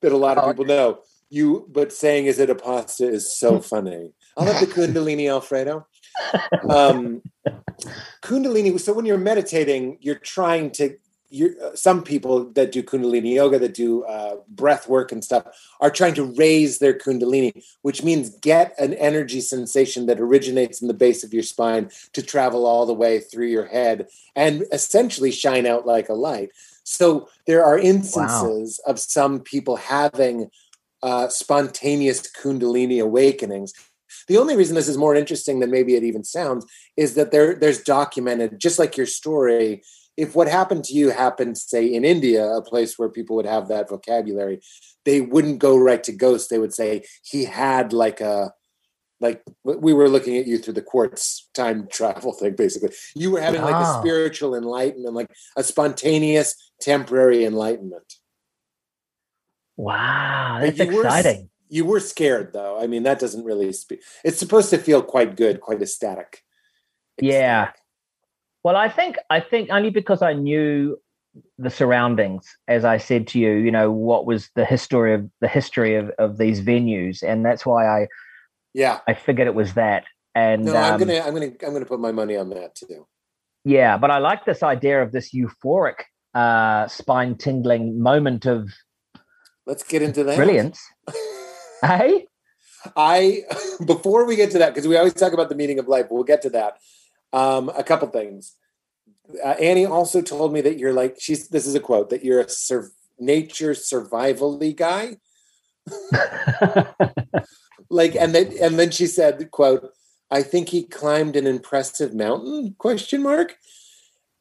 that 0.00 0.12
a 0.12 0.16
lot 0.16 0.38
of 0.38 0.44
oh, 0.44 0.48
people 0.48 0.64
know. 0.64 1.00
You, 1.28 1.68
but 1.70 1.92
saying 1.92 2.26
is 2.26 2.40
it 2.40 2.50
a 2.50 2.56
pasta 2.56 3.06
is 3.06 3.38
so 3.38 3.60
funny. 3.60 4.10
I'll 4.36 4.52
have 4.52 4.60
the 4.60 4.66
Kundalini 4.74 5.30
Alfredo. 5.30 5.86
Um, 6.68 7.22
Kundalini. 8.22 8.80
So 8.80 8.92
when 8.92 9.04
you're 9.04 9.18
meditating, 9.18 9.98
you're 10.00 10.16
trying 10.16 10.72
to 10.72 10.96
uh, 11.32 11.74
some 11.74 12.02
people 12.02 12.44
that 12.52 12.72
do 12.72 12.82
kundalini 12.82 13.34
yoga 13.34 13.58
that 13.58 13.74
do 13.74 14.04
uh, 14.04 14.36
breath 14.48 14.88
work 14.88 15.12
and 15.12 15.22
stuff 15.22 15.46
are 15.80 15.90
trying 15.90 16.14
to 16.14 16.24
raise 16.24 16.78
their 16.78 16.94
kundalini 16.94 17.64
which 17.82 18.02
means 18.02 18.36
get 18.40 18.74
an 18.78 18.94
energy 18.94 19.40
sensation 19.40 20.06
that 20.06 20.20
originates 20.20 20.82
in 20.82 20.88
the 20.88 20.94
base 20.94 21.22
of 21.22 21.32
your 21.32 21.42
spine 21.42 21.88
to 22.12 22.22
travel 22.22 22.66
all 22.66 22.84
the 22.84 22.94
way 22.94 23.20
through 23.20 23.46
your 23.46 23.66
head 23.66 24.08
and 24.34 24.64
essentially 24.72 25.30
shine 25.30 25.66
out 25.66 25.86
like 25.86 26.08
a 26.08 26.14
light 26.14 26.50
so 26.82 27.28
there 27.46 27.64
are 27.64 27.78
instances 27.78 28.80
wow. 28.84 28.90
of 28.90 28.98
some 28.98 29.40
people 29.40 29.76
having 29.76 30.50
uh, 31.02 31.28
spontaneous 31.28 32.22
kundalini 32.32 33.00
awakenings 33.00 33.72
the 34.26 34.36
only 34.36 34.56
reason 34.56 34.74
this 34.74 34.88
is 34.88 34.98
more 34.98 35.14
interesting 35.14 35.60
than 35.60 35.70
maybe 35.70 35.94
it 35.94 36.02
even 36.02 36.24
sounds 36.24 36.66
is 36.96 37.14
that 37.14 37.30
there 37.30 37.54
there's 37.54 37.82
documented 37.82 38.58
just 38.58 38.78
like 38.78 38.96
your 38.96 39.06
story 39.06 39.82
if 40.20 40.34
what 40.34 40.48
happened 40.48 40.84
to 40.84 40.92
you 40.92 41.08
happened, 41.08 41.56
say, 41.56 41.86
in 41.86 42.04
India, 42.04 42.44
a 42.44 42.60
place 42.60 42.98
where 42.98 43.08
people 43.08 43.36
would 43.36 43.46
have 43.46 43.68
that 43.68 43.88
vocabulary, 43.88 44.60
they 45.06 45.22
wouldn't 45.22 45.60
go 45.60 45.78
right 45.78 46.04
to 46.04 46.12
ghost. 46.12 46.50
They 46.50 46.58
would 46.58 46.74
say 46.74 47.04
he 47.24 47.46
had 47.46 47.94
like 47.94 48.20
a 48.20 48.52
like 49.18 49.42
we 49.64 49.94
were 49.94 50.08
looking 50.08 50.36
at 50.36 50.46
you 50.46 50.58
through 50.58 50.74
the 50.74 50.82
quartz 50.82 51.48
time 51.54 51.88
travel 51.90 52.32
thing 52.32 52.54
basically. 52.54 52.90
You 53.14 53.30
were 53.30 53.40
having 53.40 53.62
like 53.62 53.74
a 53.74 53.88
ah. 53.88 54.00
spiritual 54.00 54.54
enlightenment 54.54 55.14
like 55.14 55.30
a 55.56 55.64
spontaneous 55.64 56.54
temporary 56.80 57.44
enlightenment. 57.44 58.14
Wow 59.76 60.58
that's 60.60 60.78
you 60.78 61.00
exciting. 61.00 61.42
were, 61.42 61.48
you 61.68 61.84
were 61.84 62.00
scared 62.00 62.52
though. 62.52 62.78
I 62.80 62.86
mean 62.86 63.02
that 63.04 63.18
doesn't 63.18 63.44
really 63.44 63.72
speak 63.72 64.02
it's 64.24 64.38
supposed 64.38 64.70
to 64.70 64.78
feel 64.78 65.02
quite 65.02 65.36
good 65.36 65.60
quite 65.60 65.82
ecstatic 65.82 66.42
yeah 67.20 67.72
well, 68.62 68.76
I 68.76 68.88
think 68.88 69.16
I 69.30 69.40
think 69.40 69.70
only 69.70 69.90
because 69.90 70.22
I 70.22 70.32
knew 70.32 70.98
the 71.58 71.70
surroundings, 71.70 72.56
as 72.68 72.84
I 72.84 72.98
said 72.98 73.26
to 73.28 73.38
you, 73.38 73.52
you 73.52 73.70
know, 73.70 73.90
what 73.90 74.26
was 74.26 74.50
the 74.54 74.64
history 74.64 75.14
of 75.14 75.30
the 75.40 75.48
history 75.48 75.94
of, 75.94 76.10
of 76.18 76.38
these 76.38 76.60
venues, 76.60 77.22
and 77.22 77.44
that's 77.44 77.64
why 77.64 77.86
I, 77.86 78.06
yeah, 78.74 79.00
I 79.06 79.14
figured 79.14 79.46
it 79.46 79.54
was 79.54 79.74
that. 79.74 80.04
And 80.34 80.64
no, 80.64 80.76
I'm 80.76 80.94
um, 80.94 81.00
gonna, 81.00 81.20
I'm 81.20 81.34
gonna, 81.34 81.52
I'm 81.66 81.72
gonna 81.72 81.86
put 81.86 82.00
my 82.00 82.12
money 82.12 82.36
on 82.36 82.50
that 82.50 82.74
too. 82.74 83.06
Yeah, 83.64 83.98
but 83.98 84.10
I 84.10 84.18
like 84.18 84.44
this 84.44 84.62
idea 84.62 85.02
of 85.02 85.12
this 85.12 85.34
euphoric, 85.34 86.02
uh, 86.34 86.88
spine 86.88 87.36
tingling 87.36 88.00
moment 88.00 88.46
of. 88.46 88.70
Let's 89.66 89.82
get 89.82 90.02
into 90.02 90.24
that 90.24 90.36
brilliance. 90.36 90.80
hey, 91.82 92.26
I 92.96 93.42
before 93.86 94.24
we 94.24 94.36
get 94.36 94.50
to 94.52 94.58
that 94.58 94.74
because 94.74 94.88
we 94.88 94.96
always 94.96 95.14
talk 95.14 95.32
about 95.32 95.48
the 95.48 95.54
meaning 95.54 95.78
of 95.78 95.88
life. 95.88 96.06
We'll 96.10 96.24
get 96.24 96.42
to 96.42 96.50
that. 96.50 96.78
Um, 97.32 97.70
a 97.76 97.84
couple 97.84 98.08
things. 98.08 98.56
Uh, 99.42 99.48
Annie 99.60 99.86
also 99.86 100.20
told 100.20 100.52
me 100.52 100.60
that 100.62 100.78
you're 100.78 100.92
like 100.92 101.16
she's. 101.20 101.48
This 101.48 101.66
is 101.66 101.74
a 101.74 101.80
quote 101.80 102.10
that 102.10 102.24
you're 102.24 102.40
a 102.40 102.48
sur- 102.48 102.90
nature 103.18 103.72
survivally 103.72 104.74
guy. 104.74 105.16
like, 107.90 108.16
and 108.16 108.34
then 108.34 108.52
and 108.60 108.78
then 108.78 108.90
she 108.90 109.06
said, 109.06 109.50
"quote 109.50 109.92
I 110.30 110.42
think 110.42 110.70
he 110.70 110.82
climbed 110.82 111.36
an 111.36 111.46
impressive 111.46 112.14
mountain?" 112.14 112.74
Question 112.78 113.22
mark. 113.22 113.56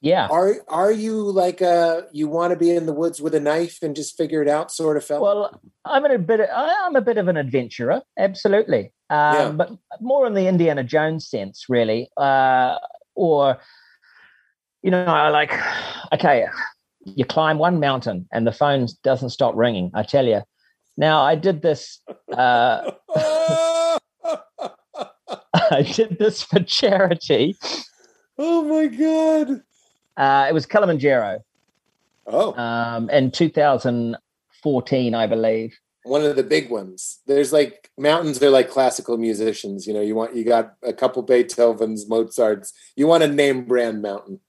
Yeah. 0.01 0.27
Are 0.31 0.55
are 0.69 0.91
you 0.91 1.30
like 1.30 1.59
a 1.59 2.07
you 2.13 2.30
want 2.30 2.51
to 2.51 2.57
be 2.57 2.71
in 2.71 2.85
the 2.85 2.93
woods 2.93 3.21
with 3.21 3.35
a 3.35 3.39
knife 3.39 3.80
and 3.81 3.95
just 3.95 4.15
figure 4.15 4.41
it 4.41 4.47
out 4.47 4.71
sort 4.71 4.95
of 4.95 5.03
fellow? 5.03 5.21
Well, 5.21 5.61
I'm 5.84 6.05
a 6.05 6.17
bit. 6.17 6.39
Of, 6.39 6.47
I'm 6.53 6.95
a 6.95 7.01
bit 7.01 7.17
of 7.17 7.27
an 7.27 7.35
adventurer, 7.35 8.01
absolutely. 8.17 8.93
Um, 9.09 9.35
yeah. 9.35 9.51
But 9.51 9.71
more 9.99 10.26
in 10.26 10.35
the 10.35 10.47
Indiana 10.47 10.84
Jones 10.84 11.27
sense, 11.27 11.65
really. 11.67 12.09
Uh, 12.15 12.76
or, 13.15 13.59
you 14.84 14.91
know, 14.91 15.03
I 15.03 15.30
like, 15.30 15.51
okay, 16.13 16.45
you 17.03 17.26
climb 17.26 17.57
one 17.57 17.81
mountain 17.81 18.27
and 18.31 18.47
the 18.47 18.53
phone 18.53 18.88
doesn't 19.03 19.31
stop 19.31 19.55
ringing. 19.55 19.91
I 19.93 20.03
tell 20.03 20.26
you. 20.26 20.41
Now 20.95 21.21
I 21.21 21.35
did 21.35 21.61
this. 21.61 22.01
Uh, 22.31 22.91
I 25.53 25.81
did 25.81 26.17
this 26.19 26.41
for 26.41 26.61
charity. 26.61 27.57
Oh 28.38 28.63
my 28.63 28.88
god! 28.88 29.61
Uh, 30.19 30.47
it 30.49 30.53
was 30.53 30.65
Kilimanjaro. 30.65 31.39
Oh. 32.27 32.53
Um, 32.53 33.09
in 33.09 33.31
2014, 33.31 35.15
I 35.15 35.27
believe. 35.27 35.79
One 36.03 36.23
of 36.23 36.35
the 36.35 36.43
big 36.43 36.69
ones. 36.69 37.21
There's 37.25 37.53
like 37.53 37.89
mountains 37.97 38.41
are 38.43 38.49
like 38.49 38.69
classical 38.69 39.17
musicians. 39.17 39.87
You 39.87 39.93
know, 39.93 40.01
you 40.01 40.15
want 40.15 40.35
you 40.35 40.43
got 40.43 40.73
a 40.83 40.93
couple 40.93 41.23
Beethovens, 41.25 42.07
Mozarts. 42.07 42.73
You 42.95 43.07
want 43.07 43.23
a 43.23 43.27
name 43.27 43.65
brand 43.65 44.01
mountain. 44.01 44.39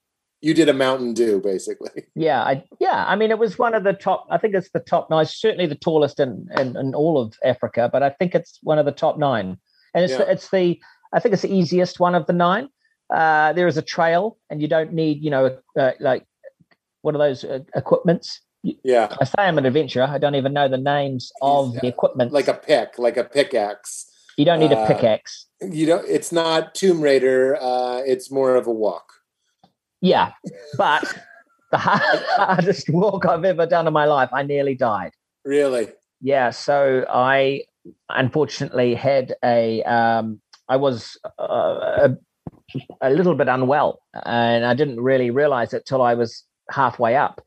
You 0.41 0.55
did 0.55 0.69
a 0.69 0.73
Mountain 0.73 1.13
Dew, 1.13 1.39
basically. 1.39 2.05
Yeah, 2.15 2.41
I 2.41 2.63
yeah. 2.79 3.05
I 3.07 3.15
mean, 3.15 3.31
it 3.31 3.39
was 3.39 3.59
one 3.59 3.73
of 3.73 3.83
the 3.83 3.93
top. 3.93 4.27
I 4.29 4.37
think 4.37 4.55
it's 4.55 4.71
the 4.71 4.79
top 4.79 5.09
nine. 5.09 5.25
Certainly 5.25 5.67
the 5.67 5.75
tallest 5.75 6.19
in 6.19 6.47
in, 6.57 6.75
in 6.77 6.95
all 6.95 7.21
of 7.21 7.35
Africa, 7.43 7.89
but 7.91 8.01
I 8.01 8.09
think 8.09 8.33
it's 8.33 8.59
one 8.63 8.79
of 8.79 8.85
the 8.85 8.91
top 8.91 9.17
nine. 9.17 9.57
And 9.93 10.03
it's 10.03 10.11
yeah. 10.11 10.19
the, 10.19 10.31
it's 10.31 10.49
the 10.49 10.81
I 11.13 11.19
think 11.19 11.33
it's 11.33 11.43
the 11.43 11.53
easiest 11.53 11.99
one 11.99 12.15
of 12.15 12.25
the 12.25 12.33
nine. 12.33 12.69
Uh, 13.13 13.53
there 13.53 13.67
is 13.67 13.77
a 13.77 13.81
trail, 13.81 14.37
and 14.49 14.61
you 14.61 14.67
don't 14.67 14.93
need, 14.93 15.21
you 15.21 15.29
know, 15.29 15.57
uh, 15.77 15.91
like 15.99 16.25
one 17.01 17.15
of 17.15 17.19
those 17.19 17.43
uh, 17.43 17.59
equipments? 17.75 18.41
Yeah, 18.63 19.15
I 19.19 19.25
say 19.25 19.33
I'm 19.39 19.57
an 19.57 19.65
adventurer. 19.65 20.03
I 20.03 20.17
don't 20.17 20.35
even 20.35 20.53
know 20.53 20.67
the 20.67 20.77
names 20.77 21.31
of 21.41 21.73
the 21.73 21.87
equipment. 21.87 22.31
Like 22.31 22.47
a 22.47 22.53
pick, 22.53 22.99
like 22.99 23.17
a 23.17 23.23
pickaxe. 23.23 24.07
You 24.37 24.45
don't 24.45 24.59
need 24.59 24.71
a 24.71 24.77
uh, 24.77 24.87
pickaxe. 24.87 25.47
You 25.61 25.87
don't. 25.87 26.07
It's 26.07 26.31
not 26.31 26.75
Tomb 26.75 27.01
Raider. 27.01 27.57
Uh, 27.59 28.01
it's 28.05 28.31
more 28.31 28.55
of 28.55 28.67
a 28.67 28.71
walk. 28.71 29.11
Yeah, 29.99 30.31
but 30.77 31.03
the 31.71 31.77
hardest 31.77 32.89
walk 32.89 33.25
I've 33.25 33.45
ever 33.45 33.65
done 33.65 33.87
in 33.87 33.93
my 33.93 34.05
life, 34.05 34.29
I 34.31 34.43
nearly 34.43 34.75
died. 34.75 35.11
Really? 35.43 35.89
Yeah. 36.21 36.51
So 36.51 37.05
I 37.09 37.63
unfortunately 38.09 38.93
had 38.93 39.35
a. 39.43 39.81
Um, 39.83 40.39
I 40.69 40.77
was 40.77 41.17
uh, 41.39 42.09
a 43.01 43.09
little 43.09 43.35
bit 43.35 43.47
unwell, 43.47 44.01
and 44.25 44.65
I 44.65 44.73
didn't 44.73 45.01
really 45.01 45.29
realize 45.29 45.73
it 45.73 45.85
till 45.85 46.01
I 46.01 46.13
was 46.13 46.43
halfway 46.69 47.15
up. 47.15 47.41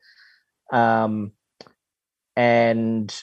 Um, 0.71 1.31
and 2.35 3.13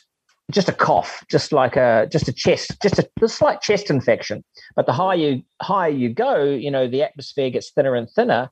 just 0.50 0.68
a 0.68 0.72
cough, 0.72 1.24
just 1.30 1.52
like 1.52 1.76
a 1.76 2.08
just 2.10 2.28
a 2.28 2.32
chest, 2.32 2.80
just 2.82 2.98
a, 2.98 3.08
a, 3.20 3.28
slight 3.28 3.60
chest 3.60 3.90
infection. 3.90 4.44
But 4.76 4.86
the 4.86 4.92
higher 4.92 5.16
you 5.16 5.42
higher 5.60 5.90
you 5.90 6.10
go, 6.10 6.44
you 6.44 6.70
know, 6.70 6.88
the 6.88 7.02
atmosphere 7.02 7.50
gets 7.50 7.70
thinner 7.70 7.94
and 7.94 8.08
thinner. 8.10 8.50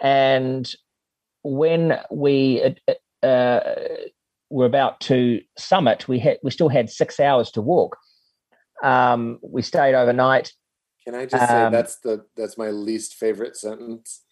And 0.00 0.70
when 1.42 1.98
we 2.10 2.74
uh, 3.22 3.26
uh, 3.26 3.74
were 4.50 4.66
about 4.66 5.00
to 5.02 5.40
summit, 5.56 6.08
we 6.08 6.18
had 6.18 6.38
we 6.42 6.50
still 6.50 6.68
had 6.68 6.90
six 6.90 7.20
hours 7.20 7.50
to 7.52 7.62
walk. 7.62 7.96
Um, 8.82 9.38
we 9.42 9.62
stayed 9.62 9.94
overnight. 9.94 10.52
Can 11.06 11.14
I 11.14 11.24
just 11.24 11.48
say 11.48 11.62
um, 11.62 11.72
that's 11.72 11.98
the 12.00 12.26
that's 12.36 12.58
my 12.58 12.70
least 12.70 13.14
favorite 13.14 13.56
sentence. 13.56 14.22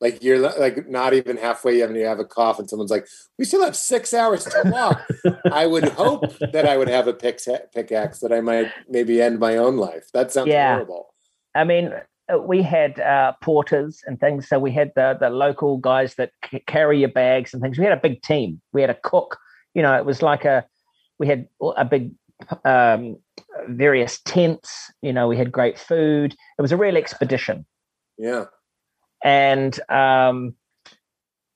Like 0.00 0.20
you're 0.20 0.38
like 0.38 0.88
not 0.88 1.14
even 1.14 1.36
halfway 1.36 1.80
and 1.80 1.94
you 1.94 2.06
have 2.06 2.18
a 2.18 2.24
cough 2.24 2.58
and 2.58 2.68
someone's 2.68 2.90
like, 2.90 3.06
"We 3.38 3.44
still 3.44 3.64
have 3.64 3.76
six 3.76 4.12
hours 4.12 4.44
to 4.46 4.62
walk." 4.66 5.00
I 5.52 5.66
would 5.66 5.90
hope 5.90 6.36
that 6.40 6.66
I 6.66 6.76
would 6.76 6.88
have 6.88 7.06
a 7.06 7.12
pick, 7.12 7.38
pickaxe 7.72 8.18
that 8.18 8.32
I 8.32 8.40
might 8.40 8.72
maybe 8.88 9.22
end 9.22 9.38
my 9.38 9.56
own 9.56 9.76
life. 9.76 10.10
That 10.12 10.32
sounds 10.32 10.48
yeah. 10.48 10.74
horrible. 10.74 11.14
I 11.54 11.62
mean, 11.62 11.92
uh, 12.28 12.38
we 12.38 12.62
had 12.62 12.98
uh, 12.98 13.34
porters 13.40 14.02
and 14.04 14.18
things. 14.18 14.48
So 14.48 14.58
we 14.58 14.72
had 14.72 14.90
the 14.96 15.16
the 15.20 15.30
local 15.30 15.76
guys 15.78 16.16
that 16.16 16.32
c- 16.50 16.64
carry 16.66 16.98
your 16.98 17.10
bags 17.10 17.54
and 17.54 17.62
things. 17.62 17.78
We 17.78 17.84
had 17.84 17.96
a 17.96 18.00
big 18.00 18.22
team. 18.22 18.60
We 18.72 18.80
had 18.80 18.90
a 18.90 18.98
cook. 19.04 19.38
You 19.72 19.82
know, 19.82 19.96
it 19.96 20.04
was 20.04 20.20
like 20.20 20.44
a 20.44 20.66
we 21.20 21.28
had 21.28 21.46
a 21.76 21.84
big 21.84 22.10
um, 22.64 23.16
various 23.68 24.20
tents. 24.24 24.92
You 25.02 25.12
know, 25.12 25.28
we 25.28 25.36
had 25.36 25.52
great 25.52 25.78
food. 25.78 26.34
It 26.58 26.62
was 26.62 26.72
a 26.72 26.76
real 26.76 26.96
expedition. 26.96 27.66
Yeah. 28.18 28.44
And 29.22 29.78
um, 29.88 30.54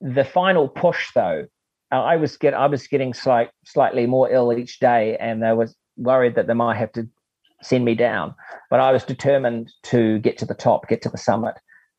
the 0.00 0.24
final 0.24 0.68
push, 0.68 1.10
though, 1.14 1.46
I 1.90 2.16
was 2.16 2.36
get 2.36 2.54
I 2.54 2.66
was 2.66 2.86
getting 2.86 3.14
slight, 3.14 3.50
slightly 3.64 4.06
more 4.06 4.30
ill 4.30 4.52
each 4.52 4.78
day, 4.78 5.16
and 5.18 5.44
I 5.44 5.54
was 5.54 5.74
worried 5.96 6.34
that 6.34 6.46
they 6.46 6.54
might 6.54 6.76
have 6.76 6.92
to 6.92 7.08
send 7.62 7.84
me 7.84 7.94
down. 7.94 8.34
But 8.70 8.80
I 8.80 8.92
was 8.92 9.04
determined 9.04 9.72
to 9.84 10.18
get 10.18 10.38
to 10.38 10.44
the 10.46 10.54
top, 10.54 10.88
get 10.88 11.02
to 11.02 11.08
the 11.08 11.18
summit. 11.18 11.54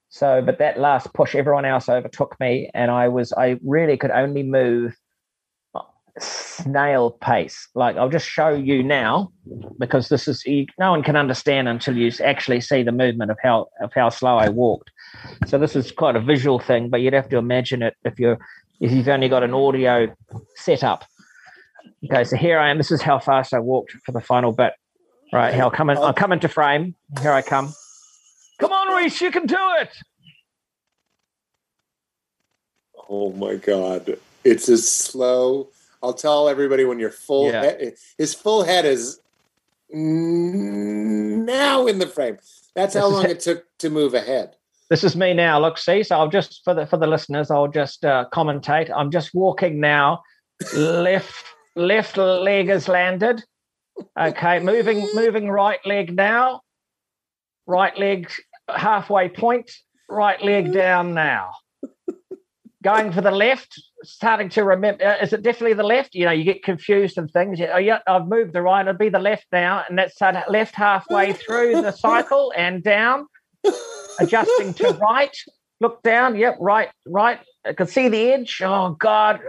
So, 0.09 0.41
but 0.41 0.57
that 0.59 0.79
last 0.79 1.13
push, 1.13 1.35
everyone 1.35 1.65
else 1.65 1.89
overtook 1.89 2.35
me, 2.39 2.69
and 2.73 2.91
I 2.91 3.07
was 3.07 3.33
I 3.33 3.59
really 3.63 3.97
could 3.97 4.11
only 4.11 4.43
move 4.43 4.95
snail 6.19 7.11
pace. 7.11 7.67
Like 7.75 7.97
I'll 7.97 8.09
just 8.09 8.27
show 8.27 8.49
you 8.49 8.83
now 8.83 9.31
because 9.77 10.09
this 10.09 10.27
is 10.27 10.45
you, 10.45 10.65
no 10.77 10.91
one 10.91 11.03
can 11.03 11.15
understand 11.15 11.67
until 11.67 11.97
you 11.97 12.11
actually 12.23 12.61
see 12.61 12.83
the 12.83 12.91
movement 12.91 13.31
of 13.31 13.37
how 13.41 13.67
of 13.81 13.93
how 13.93 14.09
slow 14.09 14.37
I 14.37 14.49
walked. 14.49 14.91
So 15.47 15.57
this 15.57 15.75
is 15.75 15.91
quite 15.91 16.15
a 16.15 16.19
visual 16.19 16.59
thing, 16.59 16.89
but 16.89 17.01
you'd 17.01 17.13
have 17.13 17.29
to 17.29 17.37
imagine 17.37 17.81
it 17.81 17.95
if 18.03 18.19
you're 18.19 18.37
if 18.79 18.91
you've 18.91 19.07
only 19.07 19.29
got 19.29 19.43
an 19.43 19.53
audio 19.53 20.13
setup. 20.55 21.05
Okay, 22.05 22.23
so 22.23 22.37
here 22.37 22.59
I 22.59 22.69
am. 22.69 22.77
This 22.77 22.91
is 22.91 23.01
how 23.01 23.19
fast 23.19 23.53
I 23.53 23.59
walked 23.59 23.91
for 24.05 24.11
the 24.11 24.21
final 24.21 24.51
bit. 24.51 24.73
Right, 25.33 25.53
here 25.53 25.63
I'll 25.63 25.71
come 25.71 25.89
in. 25.89 25.97
I'll 25.97 26.13
come 26.13 26.31
into 26.31 26.47
frame. 26.47 26.95
Here 27.21 27.31
I 27.31 27.41
come. 27.41 27.73
Come 28.59 28.71
on, 28.71 28.95
Rhys, 28.95 29.21
you 29.21 29.31
can 29.31 29.45
do 29.45 29.57
it. 29.79 29.89
Oh 33.09 33.31
my 33.31 33.55
god. 33.55 34.17
It's 34.43 34.69
as 34.69 34.87
slow. 34.87 35.69
I'll 36.01 36.13
tell 36.13 36.47
everybody 36.47 36.85
when 36.85 36.99
your 36.99 37.11
full 37.11 37.51
yeah. 37.51 37.63
head, 37.63 37.93
his 38.17 38.33
full 38.33 38.63
head 38.63 38.85
is 38.85 39.19
now 39.91 41.87
in 41.87 41.99
the 41.99 42.07
frame. 42.07 42.37
That's 42.75 42.95
how 42.95 43.07
long 43.07 43.25
it 43.29 43.39
took 43.39 43.65
to 43.79 43.89
move 43.89 44.13
ahead. 44.13 44.55
This 44.89 45.03
is 45.03 45.15
me 45.15 45.33
now. 45.33 45.59
Look, 45.59 45.77
see. 45.77 46.03
So 46.03 46.15
I'll 46.15 46.29
just 46.29 46.61
for 46.63 46.73
the 46.73 46.87
for 46.87 46.97
the 46.97 47.07
listeners, 47.07 47.51
I'll 47.51 47.67
just 47.67 48.03
uh, 48.05 48.25
commentate. 48.33 48.91
I'm 48.95 49.11
just 49.11 49.33
walking 49.33 49.79
now. 49.79 50.23
left 50.73 51.45
left 51.75 52.17
leg 52.17 52.69
is 52.69 52.87
landed. 52.87 53.43
Okay, 54.19 54.59
moving 54.59 55.07
moving 55.13 55.49
right 55.49 55.79
leg 55.85 56.15
now. 56.15 56.61
Right 57.67 57.95
leg 57.97 58.31
halfway 58.67 59.29
point. 59.29 59.71
Right 60.09 60.41
leg 60.43 60.73
down 60.73 61.13
now. 61.13 61.51
Going 62.83 63.11
for 63.11 63.21
the 63.21 63.31
left. 63.31 63.81
Starting 64.03 64.49
to 64.49 64.63
remember. 64.63 65.03
Uh, 65.03 65.17
is 65.21 65.33
it 65.33 65.41
definitely 65.41 65.73
the 65.73 65.83
left? 65.83 66.15
You 66.15 66.25
know, 66.25 66.31
you 66.31 66.43
get 66.43 66.63
confused 66.63 67.17
and 67.17 67.29
things. 67.29 67.59
Oh 67.73 67.77
yeah, 67.77 67.99
I've 68.07 68.27
moved 68.27 68.53
the 68.53 68.61
right. 68.61 68.81
It'll 68.81 68.97
be 68.97 69.09
the 69.09 69.19
left 69.19 69.47
now, 69.51 69.83
and 69.87 69.97
that's 69.97 70.19
left 70.47 70.75
halfway 70.75 71.33
through 71.33 71.81
the 71.81 71.91
cycle 71.91 72.53
and 72.55 72.81
down. 72.81 73.27
Adjusting 74.19 74.73
to 74.75 74.91
right. 74.93 75.35
Look 75.81 76.01
down. 76.03 76.37
Yep, 76.37 76.57
right, 76.59 76.89
right. 77.05 77.39
I 77.65 77.73
can 77.73 77.87
see 77.87 78.07
the 78.07 78.31
edge. 78.31 78.61
Oh 78.63 78.91
God 78.91 79.41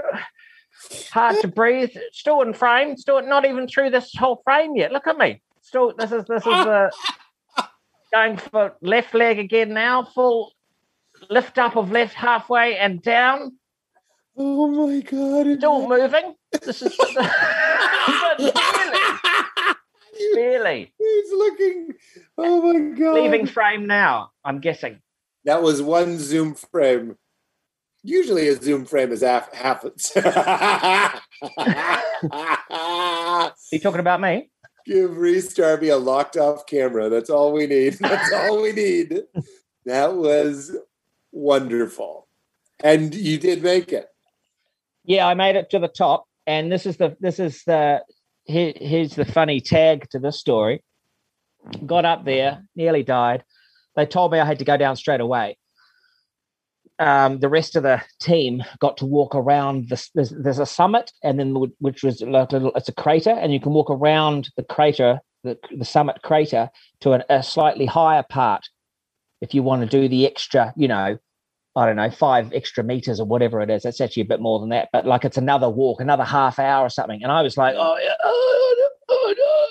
hard 1.11 1.37
to 1.41 1.49
breathe. 1.49 1.91
Still 2.13 2.43
in 2.43 2.55
frame. 2.55 2.97
Still 2.97 3.23
not 3.23 3.45
even 3.45 3.67
through 3.69 3.91
this 3.91 4.13
whole 4.15 4.41
frame 4.45 4.77
yet. 4.77 4.93
Look 4.93 5.07
at 5.07 5.19
me. 5.19 5.43
Still, 5.63 5.93
this 5.97 6.13
is 6.13 6.25
this 6.25 6.47
is 6.47 6.53
uh, 6.53 6.91
going 8.13 8.37
for 8.37 8.75
left 8.81 9.15
leg 9.15 9.39
again 9.39 9.73
now. 9.73 10.05
Full 10.05 10.53
lift 11.29 11.59
up 11.59 11.77
of 11.77 11.91
left 11.91 12.15
halfway 12.15 12.77
and 12.77 13.03
down. 13.03 13.57
Oh 14.37 14.69
my 14.69 15.01
god! 15.01 15.59
Still 15.59 15.89
moving. 15.89 16.35
This 16.63 16.83
is 16.83 16.97
barely. 18.39 18.53
barely. 20.35 20.95
He's 20.97 21.33
looking. 21.33 21.95
Oh 22.39 22.73
my 22.73 22.97
god! 22.99 23.15
Leaving 23.15 23.47
frame 23.47 23.87
now. 23.87 24.31
I'm 24.45 24.61
guessing. 24.61 25.01
That 25.45 25.63
was 25.63 25.83
one 25.83 26.19
zoom 26.19 26.55
frame 26.55 27.17
usually 28.03 28.49
a 28.49 28.55
zoom 28.55 28.85
frame 28.85 29.13
is 29.13 29.23
half 29.23 29.53
half. 29.55 29.85
Are 29.85 29.93
you 33.73 33.79
talking 33.81 34.01
about 34.01 34.21
me? 34.21 34.51
Give 34.87 35.17
Rhys 35.17 35.53
Darby 35.55 35.91
a 35.91 35.97
locked 35.97 36.37
off 36.37 36.67
camera. 36.67 37.09
That's 37.09 37.31
all 37.31 37.53
we 37.53 37.67
need. 37.67 37.95
That's 37.95 38.33
all 38.33 38.63
we 38.63 38.73
need. 38.73 39.23
That 39.85 40.15
was 40.15 40.77
wonderful, 41.33 42.29
and 42.83 43.15
you 43.15 43.39
did 43.39 43.63
make 43.63 43.93
it. 43.93 44.07
Yeah, 45.05 45.27
I 45.27 45.35
made 45.35 45.57
it 45.57 45.71
to 45.71 45.79
the 45.79 45.89
top, 45.89 46.27
and 46.47 46.71
this 46.71 46.87
is 46.87 46.97
the 46.97 47.17
this 47.21 47.39
is 47.39 47.63
the 47.65 48.03
here, 48.45 48.73
here's 48.77 49.15
the 49.15 49.25
funny 49.25 49.61
tag 49.61 50.09
to 50.11 50.19
this 50.19 50.39
story. 50.39 50.83
Got 51.85 52.05
up 52.05 52.25
there, 52.25 52.63
nearly 52.75 53.03
died. 53.03 53.45
They 53.97 54.07
told 54.07 54.33
me 54.33 54.39
I 54.39 54.45
had 54.45 54.61
to 54.61 54.65
go 54.65 54.77
down 54.77 54.97
straight 54.97 55.21
away 55.21 55.59
um, 57.01 57.41
the 57.41 57.49
rest 57.49 57.75
of 57.77 57.83
the 57.83 58.03
team 58.21 58.63
got 58.79 58.99
to 58.99 59.07
walk 59.07 59.35
around 59.35 59.89
this. 59.89 60.11
There's, 60.15 60.31
there's, 60.31 60.59
a 60.59 60.67
summit, 60.67 61.11
and 61.25 61.41
then 61.41 61.55
which 61.79 62.03
was 62.03 62.21
like 62.21 62.53
a 62.53 62.57
little, 62.57 62.73
it's 62.77 62.91
a 62.91 62.95
crater, 62.95 63.31
and 63.31 63.53
you 63.53 63.59
can 63.59 63.73
walk 63.73 63.91
around 63.91 64.51
the 64.57 64.63
crater, 64.63 65.21
the, 65.43 65.59
the 65.77 65.85
summit 65.85 66.21
crater, 66.23 66.69
to 67.01 67.13
an, 67.13 67.25
a 67.31 67.43
slightly 67.43 67.87
higher 67.87 68.23
part 68.29 68.69
if 69.41 69.55
you 69.55 69.63
want 69.63 69.83
to 69.83 70.01
do 70.01 70.09
the 70.09 70.27
extra, 70.27 70.73
you 70.77 70.89
know, 70.89 71.19
I 71.77 71.87
don't 71.87 71.97
know, 71.97 72.11
five 72.11 72.53
extra 72.53 72.83
meters 72.83 73.21
or 73.21 73.27
whatever 73.27 73.61
it 73.61 73.71
is. 73.71 73.85
It's 73.85 74.01
actually 74.01 74.23
a 74.23 74.27
bit 74.27 74.41
more 74.41 74.59
than 74.59 74.71
that, 74.71 74.89
but 74.93 75.07
like 75.07 75.25
it's 75.25 75.37
another 75.37 75.69
walk, 75.69 76.01
another 76.01 76.25
half 76.25 76.59
hour 76.59 76.85
or 76.85 76.91
something. 76.91 77.23
And 77.23 77.31
I 77.31 77.43
was 77.43 77.57
like, 77.57 77.75
oh, 77.77 77.99
oh, 78.25 78.89
oh 79.09 79.35
no. 79.37 79.67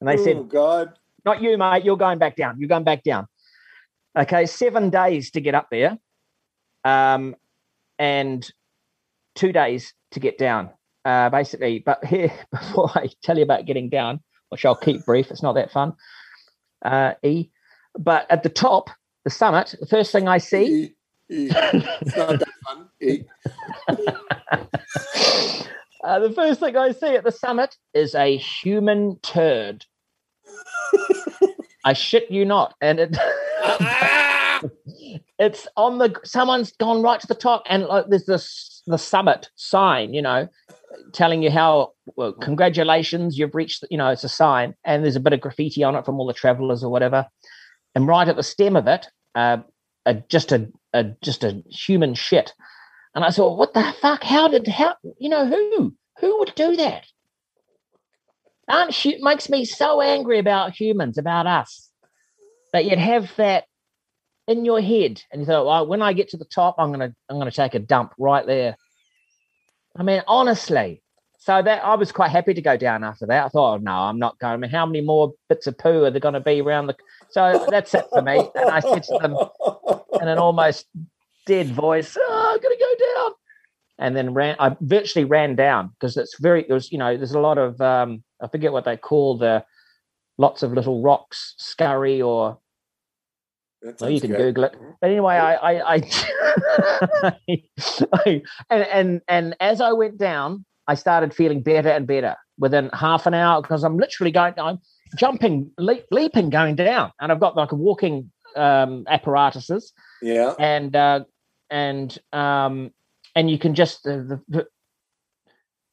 And 0.00 0.08
they 0.08 0.20
oh, 0.20 0.24
said, 0.24 0.48
God, 0.48 0.92
not 1.24 1.42
you, 1.42 1.58
mate. 1.58 1.84
You're 1.84 1.96
going 1.96 2.18
back 2.18 2.36
down. 2.36 2.58
You're 2.58 2.68
going 2.68 2.84
back 2.84 3.02
down. 3.02 3.26
Okay, 4.18 4.46
seven 4.46 4.88
days 4.88 5.30
to 5.32 5.40
get 5.40 5.54
up 5.54 5.68
there 5.70 5.98
um, 6.84 7.36
and 7.98 8.50
two 9.34 9.52
days 9.52 9.92
to 10.12 10.20
get 10.20 10.38
down, 10.38 10.70
uh, 11.04 11.28
basically. 11.28 11.82
But 11.84 12.04
here, 12.04 12.32
before 12.50 12.90
I 12.94 13.10
tell 13.22 13.36
you 13.36 13.42
about 13.42 13.66
getting 13.66 13.90
down, 13.90 14.20
which 14.48 14.64
I'll 14.64 14.74
keep 14.74 15.04
brief, 15.04 15.30
it's 15.30 15.42
not 15.42 15.54
that 15.54 15.70
fun. 15.70 15.94
Uh, 16.82 17.12
e, 17.22 17.50
but 17.98 18.26
at 18.30 18.42
the 18.42 18.48
top, 18.48 18.90
the 19.24 19.30
summit, 19.30 19.74
the 19.80 19.86
first 19.86 20.12
thing 20.12 20.28
I 20.28 20.38
see. 20.38 20.94
E, 21.30 21.34
e. 21.34 21.48
Not 21.48 22.38
that 22.40 22.48
fun. 22.64 22.88
E. 23.00 23.22
uh, 26.04 26.18
the 26.20 26.32
first 26.32 26.60
thing 26.60 26.76
I 26.76 26.92
see 26.92 27.16
at 27.16 27.24
the 27.24 27.32
summit 27.32 27.76
is 27.94 28.14
a 28.14 28.36
human 28.36 29.18
turd. 29.22 29.84
I 31.84 31.92
shit 31.92 32.30
you 32.30 32.44
not, 32.44 32.74
and 32.80 33.00
it. 33.00 33.16
it's 35.38 35.66
on 35.76 35.98
the 35.98 36.14
someone's 36.24 36.72
gone 36.72 37.02
right 37.02 37.20
to 37.20 37.26
the 37.26 37.34
top 37.34 37.62
and 37.66 37.84
like 37.84 38.06
there's 38.08 38.26
this 38.26 38.82
the 38.86 38.96
summit 38.96 39.50
sign 39.56 40.14
you 40.14 40.22
know 40.22 40.48
telling 41.12 41.42
you 41.42 41.50
how 41.50 41.92
well, 42.16 42.32
congratulations 42.32 43.38
you've 43.38 43.54
reached 43.54 43.84
you 43.90 43.98
know 43.98 44.08
it's 44.08 44.24
a 44.24 44.28
sign 44.28 44.74
and 44.84 45.04
there's 45.04 45.16
a 45.16 45.20
bit 45.20 45.32
of 45.32 45.40
graffiti 45.40 45.82
on 45.82 45.94
it 45.94 46.04
from 46.04 46.18
all 46.18 46.26
the 46.26 46.32
travelers 46.32 46.82
or 46.82 46.90
whatever 46.90 47.26
and 47.96 48.06
right 48.06 48.28
at 48.28 48.36
the 48.36 48.42
stem 48.44 48.76
of 48.76 48.86
it 48.86 49.08
uh, 49.34 49.58
a, 50.06 50.14
just 50.14 50.52
a, 50.52 50.70
a 50.92 51.02
just 51.22 51.42
a 51.42 51.60
human 51.68 52.14
shit 52.14 52.52
and 53.16 53.24
i 53.24 53.30
thought 53.30 53.58
what 53.58 53.74
the 53.74 53.94
fuck 54.00 54.22
how 54.22 54.46
did 54.46 54.68
how 54.68 54.94
you 55.18 55.28
know 55.28 55.44
who 55.46 55.92
who 56.20 56.38
would 56.38 56.54
do 56.54 56.76
that 56.76 57.04
aren't 58.68 59.04
you 59.04 59.16
makes 59.20 59.48
me 59.48 59.64
so 59.64 60.00
angry 60.00 60.38
about 60.38 60.78
humans 60.78 61.18
about 61.18 61.48
us 61.48 61.90
that 62.72 62.84
you'd 62.84 62.98
have 62.98 63.34
that 63.36 63.64
in 64.46 64.64
your 64.64 64.80
head 64.80 65.22
and 65.32 65.40
you 65.40 65.46
thought, 65.46 65.66
well, 65.66 65.86
when 65.86 66.02
I 66.02 66.12
get 66.12 66.28
to 66.30 66.36
the 66.36 66.44
top, 66.44 66.76
I'm 66.78 66.92
gonna 66.92 67.14
I'm 67.28 67.38
gonna 67.38 67.50
take 67.50 67.74
a 67.74 67.78
dump 67.78 68.12
right 68.18 68.46
there. 68.46 68.76
I 69.96 70.02
mean, 70.02 70.22
honestly. 70.26 71.02
So 71.46 71.62
that 71.62 71.84
I 71.84 71.94
was 71.94 72.10
quite 72.10 72.32
happy 72.32 72.54
to 72.54 72.60
go 72.60 72.76
down 72.76 73.04
after 73.04 73.24
that. 73.26 73.44
I 73.44 73.48
thought, 73.50 73.74
oh 73.74 73.76
no, 73.76 73.92
I'm 73.92 74.18
not 74.18 74.36
going. 74.40 74.54
I 74.54 74.56
mean, 74.56 74.70
how 74.70 74.84
many 74.84 75.00
more 75.00 75.32
bits 75.48 75.68
of 75.68 75.78
poo 75.78 76.02
are 76.02 76.10
there 76.10 76.18
going 76.18 76.34
to 76.34 76.40
be 76.40 76.60
around 76.60 76.88
the? 76.88 76.96
So 77.30 77.64
that's 77.70 77.94
it 77.94 78.04
for 78.12 78.20
me. 78.20 78.50
And 78.56 78.68
I 78.68 78.80
said 78.80 79.04
to 79.04 79.18
them 79.22 79.36
in 80.20 80.26
an 80.26 80.38
almost 80.38 80.86
dead 81.46 81.68
voice, 81.68 82.16
oh, 82.18 82.52
I'm 82.52 82.60
going 82.60 82.76
to 82.76 82.84
go 82.84 83.22
down. 83.22 83.30
and 83.98 84.16
then 84.16 84.34
ran. 84.34 84.56
I 84.58 84.76
virtually 84.80 85.24
ran 85.24 85.54
down 85.54 85.90
because 85.90 86.16
it's 86.16 86.36
very. 86.40 86.64
It 86.68 86.72
was 86.72 86.90
you 86.90 86.98
know 86.98 87.16
there's 87.16 87.30
a 87.30 87.38
lot 87.38 87.58
of 87.58 87.80
um, 87.80 88.24
I 88.42 88.48
forget 88.48 88.72
what 88.72 88.84
they 88.84 88.96
call 88.96 89.38
the 89.38 89.64
lots 90.38 90.64
of 90.64 90.72
little 90.72 91.00
rocks, 91.00 91.54
scurry 91.58 92.20
or. 92.20 92.58
Well, 94.00 94.10
you 94.10 94.20
can 94.20 94.30
good. 94.32 94.38
Google 94.38 94.64
it. 94.64 94.74
But 95.00 95.10
anyway, 95.10 95.36
I, 95.36 95.54
I, 95.54 95.94
I, 95.94 97.32
I 98.12 98.42
and, 98.68 98.82
and 98.82 99.20
and 99.28 99.56
as 99.60 99.80
I 99.80 99.92
went 99.92 100.18
down, 100.18 100.64
I 100.88 100.94
started 100.94 101.34
feeling 101.34 101.62
better 101.62 101.88
and 101.88 102.06
better 102.06 102.36
within 102.58 102.90
half 102.92 103.26
an 103.26 103.34
hour 103.34 103.60
because 103.60 103.84
I'm 103.84 103.98
literally 103.98 104.30
going, 104.30 104.54
I'm 104.58 104.78
jumping, 105.16 105.70
leap, 105.78 106.04
leaping, 106.10 106.50
going 106.50 106.76
down, 106.76 107.12
and 107.20 107.32
I've 107.32 107.40
got 107.40 107.56
like 107.56 107.72
a 107.72 107.74
walking 107.74 108.30
um, 108.56 109.04
apparatuses. 109.08 109.92
Yeah, 110.22 110.54
and 110.58 110.94
uh, 110.94 111.24
and 111.70 112.16
um, 112.32 112.90
and 113.34 113.50
you 113.50 113.58
can 113.58 113.74
just 113.74 114.04
the, 114.04 114.40
the, 114.48 114.66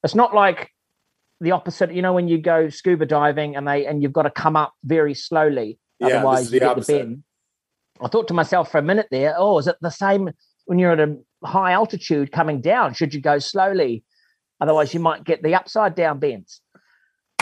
it's 0.03 0.15
not 0.15 0.33
like 0.33 0.69
the 1.41 1.51
opposite. 1.51 1.93
You 1.93 2.01
know, 2.01 2.13
when 2.13 2.27
you 2.27 2.37
go 2.37 2.69
scuba 2.69 3.05
diving 3.05 3.55
and 3.55 3.67
they 3.67 3.85
and 3.85 4.01
you've 4.01 4.13
got 4.13 4.23
to 4.23 4.31
come 4.31 4.55
up 4.55 4.73
very 4.83 5.13
slowly, 5.13 5.79
yeah, 5.99 6.07
otherwise 6.07 6.51
you 6.51 6.59
get 6.59 6.75
the 6.75 6.81
bend. 6.81 7.23
I 8.01 8.07
thought 8.07 8.27
to 8.29 8.33
myself 8.33 8.71
for 8.71 8.79
a 8.79 8.83
minute 8.83 9.07
there, 9.11 9.35
oh, 9.37 9.59
is 9.59 9.67
it 9.67 9.77
the 9.81 9.91
same 9.91 10.31
when 10.65 10.79
you're 10.79 10.91
at 10.91 10.99
a 10.99 11.17
high 11.43 11.71
altitude 11.73 12.31
coming 12.31 12.59
down? 12.59 12.93
Should 12.93 13.13
you 13.13 13.21
go 13.21 13.39
slowly? 13.39 14.03
Otherwise, 14.64 14.94
you 14.94 14.99
might 15.02 15.26
get 15.26 15.44
the 15.44 15.53
upside 15.53 15.94
down 15.94 16.19
bends. 16.19 16.61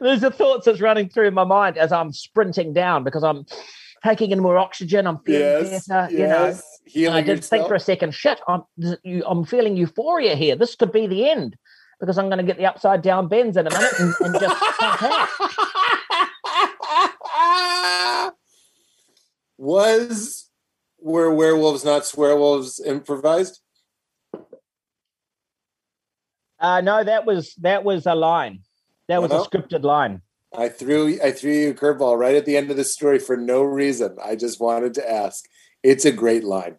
There's 0.00 0.22
the 0.22 0.30
thoughts 0.30 0.64
that's 0.64 0.80
running 0.80 1.10
through 1.10 1.32
my 1.32 1.44
mind 1.44 1.76
as 1.76 1.92
I'm 1.92 2.14
sprinting 2.14 2.72
down 2.72 3.04
because 3.04 3.22
I'm 3.22 3.44
taking 4.02 4.30
in 4.30 4.40
more 4.40 4.56
oxygen. 4.56 5.06
I'm 5.06 5.18
feeling 5.18 5.70
yes, 5.70 5.86
better. 5.86 6.10
You 6.10 6.28
know, 6.28 6.58
Healing 6.86 7.14
I 7.14 7.20
did 7.20 7.36
yourself. 7.36 7.50
think 7.50 7.68
for 7.68 7.74
a 7.74 7.80
second, 7.80 8.14
shit, 8.14 8.40
I'm 8.48 8.62
I'm 9.26 9.44
feeling 9.44 9.76
euphoria 9.76 10.34
here. 10.34 10.56
This 10.56 10.76
could 10.76 10.92
be 10.92 11.06
the 11.06 11.28
end 11.28 11.54
because 12.00 12.16
I'm 12.16 12.30
going 12.30 12.38
to 12.38 12.44
get 12.44 12.56
the 12.56 12.64
upside 12.64 13.02
down 13.02 13.28
bends 13.28 13.58
in 13.58 13.66
a 13.66 13.70
minute 13.70 14.00
and, 14.00 14.14
and 14.20 14.34
just 14.40 14.56
Was 19.58 20.48
were 20.98 21.34
werewolves 21.34 21.84
not 21.84 22.04
swearwolves 22.04 22.80
improvised? 22.82 23.60
Uh, 26.66 26.80
no, 26.80 27.04
that 27.04 27.24
was 27.24 27.54
that 27.60 27.84
was 27.84 28.06
a 28.06 28.14
line. 28.16 28.58
That 29.06 29.22
was 29.22 29.30
a 29.30 29.36
scripted 29.36 29.84
line. 29.84 30.20
I 30.52 30.68
threw 30.68 31.16
I 31.22 31.30
threw 31.30 31.52
you 31.52 31.70
a 31.70 31.74
curveball 31.74 32.18
right 32.18 32.34
at 32.34 32.44
the 32.44 32.56
end 32.56 32.72
of 32.72 32.76
the 32.76 32.82
story 32.82 33.20
for 33.20 33.36
no 33.36 33.62
reason. 33.62 34.16
I 34.22 34.34
just 34.34 34.58
wanted 34.58 34.92
to 34.94 35.08
ask. 35.08 35.44
It's 35.84 36.04
a 36.04 36.10
great 36.10 36.42
line. 36.42 36.74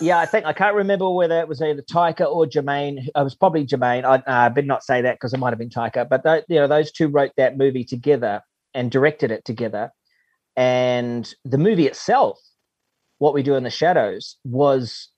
yeah, 0.00 0.18
I 0.18 0.26
think 0.26 0.46
I 0.46 0.52
can't 0.52 0.74
remember 0.74 1.08
whether 1.10 1.38
it 1.38 1.46
was 1.46 1.62
either 1.62 1.80
Taika 1.80 2.26
or 2.26 2.44
Jermaine. 2.46 3.06
It 3.06 3.22
was 3.22 3.36
probably 3.36 3.64
Jermaine. 3.64 4.04
I 4.04 4.16
uh, 4.28 4.48
did 4.48 4.66
not 4.66 4.82
say 4.82 5.00
that 5.00 5.14
because 5.14 5.32
it 5.32 5.38
might 5.38 5.50
have 5.50 5.60
been 5.60 5.70
Taika. 5.70 6.08
But 6.08 6.24
th- 6.24 6.46
you 6.48 6.56
know, 6.56 6.66
those 6.66 6.90
two 6.90 7.06
wrote 7.06 7.30
that 7.36 7.56
movie 7.56 7.84
together 7.84 8.42
and 8.74 8.90
directed 8.90 9.30
it 9.30 9.44
together. 9.44 9.92
And 10.56 11.32
the 11.44 11.58
movie 11.58 11.86
itself, 11.86 12.40
what 13.18 13.32
we 13.32 13.44
do 13.44 13.54
in 13.54 13.62
the 13.62 13.70
shadows, 13.70 14.38
was 14.42 15.08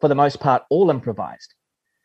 for 0.00 0.06
the 0.06 0.14
most 0.14 0.38
part 0.38 0.62
all 0.70 0.88
improvised. 0.88 1.52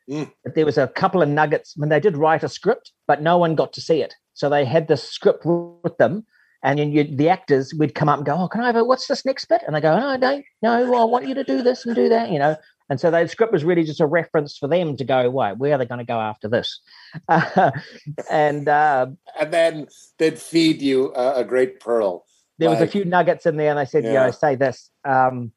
Mm. 0.09 0.31
But 0.43 0.55
there 0.55 0.65
was 0.65 0.77
a 0.77 0.87
couple 0.87 1.21
of 1.21 1.29
nuggets 1.29 1.73
when 1.75 1.89
they 1.89 1.99
did 1.99 2.17
write 2.17 2.43
a 2.43 2.49
script, 2.49 2.91
but 3.07 3.21
no 3.21 3.37
one 3.37 3.55
got 3.55 3.73
to 3.73 3.81
see 3.81 4.01
it. 4.01 4.13
So 4.33 4.49
they 4.49 4.65
had 4.65 4.87
the 4.87 4.97
script 4.97 5.45
with 5.45 5.97
them, 5.97 6.25
and 6.61 6.93
you, 6.93 7.03
the 7.03 7.29
actors 7.29 7.73
would 7.75 7.95
come 7.95 8.09
up 8.09 8.17
and 8.17 8.25
go, 8.25 8.35
"Oh, 8.35 8.47
can 8.47 8.61
I 8.61 8.67
have 8.67 8.75
a 8.75 8.83
what's 8.83 9.07
this 9.07 9.25
next 9.25 9.45
bit?" 9.45 9.61
And 9.65 9.75
they 9.75 9.81
go, 9.81 9.93
"Oh, 9.93 10.15
no, 10.17 10.43
no, 10.61 10.91
well, 10.91 11.01
I 11.01 11.05
want 11.05 11.27
you 11.27 11.33
to 11.35 11.43
do 11.43 11.61
this 11.61 11.85
and 11.85 11.95
do 11.95 12.09
that," 12.09 12.31
you 12.31 12.39
know. 12.39 12.55
And 12.87 12.99
so 12.99 13.09
the 13.09 13.25
script 13.27 13.51
was 13.51 13.63
really 13.63 13.83
just 13.83 13.99
a 13.99 14.05
reference 14.05 14.57
for 14.57 14.67
them 14.67 14.95
to 14.97 15.03
go, 15.03 15.29
"Wait, 15.29 15.57
where 15.57 15.73
are 15.73 15.77
they 15.77 15.85
going 15.85 15.99
to 15.99 16.05
go 16.05 16.19
after 16.19 16.47
this?" 16.47 16.79
Uh, 17.27 17.71
and 18.29 18.67
uh, 18.67 19.07
and 19.39 19.53
then 19.53 19.87
they'd 20.19 20.37
feed 20.37 20.81
you 20.81 21.13
a, 21.15 21.37
a 21.37 21.43
great 21.43 21.79
pearl. 21.79 22.25
There 22.59 22.69
like, 22.69 22.79
was 22.79 22.87
a 22.87 22.91
few 22.91 23.05
nuggets 23.05 23.45
in 23.45 23.57
there, 23.57 23.69
and 23.69 23.79
they 23.79 23.85
said, 23.85 24.03
yeah. 24.03 24.11
"You 24.11 24.19
know, 24.19 24.31
say 24.31 24.55
this." 24.55 24.91
Um, 25.03 25.51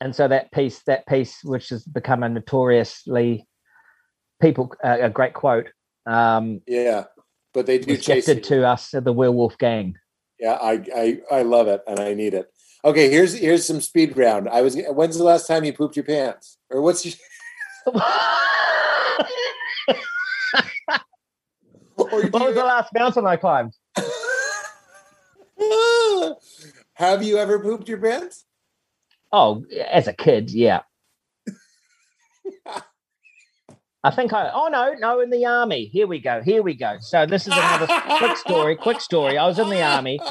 and 0.00 0.14
so 0.14 0.28
that 0.28 0.52
piece, 0.52 0.80
that 0.84 1.06
piece, 1.06 1.42
which 1.42 1.70
has 1.70 1.84
become 1.84 2.22
a 2.22 2.28
notoriously 2.28 3.47
people 4.40 4.72
uh, 4.84 4.98
a 5.00 5.10
great 5.10 5.34
quote. 5.34 5.68
Um, 6.06 6.60
yeah, 6.66 7.04
but 7.54 7.66
they 7.66 7.78
do 7.78 7.96
chase 7.96 8.28
it 8.28 8.44
to 8.44 8.66
us 8.66 8.90
the 8.92 9.12
werewolf 9.12 9.58
gang. 9.58 9.96
Yeah, 10.38 10.58
I, 10.60 10.84
I 10.94 11.20
I 11.30 11.42
love 11.42 11.68
it 11.68 11.82
and 11.86 11.98
I 11.98 12.14
need 12.14 12.34
it. 12.34 12.52
Okay, 12.84 13.10
here's 13.10 13.34
here's 13.34 13.66
some 13.66 13.80
speed 13.80 14.16
round. 14.16 14.48
I 14.48 14.62
was 14.62 14.76
when's 14.90 15.18
the 15.18 15.24
last 15.24 15.46
time 15.46 15.64
you 15.64 15.72
pooped 15.72 15.96
your 15.96 16.04
pants? 16.04 16.58
Or 16.70 16.80
what's 16.80 17.04
your 17.04 17.14
what 21.94 22.12
was 22.12 22.54
the 22.54 22.64
last 22.64 22.92
mountain 22.94 23.26
I 23.26 23.36
climbed? 23.36 23.74
Have 26.94 27.22
you 27.22 27.38
ever 27.38 27.58
pooped 27.58 27.88
your 27.88 27.98
pants? 27.98 28.44
Oh, 29.32 29.64
as 29.90 30.06
a 30.06 30.12
kid, 30.12 30.50
yeah. 30.50 30.82
I 34.04 34.10
think 34.10 34.32
I. 34.32 34.50
Oh 34.52 34.68
no, 34.68 34.94
no, 34.94 35.20
in 35.20 35.30
the 35.30 35.44
army. 35.44 35.86
Here 35.86 36.06
we 36.06 36.20
go. 36.20 36.40
Here 36.42 36.62
we 36.62 36.74
go. 36.74 36.96
So 37.00 37.26
this 37.26 37.48
is 37.48 37.52
another 37.52 37.86
quick 38.18 38.36
story. 38.36 38.76
Quick 38.76 39.00
story. 39.00 39.36
I 39.36 39.46
was 39.46 39.58
in 39.58 39.68
the 39.68 39.82
army. 39.82 40.20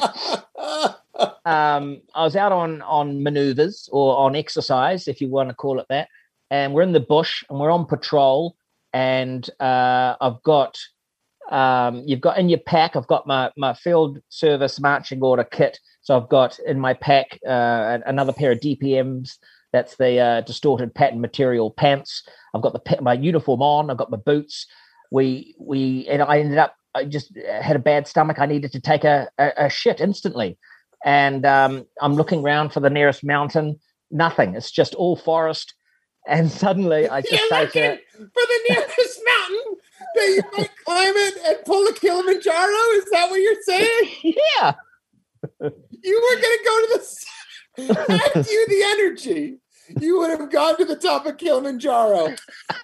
Um, 1.44 2.02
I 2.14 2.22
was 2.22 2.36
out 2.36 2.52
on 2.52 2.82
on 2.82 3.22
maneuvers 3.22 3.88
or 3.90 4.16
on 4.18 4.36
exercise, 4.36 5.08
if 5.08 5.20
you 5.20 5.28
want 5.28 5.48
to 5.48 5.54
call 5.54 5.80
it 5.80 5.86
that. 5.88 6.08
And 6.50 6.72
we're 6.72 6.82
in 6.82 6.92
the 6.92 7.00
bush 7.00 7.42
and 7.48 7.58
we're 7.58 7.72
on 7.72 7.86
patrol. 7.86 8.54
And 8.92 9.48
uh, 9.58 10.14
I've 10.20 10.42
got 10.42 10.78
um, 11.50 12.02
you've 12.06 12.20
got 12.20 12.38
in 12.38 12.48
your 12.48 12.60
pack. 12.60 12.96
I've 12.96 13.06
got 13.06 13.26
my 13.26 13.50
my 13.56 13.74
field 13.74 14.18
service 14.28 14.78
marching 14.78 15.22
order 15.22 15.44
kit. 15.44 15.80
So 16.02 16.16
I've 16.16 16.28
got 16.28 16.58
in 16.60 16.78
my 16.78 16.94
pack 16.94 17.38
uh, 17.46 17.98
another 18.06 18.32
pair 18.32 18.52
of 18.52 18.60
DPMs 18.60 19.38
that's 19.72 19.96
the 19.96 20.18
uh, 20.18 20.40
distorted 20.42 20.94
pattern 20.94 21.20
material 21.20 21.70
pants. 21.70 22.22
I've 22.54 22.62
got 22.62 22.72
the 22.72 23.02
my 23.02 23.14
uniform 23.14 23.62
on. 23.62 23.90
I've 23.90 23.96
got 23.96 24.10
my 24.10 24.16
boots. 24.16 24.66
We 25.10 25.54
we 25.58 26.06
and 26.08 26.22
I 26.22 26.40
ended 26.40 26.58
up. 26.58 26.74
I 26.94 27.04
just 27.04 27.36
had 27.60 27.76
a 27.76 27.80
bad 27.80 28.06
stomach. 28.06 28.38
I 28.38 28.46
needed 28.46 28.72
to 28.72 28.80
take 28.80 29.04
a, 29.04 29.28
a, 29.38 29.52
a 29.56 29.70
shit 29.70 30.00
instantly, 30.00 30.58
and 31.04 31.44
um, 31.44 31.86
I'm 32.00 32.14
looking 32.14 32.42
around 32.42 32.72
for 32.72 32.80
the 32.80 32.90
nearest 32.90 33.22
mountain. 33.24 33.78
Nothing. 34.10 34.54
It's 34.54 34.70
just 34.70 34.94
all 34.94 35.16
forest. 35.16 35.74
And 36.28 36.52
suddenly, 36.52 37.08
I 37.08 37.22
just 37.22 37.32
You're 37.32 37.48
say 37.48 37.66
to, 37.66 37.98
for 38.18 38.28
the 38.34 38.60
nearest 38.68 39.20
mountain 39.24 39.76
that 40.14 40.26
you 40.26 40.42
might 40.58 40.70
climb 40.84 41.14
it 41.16 41.34
and 41.46 41.64
pull 41.64 41.86
a 41.86 41.92
Kilimanjaro. 41.94 42.82
Is 42.96 43.04
that 43.12 43.30
what 43.30 43.40
you're 43.40 43.62
saying? 43.62 44.10
yeah. 44.22 44.74
You 45.62 46.20
were 46.20 46.40
going 46.42 46.58
to 46.58 46.64
go 46.66 46.80
to 46.80 46.98
the 46.98 47.04
had 47.86 48.46
you 48.46 48.66
the 48.68 48.82
energy, 48.84 49.58
you 50.00 50.18
would 50.18 50.30
have 50.30 50.50
gone 50.50 50.76
to 50.76 50.84
the 50.84 50.96
top 50.96 51.26
of 51.26 51.38
Kilimanjaro. 51.38 52.34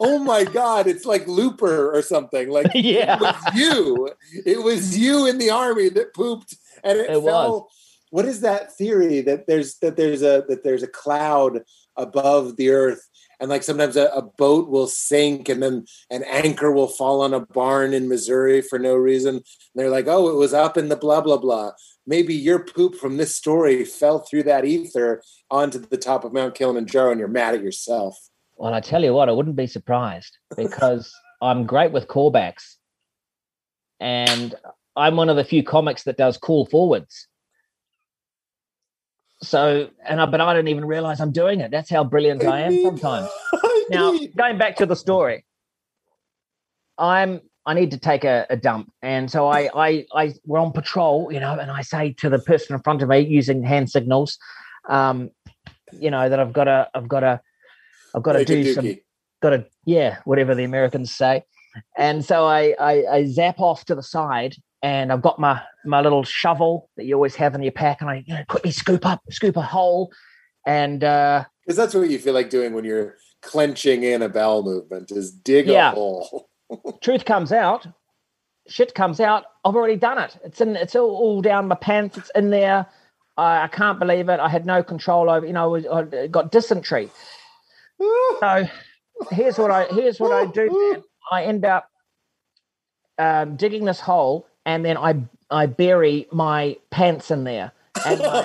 Oh 0.01 0.19
my 0.19 0.45
God, 0.45 0.87
it's 0.87 1.05
like 1.05 1.27
Looper 1.27 1.95
or 1.95 2.03
something. 2.03 2.51
Like 2.51 2.69
yeah. 2.75 3.17
it 3.17 3.21
was 3.21 3.55
you. 3.55 4.11
It 4.47 4.63
was 4.63 4.99
you 4.99 5.27
in 5.27 5.39
the 5.39 5.51
army 5.51 5.89
that 5.91 6.15
pooped 6.15 6.57
and 6.83 6.99
it, 6.99 7.11
it 7.11 7.23
fell. 7.23 7.53
Was. 7.53 7.71
What 8.11 8.25
is 8.27 8.41
that 8.43 8.77
theory 8.77 9.21
that 9.23 9.47
there's 9.47 9.79
that 9.79 9.97
there's 9.97 10.23
a 10.23 10.45
that 10.49 10.63
there's 10.63 10.83
a 10.83 10.89
cloud 10.89 11.63
above 11.97 12.57
the 12.57 12.71
earth 12.71 13.09
and 13.41 13.51
like 13.51 13.63
sometimes 13.63 13.97
a, 13.97 14.07
a, 14.07 14.23
boat 14.23 14.69
will 14.69 14.87
sink 14.87 15.49
and 15.49 15.63
then 15.63 15.85
an 16.11 16.23
anchor 16.25 16.71
will 16.71 16.89
fall 16.89 17.23
on 17.23 17.35
a 17.35 17.41
barn 17.41 17.93
in 17.93 18.09
Missouri 18.09 18.63
for 18.63 18.79
no 18.79 18.95
reason. 18.95 19.37
And 19.37 19.45
they're 19.75 19.91
like, 19.91 20.07
oh, 20.07 20.29
it 20.29 20.37
was 20.37 20.55
up 20.55 20.77
in 20.77 20.89
the 20.89 20.97
blah 20.97 21.21
blah 21.21 21.39
blah 21.39 21.73
maybe 22.07 22.35
your 22.35 22.59
poop 22.59 22.95
from 22.95 23.17
this 23.17 23.35
story 23.35 23.85
fell 23.85 24.21
through 24.21 24.45
that 24.45 24.65
ether 24.65 25.23
onto 25.51 25.79
the 25.79 25.97
top 25.97 26.25
of 26.25 26.33
Mount 26.33 26.55
Kilimanjaro 26.55 27.11
and 27.11 27.19
you're 27.19 27.29
mad 27.29 27.55
at 27.55 27.63
yourself. 27.63 28.17
Well, 28.57 28.75
I 28.75 28.81
tell 28.81 29.03
you 29.03 29.15
what, 29.15 29.29
I 29.29 29.33
wouldn't 29.33 29.57
be 29.57 29.67
surprised 29.67 30.39
because 30.57 31.13
I'm 31.43 31.67
great 31.67 31.93
with 31.93 32.07
callbacks. 32.07 32.77
And 34.01 34.55
I'm 34.97 35.17
one 35.17 35.29
of 35.29 35.37
the 35.37 35.45
few 35.45 35.63
comics 35.63 36.05
that 36.05 36.17
does 36.17 36.37
call 36.37 36.67
forwards. 36.67 37.27
So, 39.43 39.91
and 40.07 40.21
I, 40.21 40.27
but 40.27 40.41
I 40.41 40.55
don't 40.55 40.69
even 40.69 40.85
realize 40.85 41.21
I'm 41.21 41.33
doing 41.33 41.61
it. 41.61 41.71
That's 41.71 41.91
how 41.91 42.05
brilliant 42.05 42.45
I, 42.45 42.59
I 42.59 42.61
am 42.61 42.83
sometimes. 42.83 43.29
now, 43.91 44.17
going 44.37 44.59
back 44.59 44.77
to 44.77 44.87
the 44.87 44.97
story, 44.97 45.45
I'm 46.97 47.41
I 47.67 47.75
need 47.75 47.91
to 47.93 47.99
take 47.99 48.25
a, 48.25 48.47
a, 48.51 48.57
dump. 48.57 48.93
And 49.03 49.31
so 49.31 49.49
I, 49.49 49.71
I, 49.75 50.07
I, 50.15 50.35
we're 50.45 50.59
on 50.59 50.73
patrol, 50.73 51.33
you 51.33 51.41
know, 51.41 51.59
and 51.59 51.71
I 51.71 51.81
say 51.81 52.13
to 52.19 52.29
the 52.29 52.39
person 52.39 52.77
in 52.77 52.83
front 52.83 53.03
of 53.03 53.09
me 53.09 53.21
using 53.21 53.63
hand 53.63 53.91
signals, 53.91 54.39
um, 54.89 55.31
you 55.93 56.11
know, 56.11 56.29
that 56.29 56.39
I've 56.39 56.53
got 56.53 56.65
to, 56.65 56.89
I've 56.95 57.09
got 57.09 57.21
to, 57.21 57.41
I've 58.15 58.23
got 58.23 58.33
to 58.35 58.45
do 58.45 58.73
some, 58.75 58.95
got 59.41 59.51
to, 59.51 59.67
yeah, 59.87 60.19
whatever 60.25 60.55
the 60.55 60.65
Americans 60.65 61.15
say. 61.15 61.43
And 61.97 62.25
so 62.25 62.45
I, 62.45 62.75
I, 62.79 63.05
I, 63.11 63.25
zap 63.27 63.59
off 63.59 63.85
to 63.87 63.95
the 63.95 64.03
side 64.03 64.55
and 64.83 65.11
I've 65.11 65.23
got 65.23 65.39
my, 65.41 65.61
my 65.85 66.01
little 66.03 66.23
shovel 66.23 66.89
that 66.97 67.05
you 67.05 67.15
always 67.15 67.35
have 67.37 67.55
in 67.55 67.63
your 67.63 67.73
pack. 67.73 68.01
And 68.01 68.11
I 68.11 68.25
you 68.27 68.35
know, 68.35 68.45
quickly 68.49 68.71
scoop 68.71 69.07
up, 69.07 69.23
scoop 69.31 69.57
a 69.57 69.63
hole 69.63 70.13
and 70.67 71.03
uh, 71.03 71.45
Because 71.65 71.77
that's 71.77 71.95
what 71.95 72.11
you 72.11 72.19
feel 72.19 72.35
like 72.35 72.51
doing 72.51 72.73
when 72.75 72.85
you're 72.85 73.17
clenching 73.43 74.03
in 74.03 74.23
a 74.23 74.29
bowel 74.29 74.63
movement 74.63 75.11
is 75.11 75.31
dig 75.33 75.67
Yeah. 75.67 75.93
a 75.93 75.95
hole. 75.95 76.49
Truth 77.01 77.25
comes 77.25 77.53
out, 77.53 77.87
shit 78.69 78.95
comes 78.95 79.21
out. 79.21 79.45
I've 79.65 79.77
already 79.77 79.97
done 79.97 80.19
it. 80.19 80.37
It's 80.45 80.61
in. 80.61 80.77
It's 80.77 80.95
all, 80.97 81.11
all 81.11 81.43
down 81.43 81.69
my 81.69 81.75
pants. 81.75 82.19
It's 82.19 82.31
in 82.35 82.51
there. 82.51 82.87
I, 83.37 83.63
I 83.63 83.69
can't 83.69 83.99
believe 83.99 84.29
it. 84.29 84.41
I 84.41 84.49
had 84.49 84.67
no 84.67 84.83
control 84.83 85.31
over. 85.31 85.47
You 85.47 85.53
know, 85.53 85.77
I 85.77 86.27
got 86.27 86.51
dysentery. 86.53 87.11
So 88.41 88.69
here's 89.31 89.59
what 89.59 89.71
I 89.71 89.85
here's 89.87 90.19
what 90.19 90.33
I 90.33 90.47
do. 90.51 90.93
Man. 90.93 91.03
I 91.31 91.45
end 91.45 91.65
up 91.65 91.91
um, 93.19 93.57
digging 93.57 93.85
this 93.85 94.01
hole, 94.01 94.47
and 94.67 94.85
then 94.85 94.97
I 94.97 95.17
I 95.51 95.67
bury 95.67 96.27
my 96.33 96.77
pants 96.91 97.31
in 97.31 97.45
there 97.45 97.73
and 98.05 98.19
my, 98.21 98.43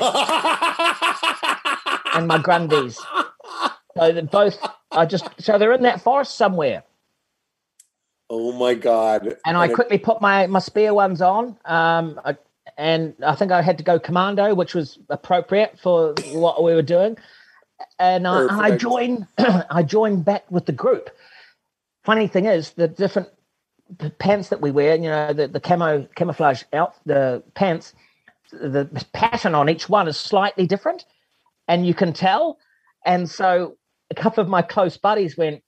and 2.13 2.27
my 2.27 2.37
grundies. 2.37 2.99
So 3.97 4.21
both 4.23 4.57
I 4.91 5.05
just 5.05 5.27
so 5.39 5.57
they're 5.57 5.73
in 5.73 5.83
that 5.83 6.01
forest 6.01 6.37
somewhere. 6.37 6.83
Oh 8.30 8.51
my 8.53 8.73
god! 8.73 9.38
and 9.45 9.57
I 9.57 9.68
quickly 9.68 9.97
put 9.97 10.22
my 10.22 10.47
my 10.47 10.60
spare 10.60 10.93
ones 10.93 11.22
on. 11.22 11.57
Um, 11.65 12.19
I, 12.23 12.38
and 12.77 13.14
I 13.26 13.35
think 13.35 13.51
I 13.51 13.61
had 13.61 13.77
to 13.80 13.84
go 13.84 13.99
commando, 13.99 14.53
which 14.53 14.73
was 14.73 14.97
appropriate 15.10 15.77
for 15.80 16.14
what 16.31 16.64
we 16.64 16.73
were 16.73 16.81
doing. 16.81 17.18
And 17.97 18.27
I, 18.27 18.41
and 18.41 18.51
I 18.51 18.77
joined. 18.77 19.27
I 19.38 19.84
joined 19.84 20.26
back 20.26 20.49
with 20.49 20.65
the 20.65 20.72
group. 20.72 21.10
Funny 22.03 22.27
thing 22.27 22.45
is, 22.45 22.72
the 22.72 22.88
different 22.88 23.30
the 23.97 24.10
pants 24.11 24.49
that 24.49 24.61
we 24.61 24.72
wear, 24.72 24.95
you 24.95 25.10
know, 25.10 25.34
the, 25.34 25.47
the 25.47 25.60
camo 25.60 26.07
camouflage 26.15 26.64
out 26.73 26.95
the 27.06 27.43
pants, 27.56 27.93
the 28.51 28.85
pattern 29.14 29.56
on 29.56 29.69
each 29.69 29.89
one 29.89 30.07
is 30.07 30.18
slightly 30.18 30.68
different, 30.68 31.06
and 31.68 31.85
you 31.85 31.93
can 31.93 32.14
tell. 32.14 32.60
And 33.06 33.30
so 33.30 33.77
a 34.11 34.15
couple 34.15 34.41
of 34.41 34.49
my 34.49 34.61
close 34.61 34.97
buddies 34.97 35.38
went, 35.38 35.64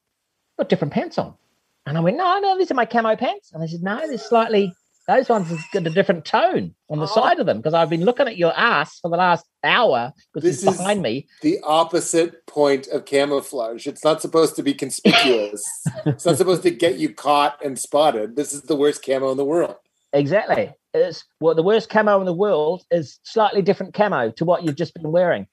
"Got 0.58 0.70
different 0.70 0.94
pants 0.94 1.18
on." 1.18 1.34
And 1.86 1.98
I 1.98 2.02
went, 2.02 2.18
no, 2.18 2.40
no, 2.40 2.58
these 2.58 2.72
are 2.72 2.76
my 2.76 2.86
camo 2.86 3.16
pants. 3.16 3.52
And 3.54 3.62
they 3.62 3.68
said, 3.68 3.82
no, 3.82 3.98
they're 4.08 4.18
slightly, 4.18 4.72
those 5.08 5.28
ones 5.30 5.48
have 5.50 5.60
got 5.74 5.88
a 5.88 5.90
different 5.90 6.26
tone 6.26 6.76
on 6.90 7.00
the 7.00 7.06
Oh. 7.06 7.14
side 7.14 7.40
of 7.40 7.46
them 7.48 7.58
because 7.58 7.74
I've 7.74 7.90
been 7.90 8.06
looking 8.06 8.28
at 8.28 8.38
your 8.38 8.54
ass 8.56 9.00
for 9.00 9.10
the 9.10 9.18
last 9.18 9.46
hour 9.64 10.14
because 10.34 10.48
This 10.48 10.64
it's 10.64 10.72
is- 10.74 10.78
behind 10.78 11.02
me. 11.02 11.28
the 11.42 11.60
opposite 11.64 12.46
point 12.46 12.88
of 12.88 13.06
camouflage. 13.06 13.88
It's 13.88 14.04
not 14.04 14.22
supposed 14.22 14.56
to 14.58 14.64
be 14.64 14.74
conspicuous. 14.76 15.64
it's 16.06 16.26
not 16.26 16.38
supposed 16.38 16.64
to 16.64 16.72
get 16.72 16.98
you 17.00 17.14
caught 17.14 17.64
and 17.66 17.78
spotted. 17.80 18.36
This 18.36 18.54
is 18.54 18.62
the 18.64 18.76
worst 18.76 19.04
camo 19.04 19.32
in 19.32 19.38
the 19.38 19.46
world. 19.46 19.76
Exactly. 20.14 20.72
It's 20.94 21.24
well, 21.40 21.56
the 21.56 21.64
worst 21.64 21.90
camo 21.90 22.20
in 22.20 22.26
the 22.26 22.34
world 22.34 22.84
is 22.92 23.20
slightly 23.24 23.62
different 23.62 23.94
camo 23.94 24.30
to 24.32 24.46
what 24.46 24.64
you've 24.64 24.76
just 24.76 24.94
been 24.94 25.12
wearing. 25.12 25.48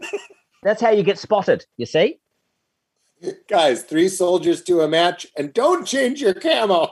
That's 0.62 0.80
how 0.80 0.90
you 0.90 1.02
get 1.02 1.18
spotted, 1.18 1.64
you 1.76 1.84
see? 1.84 2.20
Guys, 3.48 3.82
three 3.82 4.08
soldiers 4.08 4.62
to 4.64 4.80
a 4.82 4.88
match, 4.88 5.26
and 5.36 5.52
don't 5.52 5.86
change 5.86 6.20
your 6.20 6.34
camo. 6.34 6.88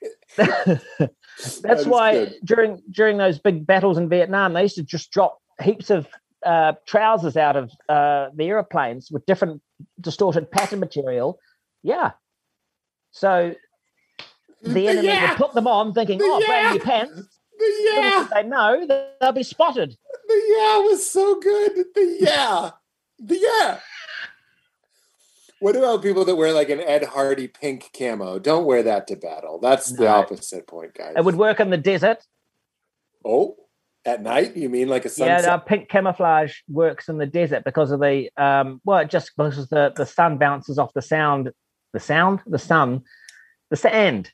That's 0.36 1.60
That 1.60 1.84
why 1.86 2.12
good. 2.12 2.34
during 2.44 2.82
during 2.90 3.16
those 3.18 3.38
big 3.38 3.66
battles 3.66 3.98
in 3.98 4.08
Vietnam, 4.08 4.52
they 4.52 4.62
used 4.62 4.76
to 4.76 4.82
just 4.82 5.10
drop 5.10 5.38
heaps 5.62 5.90
of 5.90 6.06
uh, 6.44 6.74
trousers 6.86 7.36
out 7.36 7.56
of 7.56 7.70
uh, 7.88 8.28
the 8.34 8.44
airplanes 8.44 9.10
with 9.10 9.24
different 9.26 9.60
distorted 10.00 10.50
pattern 10.50 10.78
material. 10.80 11.38
Yeah. 11.82 12.12
So 13.12 13.54
the 14.62 14.88
enemy 14.88 15.08
Yeah. 15.08 15.30
would 15.30 15.38
put 15.38 15.54
them 15.54 15.66
on, 15.66 15.92
thinking, 15.94 16.18
The 16.18 16.24
"Oh, 16.24 16.38
yeah. 16.40 16.46
brand 16.46 16.74
new 16.74 16.80
pants." 16.84 17.38
The 17.58 17.90
yeah, 17.94 18.28
They 18.34 18.42
know 18.42 18.86
they'll 19.20 19.32
be 19.32 19.42
spotted. 19.44 19.96
the 20.28 20.42
yeah 20.56 20.78
was 20.78 21.08
so 21.08 21.38
good. 21.40 21.72
The 21.94 22.16
yeah, 22.20 22.70
the 23.18 23.38
yeah. 23.38 23.78
What 25.64 25.76
about 25.76 26.02
people 26.02 26.26
that 26.26 26.36
wear 26.36 26.52
like 26.52 26.68
an 26.68 26.80
Ed 26.80 27.04
Hardy 27.04 27.48
pink 27.48 27.88
camo? 27.98 28.38
Don't 28.38 28.66
wear 28.66 28.82
that 28.82 29.06
to 29.06 29.16
battle. 29.16 29.58
That's 29.58 29.90
the 29.92 30.06
opposite 30.08 30.66
point, 30.66 30.92
guys. 30.92 31.14
It 31.16 31.24
would 31.24 31.36
work 31.36 31.58
in 31.58 31.70
the 31.70 31.78
desert. 31.78 32.18
oh, 33.24 33.56
at 34.04 34.22
night? 34.22 34.58
You 34.58 34.68
mean 34.68 34.88
like 34.88 35.06
a 35.06 35.08
Yeah, 35.08 35.40
sunset? 35.40 35.46
no, 35.46 35.58
pink 35.60 35.88
camouflage 35.88 36.56
works 36.68 37.08
in 37.08 37.16
the 37.16 37.24
desert 37.24 37.64
because 37.64 37.92
of 37.92 38.00
the 38.00 38.28
um 38.36 38.82
well, 38.84 38.98
it 38.98 39.08
just 39.08 39.30
because 39.38 39.66
the 39.70 39.90
the 39.96 40.04
sun 40.04 40.36
bounces 40.36 40.78
off 40.78 40.92
the 40.92 41.00
sound, 41.00 41.50
the 41.94 42.00
sound, 42.00 42.40
the 42.44 42.58
sun, 42.58 43.02
the 43.70 43.76
sand. 43.76 44.30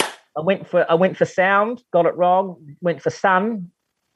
I 0.00 0.40
went 0.42 0.66
for 0.66 0.90
I 0.90 0.94
went 0.94 1.18
for 1.18 1.26
sound, 1.26 1.82
got 1.92 2.06
it 2.06 2.16
wrong. 2.16 2.76
Went 2.80 3.02
for 3.02 3.10
sun. 3.10 3.70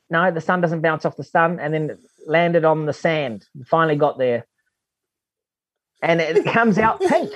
No, 0.08 0.30
the 0.30 0.40
sun 0.40 0.62
doesn't 0.62 0.80
bounce 0.80 1.04
off 1.04 1.18
the 1.18 1.24
sun, 1.24 1.60
and 1.60 1.74
then 1.74 1.98
landed 2.26 2.64
on 2.64 2.86
the 2.86 2.94
sand. 2.94 3.44
Finally 3.66 3.96
got 3.96 4.16
there, 4.16 4.46
and 6.02 6.20
it 6.20 6.44
comes 6.46 6.78
out 6.78 7.00
pink. 7.08 7.32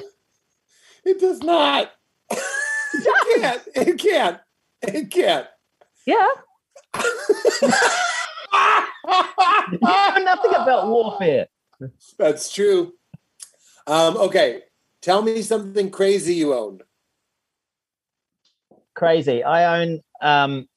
It 1.05 1.21
does 1.21 1.41
not. 1.43 1.93
it 2.31 3.41
can't. 3.41 3.63
It 3.75 3.99
can't. 3.99 4.41
It 4.83 5.11
can't. 5.11 5.47
Yeah, 6.07 6.27
you 7.63 7.71
know 9.81 10.17
nothing 10.25 10.55
about 10.55 10.89
warfare. 10.89 11.47
That's 12.19 12.53
true. 12.53 12.93
Um, 13.87 14.17
okay, 14.17 14.63
tell 15.01 15.23
me 15.23 15.43
something 15.43 15.91
crazy 15.91 16.35
you 16.35 16.55
own. 16.55 16.81
crazy. 18.95 19.43
I 19.43 19.83
own 19.83 20.01
um 20.21 20.69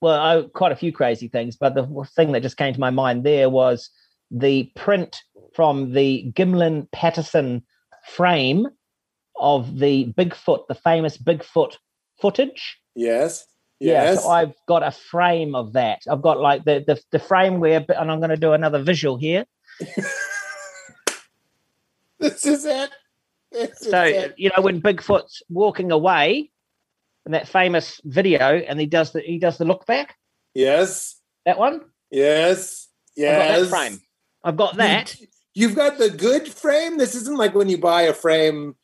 well, 0.00 0.20
I 0.20 0.42
quite 0.52 0.72
a 0.72 0.76
few 0.76 0.92
crazy 0.92 1.28
things, 1.28 1.56
but 1.56 1.74
the 1.74 1.86
thing 2.14 2.32
that 2.32 2.42
just 2.42 2.56
came 2.58 2.74
to 2.74 2.80
my 2.80 2.90
mind 2.90 3.24
there 3.24 3.48
was 3.48 3.90
the 4.30 4.70
print 4.76 5.22
from 5.56 5.92
the 5.92 6.30
Gimlin 6.36 6.86
Patterson 6.92 7.62
frame 8.06 8.68
of 9.34 9.78
the 9.78 10.12
Bigfoot, 10.12 10.66
the 10.68 10.74
famous 10.74 11.16
Bigfoot 11.16 11.76
footage. 12.20 12.78
Yes. 12.94 13.46
Yeah, 13.80 14.04
Yes. 14.04 14.22
so 14.22 14.28
I've 14.28 14.54
got 14.68 14.82
a 14.82 14.90
frame 14.90 15.54
of 15.54 15.72
that. 15.72 16.02
I've 16.10 16.22
got 16.22 16.40
like 16.40 16.64
the 16.64 16.84
the, 16.86 17.00
the 17.10 17.18
frame 17.18 17.58
where, 17.60 17.84
and 17.88 18.10
I'm 18.10 18.20
going 18.20 18.30
to 18.30 18.36
do 18.36 18.52
another 18.52 18.82
visual 18.82 19.16
here. 19.16 19.44
this 22.18 22.46
is 22.46 22.64
it. 22.64 22.90
This 23.52 23.80
is 23.82 23.90
So 23.90 24.02
it. 24.02 24.34
you 24.36 24.50
know 24.56 24.62
when 24.62 24.80
Bigfoot's 24.82 25.42
walking 25.48 25.90
away 25.92 26.50
in 27.24 27.32
that 27.32 27.48
famous 27.48 28.00
video, 28.04 28.58
and 28.58 28.78
he 28.80 28.86
does 28.86 29.12
the 29.12 29.20
he 29.20 29.38
does 29.38 29.58
the 29.58 29.64
look 29.64 29.86
back. 29.86 30.16
Yes. 30.54 31.16
That 31.44 31.58
one. 31.58 31.80
Yes. 32.10 32.88
I've 33.18 33.24
got 33.24 33.38
that 33.38 33.58
Yes. 33.60 33.68
frame. 33.70 34.00
I've 34.44 34.56
got 34.56 34.76
that. 34.76 35.16
You've 35.56 35.74
got 35.74 35.96
the 35.96 36.10
good 36.10 36.46
frame. 36.48 36.98
This 36.98 37.14
isn't 37.14 37.38
like 37.38 37.54
when 37.54 37.70
you 37.70 37.78
buy 37.78 38.02
a 38.02 38.12
frame 38.12 38.76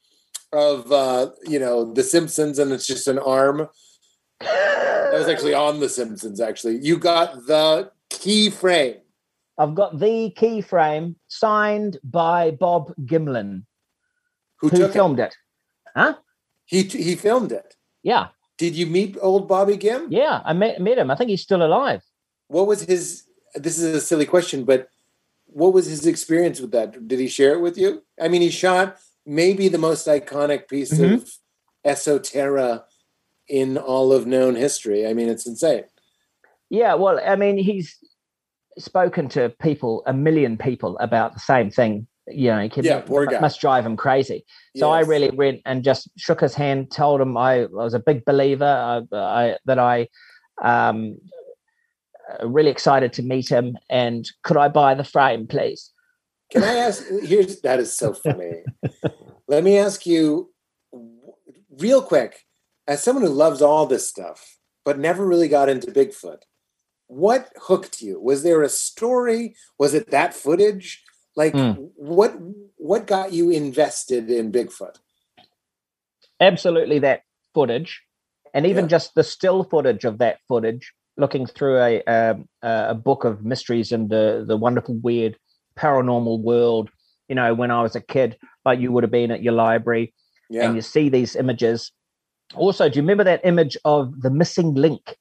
of 0.55 0.91
uh, 0.91 1.31
you 1.47 1.59
know, 1.59 1.93
The 1.93 2.03
Simpsons 2.03 2.59
and 2.59 2.73
it's 2.73 2.87
just 2.87 3.07
an 3.09 3.19
arm. 3.19 3.69
That 4.41 5.13
was 5.13 5.29
actually 5.29 5.53
on 5.53 5.81
The 5.81 5.91
Simpsons, 5.91 6.41
actually. 6.41 6.79
You 6.81 6.97
got 6.97 7.47
the 7.47 7.91
key 8.09 8.49
frame. 8.49 8.97
I've 9.59 9.75
got 9.75 9.99
the 9.99 10.31
key 10.31 10.63
frame 10.63 11.17
signed 11.29 11.99
by 12.03 12.53
Bob 12.53 12.95
Gimlin, 13.05 13.65
Who, 14.61 14.69
who 14.71 14.77
took 14.79 14.91
it? 14.91 14.93
filmed 14.95 15.21
it. 15.21 15.37
Huh? 15.95 16.15
He 16.65 16.85
he 16.85 17.17
filmed 17.17 17.53
it. 17.53 17.75
Yeah, 18.03 18.29
Did 18.57 18.75
you 18.75 18.87
meet 18.87 19.19
old 19.21 19.47
Bobby 19.47 19.77
Gim? 19.77 20.07
yeah. 20.11 20.41
I 20.43 20.55
met 20.55 20.81
met 20.81 20.97
him. 20.97 21.11
I 21.11 21.17
think 21.17 21.29
he's 21.29 21.43
still 21.43 21.63
alive. 21.63 22.01
What 22.49 22.67
was 22.67 22.81
his? 22.83 23.25
This 23.55 23.79
is 23.79 23.95
a 23.95 24.01
silly 24.01 24.25
question, 24.25 24.65
but 24.65 24.89
what 25.55 25.73
was 25.73 25.87
his 25.87 26.07
experience 26.07 26.61
with 26.61 26.73
that? 26.73 27.07
Did 27.09 27.19
he 27.19 27.29
share 27.29 27.55
it 27.55 27.61
with 27.61 27.77
you? 27.77 28.03
I 28.21 28.29
mean, 28.29 28.43
he 28.43 28.51
shot 28.51 28.97
maybe 29.27 29.69
the 29.69 29.79
most 29.79 30.07
iconic 30.07 30.69
piece 30.69 30.99
Mhm. 30.99 31.15
of 31.15 31.33
esoterra 31.87 32.85
in 33.49 33.77
all 33.77 34.13
of 34.13 34.27
known 34.27 34.55
history. 34.57 35.07
I 35.07 35.13
mean, 35.15 35.29
it's 35.29 35.47
insane. 35.47 35.85
Yeah. 36.71 36.95
Well, 36.95 37.21
I 37.25 37.37
mean, 37.37 37.59
he's 37.59 37.97
spoken 38.79 39.29
to 39.31 39.51
people, 39.61 40.03
a 40.07 40.13
million 40.13 40.57
people, 40.57 40.97
about 40.99 41.35
the 41.35 41.41
same 41.41 41.71
thing. 41.71 42.07
You 42.29 42.51
know, 42.51 42.69
he 42.69 42.81
Yeah, 42.83 43.01
poor 43.01 43.27
guy. 43.27 43.41
must 43.41 43.61
drive 43.61 43.85
him 43.85 43.97
crazy. 43.97 44.47
So 44.77 44.91
I 44.91 45.01
really 45.01 45.31
went 45.31 45.61
and 45.67 45.85
just 45.85 46.09
shook 46.17 46.41
his 46.41 46.55
hand, 46.55 46.91
told 46.91 47.21
him 47.21 47.37
I, 47.37 47.67
was 47.67 47.95
a 47.95 47.99
big 47.99 48.25
believer, 48.25 48.65
I, 48.65 49.17
I, 49.17 49.59
that 49.67 49.79
I 49.79 50.09
um, 50.63 51.19
uh, 51.27 51.42
really 52.43 52.71
excited 52.71 53.13
to 53.15 53.23
meet 53.23 53.49
him, 53.49 53.77
and 53.91 54.29
could 54.43 54.57
I 54.57 54.69
buy 54.69 54.95
the 54.95 55.05
frame, 55.05 55.47
please? 55.47 55.91
Can 56.51 56.63
I 56.63 56.75
ask? 56.75 57.05
Here's 57.23 57.61
that 57.63 57.81
is 57.81 57.97
so 57.97 58.13
funny. 58.13 58.65
Let 59.49 59.65
me 59.65 59.79
ask 59.79 60.07
you, 60.07 60.51
real 61.79 62.03
quick, 62.03 62.47
as 62.87 63.03
someone 63.03 63.25
who 63.25 63.31
loves 63.31 63.63
all 63.63 63.87
this 63.87 64.09
stuff 64.09 64.59
but 64.85 64.99
never 64.99 65.25
really 65.25 65.49
got 65.49 65.69
into 65.69 65.93
Bigfoot, 65.93 66.43
what 67.07 67.51
hooked 67.57 68.03
you? 68.03 68.21
Was 68.21 68.43
there 68.43 68.63
a 68.63 68.69
story? 68.69 69.55
Was 69.79 69.95
it 69.95 70.11
that 70.11 70.35
footage? 70.35 71.03
Like 71.37 71.55
Hmm. 71.55 71.73
what? 71.97 72.37
What 72.77 73.07
got 73.07 73.33
you 73.33 73.51
invested 73.51 74.31
in 74.31 74.51
Bigfoot? 74.53 74.97
absolutely 76.41 76.99
that 76.99 77.23
footage 77.55 78.03
and 78.53 78.67
even 78.67 78.85
Yeah. 78.85 78.89
just 78.89 79.15
the 79.15 79.23
still 79.23 79.63
footage 79.65 80.05
of 80.05 80.19
that 80.19 80.39
footage 80.49 80.93
looking 81.17 81.47
through 81.47 81.79
a 81.79 82.03
um, 82.05 82.49
a 82.63 82.95
book 82.95 83.25
of 83.25 83.45
mysteries 83.45 83.93
and 83.93 84.09
the 84.11 84.45
the 84.47 84.57
wonderful 84.57 84.99
weird 85.03 85.37
paranormal 85.77 86.41
world. 86.43 86.91
You 87.29 87.35
know, 87.37 87.55
when 87.55 87.71
I 87.71 87.83
was 87.83 87.97
a 87.97 88.01
kid, 88.01 88.37
like 88.65 88.79
you 88.81 88.93
would 88.93 89.05
have 89.05 89.11
been 89.11 89.31
at 89.31 89.43
your 89.43 89.55
library, 89.55 90.13
Yeah. 90.51 90.67
and 90.67 90.75
you 90.77 90.83
see 90.83 91.09
these 91.09 91.35
images. 91.37 91.93
Also, 92.55 92.89
do 92.89 92.97
you 92.97 93.03
remember 93.03 93.25
that 93.25 93.41
image 93.45 93.77
of 93.85 94.21
the 94.21 94.31
missing 94.31 94.75
link? 94.75 95.17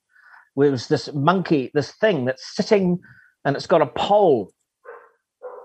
Where 0.55 0.67
it 0.67 0.71
was 0.71 0.87
this 0.89 1.13
monkey, 1.13 1.71
this 1.73 1.91
thing 1.93 2.25
that's 2.25 2.55
sitting 2.55 2.99
and 3.45 3.55
it's 3.55 3.67
got 3.67 3.81
a 3.81 3.85
pole 3.87 4.51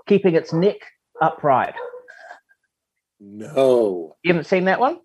keeping 0.06 0.36
its 0.36 0.52
neck 0.52 0.76
upright. 1.20 1.74
no. 3.18 4.16
You 4.22 4.32
haven't 4.32 4.44
seen 4.46 4.64
that 4.66 4.80
one? 4.80 5.00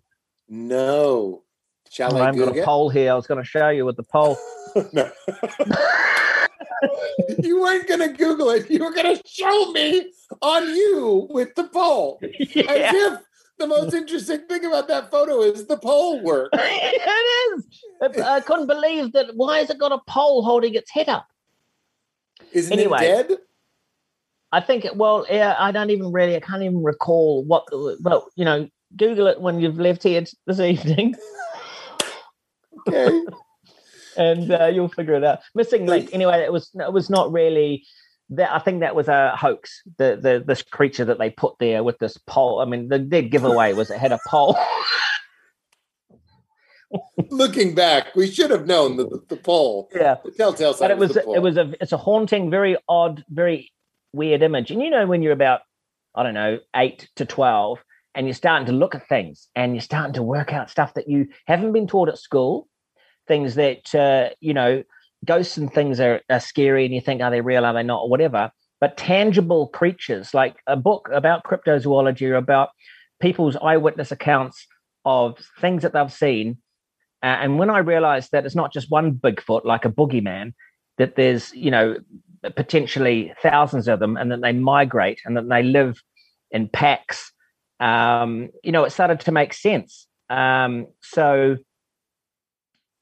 No. 0.48 1.43
Shall 1.92 2.16
I 2.16 2.28
got 2.28 2.36
Google 2.36 2.62
a 2.62 2.66
pole 2.66 2.90
here. 2.90 3.12
I 3.12 3.16
was 3.16 3.28
going 3.28 3.44
to 3.44 3.48
show 3.48 3.68
you 3.68 3.86
with 3.86 3.98
the 3.98 4.04
pole. 4.04 4.38
it? 4.78 4.94
no. 4.94 5.12
you 7.44 7.60
weren't 7.60 7.86
going 7.86 8.00
to 8.00 8.16
Google 8.16 8.50
it. 8.52 8.72
You 8.72 8.86
were 8.86 8.94
going 8.94 9.18
to 9.18 9.22
show 9.28 9.74
me 9.74 10.10
on 10.42 10.70
you 10.74 11.28
with 11.30 11.54
the 11.56 11.66
pole. 11.66 12.18
As 12.24 12.56
yeah, 12.56 12.92
if 12.94 13.20
the 13.60 13.68
most 13.68 13.94
interesting 13.94 14.40
thing 14.48 14.64
about 14.64 14.88
that 14.88 15.12
photo 15.12 15.42
is 15.42 15.68
the 15.68 15.76
pole 15.76 16.24
work. 16.24 16.52
it 16.54 17.60
is. 17.60 17.66
I, 18.02 18.38
I 18.38 18.40
couldn't 18.40 18.68
believe 18.68 19.12
that. 19.12 19.36
Why 19.36 19.58
has 19.58 19.70
it 19.70 19.78
got 19.78 19.92
a 19.92 20.00
pole 20.08 20.44
holding 20.44 20.76
its 20.76 20.92
head 20.92 21.10
up? 21.10 21.28
Isn't 22.54 22.72
Anyway. 22.72 23.00
it 23.00 23.28
dead? 23.28 23.38
I 24.54 24.62
think, 24.62 24.86
well, 24.96 25.26
yeah, 25.30 25.58
I 25.60 25.74
don't 25.74 25.90
even 25.90 26.14
really, 26.14 26.38
I 26.38 26.40
can't 26.40 26.64
even 26.64 26.84
recall 26.84 27.44
what, 27.44 27.66
well, 28.02 28.30
you 28.36 28.46
know, 28.46 28.70
Google 28.96 29.28
it 29.28 29.42
when 29.42 29.60
you've 29.60 29.80
left 29.80 30.04
here 30.04 30.24
this 30.46 30.60
evening 30.62 31.16
Okay. 32.88 33.22
and 34.18 34.52
uh, 34.52 34.68
you'll 34.68 34.90
figure 34.90 35.16
it 35.16 35.24
out. 35.24 35.40
Missing 35.56 35.86
link. 35.86 36.10
Anyway, 36.14 36.40
it 36.40 36.52
was, 36.52 36.70
it 36.74 36.94
was 36.94 37.10
not 37.10 37.32
really 37.32 37.86
that. 38.32 38.52
I 38.52 38.60
think 38.60 38.82
that 38.82 38.95
was 38.95 39.08
a 39.08 39.36
hoax. 39.36 39.82
The, 39.98 40.20
the, 40.22 40.44
this 40.45 40.62
creature 40.62 41.06
that 41.06 41.20
they 41.20 41.30
put 41.30 41.56
there 41.60 41.84
with 41.84 41.98
this 41.99 42.18
pole. 42.28 42.60
I 42.60 42.66
mean, 42.66 42.90
the 42.90 42.99
dead 42.99 43.32
giveaway 43.32 43.74
was 43.74 43.90
it 43.90 43.99
had 43.99 44.12
a 44.12 44.20
pole. 44.28 44.58
Looking 47.30 47.74
back, 47.74 48.16
we 48.16 48.28
should 48.28 48.52
have 48.52 48.68
known 48.68 48.98
the, 48.98 49.06
the, 49.06 49.24
the 49.30 49.38
pole. 49.38 49.90
yeah. 49.95 50.18
The 50.24 50.32
telltale 50.32 50.74
sign 50.74 50.90
but 50.90 50.91
it 50.91 50.98
was 50.98 51.14
pole. 51.14 51.36
it 51.36 51.40
was 51.40 51.58
a 51.58 51.74
it's 51.80 51.94
a 51.94 51.98
haunting, 51.98 52.49
very 52.49 52.76
odd, 52.90 53.24
very 53.30 53.72
weird 54.14 54.41
image. 54.41 54.72
And 54.72 54.82
you 54.82 54.90
know 54.90 55.08
when 55.08 55.22
you're 55.22 55.32
about 55.32 55.62
I 56.14 56.24
don't 56.24 56.34
know 56.34 56.60
eight 56.76 57.10
to 57.16 57.26
twelve, 57.26 57.80
and 58.14 58.28
you're 58.28 58.34
starting 58.34 58.66
to 58.68 58.74
look 58.74 58.94
at 58.95 59.08
things, 59.08 59.48
and 59.56 59.74
you're 59.74 59.82
starting 59.82 60.14
to 60.16 60.24
work 60.24 60.52
out 60.52 60.70
stuff 60.70 60.95
that 60.95 61.08
you 61.08 61.28
haven't 61.48 61.72
been 61.72 61.88
taught 61.88 62.10
at 62.10 62.18
school, 62.18 62.68
things 63.27 63.56
that 63.56 63.93
uh, 63.95 64.30
you 64.39 64.53
know 64.53 64.84
ghosts 65.26 65.57
and 65.57 65.72
things 65.72 65.99
are, 65.99 66.22
are 66.30 66.39
scary, 66.39 66.85
and 66.85 66.93
you 66.93 67.02
think 67.02 67.22
are 67.22 67.31
they 67.31 67.41
real, 67.41 67.65
are 67.65 67.73
they 67.73 67.84
not, 67.84 68.03
or 68.03 68.10
whatever. 68.10 68.52
But 68.80 68.98
tangible 68.98 69.68
creatures, 69.68 70.34
like 70.34 70.56
a 70.65 70.76
book 70.76 71.10
about 71.14 71.43
cryptozoology 71.43 72.27
or 72.27 72.35
about 72.35 72.69
people's 73.22 73.56
eyewitness 73.57 74.11
accounts 74.11 74.65
of 75.06 75.38
things 75.60 75.84
that 75.84 75.93
they've 75.93 76.11
seen. 76.11 76.57
Uh, 77.23 77.38
and 77.39 77.60
when 77.60 77.69
I 77.69 77.77
realized 77.77 78.31
that 78.31 78.45
it's 78.45 78.56
not 78.56 78.73
just 78.73 78.89
one 78.89 79.14
Bigfoot, 79.14 79.65
like 79.65 79.85
a 79.85 79.89
boogeyman, 79.89 80.53
that 80.98 81.15
there's, 81.15 81.53
you 81.53 81.69
know, 81.69 81.98
potentially 82.56 83.31
thousands 83.41 83.88
of 83.88 83.99
them 83.99 84.18
and 84.18 84.31
that 84.31 84.41
they 84.41 84.52
migrate 84.52 85.19
and 85.26 85.38
that 85.38 85.48
they 85.48 85.61
live 85.61 86.02
in 86.49 86.68
packs, 86.68 87.31
um, 87.80 88.49
you 88.64 88.72
know, 88.72 88.84
it 88.84 88.91
started 88.91 89.19
to 89.22 89.31
make 89.31 89.53
sense. 89.53 90.07
Um, 90.30 90.88
so 91.02 91.57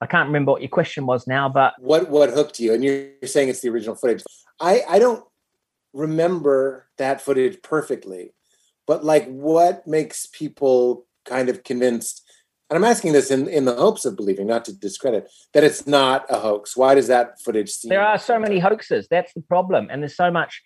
I 0.01 0.05
can't 0.05 0.27
remember 0.27 0.51
what 0.51 0.61
your 0.61 0.69
question 0.69 1.05
was 1.05 1.27
now, 1.27 1.49
but 1.49 1.73
what 1.79 2.09
what 2.09 2.29
hooked 2.29 2.59
you? 2.59 2.73
And 2.73 2.83
you're 2.83 3.09
saying 3.25 3.49
it's 3.49 3.61
the 3.61 3.69
original 3.69 3.95
footage. 3.95 4.23
I 4.59 4.81
I 4.87 4.99
don't 4.99 5.23
remember 5.93 6.87
that 6.97 7.21
footage 7.21 7.61
perfectly, 7.61 8.33
but 8.87 9.03
like, 9.03 9.27
what 9.27 9.85
makes 9.85 10.27
people 10.27 11.05
kind 11.25 11.49
of 11.49 11.63
convinced? 11.63 12.23
And 12.69 12.77
I'm 12.77 12.89
asking 12.89 13.13
this 13.13 13.31
in 13.31 13.47
in 13.49 13.65
the 13.65 13.75
hopes 13.75 14.05
of 14.05 14.15
believing, 14.15 14.47
not 14.47 14.65
to 14.65 14.73
discredit, 14.73 15.29
that 15.53 15.63
it's 15.63 15.85
not 15.85 16.25
a 16.29 16.39
hoax. 16.39 16.77
Why 16.77 16.95
does 16.95 17.07
that 17.07 17.41
footage 17.41 17.69
seem? 17.69 17.89
there 17.89 18.05
are 18.05 18.17
so 18.17 18.39
many 18.39 18.59
hoaxes. 18.59 19.07
That's 19.09 19.33
the 19.33 19.41
problem. 19.41 19.89
And 19.91 20.01
there's 20.01 20.15
so 20.15 20.31
much 20.31 20.61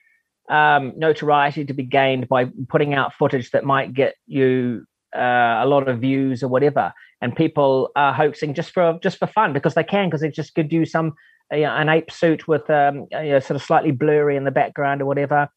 um, 0.49 0.93
notoriety 0.97 1.65
to 1.65 1.73
be 1.73 1.83
gained 1.83 2.27
by 2.27 2.51
putting 2.67 2.93
out 2.93 3.13
footage 3.13 3.51
that 3.51 3.63
might 3.63 3.93
get 3.93 4.15
you 4.27 4.85
uh, 5.15 5.61
a 5.63 5.65
lot 5.65 5.87
of 5.87 5.99
views 5.99 6.43
or 6.43 6.49
whatever. 6.49 6.93
And 7.23 7.33
people 7.33 7.89
are 7.95 8.13
hoaxing 8.13 8.53
just 8.53 8.71
for 8.71 8.99
just 9.01 9.17
for 9.17 9.27
fun 9.27 9.53
because 9.53 9.75
they 9.75 9.83
can 9.83 10.09
because 10.09 10.19
they 10.19 10.29
just 10.29 10.53
could 10.53 10.67
do 10.67 10.85
some 10.85 11.13
uh, 11.51 11.55
you 11.55 11.63
know, 11.63 11.75
an 11.75 11.87
ape 11.89 12.11
suit 12.11 12.47
with 12.47 12.69
um, 12.69 13.07
you 13.11 13.29
know, 13.29 13.39
sort 13.39 13.55
of 13.55 13.63
slightly 13.63 13.91
blurry 13.91 14.35
in 14.35 14.43
the 14.43 14.51
background 14.51 15.01
or 15.01 15.05
whatever. 15.05 15.47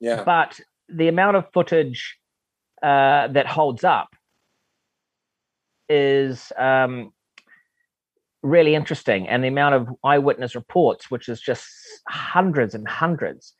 Yeah. 0.00 0.22
But 0.24 0.60
the 0.88 1.08
amount 1.08 1.36
of 1.36 1.44
footage 1.52 2.16
uh, 2.82 3.26
that 3.28 3.46
holds 3.46 3.82
up 3.82 4.08
is 5.88 6.52
um, 6.56 7.12
really 8.42 8.74
interesting, 8.74 9.28
and 9.28 9.42
the 9.42 9.48
amount 9.48 9.74
of 9.74 9.88
eyewitness 10.04 10.54
reports, 10.54 11.10
which 11.10 11.28
is 11.28 11.40
just 11.40 11.66
hundreds 12.08 12.74
and 12.74 12.86
hundreds, 12.86 13.52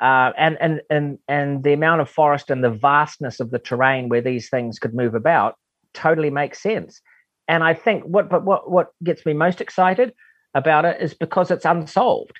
uh, 0.00 0.32
and 0.38 0.56
and 0.60 0.80
and 0.90 1.18
and 1.28 1.64
the 1.64 1.72
amount 1.72 2.00
of 2.00 2.08
forest 2.08 2.50
and 2.50 2.62
the 2.62 2.70
vastness 2.70 3.40
of 3.40 3.50
the 3.50 3.58
terrain 3.58 4.08
where 4.08 4.22
these 4.22 4.48
things 4.48 4.78
could 4.78 4.94
move 4.94 5.14
about, 5.14 5.56
totally 5.94 6.30
makes 6.30 6.62
sense. 6.62 7.00
And 7.50 7.64
I 7.64 7.74
think 7.74 8.04
what 8.04 8.30
but 8.30 8.44
what 8.44 8.70
what 8.70 8.88
gets 9.02 9.26
me 9.26 9.32
most 9.32 9.60
excited 9.60 10.12
about 10.54 10.84
it 10.84 11.02
is 11.02 11.14
because 11.14 11.50
it's 11.50 11.64
unsolved, 11.64 12.38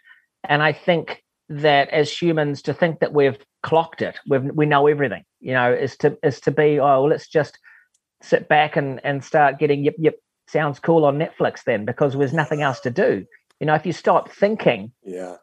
and 0.48 0.62
I 0.62 0.72
think 0.72 1.24
that 1.48 1.88
as 1.88 2.08
humans 2.22 2.62
to 2.62 2.72
think 2.72 3.00
that 3.00 3.12
we've 3.12 3.36
clocked 3.64 4.02
it, 4.02 4.20
we've 4.28 4.44
we 4.54 4.66
know 4.66 4.86
everything, 4.86 5.24
you 5.40 5.52
know, 5.52 5.72
is 5.72 5.96
to 5.96 6.16
is 6.22 6.40
to 6.42 6.52
be 6.52 6.78
oh 6.78 7.02
let's 7.02 7.26
just 7.26 7.58
sit 8.22 8.48
back 8.48 8.76
and 8.76 9.00
and 9.02 9.24
start 9.24 9.58
getting 9.58 9.84
yep 9.84 9.96
yip 9.98 10.20
sounds 10.46 10.78
cool 10.78 11.04
on 11.04 11.18
Netflix 11.18 11.64
then 11.64 11.84
because 11.84 12.12
there's 12.14 12.32
nothing 12.32 12.62
else 12.62 12.78
to 12.80 12.90
do. 12.90 13.26
You 13.58 13.66
know, 13.66 13.74
if 13.74 13.84
you 13.84 13.92
stop 13.92 14.30
thinking, 14.30 14.92
Yeah. 15.02 15.36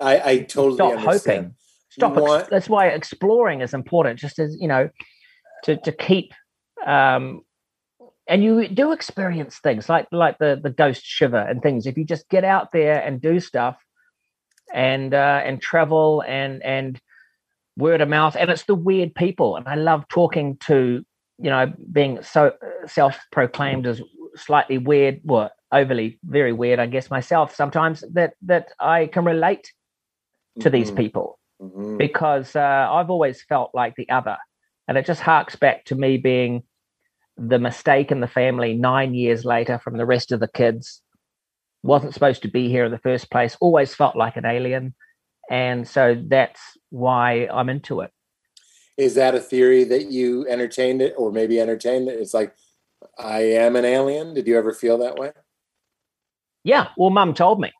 I, 0.00 0.30
I 0.30 0.38
totally 0.44 0.76
stop 0.76 0.92
understand. 0.92 1.36
hoping, 1.36 1.54
stop. 1.90 2.16
Ex- 2.16 2.48
that's 2.48 2.70
why 2.70 2.86
exploring 2.86 3.60
is 3.60 3.74
important. 3.74 4.18
Just 4.18 4.38
as 4.38 4.56
you 4.58 4.68
know, 4.68 4.88
to 5.64 5.76
to 5.76 5.92
keep. 5.92 6.32
um 6.86 7.42
and 8.30 8.42
you 8.44 8.68
do 8.68 8.92
experience 8.92 9.58
things 9.58 9.88
like 9.88 10.06
like 10.12 10.38
the 10.38 10.58
the 10.62 10.70
ghost 10.70 11.04
shiver 11.04 11.38
and 11.38 11.62
things 11.62 11.86
if 11.86 11.98
you 11.98 12.04
just 12.04 12.28
get 12.30 12.44
out 12.44 12.72
there 12.72 13.02
and 13.02 13.20
do 13.20 13.40
stuff 13.40 13.84
and 14.72 15.14
uh 15.14 15.42
and 15.44 15.60
travel 15.60 16.22
and 16.26 16.62
and 16.62 17.00
word 17.76 18.00
of 18.00 18.08
mouth 18.08 18.36
and 18.38 18.50
it's 18.50 18.64
the 18.64 18.74
weird 18.74 19.14
people 19.14 19.56
and 19.56 19.68
i 19.68 19.74
love 19.74 20.06
talking 20.08 20.56
to 20.58 21.04
you 21.38 21.50
know 21.50 21.72
being 21.92 22.22
so 22.22 22.52
self-proclaimed 22.86 23.86
as 23.86 24.00
slightly 24.36 24.78
weird 24.78 25.20
well 25.24 25.50
overly 25.72 26.18
very 26.24 26.52
weird 26.52 26.78
i 26.78 26.86
guess 26.86 27.10
myself 27.10 27.54
sometimes 27.54 28.04
that 28.12 28.34
that 28.42 28.68
i 28.80 29.06
can 29.06 29.24
relate 29.24 29.72
to 30.60 30.70
these 30.70 30.90
Mhm, 30.90 30.96
people 30.96 31.38
mhm. 31.60 31.98
because 31.98 32.56
uh, 32.56 32.88
I've 32.90 33.10
always 33.10 33.42
felt 33.42 33.70
like 33.74 33.94
the 33.96 34.08
other. 34.10 34.36
And 34.88 34.98
it 34.98 35.06
just 35.06 35.20
harks 35.20 35.56
back 35.56 35.84
to 35.86 35.94
me 35.94 36.16
being 36.16 36.64
the 37.40 37.58
mistake 37.58 38.12
in 38.12 38.20
the 38.20 38.28
family 38.28 38.74
nine 38.74 39.14
years 39.14 39.44
later 39.44 39.78
from 39.82 39.96
the 39.96 40.04
rest 40.04 40.30
of 40.30 40.40
the 40.40 40.48
kids. 40.48 41.00
Wasn't 41.82 42.12
supposed 42.12 42.42
to 42.42 42.48
be 42.48 42.68
here 42.68 42.84
in 42.84 42.92
the 42.92 42.98
first 42.98 43.30
place, 43.30 43.56
always 43.60 43.94
felt 43.94 44.14
like 44.14 44.36
an 44.36 44.44
alien. 44.44 44.94
And 45.50 45.88
so 45.88 46.22
that's 46.28 46.60
why 46.90 47.48
I'm 47.50 47.70
into 47.70 48.00
it. 48.00 48.10
Is 48.98 49.14
that 49.14 49.34
a 49.34 49.40
theory 49.40 49.84
that 49.84 50.10
you 50.10 50.46
entertained 50.46 51.00
it 51.00 51.14
or 51.16 51.32
maybe 51.32 51.58
entertained 51.58 52.08
it? 52.08 52.20
It's 52.20 52.34
like, 52.34 52.54
I 53.18 53.40
am 53.40 53.76
an 53.76 53.86
alien. 53.86 54.34
Did 54.34 54.46
you 54.46 54.58
ever 54.58 54.74
feel 54.74 54.98
that 54.98 55.16
way? 55.16 55.32
Yeah, 56.62 56.88
well, 56.98 57.08
mum 57.08 57.32
told 57.32 57.58
me. 57.58 57.72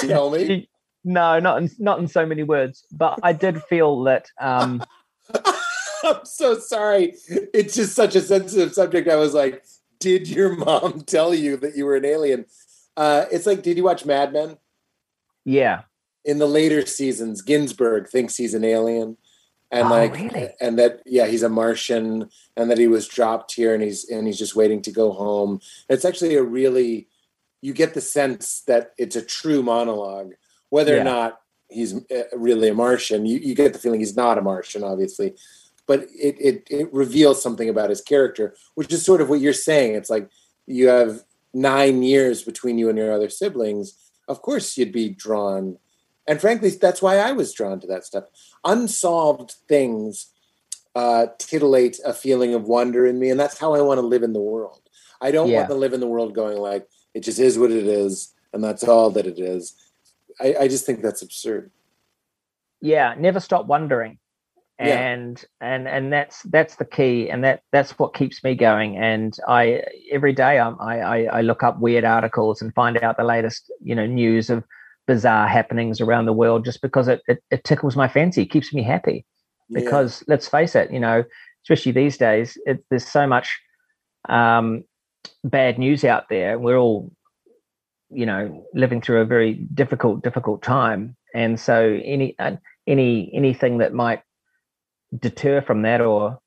Tell 0.00 0.30
me. 0.30 0.46
She- 0.46 0.68
no, 1.04 1.38
not 1.38 1.62
in, 1.62 1.70
not 1.78 2.00
in 2.00 2.08
so 2.08 2.26
many 2.26 2.42
words, 2.42 2.84
but 2.90 3.20
I 3.22 3.32
did 3.32 3.62
feel 3.62 4.02
that 4.04 4.26
um, 4.40 4.82
I'm 6.04 6.24
so 6.24 6.58
sorry. 6.58 7.14
It's 7.28 7.74
just 7.74 7.94
such 7.94 8.14
a 8.14 8.20
sensitive 8.20 8.72
subject. 8.74 9.08
I 9.08 9.16
was 9.16 9.34
like, 9.34 9.64
did 9.98 10.28
your 10.28 10.54
mom 10.56 11.00
tell 11.06 11.34
you 11.34 11.56
that 11.58 11.76
you 11.76 11.84
were 11.84 11.96
an 11.96 12.04
alien? 12.04 12.46
Uh, 12.96 13.26
it's 13.30 13.46
like, 13.46 13.62
did 13.62 13.76
you 13.76 13.84
watch 13.84 14.04
Mad 14.04 14.32
Men? 14.32 14.56
yeah, 15.44 15.82
In 16.24 16.38
the 16.38 16.46
later 16.46 16.84
seasons, 16.86 17.40
Ginsberg 17.42 18.08
thinks 18.08 18.36
he's 18.36 18.54
an 18.54 18.64
alien. 18.64 19.16
And 19.72 19.86
Oh, 19.86 19.90
like 19.90 20.14
really? 20.14 20.50
and 20.60 20.78
that 20.80 21.00
yeah, 21.06 21.26
he's 21.26 21.44
a 21.44 21.48
Martian 21.48 22.28
and 22.56 22.70
that 22.70 22.78
he 22.78 22.88
was 22.88 23.06
dropped 23.06 23.54
here 23.54 23.72
and 23.72 23.82
he's 23.82 24.08
and 24.10 24.26
he's 24.26 24.38
just 24.38 24.56
waiting 24.56 24.82
to 24.82 24.90
go 24.90 25.12
home. 25.12 25.60
It's 25.88 26.04
actually 26.04 26.34
a 26.34 26.42
really 26.42 27.06
you 27.62 27.72
get 27.72 27.94
the 27.94 28.00
sense 28.00 28.62
that 28.66 28.92
it's 28.98 29.14
a 29.16 29.22
true 29.22 29.62
monologue. 29.62 30.32
Whether 30.70 30.96
Yeah. 30.96 31.02
or 31.02 31.04
not 31.04 31.40
he's 31.68 31.94
uh, 31.94 32.24
really 32.36 32.68
a 32.68 32.74
Martian, 32.74 33.26
you, 33.26 33.38
you 33.38 33.54
get 33.54 33.72
the 33.72 33.78
feeling 33.78 34.00
he's 34.00 34.16
not 34.16 34.38
a 34.38 34.42
Martian, 34.42 34.82
obviously 34.82 35.36
but 35.90 36.00
it, 36.28 36.36
it 36.48 36.56
it 36.80 36.88
reveals 37.02 37.42
something 37.42 37.68
about 37.68 37.90
his 37.94 38.00
character, 38.12 38.46
which 38.76 38.92
is 38.92 39.04
sort 39.04 39.20
of 39.20 39.28
what 39.28 39.40
you're 39.40 39.64
saying. 39.70 39.90
It's 39.98 40.12
like 40.16 40.26
you 40.78 40.86
have 40.98 41.12
nine 41.52 41.96
years 42.12 42.44
between 42.50 42.78
you 42.78 42.88
and 42.88 42.96
your 42.96 43.12
other 43.12 43.28
siblings. 43.40 43.86
Of 44.32 44.36
course, 44.48 44.78
you'd 44.78 44.92
be 45.02 45.08
drawn, 45.26 45.78
And 46.28 46.40
frankly, 46.40 46.70
that's 46.84 47.02
why 47.02 47.14
I 47.28 47.32
was 47.40 47.52
drawn 47.58 47.80
to 47.80 47.88
that 47.88 48.04
stuff. 48.10 48.26
Unsolved 48.74 49.50
things 49.72 50.12
uh, 50.94 51.24
titillate 51.38 51.98
a 52.04 52.14
feeling 52.24 52.54
of 52.54 52.62
wonder 52.76 53.02
in 53.10 53.18
me, 53.18 53.28
and 53.32 53.40
that's 53.42 53.58
how 53.62 53.70
I 53.74 53.80
want 53.88 53.98
to 54.02 54.06
live 54.14 54.22
in 54.28 54.32
the 54.32 54.46
world. 54.54 54.82
I 55.20 55.32
don't 55.34 55.48
Yeah. 55.50 55.56
want 55.58 55.70
to 55.74 55.82
live 55.84 55.92
in 55.96 56.00
the 56.04 56.12
world 56.14 56.34
going 56.42 56.58
like 56.70 56.84
it 57.16 57.22
just 57.28 57.40
is 57.40 57.58
what 57.58 57.72
it 57.80 57.86
is, 58.04 58.12
and 58.52 58.62
that's 58.62 58.84
all 58.92 59.10
that 59.16 59.26
it 59.26 59.40
is. 59.56 59.62
I, 60.38 60.48
I 60.62 60.68
just 60.68 60.86
think 60.86 60.98
that's 61.02 61.22
absurd. 61.28 61.64
yeah 62.92 63.08
never 63.26 63.40
stop 63.40 63.64
wondering 63.74 64.19
Yeah. 64.80 64.98
and 65.10 65.44
and 65.60 65.86
and 65.86 66.10
that's 66.10 66.42
that's 66.44 66.76
the 66.76 66.86
key 66.86 67.28
and 67.28 67.44
that 67.44 67.62
that's 67.70 67.98
what 67.98 68.14
keeps 68.14 68.42
me 68.42 68.54
going 68.54 68.96
and 68.96 69.36
i 69.46 69.82
every 70.10 70.32
day 70.32 70.58
I'm, 70.58 70.80
I, 70.80 71.00
I 71.00 71.22
i 71.24 71.40
look 71.42 71.62
up 71.62 71.78
weird 71.80 72.04
articles 72.04 72.62
and 72.62 72.72
find 72.74 72.96
out 73.02 73.18
the 73.18 73.24
latest 73.24 73.70
you 73.82 73.94
know 73.94 74.06
news 74.06 74.48
of 74.48 74.64
bizarre 75.06 75.46
happenings 75.48 76.00
around 76.00 76.24
the 76.24 76.32
world 76.32 76.64
just 76.64 76.80
because 76.80 77.08
it 77.08 77.20
it, 77.28 77.42
it 77.50 77.62
tickles 77.64 77.94
my 77.94 78.08
fancy 78.08 78.46
keeps 78.46 78.72
me 78.72 78.82
happy 78.82 79.26
Yeah. 79.68 79.80
because 79.80 80.24
let's 80.28 80.48
face 80.48 80.74
it 80.74 80.90
you 80.90 81.00
know 81.00 81.24
especially 81.64 81.92
these 81.92 82.16
days 82.16 82.56
it, 82.64 82.82
there's 82.88 83.06
so 83.06 83.26
much 83.26 83.60
um 84.30 84.84
bad 85.44 85.78
news 85.78 86.04
out 86.04 86.30
there 86.30 86.58
we're 86.58 86.78
all 86.78 87.12
you 88.08 88.24
know 88.24 88.64
living 88.72 89.02
through 89.02 89.20
a 89.20 89.26
very 89.26 89.54
difficult 89.74 90.22
difficult 90.22 90.62
time 90.62 91.16
and 91.34 91.60
so 91.60 92.00
any 92.02 92.34
uh, 92.38 92.56
any 92.86 93.30
anything 93.34 93.76
that 93.78 93.92
might 93.92 94.22
deter 95.18 95.60
from 95.62 95.82
that 95.82 96.00
or 96.00 96.38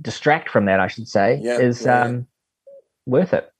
distract 0.00 0.48
from 0.48 0.64
that 0.66 0.80
i 0.80 0.86
should 0.86 1.08
say 1.08 1.38
Yeah, 1.42 1.58
is 1.58 1.84
yeah, 1.84 2.02
um 2.04 2.26
worth 3.06 3.32
it 3.34 3.52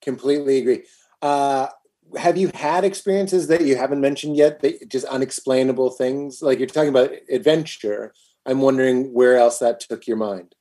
completely 0.00 0.58
agree. 0.58 0.84
Uh, 1.20 1.68
have 2.16 2.36
you 2.36 2.50
had 2.54 2.84
experiences 2.84 3.48
that 3.48 3.62
you 3.62 3.76
haven't 3.76 4.00
mentioned 4.00 4.36
yet? 4.36 4.60
That 4.60 4.88
just 4.88 5.04
unexplainable 5.06 5.90
things, 5.90 6.40
like 6.40 6.58
you're 6.58 6.68
talking 6.68 6.88
about 6.88 7.10
adventure. 7.30 8.14
I'm 8.46 8.60
wondering 8.60 9.12
where 9.12 9.36
else 9.36 9.58
that 9.58 9.80
took 9.80 10.06
your 10.06 10.16
mind. 10.16 10.54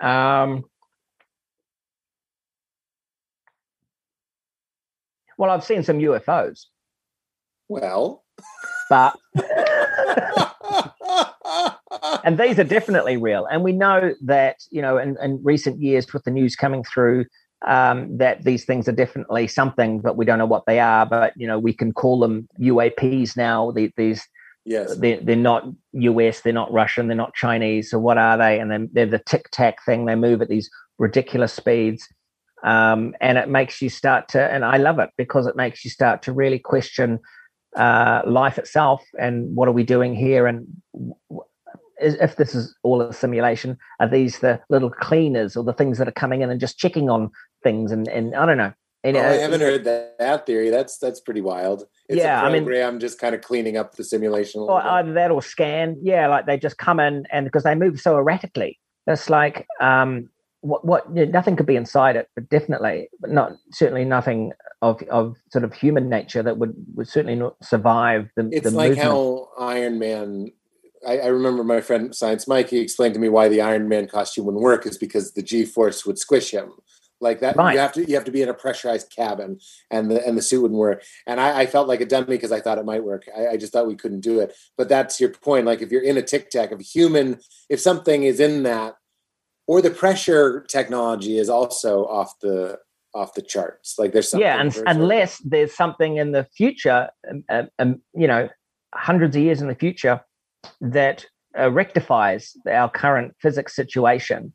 um 0.00 0.64
well 5.38 5.50
i've 5.50 5.62
seen 5.62 5.82
some 5.82 5.98
ufos 5.98 6.66
Well, 7.68 8.24
but 8.90 9.16
and 12.24 12.38
these 12.38 12.58
are 12.58 12.64
definitely 12.64 13.16
real. 13.16 13.46
And 13.46 13.62
we 13.62 13.72
know 13.72 14.14
that, 14.22 14.56
you 14.70 14.82
know, 14.82 14.98
in, 14.98 15.16
in 15.22 15.40
recent 15.42 15.80
years 15.80 16.12
with 16.12 16.24
the 16.24 16.30
news 16.30 16.56
coming 16.56 16.84
through, 16.84 17.26
um, 17.66 18.16
that 18.18 18.44
these 18.44 18.64
things 18.64 18.88
are 18.88 18.92
definitely 18.92 19.46
something, 19.46 20.00
but 20.00 20.16
we 20.16 20.24
don't 20.24 20.38
know 20.38 20.46
what 20.46 20.64
they 20.66 20.80
are. 20.80 21.06
But, 21.06 21.32
you 21.36 21.46
know, 21.46 21.58
we 21.58 21.72
can 21.72 21.92
call 21.92 22.20
them 22.20 22.48
UAPs 22.60 23.36
now. 23.36 23.70
The, 23.70 23.92
these, 23.96 24.26
yes, 24.64 24.96
they're, 24.96 25.20
they're 25.20 25.36
not 25.36 25.64
US, 25.92 26.40
they're 26.40 26.52
not 26.52 26.72
Russian, 26.72 27.08
they're 27.08 27.16
not 27.16 27.34
Chinese. 27.34 27.90
So 27.90 27.98
what 27.98 28.18
are 28.18 28.36
they? 28.36 28.58
And 28.58 28.70
then 28.70 28.88
they're 28.92 29.06
the 29.06 29.20
tic 29.20 29.48
tac 29.52 29.84
thing. 29.84 30.06
They 30.06 30.16
move 30.16 30.42
at 30.42 30.48
these 30.48 30.70
ridiculous 30.98 31.52
speeds. 31.52 32.08
Um, 32.64 33.14
and 33.20 33.38
it 33.38 33.48
makes 33.48 33.82
you 33.82 33.88
start 33.88 34.28
to, 34.30 34.40
and 34.40 34.64
I 34.64 34.76
love 34.76 34.98
it 34.98 35.10
because 35.16 35.46
it 35.46 35.56
makes 35.56 35.84
you 35.84 35.90
start 35.90 36.22
to 36.22 36.32
really 36.32 36.60
question 36.60 37.18
uh, 37.76 38.22
life 38.26 38.58
itself 38.58 39.02
and 39.18 39.54
what 39.56 39.68
are 39.68 39.72
we 39.72 39.82
doing 39.82 40.14
here 40.14 40.46
and 40.46 40.66
w- 40.92 41.14
w- 41.30 41.42
is- 41.42 41.51
if 42.02 42.36
this 42.36 42.54
is 42.54 42.74
all 42.82 43.00
a 43.00 43.12
simulation 43.12 43.76
are 44.00 44.08
these 44.08 44.38
the 44.40 44.60
little 44.68 44.90
cleaners 44.90 45.56
or 45.56 45.64
the 45.64 45.72
things 45.72 45.98
that 45.98 46.08
are 46.08 46.12
coming 46.12 46.42
in 46.42 46.50
and 46.50 46.60
just 46.60 46.78
checking 46.78 47.08
on 47.08 47.30
things 47.62 47.92
and, 47.92 48.08
and 48.08 48.34
i 48.34 48.44
don't 48.44 48.58
know 48.58 48.72
and, 49.04 49.16
oh, 49.16 49.20
I 49.20 49.36
uh, 49.36 49.40
haven't 49.40 49.60
heard 49.62 49.82
that, 49.82 50.16
that 50.20 50.46
theory. 50.46 50.70
That's 50.70 50.96
that's 50.98 51.18
pretty 51.18 51.40
wild. 51.40 51.88
It's 52.08 52.18
Yeah, 52.18 52.40
I 52.40 52.52
mean, 52.52 52.62
program 52.62 53.00
just 53.00 53.18
kind 53.18 53.34
of 53.34 53.40
cleaning 53.40 53.76
up 53.76 53.96
the 53.96 54.04
simulation. 54.04 54.60
A 54.60 54.64
or 54.64 54.80
either 54.80 55.12
that 55.14 55.32
or 55.32 55.42
scan 55.42 55.96
yeah 56.02 56.28
like 56.28 56.46
they 56.46 56.56
just 56.56 56.78
come 56.78 57.00
in 57.00 57.24
and 57.32 57.44
because 57.44 57.64
they 57.64 57.74
move 57.74 58.00
so 58.00 58.16
erratically 58.16 58.78
it's 59.08 59.28
like 59.28 59.66
um 59.80 60.28
what 60.60 60.84
what 60.84 61.04
you 61.08 61.26
know, 61.26 61.32
nothing 61.32 61.56
could 61.56 61.66
be 61.66 61.76
inside 61.76 62.14
it 62.14 62.28
but 62.36 62.48
definitely 62.48 63.08
but 63.20 63.30
not 63.30 63.52
certainly 63.72 64.04
nothing 64.04 64.52
of 64.82 65.02
of 65.10 65.36
sort 65.50 65.64
of 65.64 65.72
human 65.72 66.08
nature 66.08 66.42
that 66.42 66.58
would 66.58 66.74
would 66.94 67.08
certainly 67.08 67.36
not 67.36 67.56
survive 67.62 68.28
the 68.36 68.48
it's 68.52 68.70
the 68.70 68.76
like 68.76 68.90
movement. 68.90 69.08
how 69.08 69.48
Iron 69.58 69.98
Man. 69.98 70.52
I, 71.06 71.18
I 71.18 71.26
remember 71.26 71.64
my 71.64 71.80
friend 71.80 72.14
Science 72.14 72.46
Mike. 72.46 72.70
He 72.70 72.78
explained 72.78 73.14
to 73.14 73.20
me 73.20 73.28
why 73.28 73.48
the 73.48 73.60
Iron 73.60 73.88
Man 73.88 74.06
costume 74.06 74.46
wouldn't 74.46 74.62
work 74.62 74.86
is 74.86 74.98
because 74.98 75.32
the 75.32 75.42
G 75.42 75.64
force 75.64 76.06
would 76.06 76.18
squish 76.18 76.50
him. 76.50 76.72
Like 77.20 77.38
that, 77.40 77.56
Right. 77.56 77.74
you 77.74 77.78
have 77.78 77.92
to 77.92 78.04
you 78.04 78.16
have 78.16 78.24
to 78.24 78.32
be 78.32 78.42
in 78.42 78.48
a 78.48 78.54
pressurized 78.54 79.12
cabin, 79.14 79.60
and 79.92 80.10
the 80.10 80.26
and 80.26 80.36
the 80.36 80.42
suit 80.42 80.60
wouldn't 80.60 80.78
work. 80.80 81.04
And 81.26 81.40
I, 81.40 81.60
I 81.60 81.66
felt 81.66 81.86
like 81.86 82.00
a 82.00 82.06
dummy 82.06 82.26
because 82.26 82.50
I 82.50 82.60
thought 82.60 82.78
it 82.78 82.84
might 82.84 83.04
work. 83.04 83.26
I, 83.36 83.48
I 83.48 83.56
just 83.56 83.72
thought 83.72 83.86
we 83.86 83.94
couldn't 83.94 84.20
do 84.22 84.40
it. 84.40 84.56
But 84.76 84.88
that's 84.88 85.20
your 85.20 85.30
point. 85.30 85.64
Like 85.64 85.82
if 85.82 85.92
you're 85.92 86.02
in 86.02 86.16
a 86.16 86.22
tic 86.22 86.50
tac, 86.50 86.72
if 86.72 86.80
a 86.80 86.82
human, 86.82 87.38
if 87.70 87.80
something 87.80 88.24
is 88.24 88.40
in 88.40 88.64
that, 88.64 88.96
or 89.68 89.80
the 89.80 89.90
pressure 89.90 90.66
technology 90.68 91.38
is 91.38 91.48
also 91.48 92.06
off 92.06 92.40
the 92.40 92.78
off 93.14 93.34
the 93.34 93.42
charts. 93.42 93.98
Like 93.98 94.12
there's 94.12 94.28
something 94.28 94.44
yeah 94.44 94.60
and, 94.60 94.76
unless 94.86 95.38
there's 95.38 95.74
something 95.74 96.16
in 96.16 96.32
the 96.32 96.48
future 96.56 97.08
um, 97.30 97.44
um, 97.48 97.68
um, 97.78 98.02
you 98.14 98.26
know 98.26 98.48
hundreds 98.94 99.36
of 99.36 99.42
years 99.42 99.62
in 99.62 99.68
the 99.68 99.74
future 99.74 100.20
that 100.80 101.26
uh, 101.58 101.70
rectifies 101.70 102.56
our 102.70 102.88
current 102.88 103.34
physics 103.40 103.74
situation 103.76 104.52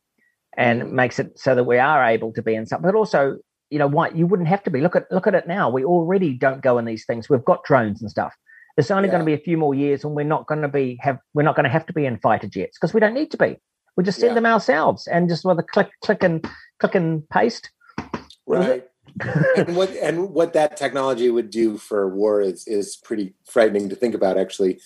and 0.56 0.92
makes 0.92 1.20
it 1.20 1.38
so 1.38 1.54
that 1.54 1.66
we 1.66 1.78
are 1.78 2.04
able 2.04 2.34
to 2.34 2.42
be 2.42 2.56
in 2.56 2.66
something 2.66 2.90
but 2.90 2.98
also 2.98 3.38
you 3.70 3.80
know 3.80 3.88
why 3.88 4.10
you 4.10 4.26
wouldn't 4.26 4.48
have 4.48 4.64
to 4.64 4.70
be. 4.70 4.82
Look 4.82 4.96
at 4.96 5.12
look 5.12 5.28
at 5.28 5.36
it 5.36 5.48
now. 5.48 5.70
We 5.70 5.84
already 5.84 6.34
don't 6.34 6.62
go 6.62 6.78
in 6.78 6.86
these 6.86 7.06
things. 7.06 7.30
We've 7.30 7.44
got 7.44 7.64
drones 7.64 8.02
and 8.02 8.10
stuff. 8.10 8.34
It's 8.78 8.92
only 8.92 9.10
going 9.10 9.20
to 9.20 9.26
be 9.26 9.34
a 9.34 9.40
few 9.40 9.58
more 9.58 9.74
years 9.74 10.04
and 10.04 10.16
we're 10.16 10.24
not 10.24 10.48
going 10.48 10.62
to 10.62 10.68
be 10.68 10.98
have 11.02 11.20
we're 11.34 11.44
not 11.44 11.56
going 11.56 11.64
to 11.66 11.70
have 11.70 11.86
to 11.88 11.94
be 11.94 12.06
in 12.06 12.18
fighter 12.20 12.48
jets 12.48 12.78
because 12.78 12.94
we 12.94 13.00
don't 13.00 13.14
need 13.14 13.32
to 13.32 13.38
be. 13.38 13.58
We 13.96 14.04
just 14.04 14.20
send 14.20 14.32
Yeah. 14.32 14.36
them 14.36 14.46
ourselves 14.46 15.08
and 15.08 15.28
just 15.28 15.44
with 15.44 15.60
a 15.60 15.64
click 15.64 15.90
click 16.04 16.24
and 16.24 16.48
click 16.80 16.96
and 16.96 17.28
paste. 17.30 17.72
Right. 18.46 18.88
And 19.58 19.76
what 19.76 19.90
and 19.96 20.30
what 20.30 20.54
that 20.54 20.78
technology 20.78 21.30
would 21.32 21.50
do 21.50 21.78
for 21.78 22.08
war 22.08 22.40
is 22.42 22.68
is 22.68 22.96
pretty 22.98 23.34
frightening 23.46 23.90
to 23.90 23.96
think 23.96 24.14
about 24.14 24.38
actually 24.38 24.80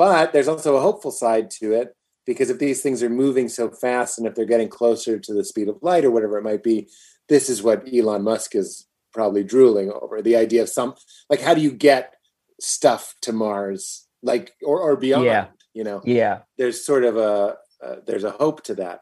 but 0.00 0.32
there's 0.32 0.48
also 0.48 0.76
a 0.76 0.80
hopeful 0.88 1.10
side 1.10 1.50
to 1.50 1.66
it 1.80 1.94
because 2.24 2.48
if 2.48 2.58
these 2.58 2.80
things 2.82 3.02
are 3.02 3.10
moving 3.24 3.48
so 3.50 3.68
fast 3.68 4.16
and 4.16 4.26
if 4.26 4.34
they're 4.34 4.54
getting 4.54 4.72
closer 4.78 5.18
to 5.18 5.32
the 5.34 5.44
speed 5.44 5.68
of 5.68 5.82
light 5.82 6.06
or 6.06 6.10
whatever 6.10 6.38
it 6.38 6.48
might 6.50 6.62
be 6.62 6.88
this 7.28 7.50
is 7.50 7.62
what 7.62 7.86
Elon 7.92 8.22
Musk 8.22 8.54
is 8.54 8.86
probably 9.12 9.44
drooling 9.44 9.92
over 9.92 10.22
the 10.22 10.36
idea 10.44 10.62
of 10.62 10.70
some 10.70 10.94
like 11.28 11.42
how 11.46 11.52
do 11.52 11.60
you 11.60 11.70
get 11.90 12.14
stuff 12.60 13.14
to 13.20 13.30
Mars 13.32 14.06
like 14.22 14.46
or 14.64 14.80
or 14.80 14.96
beyond 14.96 15.26
Yeah. 15.26 15.46
you 15.74 15.84
know? 15.84 16.00
Yeah. 16.04 16.36
There's 16.56 16.78
sort 16.90 17.04
of 17.04 17.14
a 17.18 17.56
uh, 17.84 17.96
there's 18.06 18.24
a 18.24 18.36
hope 18.42 18.62
to 18.68 18.74
that. 18.76 19.00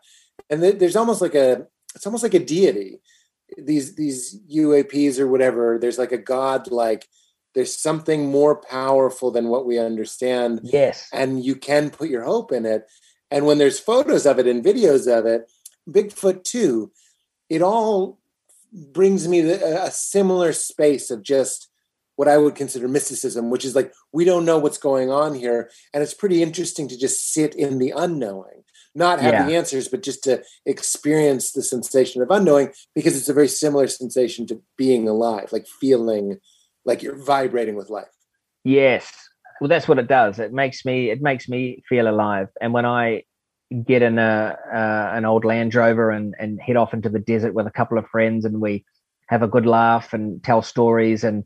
And 0.51 0.61
th- 0.63 0.79
there's 0.81 0.97
almost 0.97 1.21
like 1.23 1.37
a 1.37 1.67
it's 1.95 2.07
almost 2.07 2.25
like 2.27 2.35
a 2.35 2.45
deity. 2.57 3.01
These 3.71 3.95
these 3.95 4.21
uaps 4.63 5.19
or 5.19 5.29
whatever 5.29 5.79
there's 5.81 6.01
like 6.05 6.13
a 6.13 6.25
god 6.35 6.71
like 6.85 7.07
there's 7.59 7.77
something 7.77 8.31
more 8.31 8.55
powerful 8.55 9.33
than 9.33 9.49
what 9.49 9.67
we 9.67 9.81
understand 9.81 10.61
yes. 10.63 11.09
and 11.13 11.45
you 11.45 11.57
can 11.57 11.91
put 11.91 12.09
your 12.09 12.23
hope 12.23 12.53
in 12.53 12.65
it. 12.65 12.87
And 13.33 13.47
when 13.47 13.59
there's 13.59 13.81
photos 13.81 14.27
of 14.27 14.39
it 14.39 14.47
and 14.47 14.65
videos 14.65 15.13
of 15.13 15.27
it 15.27 15.51
bigfoot 15.91 16.45
too 16.45 16.93
it 17.49 17.63
all 17.63 18.21
brings 18.73 19.27
me 19.27 19.41
a 19.41 19.87
a 19.87 19.91
similar 19.91 20.53
space 20.53 21.11
of 21.11 21.23
just 21.23 21.69
what 22.17 22.29
i 22.29 22.37
would 22.37 22.55
consider 22.55 22.87
mysticism 22.87 23.49
which 23.49 23.65
is 23.65 23.75
like 23.75 23.93
we 24.13 24.25
don't 24.25 24.45
know 24.45 24.59
what's 24.59 24.77
going 24.79 25.11
on 25.11 25.35
here 25.35 25.71
and 25.95 26.03
it's 26.03 26.13
pretty 26.13 26.43
interesting 26.43 26.89
to 26.89 26.99
just 26.99 27.33
sit 27.33 27.55
in 27.55 27.79
the 27.79 27.93
unknowing. 27.97 28.63
Not 28.95 29.21
have 29.21 29.47
the 29.47 29.55
answers 29.55 29.89
but 29.89 30.03
just 30.03 30.25
to 30.25 30.43
experience 30.67 31.53
the 31.53 31.63
sensation 31.63 32.21
of 32.21 32.31
unknowing 32.31 32.73
because 32.95 33.17
it's 33.17 33.29
a 33.29 33.35
very 33.35 33.49
similar 33.49 33.87
sensation 33.87 34.47
to 34.49 34.61
being 34.77 35.09
alive 35.09 35.53
like 35.53 35.67
feeling 35.67 36.39
like 36.89 37.03
you're 37.03 37.17
vibrating 37.17 37.77
with 37.77 37.89
life 37.91 38.09
Yes. 38.65 39.11
Well, 39.61 39.69
that's 39.69 39.89
what 39.89 39.99
it 39.99 40.09
does. 40.09 40.39
It 40.39 40.53
makes 40.53 40.85
me 40.85 41.11
it 41.11 41.21
makes 41.21 41.49
me 41.49 41.83
feel 41.89 42.09
alive. 42.09 42.49
And 42.61 42.73
when 42.73 42.85
I 42.85 43.25
get 43.85 44.03
in 44.03 44.19
a 44.19 44.57
uh, 44.73 45.11
an 45.15 45.25
old 45.25 45.45
Land 45.45 45.75
Rover 45.75 46.11
and 46.11 46.35
and 46.39 46.61
head 46.61 46.77
off 46.77 46.95
into 46.95 47.09
the 47.09 47.19
desert 47.19 47.55
with 47.55 47.67
a 47.67 47.71
couple 47.71 47.99
of 47.99 48.07
friends, 48.09 48.45
and 48.45 48.61
we 48.61 48.85
have 49.29 49.43
a 49.43 49.49
good 49.49 49.67
laugh 49.67 50.13
and 50.13 50.43
tell 50.45 50.63
stories 50.63 51.25
and 51.25 51.45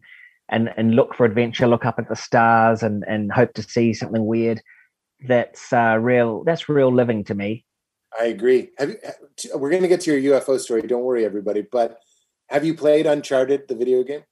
and 0.48 0.70
and 0.76 0.94
look 0.94 1.14
for 1.14 1.24
adventure, 1.24 1.66
look 1.66 1.86
up 1.86 1.98
at 1.98 2.08
the 2.08 2.16
stars, 2.16 2.82
and 2.82 3.04
and 3.06 3.32
hope 3.32 3.54
to 3.54 3.62
see 3.62 3.94
something 3.94 4.26
weird. 4.26 4.60
That's 5.26 5.72
uh, 5.72 5.96
real. 6.00 6.42
That's 6.44 6.68
real 6.68 6.92
living 6.92 7.24
to 7.24 7.34
me. 7.34 7.64
I 8.18 8.24
agree. 8.26 8.70
Have 8.78 8.90
you, 8.90 8.96
we're 9.54 9.70
going 9.70 9.82
to 9.82 9.88
get 9.88 10.02
to 10.02 10.18
your 10.18 10.40
UFO 10.40 10.58
story. 10.60 10.82
Don't 10.82 11.04
worry, 11.04 11.24
everybody. 11.24 11.62
But 11.62 11.98
have 12.48 12.64
you 12.64 12.74
played 12.74 13.06
Uncharted, 13.06 13.68
the 13.68 13.74
video 13.74 14.02
game? 14.02 14.22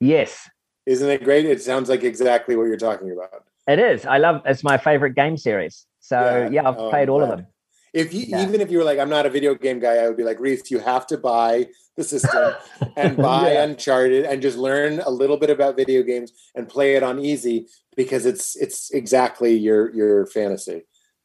Yes, 0.00 0.48
Isn't 0.86 1.08
it 1.08 1.24
great? 1.24 1.46
It 1.46 1.62
sounds 1.62 1.88
like 1.88 2.02
exactly 2.04 2.56
what 2.56 2.64
you're 2.64 2.76
talking 2.76 3.10
about. 3.10 3.44
it 3.66 3.78
is. 3.78 4.04
I 4.04 4.18
love. 4.18 4.42
It's 4.44 4.62
my 4.62 4.76
favorite 4.76 5.14
game 5.14 5.36
series. 5.36 5.86
So 6.00 6.18
Yeah. 6.20 6.48
yeah, 6.50 6.68
I've 6.68 6.76
Oh, 6.78 6.90
played 6.90 7.08
all 7.08 7.22
of 7.22 7.30
them. 7.30 7.46
If 7.94 8.12
you 8.12 8.26
Yeah. 8.28 8.42
even 8.42 8.60
if 8.60 8.70
you 8.70 8.78
were 8.78 8.84
like, 8.84 8.98
I'm 8.98 9.08
not 9.08 9.24
a 9.24 9.30
video 9.30 9.54
game 9.54 9.78
guy, 9.78 9.96
I 9.96 10.08
would 10.08 10.16
be 10.16 10.24
like, 10.24 10.40
Rhys, 10.40 10.70
you 10.70 10.80
have 10.80 11.06
to 11.06 11.16
buy 11.16 11.68
the 11.96 12.04
system 12.04 12.52
and 12.96 13.16
buy 13.16 13.52
Yeah. 13.52 13.62
Uncharted 13.62 14.24
and 14.26 14.42
just 14.42 14.58
learn 14.58 15.00
a 15.00 15.10
little 15.10 15.36
bit 15.38 15.48
about 15.48 15.76
video 15.76 16.02
games 16.02 16.32
and 16.54 16.68
play 16.68 16.96
it 16.96 17.02
on 17.02 17.18
easy 17.18 17.68
because 17.96 18.26
it's 18.26 18.56
it's 18.56 18.90
exactly 18.90 19.54
your 19.56 19.94
your 19.94 20.26
fantasy. 20.26 20.82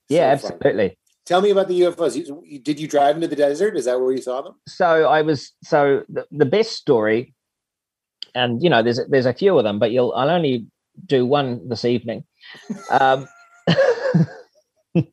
Yeah, 0.10 0.38
So 0.38 0.48
fun. 0.50 0.54
absolutely. 0.58 0.98
Tell 1.26 1.42
me 1.42 1.50
about 1.52 1.68
the 1.68 1.82
UFOs. 1.82 2.64
Did 2.64 2.80
you 2.80 2.88
drive 2.88 3.16
into 3.16 3.28
the 3.28 3.36
desert? 3.36 3.76
Is 3.76 3.86
that 3.86 4.00
where 4.00 4.12
you 4.12 4.22
saw 4.22 4.42
them? 4.42 4.56
So 4.68 4.86
I 5.10 5.22
was 5.24 5.52
so 5.64 6.04
the, 6.08 6.26
the 6.32 6.46
best 6.46 6.72
story, 6.72 7.34
and 8.36 8.62
you 8.64 8.70
know, 8.70 8.84
there's 8.84 9.00
there's 9.10 9.26
a 9.26 9.34
few 9.34 9.58
of 9.58 9.64
them, 9.64 9.80
but 9.80 9.92
you'll 9.92 10.14
I'll 10.14 10.30
only 10.30 10.68
do 11.06 11.26
one 11.26 11.68
this 11.68 11.86
evening. 11.86 12.24
Um, 12.92 13.28
uh, 14.98 15.06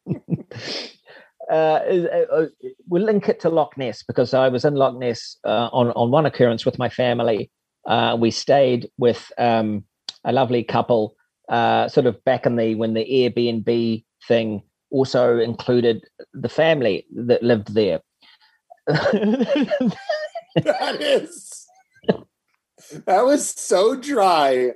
uh, 1.51 2.24
uh, 2.32 2.47
we'll 2.88 3.02
link 3.02 3.28
it 3.28 3.40
to 3.40 3.48
Loch 3.48 3.76
Ness 3.76 4.02
because 4.02 4.34
I 4.34 4.48
was 4.48 4.64
in 4.64 4.74
Loch 4.74 4.97
Ness 4.97 5.36
uh, 5.44 5.68
on 5.72 5.90
on 5.93 6.10
one 6.10 6.26
occurrence 6.26 6.64
with 6.64 6.78
my 6.78 6.88
family. 6.88 7.51
Uh, 7.86 8.16
we 8.18 8.30
stayed 8.30 8.90
with 8.98 9.30
um, 9.38 9.84
a 10.24 10.32
lovely 10.32 10.64
couple, 10.64 11.14
uh, 11.48 11.88
sort 11.88 12.06
of 12.06 12.22
back 12.24 12.47
in 12.47 12.56
the 12.56 12.74
when 12.74 12.94
the 12.94 13.05
Airbnb 13.05 14.05
thing 14.26 14.62
also 14.90 15.38
included 15.38 16.05
the 16.32 16.48
family 16.48 17.06
that 17.14 17.43
lived 17.43 17.74
there. 17.74 18.01
that 18.86 19.97
is 21.01 21.55
that 23.06 23.24
was 23.24 23.48
so 23.48 23.96
dry. 23.96 24.72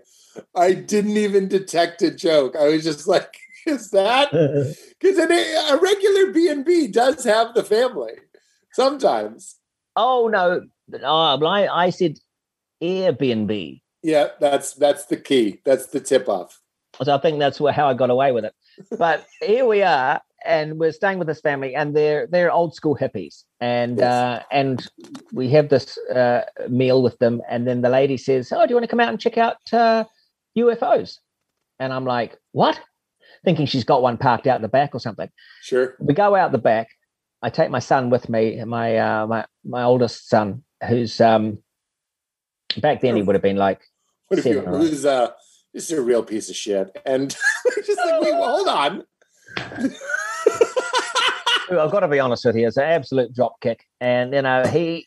I 0.54 0.72
didn't 0.72 1.16
even 1.16 1.48
detect 1.48 2.02
a 2.02 2.10
joke. 2.10 2.56
I 2.56 2.68
was 2.68 2.84
just 2.84 3.06
like, 3.06 3.36
is 3.66 3.90
that 3.90 4.30
because 5.00 5.18
a 5.18 5.76
regular 5.76 6.32
B 6.32 6.48
and 6.48 6.64
B 6.64 6.86
does 6.86 7.24
have 7.24 7.54
the 7.54 7.64
family 7.64 8.14
sometimes. 8.72 9.56
oh 9.96 10.28
no, 10.28 10.62
oh, 10.94 11.38
well, 11.38 11.46
I, 11.46 11.66
I 11.66 11.90
said 11.90 12.18
Airbnb. 12.82 13.80
Yeah, 14.02 14.28
that's 14.40 14.74
that's 14.74 15.06
the 15.06 15.16
key. 15.16 15.60
That's 15.64 15.86
the 15.86 16.00
tip 16.00 16.28
off. 16.28 16.60
So 17.02 17.14
I 17.14 17.18
think 17.18 17.38
that's 17.38 17.60
where, 17.60 17.72
how 17.72 17.88
I 17.88 17.94
got 17.94 18.10
away 18.10 18.32
with 18.32 18.44
it. 18.44 18.54
But 18.98 19.26
here 19.40 19.66
we 19.66 19.82
are, 19.82 20.20
and 20.44 20.78
we're 20.78 20.92
staying 20.92 21.18
with 21.18 21.28
this 21.28 21.40
family, 21.40 21.74
and 21.74 21.94
they're 21.96 22.26
they're 22.26 22.50
old 22.50 22.74
school 22.74 22.96
hippies, 22.96 23.44
and 23.60 23.98
Yes. 23.98 24.12
uh, 24.12 24.42
and 24.50 24.86
we 25.32 25.48
have 25.50 25.68
this 25.68 25.98
uh, 26.14 26.42
meal 26.68 27.02
with 27.02 27.18
them, 27.18 27.40
and 27.48 27.66
then 27.66 27.82
the 27.82 27.88
lady 27.90 28.16
says, 28.16 28.52
"Oh, 28.52 28.64
do 28.66 28.70
you 28.70 28.74
want 28.76 28.84
to 28.84 28.88
come 28.88 29.00
out 29.00 29.08
and 29.10 29.20
check 29.20 29.38
out 29.38 29.56
uh, 29.72 30.04
UFOs?" 30.56 31.18
And 31.78 31.92
I'm 31.92 32.04
like, 32.04 32.38
"What?" 32.52 32.80
Thinking 33.44 33.66
she's 33.66 33.84
got 33.84 34.02
one 34.02 34.18
parked 34.18 34.46
out 34.46 34.60
the 34.60 34.68
back 34.68 34.94
or 34.94 35.00
something. 35.00 35.30
Sure. 35.62 35.96
we 35.98 36.12
go 36.14 36.34
out 36.34 36.52
the 36.52 36.58
back. 36.58 36.88
I 37.42 37.48
take 37.48 37.70
my 37.70 37.78
son 37.78 38.10
with 38.10 38.28
me, 38.28 38.62
my 38.64 38.96
uh, 38.98 39.26
my 39.26 39.46
my 39.64 39.82
oldest 39.84 40.28
son, 40.28 40.62
who's 40.88 41.20
um 41.20 41.58
back 42.80 43.00
then 43.00 43.16
he 43.16 43.22
would 43.22 43.34
have 43.34 43.42
been 43.42 43.56
like 43.56 43.80
What 44.28 44.38
if 44.38 44.44
you 44.46 44.60
who's 44.60 45.04
uh 45.06 45.30
just 45.74 45.90
a 45.92 46.02
real 46.02 46.22
piece 46.22 46.50
of 46.50 46.56
shit? 46.56 46.90
And 47.06 47.30
just 47.86 47.98
like, 47.98 48.20
wait, 48.20 48.32
well, 48.32 48.50
hold 48.64 48.68
on. 48.68 49.04
I've 51.70 51.90
got 51.90 52.00
to 52.00 52.08
be 52.08 52.20
honest 52.20 52.44
with 52.44 52.56
you, 52.56 52.66
it's 52.66 52.76
an 52.76 52.84
absolute 52.84 53.34
drop 53.34 53.60
kick. 53.60 53.84
And 54.00 54.32
you 54.32 54.42
know, 54.42 54.64
he 54.66 55.06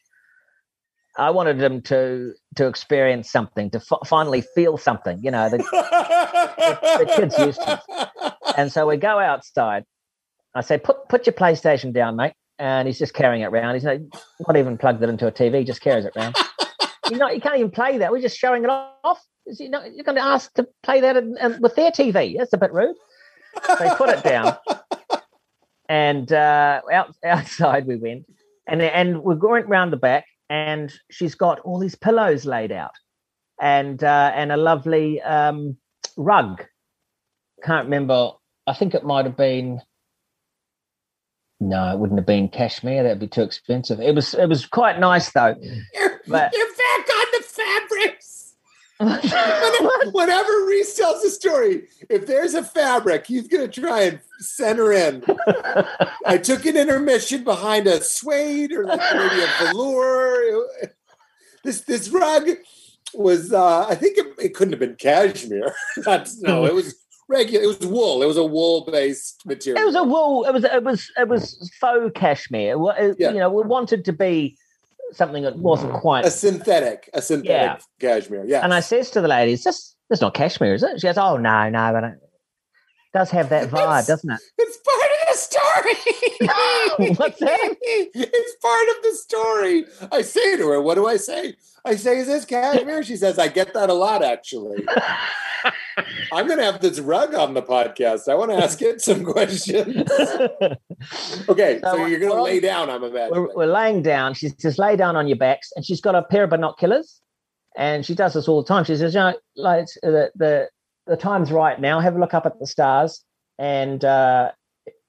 I 1.17 1.29
wanted 1.29 1.61
him 1.61 1.81
to 1.83 2.33
to 2.55 2.67
experience 2.67 3.31
something, 3.31 3.69
to 3.71 3.77
f- 3.77 4.07
finally 4.07 4.41
feel 4.55 4.77
something. 4.77 5.19
You 5.23 5.31
know, 5.31 5.49
the, 5.49 5.57
the 5.57 7.13
kid's 7.15 7.37
used 7.37 7.61
to 7.61 7.81
and 8.57 8.71
so 8.71 8.87
we 8.87 8.97
go 8.97 9.19
outside. 9.19 9.85
I 10.55 10.61
say, 10.61 10.77
put 10.77 11.09
put 11.09 11.25
your 11.25 11.33
PlayStation 11.33 11.93
down, 11.93 12.15
mate. 12.15 12.33
And 12.59 12.87
he's 12.87 12.99
just 12.99 13.13
carrying 13.13 13.41
it 13.41 13.47
around. 13.47 13.73
He's 13.73 13.83
not, 13.83 13.97
not 14.47 14.57
even 14.57 14.77
plugged 14.77 15.01
it 15.01 15.09
into 15.09 15.25
a 15.25 15.31
TV, 15.31 15.65
just 15.65 15.81
carries 15.81 16.05
it 16.05 16.15
around. 16.15 16.37
you 17.09 17.17
know, 17.17 17.27
you 17.29 17.41
can't 17.41 17.57
even 17.57 17.71
play 17.71 17.97
that. 17.97 18.11
We're 18.11 18.21
just 18.21 18.37
showing 18.37 18.63
it 18.63 18.69
off. 18.69 19.21
He 19.57 19.67
not, 19.69 19.93
you're 19.93 20.03
going 20.03 20.17
to 20.17 20.23
ask 20.23 20.53
to 20.53 20.67
play 20.83 21.01
that 21.01 21.17
in, 21.17 21.35
in- 21.41 21.59
with 21.61 21.75
their 21.75 21.89
TV. 21.91 22.37
That's 22.37 22.53
a 22.53 22.57
bit 22.57 22.71
rude. 22.71 22.95
They 23.79 23.89
put 23.97 24.09
it 24.09 24.23
down, 24.23 24.55
and 25.93 26.33
uh, 26.33 26.81
out, 26.91 27.15
outside 27.23 27.85
we 27.85 27.97
went, 27.97 28.25
and 28.67 28.81
and 28.81 29.23
we're 29.23 29.35
going 29.35 29.67
round 29.67 29.93
the 29.93 29.97
back, 29.97 30.25
and 30.49 30.91
she's 31.11 31.35
got 31.35 31.59
all 31.59 31.77
these 31.77 31.95
pillows 31.95 32.45
laid 32.45 32.71
out, 32.71 32.95
and 33.61 34.03
uh, 34.03 34.31
and 34.33 34.51
a 34.51 34.57
lovely 34.57 35.21
um, 35.21 35.77
rug. 36.17 36.63
Can't 37.63 37.85
remember. 37.85 38.31
I 38.65 38.73
think 38.73 38.95
it 38.95 39.05
might 39.05 39.25
have 39.25 39.37
been. 39.37 39.81
No, 41.59 41.93
it 41.93 41.99
wouldn't 41.99 42.19
have 42.19 42.25
been 42.25 42.49
cashmere. 42.49 43.03
That'd 43.03 43.19
be 43.19 43.27
too 43.27 43.43
expensive. 43.43 44.01
It 44.01 44.15
was. 44.15 44.33
It 44.33 44.49
was 44.49 44.65
quite 44.65 44.99
nice 44.99 45.31
though. 45.31 45.55
You're, 45.93 46.21
But- 46.27 46.53
you're 46.53 46.75
back 46.75 47.07
on 47.09 47.25
the 47.37 47.43
fabrics. 47.43 48.55
Whenever, 48.99 50.11
whenever 50.11 50.51
Rhys 50.65 50.93
tells 50.93 51.23
a 51.25 51.29
story, 51.29 51.87
if 52.09 52.25
there's 52.25 52.53
a 52.53 52.63
fabric, 52.63 53.25
he's 53.25 53.47
going 53.49 53.69
to 53.69 53.81
try 53.81 54.03
and 54.03 54.19
center 54.43 54.91
in. 54.91 55.23
I 56.25 56.37
took 56.37 56.65
an 56.65 56.77
intermission 56.77 57.43
behind 57.43 57.87
a 57.87 58.01
suede 58.01 58.71
or 58.71 58.85
like 58.85 58.99
maybe 59.13 59.43
a 59.43 59.47
velour. 59.65 60.67
This 61.63 61.81
this 61.81 62.09
rug 62.09 62.49
was, 63.13 63.53
uh, 63.53 63.87
I 63.87 63.95
think 63.95 64.17
it, 64.17 64.27
it 64.39 64.55
couldn't 64.55 64.73
have 64.73 64.79
been 64.79 64.95
cashmere. 64.95 65.73
That's 65.97 66.41
no, 66.41 66.65
it 66.65 66.73
was 66.73 66.95
regular. 67.27 67.63
It 67.63 67.67
was 67.67 67.79
wool. 67.79 68.21
It 68.21 68.27
was 68.27 68.37
a 68.37 68.45
wool 68.45 68.85
based 68.85 69.45
material. 69.45 69.81
It 69.81 69.85
was 69.85 69.95
a 69.95 70.03
wool. 70.03 70.45
It 70.45 70.53
was. 70.53 70.63
It 70.63 70.83
was. 70.83 71.11
It 71.17 71.27
was 71.27 71.71
faux 71.79 72.11
cashmere. 72.15 72.77
It 72.97 73.15
Yeah. 73.19 73.31
You 73.31 73.39
know, 73.39 73.49
we 73.49 73.63
wanted 73.63 74.05
to 74.05 74.13
be 74.13 74.57
something 75.11 75.43
that 75.43 75.57
wasn't 75.57 75.93
quite. 75.93 76.25
a 76.25 76.31
synthetic, 76.31 77.09
a 77.13 77.21
synthetic 77.21 77.83
cashmere. 77.99 78.45
Yeah. 78.45 78.63
And 78.63 78.73
I 78.73 78.79
says 78.79 79.09
to 79.11 79.21
the 79.21 79.27
lady, 79.27 79.53
"Is 79.53 79.63
this? 79.63 79.95
This 80.09 80.21
not 80.21 80.33
cashmere, 80.33 80.73
is 80.73 80.83
it?" 80.83 80.99
She 80.99 81.07
goes, 81.07 81.17
"Oh 81.17 81.37
no, 81.37 81.69
no, 81.69 82.17
does 83.13 83.29
have 83.31 83.49
that 83.49 83.69
vibe, 83.71 83.83
It's- 84.01 84.07
doesn't 84.07 84.31
it?" 84.31 84.39
It's 84.57 84.77
part 84.77 85.11
of 85.11 85.27
the 85.29 85.37
story. 85.37 87.15
What's 87.15 87.39
that? 87.39 87.75
It's 87.81 88.55
part 88.61 88.87
of 88.89 89.03
the 89.03 89.15
story. 89.17 89.85
I 90.11 90.21
say 90.21 90.57
to 90.57 90.67
her, 90.69 90.81
"What 90.81 90.95
do 90.95 91.07
I 91.07 91.17
say?" 91.17 91.55
I 91.85 91.95
say, 91.95 92.17
"Is 92.19 92.27
this 92.27 92.45
cashmere?" 92.45 93.03
She 93.03 93.15
says, 93.17 93.37
"I 93.39 93.47
get 93.47 93.73
that 93.73 93.89
a 93.89 93.93
lot, 93.93 94.23
actually." 94.23 94.85
I'm 96.33 96.47
going 96.47 96.57
to 96.59 96.65
have 96.65 96.81
this 96.81 96.99
rug 96.99 97.33
on 97.35 97.53
the 97.53 97.61
podcast. 97.61 98.27
I 98.27 98.35
want 98.35 98.51
to 98.51 98.57
ask 98.57 98.81
it 98.81 98.99
some 99.01 99.23
questions. 99.23 100.09
Okay, 101.47 101.79
so, 101.81 101.91
So 101.95 102.05
you're 102.05 102.19
going 102.19 102.35
to 102.35 102.41
lay 102.41 102.59
down. 102.59 102.89
I'm 102.89 103.03
imagining. 103.03 103.31
we're, 103.43 103.55
we're 103.55 103.73
laying 103.73 104.01
down. 104.01 104.33
She 104.33 104.49
says, 104.57 104.77
"Lay 104.77 104.95
down 104.95 105.15
on 105.15 105.27
your 105.27 105.37
backs," 105.37 105.71
and 105.75 105.85
she's 105.85 106.01
got 106.01 106.15
a 106.15 106.23
pair 106.23 106.43
of 106.45 106.49
binoculars, 106.49 107.21
and 107.77 108.05
she 108.05 108.15
does 108.15 108.33
this 108.33 108.47
all 108.47 108.61
the 108.61 108.67
time. 108.67 108.83
She 108.85 108.95
says, 108.95 109.13
"You 109.13 109.19
know, 109.21 109.33
like 109.55 109.85
uh, 110.03 110.09
the 110.11 110.31
the 110.35 110.69
the 111.07 111.17
time's 111.17 111.51
right 111.51 111.79
now. 111.79 111.99
Have 111.99 112.15
a 112.15 112.19
look 112.19 112.33
up 112.33 112.45
at 112.45 112.59
the 112.59 112.67
stars, 112.67 113.23
and 113.59 114.03
uh, 114.03 114.51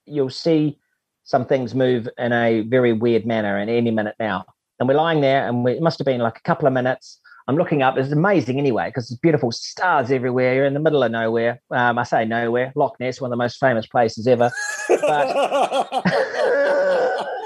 you'll 0.06 0.30
see 0.30 0.78
some 1.24 1.46
things 1.46 1.74
move 1.74 2.08
in 2.18 2.32
a 2.32 2.60
very 2.62 2.92
weird 2.92 3.26
manner 3.26 3.58
in 3.58 3.68
any 3.68 3.90
minute 3.90 4.16
now." 4.18 4.44
And 4.78 4.88
we're 4.88 4.96
lying 4.96 5.20
there, 5.20 5.48
and 5.48 5.64
we, 5.64 5.72
it 5.72 5.82
must 5.82 5.98
have 5.98 6.06
been 6.06 6.20
like 6.20 6.38
a 6.38 6.42
couple 6.42 6.66
of 6.66 6.72
minutes. 6.72 7.20
I'm 7.46 7.56
looking 7.56 7.82
up. 7.82 7.98
It's 7.98 8.10
amazing 8.10 8.58
anyway 8.58 8.88
because 8.88 9.08
there's 9.08 9.18
beautiful 9.18 9.52
stars 9.52 10.10
everywhere. 10.10 10.54
You're 10.54 10.64
in 10.64 10.74
the 10.74 10.80
middle 10.80 11.02
of 11.02 11.12
nowhere. 11.12 11.60
Um, 11.70 11.98
I 11.98 12.04
say 12.04 12.24
nowhere. 12.24 12.72
Loch 12.74 12.98
Ness, 12.98 13.20
one 13.20 13.28
of 13.28 13.32
the 13.32 13.42
most 13.42 13.58
famous 13.58 13.86
places 13.86 14.26
ever. 14.26 14.50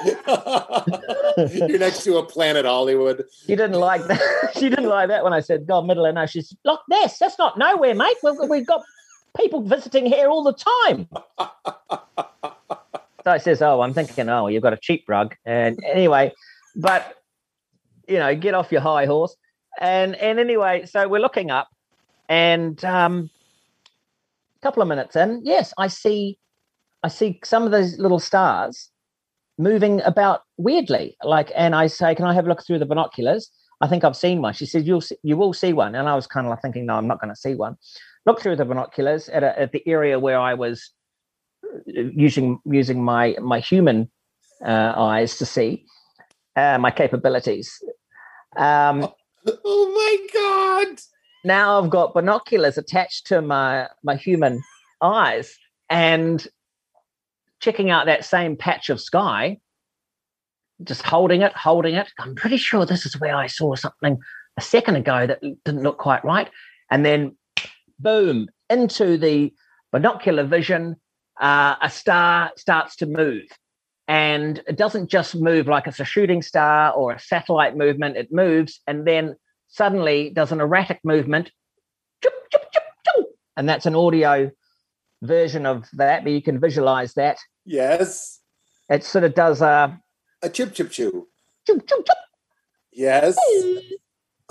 You're 0.04 1.78
next 1.78 2.04
to 2.04 2.18
a 2.18 2.24
planet 2.24 2.64
Hollywood. 2.64 3.24
She 3.46 3.56
didn't 3.56 3.78
like 3.78 4.04
that. 4.06 4.50
she 4.54 4.68
didn't 4.68 4.88
like 4.88 5.08
that 5.08 5.24
when 5.24 5.32
I 5.32 5.40
said, 5.40 5.66
God, 5.66 5.86
middle 5.86 6.06
of 6.06 6.14
no. 6.14 6.26
She's 6.26 6.54
Loch 6.64 6.82
Ness. 6.88 7.18
That's 7.18 7.38
not 7.38 7.58
nowhere, 7.58 7.94
mate. 7.94 8.16
We've, 8.22 8.36
we've 8.48 8.66
got 8.66 8.82
people 9.36 9.62
visiting 9.62 10.06
here 10.06 10.28
all 10.28 10.42
the 10.42 10.52
time. 10.52 11.08
so 13.24 13.30
I 13.30 13.38
says, 13.38 13.62
Oh, 13.62 13.80
I'm 13.80 13.94
thinking, 13.94 14.28
oh, 14.28 14.46
you've 14.48 14.62
got 14.62 14.72
a 14.72 14.78
cheap 14.78 15.04
rug. 15.08 15.34
And 15.44 15.78
anyway, 15.84 16.32
but 16.76 17.16
you 18.06 18.18
know, 18.18 18.34
get 18.34 18.54
off 18.54 18.72
your 18.72 18.80
high 18.80 19.06
horse. 19.06 19.36
And 19.80 20.16
and 20.16 20.38
anyway, 20.38 20.86
so 20.86 21.06
we're 21.08 21.20
looking 21.20 21.50
up 21.50 21.68
and 22.28 22.82
um 22.84 23.30
a 24.56 24.60
couple 24.62 24.82
of 24.82 24.88
minutes 24.88 25.14
in, 25.14 25.42
yes, 25.44 25.72
I 25.78 25.88
see 25.88 26.38
I 27.02 27.08
see 27.08 27.40
some 27.44 27.64
of 27.64 27.70
those 27.70 27.98
little 27.98 28.18
stars 28.18 28.90
moving 29.58 30.00
about 30.02 30.42
weirdly. 30.56 31.16
Like, 31.22 31.50
and 31.54 31.74
I 31.74 31.88
say, 31.88 32.14
"Can 32.14 32.24
I 32.24 32.34
have 32.34 32.46
a 32.46 32.48
look 32.48 32.64
through 32.64 32.78
the 32.78 32.86
binoculars?" 32.86 33.50
I 33.80 33.86
think 33.86 34.04
I've 34.04 34.16
seen 34.16 34.40
one. 34.42 34.54
She 34.54 34.66
said, 34.66 34.86
"You'll 34.86 35.00
see, 35.00 35.16
you 35.22 35.36
will 35.36 35.52
see 35.52 35.72
one," 35.72 35.94
and 35.94 36.08
I 36.08 36.14
was 36.14 36.26
kind 36.26 36.46
of 36.46 36.50
like 36.50 36.62
thinking, 36.62 36.86
"No, 36.86 36.94
I'm 36.94 37.06
not 37.06 37.20
going 37.20 37.30
to 37.30 37.36
see 37.36 37.54
one." 37.54 37.76
Look 38.26 38.40
through 38.40 38.56
the 38.56 38.64
binoculars 38.64 39.28
at, 39.28 39.42
a, 39.42 39.58
at 39.58 39.72
the 39.72 39.86
area 39.86 40.18
where 40.18 40.38
I 40.38 40.54
was 40.54 40.90
uh, 41.64 42.02
using 42.14 42.60
using 42.64 43.02
my 43.02 43.36
my 43.40 43.60
human 43.60 44.10
uh, 44.64 44.92
eyes 44.96 45.38
to 45.38 45.46
see 45.46 45.84
uh, 46.56 46.78
my 46.78 46.90
capabilities. 46.90 47.70
Um, 48.56 49.08
Oh 49.64 49.92
my 49.94 50.86
god! 50.86 50.98
now 51.44 51.80
I've 51.80 51.90
got 51.90 52.14
binoculars 52.14 52.76
attached 52.78 53.26
to 53.28 53.40
my 53.40 53.88
my 54.02 54.16
human 54.16 54.62
eyes, 55.00 55.56
and 55.88 56.46
checking 57.60 57.90
out 57.90 58.06
that 58.06 58.24
same 58.24 58.56
patch 58.56 58.90
of 58.90 59.00
sky, 59.00 59.58
just 60.84 61.02
holding 61.02 61.42
it, 61.42 61.52
holding 61.52 61.94
it. 61.94 62.12
I'm 62.18 62.34
pretty 62.34 62.56
sure 62.56 62.86
this 62.86 63.06
is 63.06 63.18
where 63.20 63.34
I 63.34 63.46
saw 63.46 63.74
something 63.74 64.18
a 64.56 64.60
second 64.60 64.96
ago 64.96 65.26
that 65.26 65.40
didn't 65.64 65.82
look 65.82 65.98
quite 65.98 66.24
right. 66.24 66.48
And 66.90 67.04
then, 67.04 67.36
boom, 67.98 68.48
into 68.70 69.16
the 69.18 69.52
binocular 69.92 70.44
vision, 70.44 70.96
uh, 71.40 71.76
a 71.80 71.90
star 71.90 72.52
starts 72.56 72.96
to 72.96 73.06
move. 73.06 73.44
And 74.06 74.62
it 74.66 74.76
doesn't 74.76 75.10
just 75.10 75.34
move 75.34 75.66
like 75.66 75.86
it's 75.86 76.00
a 76.00 76.04
shooting 76.04 76.42
star 76.42 76.92
or 76.92 77.12
a 77.12 77.20
satellite 77.20 77.76
movement, 77.76 78.16
it 78.16 78.32
moves 78.32 78.80
and 78.86 79.06
then 79.06 79.36
suddenly 79.68 80.30
does 80.30 80.50
an 80.50 80.60
erratic 80.60 81.00
movement. 81.04 81.50
And 83.56 83.68
that's 83.68 83.86
an 83.86 83.96
audio 83.96 84.50
version 85.22 85.66
of 85.66 85.86
that, 85.94 86.24
but 86.24 86.32
you 86.32 86.42
can 86.42 86.60
visualize 86.60 87.14
that. 87.14 87.38
Yes. 87.64 88.40
It 88.88 89.04
sort 89.04 89.24
of 89.24 89.34
does 89.34 89.60
a 89.60 90.00
a 90.42 90.48
chip 90.48 90.72
chip 90.72 90.90
chew. 90.90 91.26
Chip, 91.66 91.86
chip, 91.86 92.06
chip. 92.06 92.16
Yes. 92.92 93.36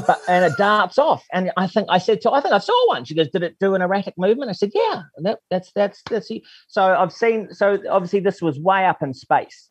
But, 0.05 0.19
and 0.27 0.45
it 0.45 0.57
darts 0.57 0.99
off. 0.99 1.25
And 1.33 1.51
I 1.57 1.65
think 1.65 1.87
I 1.89 1.97
said 1.97 2.21
to 2.21 2.31
I 2.31 2.41
think 2.41 2.53
I 2.53 2.59
saw 2.59 2.87
one. 2.87 3.03
She 3.05 3.15
goes, 3.15 3.29
"Did 3.29 3.43
it 3.43 3.57
do 3.59 3.73
an 3.73 3.81
erratic 3.81 4.13
movement?" 4.17 4.49
I 4.49 4.53
said, 4.53 4.71
"Yeah." 4.73 5.03
That, 5.17 5.39
that's 5.49 5.71
that's 5.73 6.03
that's. 6.09 6.29
So 6.67 6.83
I've 6.83 7.11
seen. 7.11 7.53
So 7.53 7.79
obviously 7.89 8.19
this 8.19 8.41
was 8.41 8.59
way 8.59 8.85
up 8.85 9.01
in 9.01 9.13
space. 9.13 9.69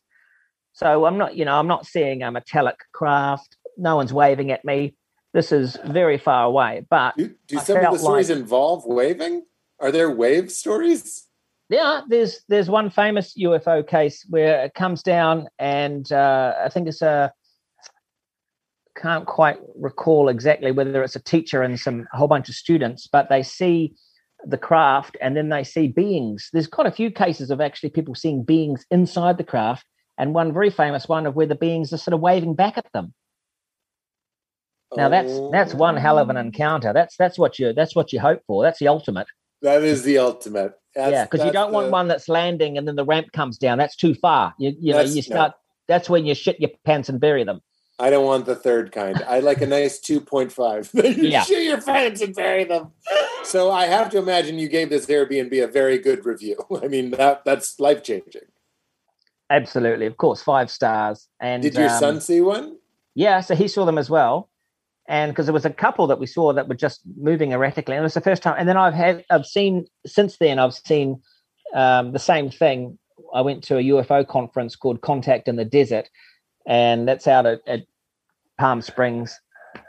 So 0.73 1.05
I'm 1.05 1.17
not, 1.17 1.35
you 1.35 1.43
know, 1.43 1.57
I'm 1.57 1.67
not 1.67 1.87
seeing 1.87 2.21
a 2.21 2.31
metallic 2.31 2.77
craft. 2.93 3.57
No 3.77 3.95
one's 3.95 4.13
waving 4.13 4.51
at 4.51 4.63
me. 4.63 4.93
This 5.33 5.51
is 5.51 5.77
very 5.85 6.17
far 6.17 6.45
away. 6.45 6.85
But 6.87 7.15
do, 7.17 7.33
do 7.47 7.59
some 7.59 7.77
of 7.77 7.93
the 7.93 7.97
stories 7.97 8.29
like, 8.29 8.37
involve 8.37 8.85
waving? 8.85 9.43
Are 9.79 9.91
there 9.91 10.09
wave 10.09 10.51
stories? 10.51 11.27
Yeah, 11.69 12.01
there's 12.07 12.41
there's 12.47 12.69
one 12.69 12.89
famous 12.89 13.33
UFO 13.37 13.85
case 13.85 14.25
where 14.29 14.65
it 14.65 14.73
comes 14.73 15.03
down, 15.03 15.47
and 15.59 16.09
uh, 16.11 16.55
I 16.63 16.69
think 16.69 16.87
it's 16.87 17.01
a 17.01 17.31
can't 18.95 19.27
quite 19.27 19.59
recall 19.75 20.27
exactly 20.27 20.71
whether 20.71 21.03
it's 21.03 21.15
a 21.15 21.21
teacher 21.21 21.61
and 21.61 21.79
some 21.79 22.07
a 22.13 22.17
whole 22.17 22.27
bunch 22.27 22.49
of 22.49 22.55
students, 22.55 23.07
but 23.07 23.29
they 23.29 23.43
see 23.43 23.93
the 24.45 24.57
craft 24.57 25.17
and 25.21 25.35
then 25.35 25.49
they 25.49 25.63
see 25.63 25.87
beings. 25.87 26.49
There's 26.53 26.67
quite 26.67 26.87
a 26.87 26.91
few 26.91 27.11
cases 27.11 27.51
of 27.51 27.61
actually 27.61 27.89
people 27.89 28.15
seeing 28.15 28.43
beings 28.43 28.85
inside 28.89 29.37
the 29.37 29.43
craft, 29.43 29.85
and 30.17 30.33
one 30.33 30.53
very 30.53 30.69
famous 30.69 31.07
one 31.07 31.25
of 31.25 31.35
where 31.35 31.47
the 31.47 31.55
beings 31.55 31.91
are 31.91 31.97
sort 31.97 32.13
of 32.13 32.21
waving 32.21 32.55
back 32.55 32.77
at 32.77 32.91
them. 32.93 33.13
Now 34.95 35.09
that's 35.09 35.37
that's 35.51 35.73
one 35.73 35.97
hell 35.97 36.17
of 36.17 36.29
an 36.29 36.37
encounter. 36.37 36.93
That's 36.93 37.17
that's 37.17 37.37
what 37.37 37.59
you 37.59 37.73
that's 37.73 37.93
what 37.93 38.13
you 38.13 38.21
hope 38.21 38.41
for. 38.47 38.63
That's 38.63 38.79
the 38.79 38.87
ultimate. 38.87 39.27
That 39.61 39.83
is 39.83 40.03
the 40.03 40.19
ultimate. 40.19 40.73
That's, 40.95 41.11
yeah, 41.11 41.25
because 41.25 41.45
you 41.45 41.51
don't 41.51 41.71
the... 41.71 41.75
want 41.75 41.91
one 41.91 42.07
that's 42.07 42.27
landing 42.27 42.77
and 42.77 42.87
then 42.87 42.95
the 42.95 43.05
ramp 43.05 43.31
comes 43.31 43.57
down. 43.57 43.77
That's 43.77 43.95
too 43.95 44.15
far. 44.15 44.53
You 44.57 44.75
you 44.79 44.93
know 44.93 45.01
you 45.01 45.21
start. 45.21 45.51
No. 45.51 45.55
That's 45.87 46.09
when 46.09 46.25
you 46.25 46.35
shit 46.35 46.59
your 46.59 46.71
pants 46.85 47.07
and 47.09 47.19
bury 47.19 47.43
them. 47.43 47.61
I 47.99 48.09
don't 48.09 48.25
want 48.25 48.45
the 48.45 48.55
third 48.55 48.91
kind. 48.91 49.23
I 49.27 49.39
like 49.39 49.61
a 49.61 49.65
nice 49.79 49.99
two 49.99 50.19
point 50.19 50.51
five. 50.51 50.89
you 50.93 51.11
yeah. 51.11 51.43
shit 51.43 51.63
your 51.63 51.81
pants 51.81 52.21
and 52.21 52.35
bury 52.35 52.63
them. 52.63 52.91
So 53.43 53.71
I 53.71 53.85
have 53.85 54.09
to 54.11 54.17
imagine 54.17 54.59
you 54.59 54.69
gave 54.69 54.89
this 54.89 55.05
Airbnb 55.05 55.63
a 55.63 55.67
very 55.67 55.97
good 55.97 56.25
review. 56.25 56.57
I 56.81 56.87
mean 56.87 57.11
that 57.11 57.45
that's 57.45 57.79
life 57.79 58.03
changing. 58.03 58.43
Absolutely, 59.49 60.07
of 60.07 60.17
course, 60.17 60.41
five 60.41 60.69
stars. 60.69 61.27
And 61.39 61.63
did 61.63 61.75
your 61.75 61.89
um, 61.89 61.99
son 61.99 62.21
see 62.21 62.41
one? 62.41 62.77
Yeah, 63.15 63.39
so 63.39 63.55
he 63.55 63.67
saw 63.67 63.85
them 63.85 63.97
as 63.97 64.09
well 64.09 64.49
and 65.07 65.31
because 65.31 65.45
there 65.45 65.53
was 65.53 65.65
a 65.65 65.69
couple 65.69 66.07
that 66.07 66.19
we 66.19 66.25
saw 66.25 66.53
that 66.53 66.67
were 66.67 66.75
just 66.75 67.01
moving 67.17 67.53
erratically, 67.53 67.95
and 67.95 68.01
it 68.01 68.03
was 68.03 68.13
the 68.13 68.21
first 68.21 68.43
time. 68.43 68.55
And 68.57 68.67
then 68.67 68.77
I've 68.77 68.93
had 68.93 69.23
I've 69.29 69.45
seen 69.45 69.87
since 70.05 70.37
then 70.37 70.59
I've 70.59 70.73
seen 70.73 71.21
um, 71.73 72.11
the 72.11 72.19
same 72.19 72.49
thing. 72.49 72.97
I 73.33 73.41
went 73.41 73.63
to 73.65 73.77
a 73.77 73.83
UFO 73.83 74.27
conference 74.27 74.75
called 74.75 75.01
Contact 75.01 75.47
in 75.47 75.55
the 75.55 75.65
Desert, 75.65 76.09
and 76.67 77.07
that's 77.07 77.27
out 77.27 77.45
at, 77.45 77.61
at 77.67 77.81
Palm 78.59 78.81
Springs. 78.81 79.39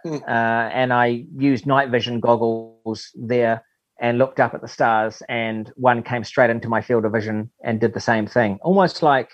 Hmm. 0.05 0.17
Uh, 0.27 0.71
and 0.73 0.93
I 0.93 1.25
used 1.37 1.67
night 1.67 1.89
vision 1.91 2.21
goggles 2.21 3.11
there 3.15 3.65
and 4.01 4.19
looked 4.19 4.39
up 4.39 4.55
at 4.55 4.61
the 4.61 4.69
stars, 4.69 5.23
and 5.29 5.73
one 5.75 6.05
came 6.05 6.23
straight 6.23 6.51
into 6.51 6.69
my 6.69 6.81
field 6.81 7.05
of 7.05 7.13
vision 7.13 7.51
and 7.65 7.81
did 7.81 7.95
the 7.95 8.01
same 8.01 8.27
thing, 8.29 8.59
almost 8.63 9.03
like 9.03 9.33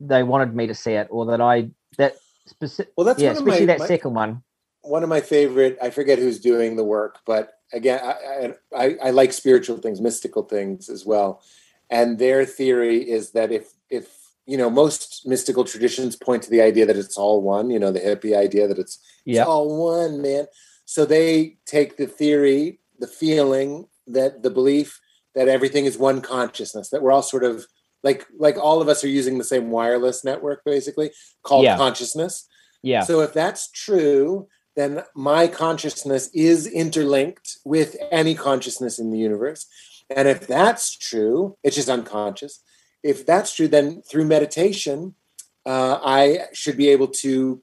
they 0.00 0.22
wanted 0.22 0.54
me 0.54 0.66
to 0.66 0.74
see 0.74 0.92
it, 0.92 1.08
or 1.10 1.26
that 1.26 1.42
I 1.42 1.68
that 1.98 2.14
specific. 2.46 2.94
Well, 2.96 3.04
that's 3.04 3.20
yeah, 3.20 3.32
especially 3.32 3.66
my, 3.66 3.66
that 3.66 3.78
my, 3.80 3.86
second 3.86 4.14
one 4.14 4.42
one 4.84 5.02
of 5.02 5.08
my 5.08 5.20
favorite. 5.20 5.78
I 5.82 5.90
forget 5.90 6.18
who's 6.18 6.38
doing 6.38 6.76
the 6.76 6.84
work, 6.84 7.18
but 7.26 7.58
again, 7.72 8.00
I, 8.02 8.54
I, 8.76 8.96
I 9.04 9.10
like 9.10 9.32
spiritual 9.32 9.78
things, 9.78 10.00
mystical 10.00 10.44
things 10.44 10.88
as 10.88 11.04
well. 11.04 11.42
And 11.90 12.18
their 12.18 12.44
theory 12.44 12.98
is 12.98 13.32
that 13.32 13.52
if 13.52 13.72
if 13.90 14.08
you 14.46 14.56
know 14.56 14.70
most 14.70 15.26
mystical 15.26 15.64
traditions 15.64 16.16
point 16.16 16.42
to 16.42 16.50
the 16.50 16.60
idea 16.60 16.86
that 16.86 16.96
it's 16.96 17.16
all 17.16 17.42
one. 17.42 17.70
You 17.70 17.78
know, 17.78 17.92
the 17.92 18.00
hippie 18.00 18.36
idea 18.36 18.68
that 18.68 18.78
it's, 18.78 18.98
yep. 19.24 19.42
it's 19.42 19.48
all 19.48 19.84
one, 19.84 20.22
man. 20.22 20.46
So 20.84 21.04
they 21.04 21.56
take 21.66 21.96
the 21.96 22.06
theory, 22.06 22.78
the 22.98 23.06
feeling 23.06 23.88
that 24.06 24.42
the 24.42 24.50
belief 24.50 25.00
that 25.34 25.48
everything 25.48 25.84
is 25.86 25.98
one 25.98 26.20
consciousness, 26.20 26.90
that 26.90 27.02
we're 27.02 27.12
all 27.12 27.22
sort 27.22 27.44
of 27.44 27.66
like 28.02 28.26
like 28.38 28.56
all 28.56 28.82
of 28.82 28.88
us 28.88 29.02
are 29.02 29.08
using 29.08 29.38
the 29.38 29.44
same 29.44 29.70
wireless 29.70 30.24
network 30.24 30.64
basically 30.64 31.10
called 31.42 31.64
yeah. 31.64 31.76
consciousness. 31.76 32.46
Yeah. 32.82 33.02
So 33.02 33.20
if 33.20 33.32
that's 33.32 33.70
true, 33.70 34.46
then 34.76 35.02
my 35.14 35.46
consciousness 35.46 36.30
is 36.34 36.66
interlinked 36.66 37.58
with 37.64 37.96
any 38.10 38.34
consciousness 38.34 38.98
in 38.98 39.10
the 39.10 39.18
universe. 39.18 39.66
And 40.10 40.28
if 40.28 40.46
that's 40.46 40.96
true, 40.96 41.56
it's 41.62 41.76
just 41.76 41.88
unconscious. 41.88 42.60
If 43.02 43.24
that's 43.24 43.54
true, 43.54 43.68
then 43.68 44.02
through 44.02 44.24
meditation, 44.24 45.14
uh, 45.66 45.98
I 46.02 46.46
should 46.52 46.76
be 46.76 46.88
able 46.88 47.08
to 47.08 47.62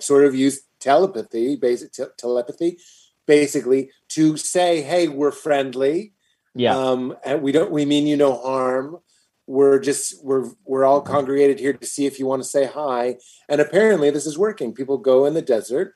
sort 0.00 0.24
of 0.24 0.34
use 0.34 0.62
telepathy, 0.80 1.56
basic 1.56 1.92
te- 1.92 2.04
telepathy, 2.16 2.78
basically 3.26 3.90
to 4.08 4.36
say, 4.36 4.82
"Hey, 4.82 5.08
we're 5.08 5.32
friendly. 5.32 6.12
Yeah, 6.54 6.76
um, 6.76 7.16
and 7.24 7.42
we 7.42 7.52
don't. 7.52 7.70
We 7.70 7.84
mean 7.84 8.06
you 8.06 8.16
no 8.16 8.34
harm. 8.34 8.98
We're 9.46 9.78
just 9.78 10.24
we're 10.24 10.50
we're 10.64 10.84
all 10.84 11.00
congregated 11.00 11.58
here 11.58 11.72
to 11.72 11.86
see 11.86 12.06
if 12.06 12.18
you 12.18 12.26
want 12.26 12.42
to 12.42 12.48
say 12.48 12.66
hi." 12.66 13.16
And 13.48 13.60
apparently, 13.60 14.10
this 14.10 14.26
is 14.26 14.38
working. 14.38 14.74
People 14.74 14.98
go 14.98 15.26
in 15.26 15.34
the 15.34 15.42
desert 15.42 15.94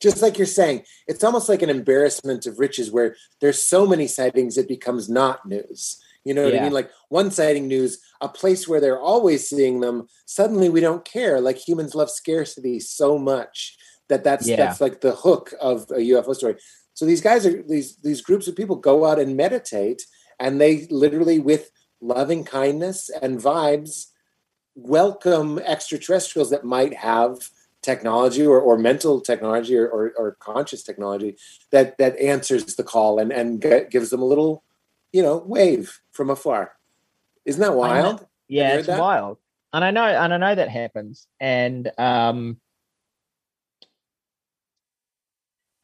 just 0.00 0.22
like 0.22 0.38
you're 0.38 0.46
saying, 0.46 0.84
it's 1.06 1.24
almost 1.24 1.48
like 1.48 1.62
an 1.62 1.70
embarrassment 1.70 2.46
of 2.46 2.58
riches 2.58 2.90
where 2.90 3.16
there's 3.40 3.62
so 3.62 3.86
many 3.86 4.06
sightings 4.06 4.58
it 4.58 4.68
becomes 4.68 5.08
not 5.08 5.46
news. 5.46 5.98
You 6.24 6.34
know 6.34 6.44
what 6.44 6.54
yeah. 6.54 6.60
I 6.60 6.64
mean? 6.64 6.72
Like 6.72 6.90
one 7.08 7.30
sighting 7.30 7.68
news, 7.68 8.00
a 8.20 8.28
place 8.28 8.66
where 8.66 8.80
they're 8.80 9.00
always 9.00 9.48
seeing 9.48 9.80
them, 9.80 10.08
suddenly 10.26 10.68
we 10.68 10.80
don't 10.80 11.04
care. 11.04 11.40
Like 11.40 11.56
humans 11.56 11.94
love 11.94 12.10
scarcity 12.10 12.80
so 12.80 13.16
much 13.16 13.76
that 14.08 14.24
that's 14.24 14.48
yeah. 14.48 14.56
that's 14.56 14.80
like 14.80 15.00
the 15.00 15.14
hook 15.14 15.54
of 15.60 15.82
a 15.90 15.98
UFO 15.98 16.34
story. 16.34 16.56
So 16.94 17.04
these 17.04 17.20
guys 17.20 17.46
are 17.46 17.62
these 17.62 17.96
these 17.98 18.22
groups 18.22 18.48
of 18.48 18.56
people 18.56 18.76
go 18.76 19.04
out 19.04 19.18
and 19.18 19.36
meditate 19.36 20.02
and 20.40 20.60
they 20.60 20.86
literally 20.90 21.38
with 21.38 21.70
loving 22.00 22.44
kindness 22.44 23.10
and 23.22 23.38
vibes 23.38 24.06
welcome 24.74 25.58
extraterrestrials 25.60 26.50
that 26.50 26.64
might 26.64 26.92
have 26.92 27.48
technology 27.86 28.44
or, 28.44 28.60
or 28.60 28.76
mental 28.76 29.20
technology 29.20 29.76
or, 29.76 29.88
or, 29.88 30.12
or, 30.18 30.36
conscious 30.40 30.82
technology 30.82 31.36
that 31.70 31.96
that 31.98 32.18
answers 32.18 32.74
the 32.74 32.82
call 32.82 33.20
and 33.20 33.32
and 33.32 33.64
gives 33.90 34.10
them 34.10 34.20
a 34.20 34.24
little 34.24 34.64
you 35.12 35.22
know 35.22 35.38
wave 35.46 36.00
from 36.10 36.28
afar. 36.28 36.72
Isn't 37.44 37.62
that 37.62 37.76
wild? 37.76 38.26
Yeah 38.48 38.74
it's 38.74 38.88
that? 38.88 38.98
wild. 38.98 39.38
And 39.72 39.84
i 39.84 39.92
know 39.92 40.04
and 40.04 40.34
i 40.34 40.36
know 40.36 40.54
that 40.54 40.68
happens. 40.68 41.28
And 41.38 41.92
um 41.96 42.58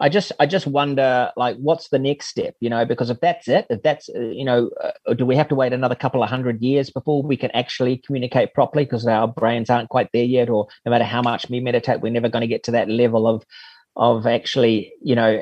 I 0.03 0.09
just 0.09 0.33
I 0.41 0.47
just 0.47 0.67
wonder 0.67 1.31
like 1.37 1.57
what's 1.59 1.91
the 1.91 1.99
next 1.99 2.27
step, 2.27 2.57
you 2.59 2.69
know? 2.69 2.85
Because 2.85 3.09
if 3.09 3.21
that's 3.21 3.47
it, 3.47 3.67
if 3.71 3.85
that's 3.85 4.09
uh, 4.09 4.19
you 4.19 4.45
know, 4.45 4.69
uh, 4.83 5.15
do 5.15 5.25
we 5.25 5.37
have 5.37 5.47
to 5.51 5.55
wait 5.55 5.73
another 5.73 5.95
couple 5.95 6.25
of 6.25 6.29
hundred 6.29 6.61
years 6.61 6.91
before 6.91 7.23
we 7.23 7.37
can 7.37 7.53
actually 7.53 7.99
communicate 7.99 8.53
properly 8.53 8.85
because 8.85 9.07
our 9.07 9.29
brains 9.29 9.71
aren't 9.71 9.91
quite 9.91 10.09
there 10.13 10.25
yet, 10.25 10.51
or 10.51 10.67
no 10.85 10.91
matter 10.91 11.05
how 11.05 11.23
much 11.23 11.49
we 11.49 11.61
meditate, 11.61 12.01
we're 12.01 12.11
never 12.11 12.29
going 12.29 12.41
to 12.41 12.49
get 12.49 12.65
to 12.65 12.73
that 12.73 12.91
level 12.91 13.29
of 13.29 13.45
of 13.95 14.27
actually 14.27 14.93
you 15.05 15.15
know 15.15 15.41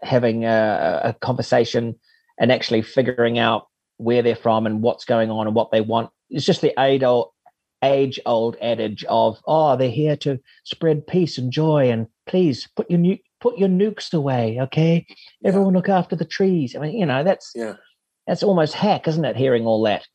having 0.00 0.44
a, 0.44 1.00
a 1.02 1.12
conversation 1.14 1.96
and 2.38 2.52
actually 2.52 2.82
figuring 2.82 3.40
out 3.40 3.66
where 3.96 4.22
they're 4.22 4.36
from 4.36 4.64
and 4.64 4.80
what's 4.80 5.04
going 5.04 5.28
on 5.28 5.48
and 5.48 5.56
what 5.56 5.72
they 5.72 5.80
want. 5.80 6.08
It's 6.30 6.46
just 6.46 6.60
the 6.60 6.72
age 6.78 7.02
old 7.02 7.30
age 7.82 8.20
old 8.26 8.56
adage 8.62 9.04
of 9.08 9.40
oh 9.44 9.76
they're 9.76 9.90
here 9.90 10.16
to 10.16 10.38
spread 10.62 11.04
peace 11.04 11.36
and 11.36 11.50
joy 11.50 11.90
and 11.90 12.06
please 12.26 12.68
put 12.76 12.88
your 12.88 13.00
new 13.00 13.18
put 13.42 13.58
your 13.58 13.68
nukes 13.68 14.14
away, 14.14 14.58
okay? 14.60 15.04
Yeah. 15.40 15.48
Everyone 15.48 15.74
look 15.74 15.88
after 15.88 16.16
the 16.16 16.24
trees. 16.24 16.76
I 16.76 16.78
mean, 16.78 16.96
you 16.96 17.04
know, 17.04 17.24
that's 17.24 17.50
yeah. 17.54 17.74
that's 18.26 18.42
almost 18.42 18.74
hack, 18.74 19.08
isn't 19.08 19.24
it? 19.24 19.36
Hearing 19.36 19.66
all 19.66 19.82
that 19.82 20.06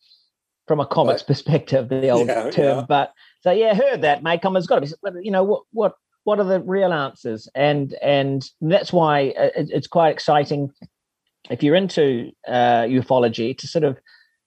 from 0.67 0.79
a 0.79 0.85
comics 0.85 1.21
what? 1.21 1.27
perspective, 1.35 1.89
the 1.89 2.09
old 2.09 2.27
yeah, 2.27 2.49
term. 2.49 2.85
But 2.87 3.11
so 3.41 3.51
yeah, 3.51 3.73
heard 3.73 4.01
that, 4.01 4.23
mate. 4.23 4.41
Come, 4.41 4.55
it's 4.55 4.67
got 4.67 4.79
to 4.79 4.81
be. 4.81 4.91
You 5.21 5.31
know 5.31 5.43
what? 5.43 5.63
What? 5.71 5.93
What 6.23 6.39
are 6.39 6.45
the 6.45 6.61
real 6.61 6.93
answers? 6.93 7.47
And 7.53 7.93
and 8.01 8.43
that's 8.61 8.91
why 8.91 9.29
uh, 9.37 9.49
it's 9.55 9.87
quite 9.87 10.09
exciting 10.09 10.71
if 11.49 11.63
you're 11.63 11.75
into 11.75 12.31
uh, 12.47 12.83
ufology 12.83 13.57
to 13.57 13.67
sort 13.67 13.83
of 13.83 13.97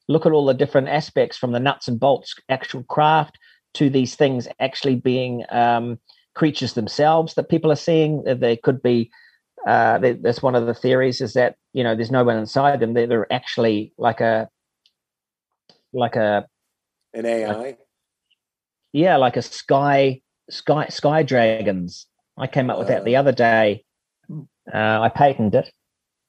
look 0.09 0.27
at 0.27 0.33
all 0.33 0.45
the 0.45 0.55
different 0.55 0.89
aspects 0.89 1.37
from 1.37 1.53
the 1.53 1.61
nuts 1.61 1.89
and 1.89 2.01
bolts 2.01 2.35
actual 2.49 2.83
craft 2.85 3.39
to 3.75 3.89
these 3.89 4.17
things 4.17 4.49
actually 4.59 4.97
being 4.97 5.45
um, 5.51 5.99
creatures 6.41 6.73
themselves 6.73 7.35
that 7.35 7.51
people 7.51 7.71
are 7.71 7.77
seeing. 7.89 8.25
They 8.25 8.57
could 8.57 8.83
be. 8.83 9.11
Uh, 9.67 9.99
that's 10.23 10.43
one 10.43 10.55
of 10.55 10.65
the 10.65 10.73
theories 10.73 11.21
is 11.21 11.35
that 11.35 11.57
you 11.75 11.85
know 11.85 11.95
there's 11.95 12.11
no 12.11 12.25
one 12.25 12.39
inside 12.39 12.81
them. 12.81 12.95
They're, 12.95 13.07
they're 13.07 13.33
actually 13.33 13.93
like 13.99 14.23
a 14.23 14.49
like 15.93 16.17
a 16.17 16.47
an 17.13 17.27
AI. 17.27 17.77
yeah, 18.93 19.19
like 19.19 19.37
a 19.37 19.43
sky 19.43 20.23
sky 20.49 20.87
sky 20.89 21.23
dragons. 21.23 22.07
I 22.39 22.47
came 22.47 22.71
up 22.71 22.79
with 22.79 22.89
uh, 22.89 22.93
that 22.93 23.05
the 23.05 23.17
uh. 23.17 23.21
other 23.21 23.33
day. 23.33 23.85
Uh, 24.73 25.01
I 25.07 25.11
patented 25.11 25.67
it. 25.67 25.73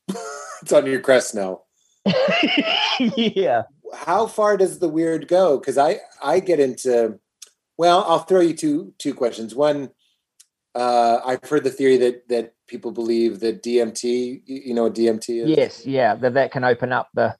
it's 0.62 0.74
on 0.74 0.86
your 0.88 1.00
crest 1.00 1.34
now. 1.36 1.62
yeah. 3.16 3.64
How 3.94 4.26
far 4.26 4.58
does 4.58 4.80
the 4.80 4.90
weird 4.90 5.30
go? 5.30 5.58
Because 5.58 5.78
I 5.78 6.00
I 6.22 6.42
get 6.42 6.60
into. 6.60 7.18
Well, 7.78 8.04
I'll 8.06 8.26
throw 8.28 8.42
you 8.42 8.54
two 8.54 8.94
two 8.98 9.14
questions. 9.14 9.56
One, 9.56 9.92
uh, 10.76 11.19
I've 11.26 11.48
heard 11.48 11.64
the 11.64 11.69
theory 11.69 11.98
that 11.98 12.27
that 12.30 12.53
people 12.68 12.91
believe 12.91 13.39
that 13.41 13.64
DMT. 13.64 14.41
You 14.45 14.73
know 14.73 14.84
what 14.84 14.95
DMT 14.95 15.43
is? 15.43 15.49
Yes. 15.49 15.85
Yeah. 15.85 16.15
That 16.15 16.34
that 16.35 16.52
can 16.52 16.64
open 16.64 16.91
up 16.91 17.10
the. 17.14 17.35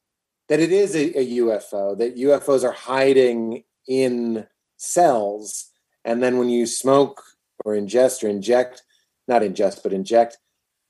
That 0.48 0.60
it 0.60 0.72
is 0.72 0.94
a, 0.94 1.18
a 1.18 1.26
UFO. 1.38 1.96
That 1.96 2.16
UFOs 2.16 2.64
are 2.64 2.72
hiding 2.72 3.64
in 3.88 4.46
cells, 4.76 5.70
and 6.04 6.22
then 6.22 6.38
when 6.38 6.50
you 6.50 6.66
smoke 6.66 7.22
or 7.64 7.74
ingest 7.74 8.22
or 8.22 8.28
inject, 8.28 8.82
not 9.28 9.42
ingest 9.42 9.82
but 9.82 9.92
inject 9.92 10.38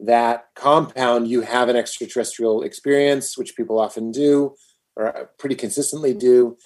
that 0.03 0.47
compound, 0.57 1.29
you 1.29 1.43
have 1.43 1.69
an 1.69 1.77
extraterrestrial 1.77 2.63
experience, 2.63 3.39
which 3.39 3.57
people 3.57 3.79
often 3.79 4.11
do 4.11 4.55
or 4.97 5.31
pretty 5.39 5.55
consistently 5.55 6.13
do. 6.13 6.57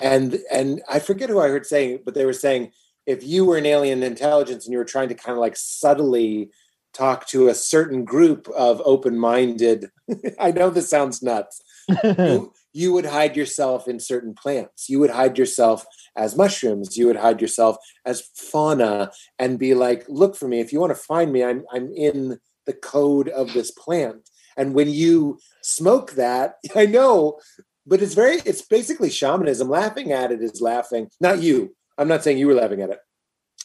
And 0.00 0.38
and 0.52 0.82
I 0.88 0.98
forget 0.98 1.30
who 1.30 1.40
I 1.40 1.48
heard 1.48 1.66
saying, 1.66 2.00
but 2.04 2.14
they 2.14 2.24
were 2.24 2.32
saying 2.32 2.72
if 3.10 3.24
you 3.24 3.44
were 3.44 3.56
an 3.56 3.66
alien 3.66 4.02
intelligence 4.02 4.64
and 4.64 4.72
you 4.72 4.78
were 4.78 4.84
trying 4.84 5.08
to 5.08 5.14
kind 5.14 5.32
of 5.32 5.40
like 5.40 5.56
subtly 5.56 6.50
talk 6.92 7.26
to 7.28 7.48
a 7.48 7.54
certain 7.54 8.04
group 8.04 8.48
of 8.56 8.80
open-minded, 8.84 9.90
I 10.40 10.52
know 10.52 10.70
this 10.70 10.88
sounds 10.88 11.22
nuts. 11.22 11.60
you, 12.04 12.52
you 12.72 12.92
would 12.92 13.06
hide 13.06 13.36
yourself 13.36 13.88
in 13.88 13.98
certain 13.98 14.34
plants. 14.34 14.88
You 14.88 15.00
would 15.00 15.10
hide 15.10 15.38
yourself 15.38 15.84
as 16.16 16.36
mushrooms. 16.36 16.96
You 16.96 17.06
would 17.06 17.16
hide 17.16 17.40
yourself 17.40 17.76
as 18.06 18.22
fauna 18.34 19.10
and 19.38 19.58
be 19.58 19.74
like, 19.74 20.04
look 20.08 20.36
for 20.36 20.46
me. 20.46 20.60
If 20.60 20.72
you 20.72 20.80
want 20.80 20.94
to 20.94 21.02
find 21.02 21.32
me, 21.32 21.42
I'm 21.42 21.64
I'm 21.72 21.92
in 21.92 22.38
the 22.66 22.72
code 22.72 23.28
of 23.28 23.52
this 23.52 23.70
plant. 23.72 24.30
And 24.56 24.74
when 24.74 24.88
you 24.88 25.38
smoke 25.62 26.12
that, 26.12 26.56
I 26.76 26.86
know, 26.86 27.40
but 27.86 28.02
it's 28.02 28.14
very, 28.14 28.36
it's 28.44 28.62
basically 28.62 29.10
shamanism. 29.10 29.68
Laughing 29.68 30.12
at 30.12 30.30
it 30.30 30.42
is 30.42 30.60
laughing, 30.60 31.08
not 31.20 31.42
you. 31.42 31.74
I'm 32.00 32.08
not 32.08 32.24
saying 32.24 32.38
you 32.38 32.46
were 32.46 32.54
laughing 32.54 32.80
at 32.80 32.90
it. 32.90 32.98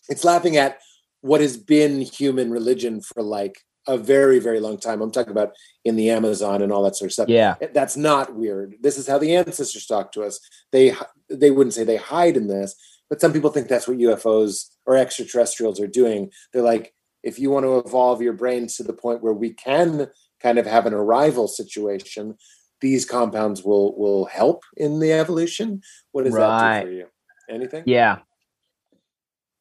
It's 0.10 0.24
laughing 0.24 0.58
at 0.58 0.80
what 1.22 1.42
has 1.42 1.58
been 1.58 2.02
human 2.02 2.52
religion 2.52 3.02
for 3.02 3.24
like 3.24 3.56
a 3.88 3.98
very, 3.98 4.40
very 4.40 4.60
long 4.60 4.78
time. 4.78 5.02
I'm 5.02 5.12
talking 5.12 5.32
about 5.32 5.54
in 5.84 5.96
the 5.96 6.10
Amazon 6.10 6.62
and 6.62 6.72
all 6.72 6.84
that 6.84 6.96
sort 6.96 7.10
of 7.10 7.14
stuff. 7.14 7.30
Yeah. 7.30 7.56
That's 7.74 7.96
not 7.96 8.36
weird. 8.36 8.76
This 8.82 8.98
is 8.98 9.08
how 9.08 9.18
the 9.18 9.36
ancestors 9.36 9.86
talk 9.86 10.12
to 10.12 10.24
us. 10.24 10.40
They, 10.72 10.94
they 11.30 11.50
wouldn't 11.50 11.74
say 11.74 11.84
they 11.84 11.96
hide 11.96 12.36
in 12.36 12.48
this, 12.48 12.76
but 13.10 13.22
some 13.22 13.32
people 13.32 13.52
think 13.52 13.68
that's 13.68 13.88
what 13.88 13.98
UFOs 13.98 14.70
or 14.86 14.98
extraterrestrials 14.98 15.80
are 15.80 15.88
doing. 15.88 16.32
They're 16.52 16.62
like, 16.62 16.94
if 17.24 17.40
you 17.40 17.50
want 17.50 17.66
to 17.66 17.80
evolve 17.80 18.22
your 18.22 18.34
brains 18.34 18.76
to 18.78 18.84
the 18.84 18.94
point 18.94 19.24
where 19.24 19.34
we 19.34 19.54
can 19.54 20.08
kind 20.42 20.60
of 20.60 20.66
have 20.66 20.86
an 20.86 20.94
arrival 20.94 21.48
situation, 21.48 22.36
these 22.82 23.06
compounds 23.06 23.64
will 23.64 23.98
will 23.98 24.26
help 24.26 24.64
in 24.78 25.00
the 25.00 25.12
evolution. 25.12 25.82
What 26.12 26.26
does 26.26 26.34
right. 26.34 26.74
that 26.74 26.82
do 26.82 26.88
for 26.88 26.94
you? 26.94 27.08
Anything? 27.50 27.84
Yeah. 27.86 28.20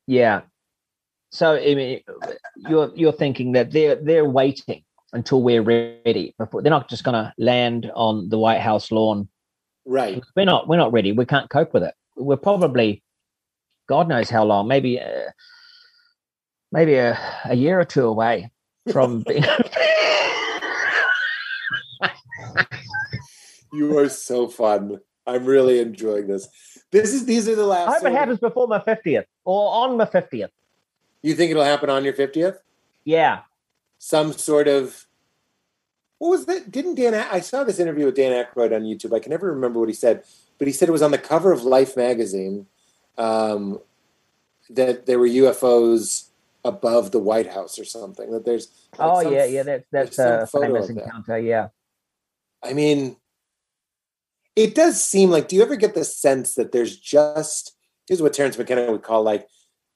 Yeah. 0.06 0.42
So 1.30 1.56
I 1.56 1.74
mean, 1.74 2.00
you're 2.56 2.92
you're 2.94 3.12
thinking 3.12 3.52
that 3.52 3.72
they're 3.72 3.96
they're 3.96 4.24
waiting 4.24 4.84
until 5.12 5.42
we're 5.42 5.62
ready 5.62 6.34
before 6.38 6.62
they're 6.62 6.70
not 6.70 6.88
just 6.88 7.04
going 7.04 7.14
to 7.14 7.32
land 7.38 7.90
on 7.94 8.28
the 8.28 8.38
White 8.38 8.60
House 8.60 8.92
lawn. 8.92 9.28
Right. 9.86 10.22
We're 10.36 10.44
not 10.44 10.68
we're 10.68 10.76
not 10.76 10.92
ready. 10.92 11.12
We 11.12 11.26
can't 11.26 11.50
cope 11.50 11.74
with 11.74 11.82
it. 11.82 11.94
We're 12.16 12.36
probably 12.36 13.02
God 13.88 14.08
knows 14.08 14.30
how 14.30 14.44
long. 14.44 14.68
Maybe 14.68 15.00
uh, 15.00 15.30
maybe 16.72 16.94
a, 16.94 17.18
a 17.44 17.54
year 17.54 17.80
or 17.80 17.84
two 17.84 18.06
away 18.06 18.50
from 18.92 19.22
being. 19.26 19.42
you 23.72 23.98
are 23.98 24.08
so 24.08 24.48
fun. 24.48 25.00
I'm 25.26 25.44
really 25.44 25.80
enjoying 25.80 26.26
this. 26.26 26.48
This 26.90 27.12
is 27.12 27.26
these 27.26 27.48
are 27.48 27.54
the 27.54 27.66
last. 27.66 27.88
I 27.88 27.92
hope 27.94 28.04
it 28.04 28.12
happens 28.12 28.38
before 28.38 28.68
my 28.68 28.80
fiftieth 28.80 29.26
or 29.44 29.72
on 29.72 29.96
my 29.96 30.06
fiftieth. 30.06 30.50
You 31.22 31.34
think 31.34 31.50
it'll 31.50 31.64
happen 31.64 31.90
on 31.90 32.04
your 32.04 32.12
fiftieth? 32.12 32.58
Yeah. 33.04 33.40
Some 33.98 34.32
sort 34.32 34.68
of. 34.68 35.06
What 36.18 36.28
was 36.30 36.46
that? 36.46 36.70
Didn't 36.70 36.96
Dan? 36.96 37.14
I 37.14 37.40
saw 37.40 37.64
this 37.64 37.78
interview 37.78 38.06
with 38.06 38.16
Dan 38.16 38.32
Aykroyd 38.32 38.74
on 38.74 38.82
YouTube. 38.82 39.14
I 39.14 39.18
can 39.18 39.30
never 39.30 39.52
remember 39.52 39.80
what 39.80 39.88
he 39.88 39.94
said, 39.94 40.24
but 40.58 40.66
he 40.66 40.72
said 40.72 40.88
it 40.88 40.92
was 40.92 41.02
on 41.02 41.10
the 41.10 41.18
cover 41.18 41.52
of 41.52 41.64
Life 41.64 41.96
magazine 41.96 42.66
um, 43.18 43.80
that 44.70 45.06
there 45.06 45.18
were 45.18 45.26
UFOs 45.26 46.28
above 46.64 47.10
the 47.10 47.18
White 47.18 47.52
House 47.52 47.78
or 47.78 47.84
something. 47.84 48.30
That 48.30 48.44
there's 48.44 48.68
like 48.98 49.08
oh 49.10 49.30
yeah 49.30 49.44
yeah 49.44 49.62
that's 49.62 49.84
that's 49.90 50.18
a 50.18 50.46
famous 50.46 50.88
encounter. 50.88 51.38
Yeah, 51.38 51.68
I 52.62 52.72
mean, 52.72 53.16
it 54.56 54.74
does 54.74 55.02
seem 55.02 55.30
like. 55.30 55.48
Do 55.48 55.56
you 55.56 55.62
ever 55.62 55.76
get 55.76 55.94
the 55.94 56.04
sense 56.04 56.54
that 56.54 56.72
there's 56.72 56.96
just 56.96 57.76
here's 58.06 58.22
what 58.22 58.32
Terence 58.32 58.58
McKenna 58.58 58.90
would 58.90 59.02
call 59.02 59.22
like 59.22 59.46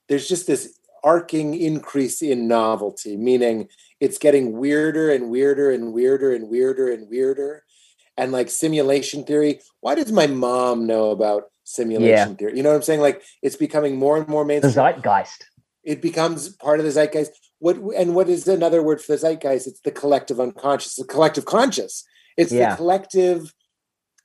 there's 0.08 0.28
just 0.28 0.46
this 0.46 0.78
arcing 1.04 1.54
increase 1.54 2.22
in 2.22 2.48
novelty, 2.48 3.16
meaning 3.16 3.68
it's 4.00 4.18
getting 4.18 4.58
weirder 4.58 5.10
and 5.10 5.30
weirder 5.30 5.70
and 5.70 5.92
weirder 5.92 6.34
and 6.34 6.48
weirder 6.48 6.92
and 6.92 7.08
weirder. 7.08 7.64
And 8.16 8.32
like 8.32 8.50
simulation 8.50 9.22
theory, 9.22 9.60
why 9.80 9.94
does 9.94 10.10
my 10.10 10.26
mom 10.26 10.88
know 10.88 11.10
about 11.10 11.44
simulation 11.62 12.30
yeah. 12.30 12.34
theory? 12.34 12.56
You 12.56 12.64
know 12.64 12.70
what 12.70 12.76
I'm 12.76 12.82
saying? 12.82 13.00
Like 13.00 13.22
it's 13.42 13.54
becoming 13.54 13.96
more 13.96 14.16
and 14.16 14.26
more 14.26 14.44
mainstream. 14.44 14.72
The 14.72 14.80
zeitgeist 14.80 15.44
it 15.88 16.02
becomes 16.02 16.50
part 16.50 16.80
of 16.80 16.84
the 16.84 16.92
zeitgeist. 16.92 17.30
What 17.60 17.76
and 17.96 18.14
what 18.14 18.28
is 18.28 18.46
another 18.46 18.82
word 18.82 19.00
for 19.00 19.12
the 19.12 19.18
zeitgeist? 19.18 19.66
It's 19.66 19.80
the 19.80 19.90
collective 19.90 20.38
unconscious, 20.38 20.96
the 20.96 21.04
collective 21.04 21.46
conscious. 21.46 22.04
It's 22.36 22.52
yeah. 22.52 22.70
the 22.70 22.76
collective, 22.76 23.54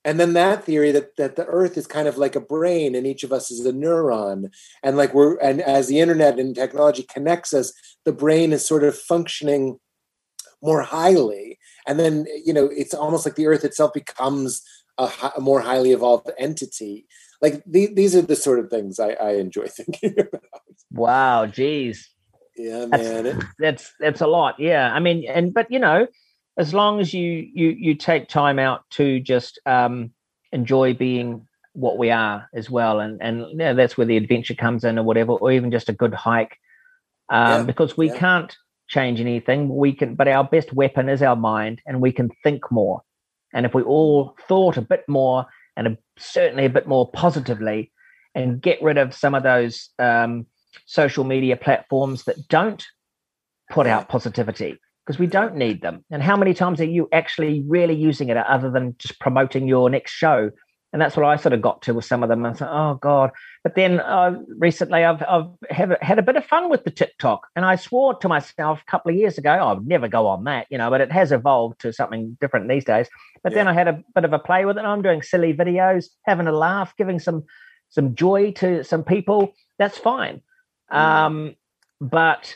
and 0.06 0.20
then 0.20 0.34
that 0.34 0.64
theory 0.64 0.92
that 0.92 1.16
that 1.18 1.36
the 1.36 1.46
earth 1.46 1.78
is 1.78 1.88
kind 1.88 2.08
of 2.08 2.18
like 2.18 2.36
a 2.36 2.42
brain, 2.42 2.96
and 2.96 3.08
each 3.08 3.24
of 3.24 3.32
us 3.32 3.52
is 3.52 3.66
a 3.66 3.74
neuron, 3.74 4.52
and 4.82 4.98
like 4.98 5.14
we're 5.14 5.38
and 5.38 5.62
as 5.62 5.88
the 5.88 6.00
internet 6.00 6.40
and 6.40 6.56
technology 6.56 7.04
connects 7.04 7.54
us, 7.54 7.74
the 8.06 8.14
brain 8.14 8.54
is 8.54 8.66
sort 8.66 8.84
of 8.84 8.98
functioning 8.98 9.80
more 10.62 10.82
highly, 10.82 11.60
and 11.88 12.00
then 12.00 12.26
you 12.44 12.54
know 12.54 12.66
it's 12.66 12.94
almost 12.94 13.26
like 13.26 13.36
the 13.36 13.48
earth 13.48 13.64
itself 13.64 13.94
becomes 13.94 14.62
a, 14.98 15.10
a 15.38 15.42
more 15.42 15.62
highly 15.62 15.92
evolved 15.92 16.30
entity 16.38 17.06
like 17.44 17.62
the, 17.68 17.94
these 17.94 18.16
are 18.16 18.22
the 18.22 18.38
sort 18.38 18.58
of 18.58 18.70
things 18.70 19.02
I, 19.02 19.10
I 19.10 19.32
enjoy 19.34 19.68
thinking 19.68 20.16
about. 20.18 20.42
Wow, 20.92 21.46
geez. 21.46 22.10
Yeah, 22.56 22.86
man. 22.86 23.24
That's, 23.24 23.46
that's 23.60 23.94
that's 24.00 24.22
a 24.22 24.28
lot. 24.28 24.60
Yeah, 24.60 24.92
I 24.94 25.00
mean, 25.00 25.26
and 25.28 25.54
but 25.54 25.70
you 25.70 25.80
know, 25.80 26.08
as 26.58 26.74
long 26.74 27.00
as 27.00 27.14
you 27.14 27.50
you 27.54 27.70
you 27.70 27.96
take 27.96 28.28
time 28.28 28.60
out 28.60 28.84
to 28.92 29.20
just 29.20 29.60
um, 29.66 30.12
enjoy 30.52 30.94
being 30.94 31.48
what 31.74 31.98
we 31.98 32.12
are 32.12 32.50
as 32.54 32.70
well, 32.70 33.00
and 33.00 33.22
and 33.22 33.40
you 33.40 33.56
know, 33.56 33.74
that's 33.74 33.98
where 33.98 34.08
the 34.08 34.18
adventure 34.18 34.56
comes 34.56 34.84
in, 34.84 35.00
or 35.00 35.04
whatever, 35.04 35.34
or 35.34 35.52
even 35.52 35.72
just 35.72 35.90
a 35.90 35.94
good 35.94 36.14
hike, 36.14 36.58
um, 37.30 37.62
yeah, 37.62 37.64
because 37.64 37.98
we 37.98 38.08
yeah. 38.08 38.18
can't 38.18 38.56
change 38.88 39.20
anything. 39.20 39.70
We 39.76 39.94
can, 39.94 40.16
but 40.16 40.28
our 40.28 40.44
best 40.44 40.74
weapon 40.74 41.10
is 41.10 41.22
our 41.22 41.36
mind, 41.36 41.82
and 41.86 42.02
we 42.02 42.12
can 42.12 42.30
think 42.44 42.72
more. 42.72 43.02
And 43.54 43.66
if 43.66 43.74
we 43.74 43.82
all 43.84 44.36
thought 44.48 44.78
a 44.78 44.82
bit 44.82 45.04
more 45.08 45.46
and 45.76 45.88
a, 45.88 45.98
certainly 46.18 46.66
a 46.66 46.70
bit 46.70 46.88
more 46.88 47.10
positively 47.12 47.92
and 48.36 48.62
get 48.62 48.82
rid 48.82 48.98
of 48.98 49.14
some 49.14 49.36
of 49.36 49.44
those 49.44 49.90
um, 50.00 50.48
social 50.86 51.24
media 51.24 51.56
platforms 51.56 52.24
that 52.24 52.48
don't 52.48 52.84
put 53.70 53.86
out 53.86 54.10
positivity 54.10 54.80
because 55.06 55.20
we 55.20 55.28
don't 55.28 55.56
need 55.56 55.82
them. 55.82 56.06
And 56.12 56.24
how 56.24 56.38
many 56.38 56.54
times 56.54 56.80
are 56.80 56.86
you 56.86 57.10
actually 57.12 57.64
really 57.68 57.96
using 57.96 58.30
it 58.30 58.38
other 58.38 58.72
than 58.72 58.96
just 58.98 59.20
promoting 59.20 59.68
your 59.68 59.90
next 59.90 60.12
show? 60.12 60.52
And 60.94 61.02
that's 61.02 61.18
what 61.18 61.26
I 61.26 61.38
sort 61.38 61.54
of 61.54 61.62
got 61.62 61.82
to 61.84 61.94
with 61.96 62.06
some 62.06 62.22
of 62.22 62.30
them. 62.30 62.46
I 62.46 62.54
thought, 62.54 62.70
oh 62.72 62.96
God. 62.96 63.32
But 63.64 63.74
then 63.76 64.00
uh, 64.00 64.36
recently 64.60 65.04
I've, 65.04 65.24
I've 65.28 65.48
have, 65.72 65.98
had 66.02 66.20
a 66.20 66.22
bit 66.22 66.36
of 66.36 66.46
fun 66.46 66.70
with 66.70 66.84
the 66.84 66.92
TikTok. 66.92 67.48
And 67.56 67.66
I 67.66 67.76
swore 67.76 68.14
to 68.20 68.28
myself 68.28 68.82
a 68.82 68.92
couple 68.92 69.12
of 69.12 69.18
years 69.18 69.40
ago, 69.40 69.58
oh, 69.60 69.70
I'd 69.70 69.88
never 69.88 70.08
go 70.08 70.28
on 70.28 70.44
that, 70.44 70.68
you 70.70 70.78
know, 70.78 70.92
but 70.92 71.02
it 71.02 71.12
has 71.12 71.32
evolved 71.32 71.82
to 71.82 71.92
something 71.92 72.38
different 72.40 72.70
these 72.70 72.86
days. 72.86 73.08
But 73.44 73.52
yeah. 73.52 73.56
then 73.56 73.68
I 73.70 73.74
had 73.74 73.88
a 73.88 74.04
bit 74.14 74.24
of 74.24 74.34
a 74.34 74.40
play 74.40 74.66
with 74.66 74.78
it. 74.78 74.86
I'm 74.86 75.02
doing 75.02 75.24
silly 75.24 75.54
videos, 75.54 76.06
having 76.26 76.48
a 76.48 76.52
laugh, 76.52 76.94
giving 76.96 77.20
some 77.20 77.44
some 77.90 78.16
joy 78.16 78.52
to 78.54 78.84
some 78.84 79.04
people. 79.04 79.54
That's 79.80 79.98
fine. 79.98 80.42
Mm. 80.92 80.98
Um, 80.98 81.56
but 82.02 82.56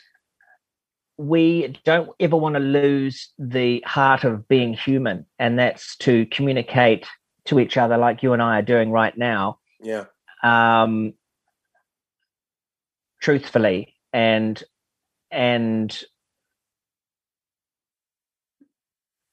we 1.17 1.79
don't 1.83 2.09
ever 2.19 2.35
want 2.35 2.55
to 2.55 2.59
lose 2.59 3.31
the 3.39 3.83
heart 3.85 4.23
of 4.23 4.47
being 4.47 4.73
human, 4.73 5.25
and 5.39 5.57
that's 5.57 5.95
to 5.97 6.25
communicate 6.27 7.05
to 7.45 7.59
each 7.59 7.77
other 7.77 7.97
like 7.97 8.23
you 8.23 8.33
and 8.33 8.41
I 8.41 8.59
are 8.59 8.63
doing 8.63 8.91
right 8.91 9.17
now. 9.17 9.59
Yeah. 9.81 10.05
Um, 10.43 11.13
truthfully 13.21 13.95
and 14.13 14.61
and 15.31 16.03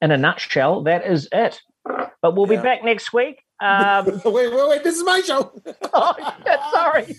in 0.01 0.11
a 0.11 0.16
nutshell, 0.16 0.82
that 0.85 1.06
is 1.06 1.28
it. 1.32 1.61
But 1.85 2.35
we'll 2.35 2.51
Yeah. 2.51 2.59
be 2.59 2.62
back 2.62 2.85
next 2.85 3.12
week. 3.12 3.43
Um, 3.61 4.06
wait, 4.24 4.52
wait, 4.52 4.69
wait! 4.69 4.85
This 4.85 4.97
is 4.97 5.05
my 5.05 5.20
show. 5.20 5.52
oh, 5.93 6.70
sorry. 6.73 7.16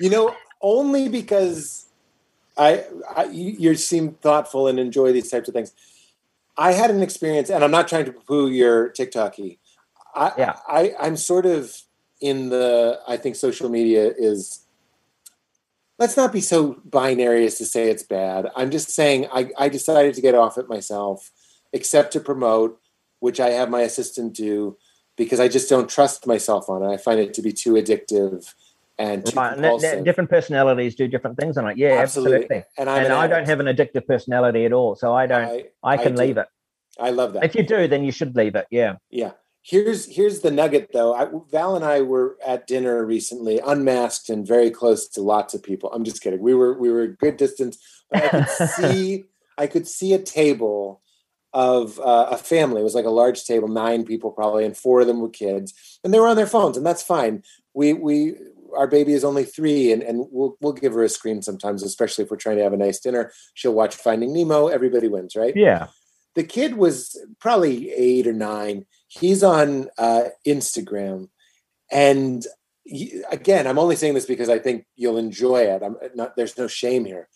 You 0.00 0.10
know, 0.10 0.34
only 0.62 1.08
because 1.08 1.86
I, 2.58 2.84
I 3.14 3.24
you, 3.26 3.56
you 3.58 3.74
seem 3.76 4.14
thoughtful 4.14 4.66
and 4.66 4.78
enjoy 4.78 5.12
these 5.12 5.30
types 5.30 5.48
of 5.48 5.54
things. 5.54 5.72
I 6.56 6.72
had 6.72 6.90
an 6.90 7.02
experience, 7.02 7.50
and 7.50 7.62
I'm 7.62 7.70
not 7.70 7.86
trying 7.86 8.04
to 8.06 8.12
poo 8.12 8.48
your 8.48 8.90
TikToky. 8.90 9.58
I, 10.14 10.32
Yeah. 10.36 10.56
I, 10.66 10.94
I'm 10.98 11.16
sort 11.16 11.46
of 11.46 11.80
in 12.20 12.48
the. 12.48 13.00
I 13.06 13.16
think 13.16 13.36
social 13.36 13.68
media 13.68 14.12
is. 14.18 14.64
Let's 15.98 16.16
not 16.16 16.32
be 16.32 16.40
so 16.40 16.80
binary 16.84 17.44
as 17.44 17.56
to 17.58 17.64
say 17.64 17.90
it's 17.90 18.04
bad. 18.04 18.46
I'm 18.54 18.70
just 18.70 18.90
saying 18.90 19.26
I, 19.32 19.50
I 19.58 19.68
decided 19.68 20.14
to 20.14 20.20
get 20.20 20.34
off 20.34 20.56
it 20.56 20.68
myself, 20.68 21.30
except 21.72 22.12
to 22.12 22.20
promote, 22.20 22.80
which 23.18 23.40
I 23.40 23.50
have 23.50 23.68
my 23.68 23.80
assistant 23.80 24.32
do, 24.32 24.76
because 25.16 25.40
I 25.40 25.48
just 25.48 25.68
don't 25.68 25.88
trust 25.88 26.24
myself 26.24 26.68
on 26.68 26.84
it. 26.84 26.92
I 26.92 26.98
find 26.98 27.18
it 27.18 27.34
to 27.34 27.42
be 27.42 27.52
too 27.52 27.72
addictive 27.72 28.54
and 28.98 29.22
Right, 29.34 29.56
that 29.56 30.02
different 30.04 30.28
personalities 30.28 30.96
do 30.96 31.06
different 31.06 31.38
things 31.38 31.56
on 31.56 31.68
it. 31.68 31.78
Yeah, 31.78 31.90
Absolutely. 31.90 32.36
absolutely. 32.36 32.64
and 32.76 32.90
I'm 32.90 33.04
And 33.04 33.06
an 33.06 33.12
I 33.12 33.26
don't 33.28 33.46
have 33.46 33.60
an 33.60 33.66
addictive 33.66 34.06
personality 34.06 34.64
at 34.64 34.72
all, 34.72 34.96
so 34.96 35.14
I 35.14 35.26
don't. 35.26 35.44
I, 35.44 35.64
I, 35.84 35.96
can 35.96 36.14
do. 36.14 36.22
leave 36.22 36.36
it. 36.36 36.46
I 36.98 37.10
love 37.10 37.32
that. 37.34 37.44
If 37.44 37.54
you 37.54 37.62
do, 37.62 37.86
then 37.86 38.02
you 38.04 38.10
should 38.10 38.34
leave 38.34 38.56
it. 38.56 38.66
Yeah. 38.70 38.96
Yeah. 39.10 39.32
Here's 39.62 40.06
here's 40.06 40.40
the 40.40 40.50
nugget 40.50 40.90
though. 40.92 41.14
I, 41.14 41.28
Val 41.50 41.76
and 41.76 41.84
I 41.84 42.00
were 42.00 42.38
at 42.44 42.66
dinner 42.66 43.04
recently, 43.04 43.60
unmasked 43.60 44.30
and 44.30 44.46
very 44.46 44.70
close 44.70 45.06
to 45.10 45.20
lots 45.20 45.52
of 45.52 45.62
people. 45.62 45.92
I'm 45.92 46.04
just 46.04 46.22
kidding. 46.22 46.40
We 46.40 46.54
were 46.54 46.78
we 46.78 46.90
were 46.90 47.02
a 47.02 47.14
good 47.14 47.36
distance, 47.36 47.78
but 48.10 48.24
I 48.24 48.28
could 48.28 48.68
see 48.70 49.24
I 49.58 49.66
could 49.66 49.86
see 49.86 50.14
a 50.14 50.18
table 50.18 51.02
of 51.52 51.98
uh, 52.00 52.28
a 52.30 52.36
family. 52.36 52.80
It 52.80 52.84
was 52.84 52.94
like 52.94 53.04
a 53.04 53.10
large 53.10 53.44
table, 53.44 53.68
nine 53.68 54.04
people 54.04 54.30
probably, 54.30 54.64
and 54.64 54.76
four 54.76 55.00
of 55.00 55.06
them 55.06 55.20
were 55.20 55.28
kids, 55.28 55.74
and 56.02 56.14
they 56.14 56.20
were 56.20 56.28
on 56.28 56.36
their 56.36 56.46
phones, 56.46 56.76
and 56.76 56.86
that's 56.86 57.02
fine. 57.02 57.42
We 57.74 57.92
we 57.92 58.34
our 58.76 58.86
baby 58.86 59.12
is 59.12 59.24
only 59.24 59.44
three, 59.44 59.92
and 59.92 60.02
and 60.02 60.26
we'll 60.30 60.56
we'll 60.60 60.72
give 60.72 60.92
her 60.94 61.02
a 61.02 61.08
screen 61.08 61.42
sometimes, 61.42 61.82
especially 61.82 62.24
if 62.24 62.30
we're 62.30 62.36
trying 62.36 62.56
to 62.56 62.62
have 62.62 62.72
a 62.72 62.76
nice 62.78 63.00
dinner. 63.00 63.32
She'll 63.54 63.74
watch 63.74 63.94
Finding 63.96 64.32
Nemo. 64.32 64.68
Everybody 64.68 65.08
wins, 65.08 65.34
right? 65.36 65.54
Yeah. 65.56 65.88
the 66.34 66.44
kid 66.44 66.76
was 66.76 67.18
probably 67.40 67.90
eight 67.92 68.26
or 68.26 68.32
nine. 68.32 68.86
He's 69.08 69.42
on 69.42 69.88
uh, 69.98 70.24
Instagram, 70.46 71.28
and 71.90 72.46
he- 72.84 73.22
again, 73.30 73.66
I'm 73.66 73.78
only 73.78 73.96
saying 73.96 74.14
this 74.14 74.26
because 74.26 74.48
I 74.48 74.58
think 74.58 74.84
you'll 74.96 75.18
enjoy 75.18 75.62
it. 75.62 75.82
I'm 75.82 75.96
not. 76.14 76.36
There's 76.36 76.58
no 76.58 76.66
shame 76.68 77.04
here. 77.04 77.28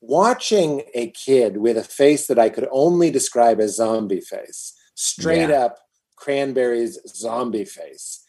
Watching 0.00 0.82
a 0.94 1.10
kid 1.10 1.56
with 1.56 1.76
a 1.76 1.82
face 1.82 2.28
that 2.28 2.38
I 2.38 2.48
could 2.50 2.68
only 2.70 3.10
describe 3.10 3.60
as 3.60 3.76
zombie 3.76 4.20
face, 4.20 4.72
straight 4.94 5.48
Yeah. 5.50 5.64
up 5.66 5.78
cranberries 6.16 6.98
zombie 7.08 7.64
face. 7.64 8.24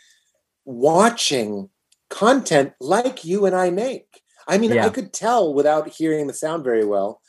Watching 0.65 1.69
content 2.09 2.73
like 2.79 3.23
you 3.23 3.45
and 3.45 3.55
I 3.55 3.69
make. 3.69 4.21
I 4.47 4.57
mean, 4.57 4.71
Yeah. 4.71 4.85
I 4.85 4.89
could 4.89 5.13
tell 5.13 5.53
without 5.53 5.89
hearing 5.89 6.27
the 6.27 6.33
sound 6.33 6.63
very 6.63 6.85
well 6.85 7.21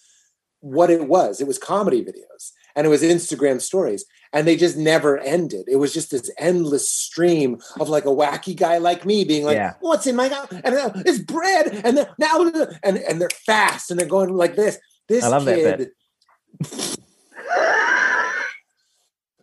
what 0.60 0.90
it 0.90 1.06
was. 1.06 1.40
It 1.40 1.46
was 1.46 1.58
comedy 1.58 2.04
videos 2.04 2.52
and 2.74 2.86
it 2.86 2.90
was 2.90 3.02
Instagram 3.02 3.60
stories. 3.60 4.04
And 4.32 4.46
they 4.46 4.56
just 4.56 4.76
never 4.76 5.18
ended. 5.18 5.66
It 5.66 5.76
was 5.76 5.92
just 5.92 6.12
this 6.12 6.30
endless 6.38 6.88
stream 6.88 7.58
of 7.80 7.88
like 7.88 8.04
a 8.04 8.08
wacky 8.08 8.54
guy 8.54 8.78
like 8.78 9.04
me 9.04 9.24
being 9.24 9.44
like, 9.44 9.56
Yeah. 9.56 9.74
"What's 9.80 10.06
in 10.06 10.14
my 10.14 10.28
mouth?" 10.28 10.52
And 10.52 10.76
it's 11.04 11.18
bread, 11.18 11.80
and 11.84 12.06
now, 12.16 12.48
and 12.84 12.98
and 12.98 13.20
they're 13.20 13.28
fast 13.44 13.90
and 13.90 13.98
they're 13.98 14.06
going 14.06 14.28
like 14.28 14.54
this. 14.54 14.78
This 15.08 15.24
I 15.24 15.28
love 15.28 15.46
that 15.46 15.78
kid. 15.78 15.90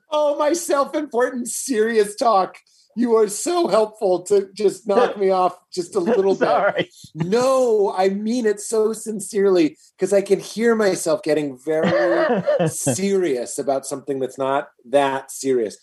oh, 0.10 0.38
my 0.40 0.54
self-important, 0.54 1.50
serious 1.50 2.16
talk. 2.16 2.56
You 2.98 3.16
are 3.18 3.28
so 3.28 3.68
helpful 3.68 4.24
to 4.24 4.50
just 4.56 4.88
knock 4.88 5.20
me 5.20 5.30
off 5.30 5.56
just 5.72 5.96
a 5.96 6.00
little 6.00 6.34
bit. 6.76 6.92
No, 7.14 7.94
I 7.96 8.10
mean 8.10 8.48
it 8.48 8.60
so 8.60 8.92
sincerely 8.92 9.78
because 9.96 10.14
I 10.14 10.24
can 10.24 10.40
hear 10.40 10.74
myself 10.74 11.22
getting 11.22 11.60
very 11.64 12.44
serious 12.68 13.60
about 13.60 13.86
something 13.86 14.18
that's 14.18 14.40
not 14.40 14.70
that 14.90 15.30
serious. 15.30 15.78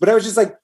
But 0.00 0.08
I 0.08 0.14
was 0.14 0.24
just 0.24 0.36
like, 0.36 0.56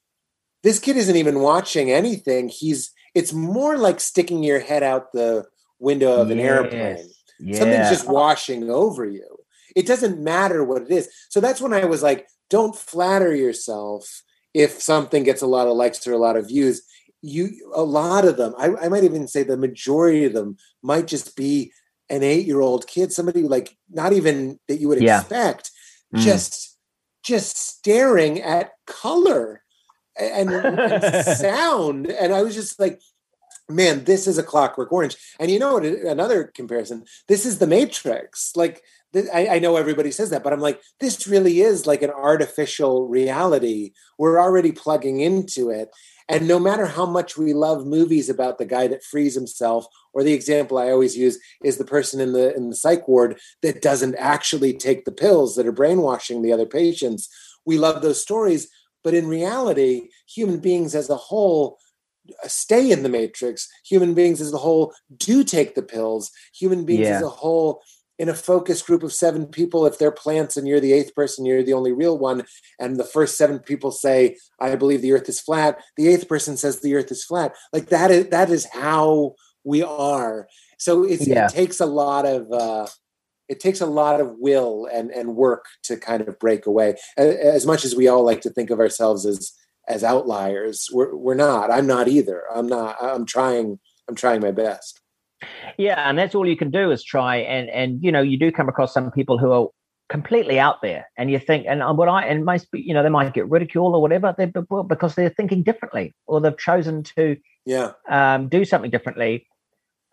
this 0.61 0.77
kid 0.77 0.97
isn't 0.97 1.15
even 1.15 1.39
watching 1.39 1.89
anything. 1.89 2.49
He's 2.49 2.91
it's 3.15 3.31
more 3.31 3.77
like 3.77 4.01
sticking 4.01 4.43
your 4.43 4.59
head 4.59 4.83
out 4.83 5.13
the 5.13 5.45
window 5.79 6.19
of 6.19 6.31
an 6.31 6.39
airplane. 6.41 7.11
Yeah. 7.39 7.59
Something's 7.59 7.89
just 7.89 8.09
washing 8.09 8.69
over 8.69 9.05
you. 9.05 9.37
It 9.73 9.87
doesn't 9.87 10.21
matter 10.21 10.65
what 10.65 10.81
it 10.81 10.91
is. 10.91 11.07
So 11.29 11.39
that's 11.39 11.61
when 11.61 11.71
I 11.71 11.85
was 11.85 12.03
like, 12.03 12.27
don't 12.49 12.75
flatter 12.75 13.33
yourself 13.33 14.23
if 14.53 14.81
something 14.81 15.23
gets 15.23 15.41
a 15.41 15.47
lot 15.47 15.67
of 15.67 15.75
likes 15.75 16.05
or 16.07 16.13
a 16.13 16.17
lot 16.17 16.37
of 16.37 16.47
views. 16.47 16.83
You 17.21 17.71
a 17.73 17.83
lot 17.83 18.25
of 18.25 18.35
them, 18.35 18.53
I, 18.57 18.75
I 18.75 18.89
might 18.89 19.05
even 19.05 19.27
say 19.29 19.43
the 19.43 19.55
majority 19.55 20.25
of 20.25 20.33
them 20.33 20.57
might 20.81 21.07
just 21.07 21.37
be 21.37 21.71
an 22.09 22.21
eight-year-old 22.21 22.85
kid, 22.85 23.13
somebody 23.13 23.43
like 23.43 23.77
not 23.89 24.11
even 24.11 24.59
that 24.67 24.81
you 24.81 24.89
would 24.89 25.01
Yeah. 25.01 25.19
expect, 25.21 25.71
Mm. 26.13 26.19
just 26.19 26.77
just 27.23 27.55
staring 27.57 28.41
at 28.41 28.71
color 28.85 29.63
and, 30.19 30.51
and 30.51 31.25
sound. 31.37 32.07
And 32.07 32.33
I 32.33 32.41
was 32.43 32.53
just 32.53 32.77
like, 32.77 33.01
man, 33.69 34.03
this 34.03 34.27
is 34.27 34.37
a 34.37 34.43
clockwork 34.43 34.91
orange. 34.91 35.15
And 35.39 35.49
you 35.49 35.57
know 35.59 35.75
what? 35.75 35.85
Another 35.85 36.43
comparison, 36.43 37.05
this 37.29 37.45
is 37.45 37.59
the 37.59 37.67
Matrix. 37.67 38.51
Like, 38.57 38.83
I, 39.15 39.47
I 39.47 39.59
know 39.59 39.75
everybody 39.75 40.11
says 40.11 40.29
that, 40.31 40.43
but 40.43 40.53
I'm 40.53 40.59
like, 40.59 40.81
this 40.99 41.27
really 41.27 41.61
is 41.61 41.85
like 41.85 42.01
an 42.01 42.09
artificial 42.09 43.07
reality. 43.07 43.93
We're 44.17 44.39
already 44.39 44.71
plugging 44.71 45.19
into 45.19 45.69
it. 45.69 45.89
And 46.29 46.47
no 46.47 46.57
matter 46.57 46.85
how 46.85 47.05
much 47.05 47.37
we 47.37 47.53
love 47.53 47.85
movies 47.85 48.29
about 48.29 48.57
the 48.57 48.65
guy 48.65 48.87
that 48.87 49.03
frees 49.03 49.35
himself, 49.35 49.85
or 50.13 50.23
the 50.23 50.33
example 50.33 50.77
I 50.77 50.89
always 50.89 51.17
use 51.17 51.37
is 51.63 51.77
the 51.77 51.85
person 51.85 52.19
in 52.21 52.33
the 52.33 52.55
in 52.55 52.69
the 52.69 52.75
psych 52.75 53.07
ward 53.07 53.39
that 53.61 53.81
doesn't 53.81 54.15
actually 54.15 54.73
take 54.73 55.05
the 55.05 55.11
pills 55.11 55.55
that 55.55 55.67
are 55.67 55.71
brainwashing 55.71 56.41
the 56.41 56.53
other 56.53 56.65
patients. 56.65 57.29
We 57.65 57.77
love 57.77 58.01
those 58.01 58.21
stories, 58.21 58.69
but 59.03 59.13
in 59.13 59.27
reality, 59.27 60.09
human 60.27 60.59
beings 60.59 60.95
as 60.95 61.09
a 61.09 61.17
whole 61.17 61.77
uh, 62.43 62.47
stay 62.47 62.89
in 62.89 63.03
the 63.03 63.09
matrix. 63.09 63.67
Human 63.85 64.13
beings 64.13 64.39
as 64.39 64.53
a 64.53 64.57
whole 64.57 64.93
do 65.17 65.43
take 65.43 65.75
the 65.75 65.81
pills. 65.83 66.31
Human 66.55 66.85
beings 66.85 67.07
Yeah. 67.07 67.17
as 67.17 67.21
a 67.23 67.29
whole 67.29 67.81
in 68.23 68.29
a 68.29 68.33
focus 68.33 68.81
group 68.81 69.03
of 69.03 69.11
seven 69.11 69.45
people, 69.45 69.85
if 69.85 69.97
they're 69.97 70.09
plants 70.09 70.55
and 70.55 70.65
you're 70.65 70.79
the 70.79 70.93
eighth 70.93 71.13
person, 71.13 71.45
you're 71.45 71.61
the 71.61 71.73
only 71.73 71.91
real 71.91 72.17
one, 72.17 72.45
and 72.79 72.95
the 72.95 73.03
first 73.03 73.37
seven 73.37 73.59
people 73.59 73.91
say, 73.91 74.37
I 74.61 74.77
believe 74.77 75.01
the 75.01 75.11
earth 75.11 75.27
is 75.27 75.41
flat, 75.41 75.77
the 75.97 76.07
eighth 76.07 76.29
person 76.29 76.55
says 76.55 76.79
the 76.79 76.95
earth 76.95 77.11
is 77.11 77.25
flat. 77.25 77.53
Like 77.73 77.87
that 77.89 78.11
is 78.11 78.29
that 78.29 78.49
is 78.49 78.65
how 78.71 79.33
we 79.65 79.83
are. 79.83 80.47
So 80.77 81.03
it's, 81.03 81.27
Yeah. 81.27 81.47
it 81.47 81.51
takes 81.51 81.81
a 81.81 81.85
lot 81.85 82.25
of 82.25 82.49
uh, 82.49 82.87
it 83.49 83.59
takes 83.59 83.81
a 83.81 83.85
lot 84.01 84.21
of 84.21 84.35
will 84.39 84.87
and 84.97 85.11
and 85.11 85.35
work 85.35 85.65
to 85.87 85.97
kind 85.97 86.21
of 86.25 86.39
break 86.39 86.65
away. 86.65 86.95
As 87.17 87.65
much 87.65 87.83
as 87.83 87.93
we 87.93 88.07
all 88.07 88.23
like 88.23 88.39
to 88.41 88.51
think 88.51 88.69
of 88.69 88.79
ourselves 88.79 89.25
as 89.25 89.51
as 89.89 90.01
outliers, 90.01 90.87
we're 90.93 91.13
we're 91.13 91.35
not. 91.49 91.69
I'm 91.71 91.87
not 91.87 92.07
either. 92.07 92.43
I'm 92.55 92.67
not. 92.67 92.95
I'm 93.03 93.25
trying. 93.25 93.79
I'm 94.07 94.15
trying 94.15 94.39
my 94.39 94.51
best. 94.51 95.01
Yeah 95.77 96.09
and 96.09 96.17
that's 96.17 96.35
all 96.35 96.47
you 96.47 96.57
can 96.57 96.71
do 96.71 96.91
is 96.91 97.03
try 97.03 97.37
and 97.37 97.69
and 97.69 98.03
you 98.03 98.11
know 98.11 98.21
you 98.21 98.37
do 98.37 98.51
come 98.51 98.69
across 98.69 98.93
some 98.93 99.11
people 99.11 99.37
who 99.37 99.51
are 99.51 99.67
completely 100.09 100.59
out 100.59 100.81
there 100.81 101.05
and 101.17 101.31
you 101.31 101.39
think 101.39 101.65
and 101.67 101.81
what 101.97 102.09
i 102.09 102.25
and 102.25 102.45
most 102.45 102.67
you 102.73 102.93
know 102.93 103.01
they 103.03 103.09
might 103.09 103.33
get 103.33 103.49
ridiculed 103.49 103.95
or 103.95 104.01
whatever 104.01 104.35
they 104.37 104.51
because 104.87 105.15
they're 105.15 105.29
thinking 105.29 105.63
differently 105.63 106.13
or 106.27 106.41
they've 106.41 106.57
chosen 106.57 107.03
to 107.03 107.37
Yeah. 107.65 107.91
um, 108.09 108.49
do 108.49 108.65
something 108.65 108.91
differently. 108.91 109.47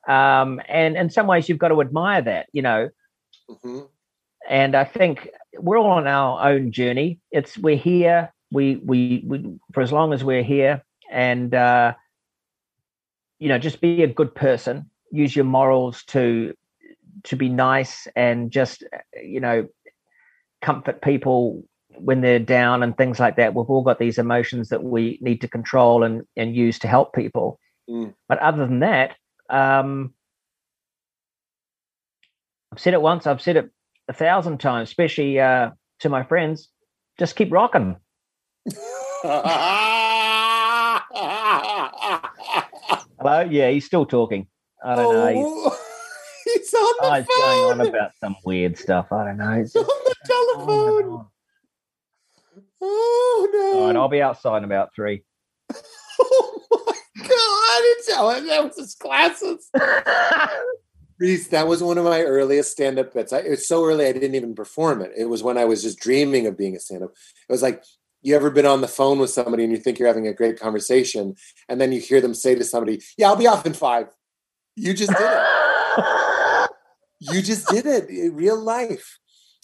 Um, 0.09 0.61
and 0.69 0.97
in 0.97 1.11
some 1.11 1.27
ways 1.27 1.49
you've 1.49 1.59
got 1.59 1.69
to 1.69 1.81
admire 1.81 2.23
that 2.23 2.47
you 2.53 2.63
know? 2.63 2.89
Hmm 3.63 3.81
and 4.49 4.75
i 4.75 4.85
think 4.85 5.29
we're 5.59 5.79
all 5.79 5.91
on 5.91 6.07
our 6.07 6.49
own 6.49 6.73
journey. 6.73 7.21
It's 7.31 7.59
we're 7.59 7.77
here 7.77 8.33
we 8.51 8.77
we, 8.77 9.23
we 9.27 9.59
for 9.73 9.81
as 9.83 9.93
long 9.93 10.13
as 10.13 10.25
we're 10.25 10.43
here 10.43 10.83
and 11.11 11.55
uh 11.55 11.95
you 13.39 13.49
know 13.49 13.59
just 13.59 13.81
be 13.81 14.03
a 14.03 14.07
good 14.07 14.35
person 14.35 14.91
use 15.11 15.35
your 15.35 15.45
morals 15.45 16.05
to 16.05 16.55
to 17.25 17.37
be 17.37 17.49
nice 17.49 18.07
and 18.17 18.51
just 18.51 18.85
you 19.23 19.41
know 19.41 19.67
comfort 20.63 21.03
people 21.03 21.63
when 21.97 22.21
they're 22.21 22.39
down 22.39 22.83
and 22.83 22.97
things 22.97 23.19
like 23.19 23.37
that 23.37 23.55
we've 23.55 23.69
all 23.69 23.83
got 23.83 23.99
these 23.99 24.19
emotions 24.19 24.69
that 24.69 24.83
we 24.83 25.19
need 25.21 25.41
to 25.41 25.49
control 25.49 26.03
and 26.03 26.23
and 26.37 26.55
use 26.57 26.79
to 26.79 26.89
help 26.89 27.15
people 27.15 27.59
Mm. 27.89 28.15
but 28.29 28.39
other 28.39 28.67
than 28.69 28.81
that 28.81 29.17
um 29.49 30.15
i've 32.73 32.79
said 32.79 32.95
it 32.95 33.03
once 33.03 33.27
i've 33.27 33.41
said 33.43 33.57
it 33.57 33.69
a 34.07 34.13
thousand 34.13 34.59
times 34.61 34.89
especially 34.89 35.41
uh 35.41 35.71
to 35.99 36.09
my 36.09 36.23
friends 36.23 36.69
just 37.19 37.35
keep 37.35 37.51
rocking 37.51 37.97
Hello? 43.23 43.41
Yeah, 43.41 43.71
he's 43.71 43.85
still 43.85 44.07
talking. 44.07 44.47
I 44.83 44.95
don't 44.95 45.13
know. 45.15 45.29
He's, 45.29 46.75
Oh, 46.75 46.97
on 47.03 47.11
the 47.11 47.11
oh, 47.11 47.15
he's 47.15 47.27
going 47.27 47.81
on 47.81 47.87
about 47.89 48.11
some 48.21 48.37
weird 48.45 48.79
stuff. 48.79 49.13
I 49.13 49.25
don't 49.25 49.37
know. 49.37 49.59
He's 49.59 49.75
on 49.77 49.85
the 49.85 50.15
oh 50.31 50.57
telephone. 50.57 51.27
Oh 52.83 53.49
no! 53.53 53.79
All 53.79 53.87
right, 53.87 53.97
I'll 53.97 54.09
be 54.09 54.23
outside 54.23 54.59
in 54.59 54.65
about 54.65 54.95
three. 54.95 55.23
Oh 56.23 56.61
my 56.87 57.23
god! 57.23 57.31
I 57.31 57.95
didn't 58.05 58.15
tell 58.15 58.31
him 58.31 58.47
that 58.47 58.65
was 58.65 58.77
his 58.77 58.95
glasses. 58.95 59.71
Rhys, 61.19 61.49
that 61.49 61.67
was 61.67 61.83
one 61.83 61.97
of 61.97 62.05
my 62.05 62.23
earliest 62.23 62.73
stand-up 62.73 63.15
bits. 63.15 63.33
I, 63.33 63.39
it 63.39 63.51
was 63.51 63.67
so 63.67 63.85
early 63.85 64.07
I 64.07 64.13
didn't 64.13 64.35
even 64.35 64.55
perform 64.55 65.01
it. 65.01 65.13
It 65.17 65.27
was 65.27 65.43
when 65.43 65.57
I 65.57 65.65
was 65.65 65.83
just 65.83 65.99
dreaming 65.99 66.47
of 66.47 66.59
being 66.59 66.77
a 66.77 66.81
stand-up. 66.81 67.11
It 67.49 67.53
was 67.53 67.63
like 67.63 67.83
you 68.23 68.37
ever 68.37 68.51
been 68.51 68.67
on 68.67 68.83
the 68.83 68.89
phone 68.89 69.19
with 69.19 69.31
somebody 69.31 69.65
and 69.65 69.73
you 69.73 69.79
think 69.79 69.99
you're 69.99 70.09
having 70.09 70.27
a 70.27 70.35
great 70.35 70.61
conversation, 70.61 71.37
and 71.69 71.81
then 71.81 71.91
you 71.93 72.01
hear 72.01 72.21
them 72.21 72.35
say 72.35 72.55
to 72.55 72.65
somebody, 72.65 73.01
"Yeah, 73.17 73.29
I'll 73.29 73.37
be 73.37 73.47
off 73.47 73.65
in 73.65 73.73
five. 73.73 74.09
You 74.81 74.95
just 74.95 75.13
did 75.13 75.21
it. 75.21 76.71
You 77.21 77.43
just 77.43 77.69
did 77.69 77.87
it 77.87 78.09
in 78.09 78.35
real 78.35 78.59
life. 78.59 79.19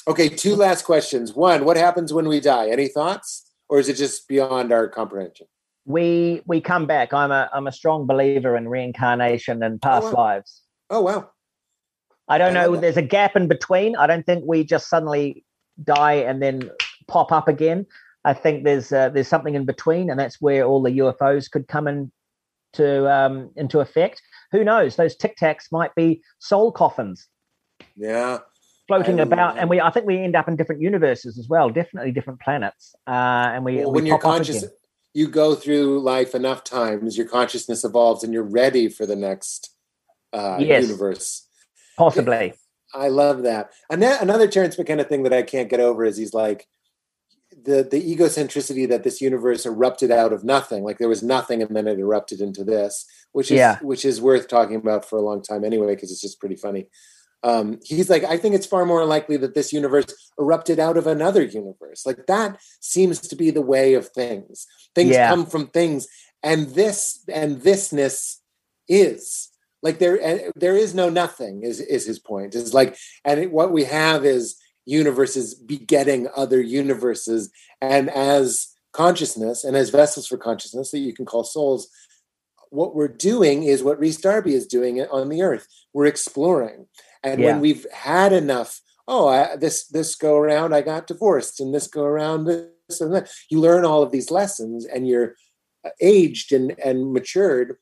Okay, 0.06 0.28
two 0.28 0.54
last 0.54 0.84
questions. 0.84 1.34
One, 1.34 1.64
what 1.64 1.76
happens 1.76 2.12
when 2.12 2.28
we 2.28 2.38
die? 2.38 2.68
Any 2.68 2.88
thoughts, 2.88 3.50
or 3.68 3.78
is 3.78 3.88
it 3.88 3.96
just 3.96 4.28
beyond 4.28 4.72
our 4.72 4.88
comprehension? 4.88 5.46
we 5.86 6.42
we 6.46 6.60
come 6.60 6.86
back. 6.86 7.14
I'm 7.14 7.30
a 7.30 7.48
I'm 7.52 7.66
a 7.66 7.72
strong 7.72 8.06
believer 8.06 8.56
in 8.56 8.68
reincarnation 8.68 9.62
and 9.62 9.80
past 9.80 10.04
wow. 10.06 10.12
lives. 10.12 10.62
Oh 10.90 11.00
wow! 11.00 11.30
I 12.28 12.38
don't 12.38 12.56
I 12.56 12.66
know. 12.66 12.76
There's 12.76 12.96
a 12.96 13.02
gap 13.02 13.36
in 13.36 13.48
between. 13.48 13.96
I 13.96 14.06
don't 14.06 14.26
think 14.26 14.44
we 14.46 14.64
just 14.64 14.90
suddenly 14.90 15.44
die 15.82 16.14
and 16.14 16.42
then 16.42 16.70
pop 17.06 17.32
up 17.32 17.48
again. 17.48 17.86
I 18.24 18.34
think 18.34 18.64
there's 18.64 18.92
uh, 18.92 19.10
there's 19.10 19.28
something 19.28 19.54
in 19.54 19.64
between, 19.64 20.10
and 20.10 20.18
that's 20.18 20.40
where 20.40 20.64
all 20.64 20.82
the 20.82 20.98
UFOs 20.98 21.50
could 21.50 21.68
come 21.68 21.86
in 21.86 22.10
to 22.74 23.10
um, 23.10 23.50
into 23.56 23.78
effect. 23.78 24.20
Who 24.52 24.64
knows? 24.64 24.96
Those 24.96 25.16
tic 25.16 25.36
tacs 25.40 25.70
might 25.72 25.94
be 25.94 26.22
soul 26.38 26.72
coffins 26.72 27.28
Yeah. 27.96 28.38
floating 28.88 29.20
about, 29.20 29.54
love- 29.54 29.58
and 29.58 29.70
we 29.70 29.80
I 29.80 29.90
think 29.90 30.06
we 30.06 30.18
end 30.18 30.36
up 30.36 30.48
in 30.48 30.56
different 30.56 30.80
universes 30.80 31.38
as 31.38 31.48
well. 31.48 31.70
Definitely 31.70 32.12
different 32.12 32.40
planets, 32.40 32.94
uh, 33.06 33.10
and 33.10 33.64
we, 33.64 33.76
Well, 33.78 33.90
we 33.90 33.96
when 33.96 34.06
you're 34.06 34.18
conscious, 34.18 34.64
you 35.14 35.28
go 35.28 35.54
through 35.54 36.00
life 36.00 36.34
enough 36.34 36.62
times, 36.62 37.16
your 37.16 37.26
consciousness 37.26 37.84
evolves, 37.84 38.22
and 38.22 38.32
you're 38.34 38.42
ready 38.42 38.88
for 38.88 39.06
the 39.06 39.16
next 39.16 39.70
uh, 40.32 40.58
Yes. 40.60 40.82
universe. 40.82 41.48
possibly. 41.96 42.52
I 42.94 43.08
love 43.08 43.42
that. 43.42 43.70
And 43.90 44.02
that, 44.02 44.20
another 44.22 44.46
Terence 44.46 44.76
McKenna 44.78 45.02
thing 45.04 45.22
that 45.22 45.32
I 45.32 45.42
can't 45.42 45.68
get 45.70 45.80
over 45.80 46.04
is 46.04 46.16
he's 46.18 46.34
like 46.34 46.66
the 47.50 47.82
the 47.88 48.16
egocentricity 48.16 48.88
that 48.88 49.04
this 49.04 49.20
universe 49.20 49.66
erupted 49.66 50.10
out 50.10 50.32
of 50.32 50.44
nothing. 50.44 50.82
Like 50.84 50.98
there 50.98 51.08
was 51.08 51.22
nothing, 51.22 51.62
and 51.62 51.74
then 51.76 51.86
it 51.86 51.98
erupted 51.98 52.40
into 52.40 52.64
this, 52.64 53.04
which 53.32 53.50
is 53.50 53.58
Yeah. 53.58 53.78
which 53.80 54.04
is 54.04 54.20
worth 54.20 54.48
talking 54.48 54.76
about 54.76 55.04
for 55.04 55.16
a 55.18 55.22
long 55.22 55.42
time 55.42 55.64
anyway, 55.64 55.94
because 55.94 56.10
it's 56.10 56.20
just 56.20 56.40
pretty 56.40 56.56
funny. 56.56 56.88
Um, 57.42 57.78
he's 57.84 58.10
like, 58.10 58.24
I 58.24 58.38
think 58.38 58.54
it's 58.56 58.66
far 58.66 58.84
more 58.84 59.04
likely 59.04 59.36
that 59.36 59.54
this 59.54 59.72
universe 59.72 60.06
erupted 60.38 60.80
out 60.80 60.96
of 60.96 61.06
another 61.06 61.42
universe. 61.44 62.04
Like 62.04 62.26
that 62.26 62.58
seems 62.80 63.20
to 63.20 63.36
be 63.36 63.50
the 63.50 63.62
way 63.62 63.94
of 63.94 64.08
things. 64.08 64.66
Things 64.94 65.12
Yeah. 65.12 65.28
come 65.28 65.46
from 65.46 65.68
things, 65.68 66.08
and 66.42 66.68
this 66.74 67.22
and 67.32 67.62
thisness 67.62 68.36
is 68.88 69.50
like 69.82 69.98
there. 69.98 70.20
and 70.20 70.50
There 70.56 70.76
is 70.76 70.94
no 70.94 71.08
nothing. 71.08 71.62
Is 71.62 71.80
is 71.80 72.06
his 72.06 72.18
point? 72.18 72.54
Is 72.56 72.74
like, 72.74 72.96
and 73.24 73.38
it, 73.38 73.52
what 73.52 73.70
we 73.70 73.84
have 73.84 74.24
is 74.24 74.56
universes 74.86 75.54
begetting 75.54 76.28
other 76.34 76.60
universes, 76.60 77.50
and 77.82 78.08
as 78.08 78.68
consciousness 78.92 79.62
and 79.62 79.76
as 79.76 79.90
vessels 79.90 80.26
for 80.26 80.38
consciousness 80.38 80.90
that 80.90 81.00
you 81.00 81.12
can 81.12 81.26
call 81.26 81.44
souls. 81.44 81.88
What 82.70 82.94
we're 82.94 83.08
doing 83.08 83.64
is 83.64 83.82
what 83.82 83.98
Rhys 84.00 84.16
Darby 84.18 84.54
is 84.54 84.66
doing 84.66 85.00
on 85.02 85.28
the 85.28 85.42
earth. 85.42 85.66
We're 85.92 86.06
exploring. 86.06 86.86
And 87.22 87.40
Yeah. 87.40 87.52
when 87.52 87.60
we've 87.60 87.86
had 87.92 88.32
enough, 88.32 88.80
oh, 89.06 89.28
I, 89.28 89.56
this 89.56 89.86
this 89.88 90.14
go 90.14 90.36
around 90.36 90.74
I 90.74 90.80
got 90.80 91.06
divorced, 91.06 91.60
and 91.60 91.74
this 91.74 91.86
go 91.88 92.04
around 92.04 92.46
this 92.46 93.00
and 93.00 93.12
that. 93.14 93.30
You 93.50 93.60
learn 93.60 93.84
all 93.84 94.02
of 94.02 94.12
these 94.12 94.30
lessons, 94.30 94.84
and 94.86 95.06
you're 95.06 95.34
uh, 95.84 95.90
aged 96.00 96.52
and 96.52 96.74
and 96.82 97.12
matured. 97.12 97.76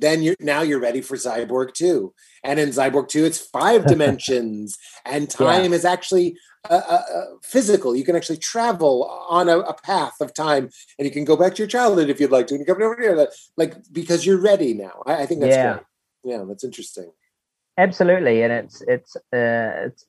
Then 0.00 0.22
you're 0.22 0.36
now 0.40 0.62
you're 0.62 0.80
ready 0.80 1.00
for 1.00 1.16
Cyborg 1.16 1.74
two, 1.74 2.14
and 2.44 2.58
in 2.58 2.70
Cyborg 2.70 3.08
two, 3.08 3.24
it's 3.24 3.38
five 3.38 3.86
dimensions, 3.92 4.78
and 5.04 5.28
time 5.28 5.72
is 5.72 5.84
actually 5.84 6.36
uh, 6.70 6.82
uh, 6.88 7.02
uh, 7.14 7.24
physical. 7.42 7.96
You 7.96 8.04
can 8.04 8.16
actually 8.16 8.38
travel 8.38 9.04
on 9.28 9.48
a, 9.48 9.58
a 9.60 9.74
path 9.74 10.20
of 10.20 10.34
time, 10.34 10.70
and 10.98 11.06
you 11.06 11.10
can 11.10 11.24
go 11.24 11.36
back 11.36 11.54
to 11.54 11.62
your 11.62 11.68
childhood 11.68 12.10
if 12.10 12.20
you'd 12.20 12.30
like 12.30 12.46
to, 12.48 12.54
and 12.54 12.60
you 12.60 12.66
come 12.66 12.82
over 12.82 13.00
here, 13.00 13.28
like 13.56 13.74
because 13.92 14.26
you're 14.26 14.40
ready 14.40 14.74
now. 14.74 15.02
I, 15.06 15.22
I 15.22 15.26
think 15.26 15.40
that's 15.40 15.56
Yeah. 15.56 15.72
great. 15.74 15.84
Yeah, 16.24 16.44
that's 16.46 16.64
interesting. 16.64 17.12
Absolutely, 17.76 18.42
and 18.42 18.52
it's 18.52 18.82
it's 18.82 19.16
uh, 19.16 19.86
it's 19.86 20.04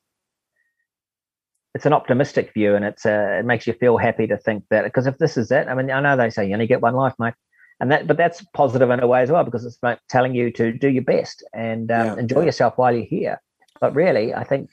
it's 1.74 1.86
an 1.86 1.92
optimistic 1.92 2.52
view, 2.52 2.74
and 2.74 2.84
it's 2.84 3.06
uh, 3.06 3.38
it 3.38 3.44
makes 3.44 3.66
you 3.66 3.72
feel 3.74 3.96
happy 3.96 4.26
to 4.26 4.36
think 4.36 4.64
that 4.70 4.84
because 4.84 5.06
if 5.06 5.18
this 5.18 5.36
is 5.36 5.50
it, 5.50 5.68
I 5.68 5.74
mean, 5.74 5.90
I 5.90 6.00
know 6.00 6.16
they 6.16 6.30
say 6.30 6.46
you 6.46 6.54
only 6.54 6.66
get 6.66 6.80
one 6.80 6.94
life, 6.94 7.14
mate, 7.18 7.34
and 7.80 7.90
that 7.90 8.06
but 8.06 8.16
that's 8.16 8.44
positive 8.54 8.90
in 8.90 9.00
a 9.00 9.06
way 9.06 9.22
as 9.22 9.30
well 9.30 9.44
because 9.44 9.64
it's 9.64 9.78
like 9.82 9.98
telling 10.08 10.34
you 10.34 10.50
to 10.52 10.72
do 10.72 10.88
your 10.88 11.02
best 11.02 11.42
and 11.52 11.90
um, 11.90 12.06
Yeah, 12.06 12.16
enjoy 12.16 12.44
yourself 12.44 12.76
while 12.76 12.94
you're 12.94 13.04
here. 13.04 13.40
But 13.80 13.94
really, 13.94 14.34
I 14.34 14.44
think 14.44 14.70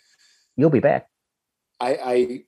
you'll 0.57 0.69
be 0.69 0.81
back. 0.81 1.07
I, 1.79 1.97
I 2.03 2.43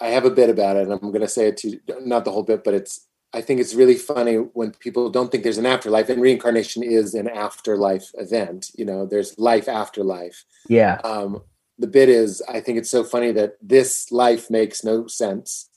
I 0.00 0.08
have 0.08 0.24
a 0.24 0.30
bit 0.30 0.50
about 0.50 0.76
it, 0.76 0.84
and 0.84 0.92
I'm 0.92 1.12
going 1.12 1.20
to 1.20 1.28
say 1.28 1.48
it 1.48 1.56
to 1.58 1.78
not 2.00 2.24
the 2.24 2.32
whole 2.32 2.42
bit, 2.42 2.64
but 2.64 2.74
it's. 2.74 3.06
I 3.32 3.42
think 3.42 3.60
it's 3.60 3.74
really 3.74 3.94
funny 3.94 4.34
when 4.34 4.72
people 4.72 5.08
don't 5.08 5.30
think 5.30 5.44
there's 5.44 5.58
an 5.58 5.66
afterlife, 5.66 6.08
and 6.08 6.20
reincarnation 6.20 6.82
is 6.82 7.14
an 7.14 7.28
afterlife 7.28 8.10
event. 8.14 8.72
You 8.74 8.84
know, 8.84 9.06
there's 9.06 9.38
life 9.38 9.68
after 9.68 10.02
life. 10.02 10.44
Yeah, 10.68 10.96
Um, 11.04 11.42
the 11.78 11.86
bit 11.86 12.08
is, 12.08 12.42
I 12.48 12.58
think 12.60 12.78
it's 12.78 12.90
so 12.90 13.04
funny 13.04 13.30
that 13.32 13.52
this 13.62 14.10
life 14.10 14.50
makes 14.50 14.82
no 14.82 15.06
sense, 15.06 15.68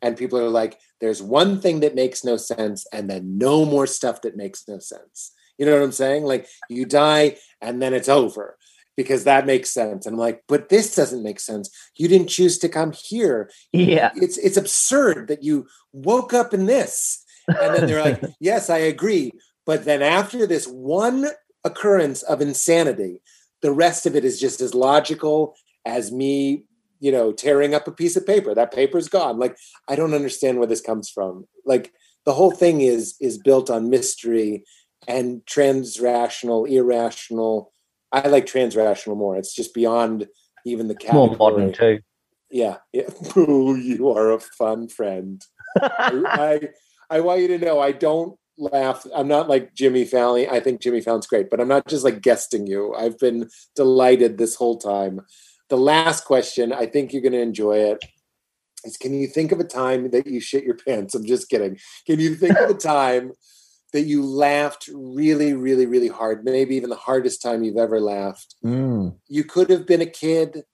and 0.00 0.16
people 0.16 0.38
are 0.38 0.48
like, 0.48 0.78
"There's 1.00 1.22
one 1.22 1.60
thing 1.60 1.80
that 1.80 1.94
makes 1.94 2.24
no 2.24 2.36
sense, 2.36 2.86
and 2.92 3.08
then 3.08 3.38
no 3.38 3.64
more 3.64 3.86
stuff 3.86 4.22
that 4.22 4.36
makes 4.36 4.64
no 4.68 4.78
sense." 4.78 5.32
You 5.58 5.66
know 5.66 5.72
what 5.72 5.82
I'm 5.82 5.92
saying? 5.92 6.24
Like 6.24 6.48
you 6.68 6.84
die, 6.84 7.36
and 7.60 7.80
then 7.80 7.94
it's 7.94 8.08
over 8.08 8.56
because 8.96 9.24
that 9.24 9.46
makes 9.46 9.70
sense. 9.70 10.06
And 10.06 10.14
I'm 10.14 10.20
like, 10.20 10.42
but 10.48 10.68
this 10.68 10.94
doesn't 10.94 11.22
make 11.22 11.40
sense. 11.40 11.70
You 11.96 12.08
didn't 12.08 12.28
choose 12.28 12.58
to 12.58 12.68
come 12.68 12.92
here. 12.92 13.50
yeah, 13.72 14.12
It's 14.16 14.38
it's 14.38 14.56
absurd 14.56 15.28
that 15.28 15.42
you 15.42 15.66
woke 15.92 16.32
up 16.32 16.54
in 16.54 16.66
this. 16.66 17.24
And 17.48 17.74
then 17.74 17.86
they're 17.86 18.02
like, 18.04 18.22
yes, 18.40 18.70
I 18.70 18.78
agree. 18.78 19.32
But 19.66 19.84
then 19.84 20.02
after 20.02 20.46
this 20.46 20.66
one 20.66 21.26
occurrence 21.64 22.22
of 22.22 22.40
insanity, 22.40 23.20
the 23.62 23.72
rest 23.72 24.06
of 24.06 24.14
it 24.14 24.24
is 24.24 24.40
just 24.40 24.60
as 24.60 24.74
logical 24.74 25.54
as 25.84 26.12
me, 26.12 26.64
you 27.04 27.12
know, 27.12 27.32
tearing 27.32 27.74
up 27.74 27.86
a 27.86 27.92
piece 27.92 28.16
of 28.16 28.26
paper. 28.26 28.54
That 28.54 28.72
paper's 28.72 29.10
gone. 29.10 29.38
Like, 29.38 29.58
I 29.86 29.94
don't 29.94 30.14
understand 30.14 30.56
where 30.56 30.66
this 30.66 30.80
comes 30.80 31.10
from. 31.10 31.46
Like 31.66 31.92
the 32.24 32.32
whole 32.32 32.50
thing 32.50 32.80
is 32.80 33.14
is 33.20 33.36
built 33.36 33.68
on 33.68 33.90
mystery 33.90 34.64
and 35.06 35.42
transrational, 35.44 36.66
irrational. 36.66 37.74
I 38.10 38.28
like 38.28 38.46
transrational 38.46 39.18
more. 39.18 39.36
It's 39.36 39.54
just 39.54 39.74
beyond 39.74 40.28
even 40.64 40.88
the 40.88 40.94
category. 40.94 41.26
more 41.26 41.36
modern 41.36 41.74
too. 41.74 42.00
Yeah. 42.50 42.76
yeah. 42.94 43.10
Ooh, 43.36 43.76
you 43.76 44.08
are 44.08 44.32
a 44.32 44.40
fun 44.40 44.88
friend. 44.88 45.44
I, 45.78 46.22
I 47.10 47.16
I 47.18 47.20
want 47.20 47.42
you 47.42 47.48
to 47.48 47.58
know 47.58 47.80
I 47.80 47.92
don't 47.92 48.38
laugh. 48.56 49.06
I'm 49.14 49.28
not 49.28 49.50
like 49.50 49.74
Jimmy 49.74 50.06
Fallon. 50.06 50.48
I 50.50 50.58
think 50.58 50.80
Jimmy 50.80 51.02
Fallon's 51.02 51.26
great, 51.26 51.50
but 51.50 51.60
I'm 51.60 51.68
not 51.68 51.86
just 51.86 52.02
like 52.02 52.22
guesting 52.22 52.66
you. 52.66 52.94
I've 52.94 53.18
been 53.18 53.50
delighted 53.76 54.38
this 54.38 54.54
whole 54.54 54.78
time. 54.78 55.20
The 55.70 55.76
last 55.76 56.24
question, 56.24 56.72
I 56.72 56.86
think 56.86 57.12
you're 57.12 57.22
going 57.22 57.32
to 57.32 57.40
enjoy 57.40 57.78
it. 57.78 58.04
Is 58.84 58.96
can 58.98 59.14
you 59.14 59.26
think 59.26 59.50
of 59.50 59.60
a 59.60 59.64
time 59.64 60.10
that 60.10 60.26
you 60.26 60.40
shit 60.40 60.64
your 60.64 60.76
pants? 60.76 61.14
I'm 61.14 61.24
just 61.24 61.48
kidding. 61.48 61.78
Can 62.06 62.20
you 62.20 62.34
think 62.34 62.58
of 62.58 62.68
a 62.70 62.74
time 62.94 63.32
that 63.94 64.02
you 64.02 64.24
laughed 64.24 64.90
really, 64.92 65.54
really, 65.54 65.86
really 65.86 66.08
hard? 66.08 66.44
Maybe 66.44 66.76
even 66.76 66.90
the 66.90 66.96
hardest 66.96 67.40
time 67.40 67.62
you've 67.62 67.78
ever 67.78 68.00
laughed 68.00 68.56
Mm. 68.64 69.16
you 69.28 69.44
could 69.44 69.70
have 69.70 69.86
been 69.86 70.02
a 70.02 70.06
kid. 70.06 70.64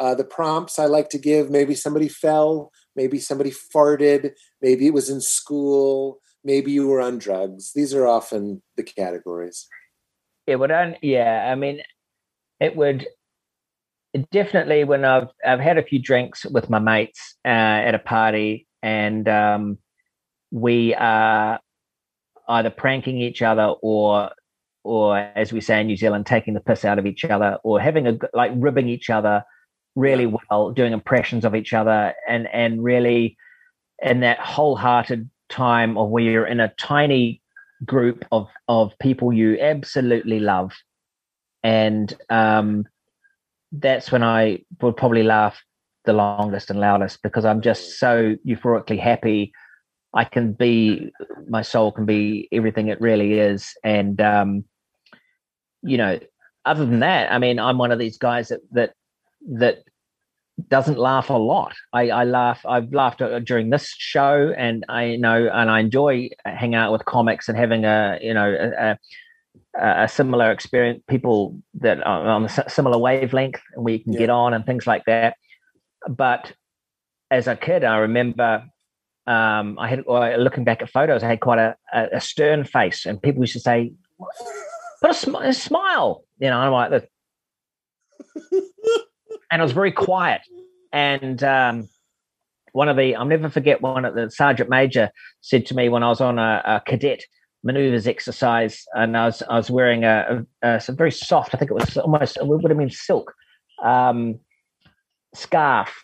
Uh, 0.00 0.16
the 0.16 0.24
prompts 0.24 0.80
I 0.80 0.86
like 0.86 1.08
to 1.10 1.18
give 1.18 1.48
maybe 1.50 1.76
somebody 1.76 2.08
fell, 2.08 2.72
maybe 2.96 3.20
somebody 3.20 3.52
farted, 3.52 4.32
maybe 4.60 4.88
it 4.88 4.94
was 4.94 5.08
in 5.08 5.20
school, 5.20 6.18
maybe 6.42 6.72
you 6.72 6.88
were 6.88 7.00
on 7.00 7.18
drugs. 7.18 7.72
These 7.72 7.94
are 7.94 8.08
often 8.08 8.62
the 8.76 8.82
categories. 8.82 9.68
It 10.48 10.56
would 10.56 10.72
only, 10.72 10.98
yeah. 11.02 11.48
I 11.52 11.54
mean, 11.54 11.82
it 12.58 12.74
would 12.74 13.02
it 13.02 13.08
definitely 14.30 14.84
when 14.84 15.04
I've 15.04 15.28
I've 15.44 15.60
had 15.60 15.78
a 15.78 15.82
few 15.82 15.98
drinks 15.98 16.44
with 16.44 16.68
my 16.70 16.78
mates 16.78 17.36
uh, 17.44 17.48
at 17.48 17.94
a 17.94 17.98
party, 17.98 18.66
and 18.82 19.28
um, 19.28 19.78
we 20.50 20.94
are 20.94 21.60
either 22.48 22.70
pranking 22.70 23.18
each 23.18 23.42
other 23.42 23.74
or 23.82 24.30
or 24.84 25.16
as 25.16 25.52
we 25.52 25.60
say 25.60 25.80
in 25.80 25.86
New 25.86 25.96
Zealand, 25.96 26.26
taking 26.26 26.54
the 26.54 26.60
piss 26.60 26.84
out 26.84 26.98
of 26.98 27.06
each 27.06 27.24
other, 27.24 27.58
or 27.62 27.80
having 27.80 28.06
a 28.06 28.18
like 28.34 28.52
ribbing 28.54 28.88
each 28.88 29.10
other 29.10 29.44
really 29.94 30.26
well, 30.26 30.72
doing 30.72 30.92
impressions 30.92 31.44
of 31.44 31.54
each 31.54 31.72
other, 31.72 32.14
and 32.28 32.48
and 32.52 32.82
really 32.82 33.36
in 34.02 34.20
that 34.20 34.38
wholehearted 34.40 35.28
time 35.48 35.96
of 35.96 36.08
where 36.08 36.24
you're 36.24 36.46
in 36.46 36.60
a 36.60 36.72
tiny 36.78 37.40
group 37.84 38.24
of 38.32 38.48
of 38.68 38.92
people 38.98 39.32
you 39.32 39.58
absolutely 39.60 40.40
love, 40.40 40.72
and 41.62 42.14
um, 42.28 42.84
that's 43.72 44.12
when 44.12 44.22
I 44.22 44.60
would 44.80 44.96
probably 44.96 45.22
laugh 45.22 45.60
the 46.04 46.12
longest 46.12 46.70
and 46.70 46.80
loudest 46.80 47.22
because 47.22 47.44
I'm 47.44 47.60
just 47.60 47.98
so 47.98 48.36
euphorically 48.46 49.00
happy. 49.00 49.52
I 50.14 50.24
can 50.24 50.52
be 50.52 51.10
my 51.48 51.62
soul 51.62 51.90
can 51.90 52.04
be 52.04 52.48
everything 52.52 52.88
it 52.88 53.00
really 53.00 53.38
is, 53.38 53.72
and 53.82 54.20
um, 54.20 54.64
you 55.82 55.96
know, 55.96 56.20
other 56.64 56.84
than 56.84 57.00
that, 57.00 57.32
I 57.32 57.38
mean, 57.38 57.58
I'm 57.58 57.78
one 57.78 57.92
of 57.92 57.98
these 57.98 58.18
guys 58.18 58.48
that 58.48 58.60
that 58.72 58.92
that 59.48 59.84
doesn't 60.68 60.98
laugh 60.98 61.30
a 61.30 61.34
lot. 61.34 61.74
I, 61.92 62.10
I 62.10 62.24
laugh. 62.24 62.60
I've 62.66 62.92
laughed 62.92 63.22
uh, 63.22 63.38
during 63.38 63.70
this 63.70 63.94
show, 63.96 64.52
and 64.56 64.84
I 64.88 65.16
know, 65.16 65.48
and 65.52 65.70
I 65.70 65.80
enjoy 65.80 66.28
hanging 66.44 66.74
out 66.74 66.92
with 66.92 67.06
comics 67.06 67.48
and 67.48 67.56
having 67.56 67.84
a 67.84 68.18
you 68.20 68.34
know 68.34 68.50
a, 68.52 68.90
a, 68.90 68.98
a 69.74 70.08
similar 70.08 70.50
experience. 70.50 71.02
People 71.08 71.60
that 71.74 72.04
are 72.06 72.26
on 72.26 72.44
a 72.44 72.70
similar 72.70 72.98
wavelength, 72.98 73.60
and 73.74 73.84
we 73.84 73.98
can 73.98 74.12
yeah. 74.12 74.20
get 74.20 74.30
on 74.30 74.54
and 74.54 74.64
things 74.66 74.86
like 74.86 75.04
that. 75.06 75.36
But 76.08 76.52
as 77.30 77.46
a 77.46 77.56
kid, 77.56 77.84
I 77.84 77.98
remember 77.98 78.64
um, 79.26 79.78
I 79.78 79.88
had 79.88 80.04
looking 80.06 80.64
back 80.64 80.82
at 80.82 80.90
photos. 80.90 81.22
I 81.22 81.28
had 81.28 81.40
quite 81.40 81.58
a, 81.58 81.76
a, 81.92 82.20
stern 82.20 82.64
face, 82.64 83.06
and 83.06 83.22
people 83.22 83.42
used 83.42 83.54
to 83.54 83.60
say, 83.60 83.92
"Put 85.00 85.10
a, 85.10 85.14
sm- 85.14 85.36
a 85.36 85.54
smile," 85.54 86.24
you 86.38 86.50
know. 86.50 86.58
I'm 86.58 86.72
like 86.72 86.90
this 86.90 87.04
and 89.50 89.60
I 89.60 89.64
was 89.64 89.72
very 89.72 89.92
quiet. 89.92 90.42
And 90.92 91.42
um, 91.42 91.88
one 92.72 92.88
of 92.88 92.96
the, 92.96 93.14
I'll 93.14 93.24
never 93.24 93.48
forget 93.48 93.80
one 93.80 94.04
of 94.04 94.14
the 94.14 94.30
sergeant 94.30 94.70
major 94.70 95.10
said 95.40 95.66
to 95.66 95.74
me 95.74 95.88
when 95.88 96.02
I 96.02 96.08
was 96.08 96.20
on 96.20 96.38
a, 96.38 96.62
a 96.64 96.82
cadet 96.84 97.22
maneuvers 97.64 98.06
exercise, 98.06 98.84
and 98.94 99.16
I 99.16 99.26
was 99.26 99.42
I 99.48 99.56
was 99.56 99.70
wearing 99.70 100.04
a, 100.04 100.44
a, 100.62 100.68
a 100.68 100.80
some 100.80 100.96
very 100.96 101.12
soft, 101.12 101.54
I 101.54 101.58
think 101.58 101.70
it 101.70 101.74
was 101.74 101.96
almost 101.96 102.36
it 102.36 102.46
would 102.46 102.70
have 102.70 102.78
been 102.78 102.90
silk 102.90 103.34
um, 103.82 104.38
scarf, 105.34 106.02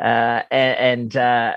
uh, 0.00 0.42
and, 0.50 0.78
and 0.78 1.16
uh, 1.16 1.56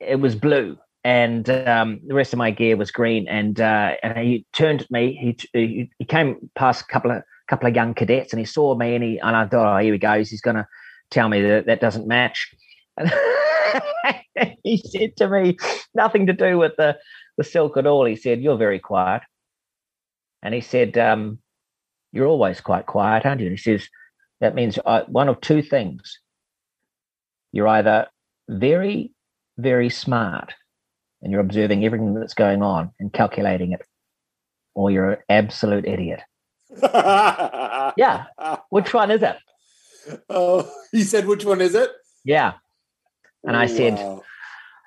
it 0.00 0.16
was 0.16 0.34
blue, 0.34 0.78
and 1.04 1.48
um, 1.50 2.00
the 2.06 2.14
rest 2.14 2.32
of 2.32 2.38
my 2.38 2.50
gear 2.50 2.76
was 2.76 2.90
green. 2.90 3.28
And 3.28 3.60
uh, 3.60 3.94
and 4.02 4.18
he 4.18 4.46
turned 4.52 4.82
at 4.82 4.90
me. 4.90 5.36
He 5.52 5.90
he 5.98 6.04
came 6.04 6.50
past 6.54 6.82
a 6.82 6.92
couple 6.92 7.10
of 7.10 7.22
couple 7.48 7.68
of 7.68 7.74
young 7.74 7.94
cadets, 7.94 8.32
and 8.32 8.40
he 8.40 8.46
saw 8.46 8.74
me, 8.74 8.94
and 8.94 9.04
he 9.04 9.18
and 9.18 9.36
I 9.36 9.46
thought, 9.46 9.76
oh, 9.76 9.82
here 9.82 9.92
he 9.92 9.98
goes. 9.98 10.30
He's 10.30 10.40
going 10.40 10.56
to 10.56 10.66
tell 11.10 11.28
me 11.28 11.42
that 11.42 11.66
that 11.66 11.80
doesn't 11.80 12.06
match. 12.06 12.54
And 12.96 13.12
he 14.62 14.78
said 14.78 15.16
to 15.16 15.28
me, 15.28 15.56
nothing 15.94 16.26
to 16.26 16.32
do 16.32 16.58
with 16.58 16.72
the 16.76 16.96
the 17.40 17.44
silk 17.44 17.78
at 17.78 17.86
all. 17.86 18.04
He 18.04 18.16
said, 18.16 18.42
"You're 18.42 18.58
very 18.58 18.78
quiet," 18.78 19.22
and 20.42 20.52
he 20.52 20.60
said, 20.60 20.98
um, 20.98 21.38
"You're 22.12 22.26
always 22.26 22.60
quite 22.60 22.84
quiet, 22.84 23.24
aren't 23.24 23.40
you?" 23.40 23.46
And 23.46 23.58
he 23.58 23.62
says, 23.62 23.88
"That 24.40 24.54
means 24.54 24.78
uh, 24.84 25.04
one 25.08 25.30
of 25.30 25.40
two 25.40 25.62
things. 25.62 26.18
You're 27.52 27.68
either 27.68 28.08
very, 28.48 29.12
very 29.56 29.88
smart, 29.88 30.52
and 31.22 31.32
you're 31.32 31.40
observing 31.40 31.82
everything 31.82 32.12
that's 32.12 32.34
going 32.34 32.62
on 32.62 32.92
and 33.00 33.10
calculating 33.10 33.72
it, 33.72 33.80
or 34.74 34.90
you're 34.90 35.12
an 35.12 35.22
absolute 35.30 35.86
idiot." 35.86 36.20
yeah. 36.82 38.26
Which 38.68 38.92
one 38.92 39.10
is 39.10 39.22
it? 39.22 39.36
Oh, 40.28 40.70
he 40.92 41.02
said, 41.02 41.26
which 41.26 41.44
one 41.44 41.60
is 41.60 41.74
it? 41.74 41.90
Yeah. 42.24 42.52
And 43.44 43.56
I 43.56 43.66
said, 43.66 43.94
wow. 43.94 44.22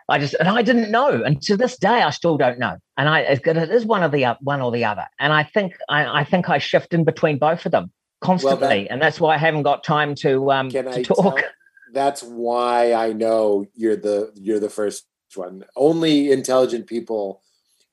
I 0.10 0.20
just, 0.20 0.34
and 0.36 0.48
I 0.48 0.62
didn't 0.62 0.92
know. 0.92 1.24
And 1.24 1.42
to 1.44 1.58
this 1.58 1.78
day, 1.78 2.02
I 2.02 2.10
still 2.10 2.38
don't 2.38 2.60
know. 2.60 2.78
And 2.98 3.10
I, 3.10 3.22
it 3.22 3.46
is 3.48 3.86
one 3.86 4.04
of 4.04 4.12
the, 4.12 4.38
one 4.42 4.62
or 4.62 4.72
the 4.72 4.86
other. 4.86 5.06
And 5.20 5.34
I 5.34 5.44
think, 5.44 5.76
I, 5.90 6.22
I 6.22 6.24
think 6.24 6.50
I 6.50 6.58
shift 6.58 6.94
in 6.94 7.04
between 7.04 7.38
both 7.38 7.66
of 7.66 7.72
them 7.72 7.92
constantly. 8.22 8.68
Well, 8.68 8.70
that, 8.70 8.92
and 8.92 9.02
that's 9.02 9.20
why 9.20 9.36
I 9.36 9.38
haven't 9.38 9.64
got 9.64 9.84
time 9.84 10.16
to, 10.16 10.52
um, 10.52 10.70
to 10.70 10.90
I 10.90 11.04
talk. 11.04 11.40
Tell, 11.40 11.50
that's 11.94 12.24
why 12.24 12.94
I 12.94 13.14
know 13.14 13.66
you're 13.76 13.96
the, 13.96 14.32
you're 14.36 14.60
the 14.60 14.70
first 14.70 15.06
one. 15.36 15.64
Only 15.76 16.32
intelligent 16.32 16.88
people, 16.88 17.42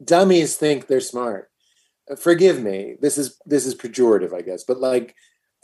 dummies 0.05 0.57
think 0.57 0.87
they're 0.87 1.01
smart 1.01 1.51
forgive 2.17 2.63
me 2.63 2.97
this 3.01 3.19
is 3.19 3.39
this 3.47 3.67
is 3.67 3.75
pejorative 3.75 4.35
i 4.35 4.41
guess 4.41 4.65
but 4.65 4.81
like 4.81 5.15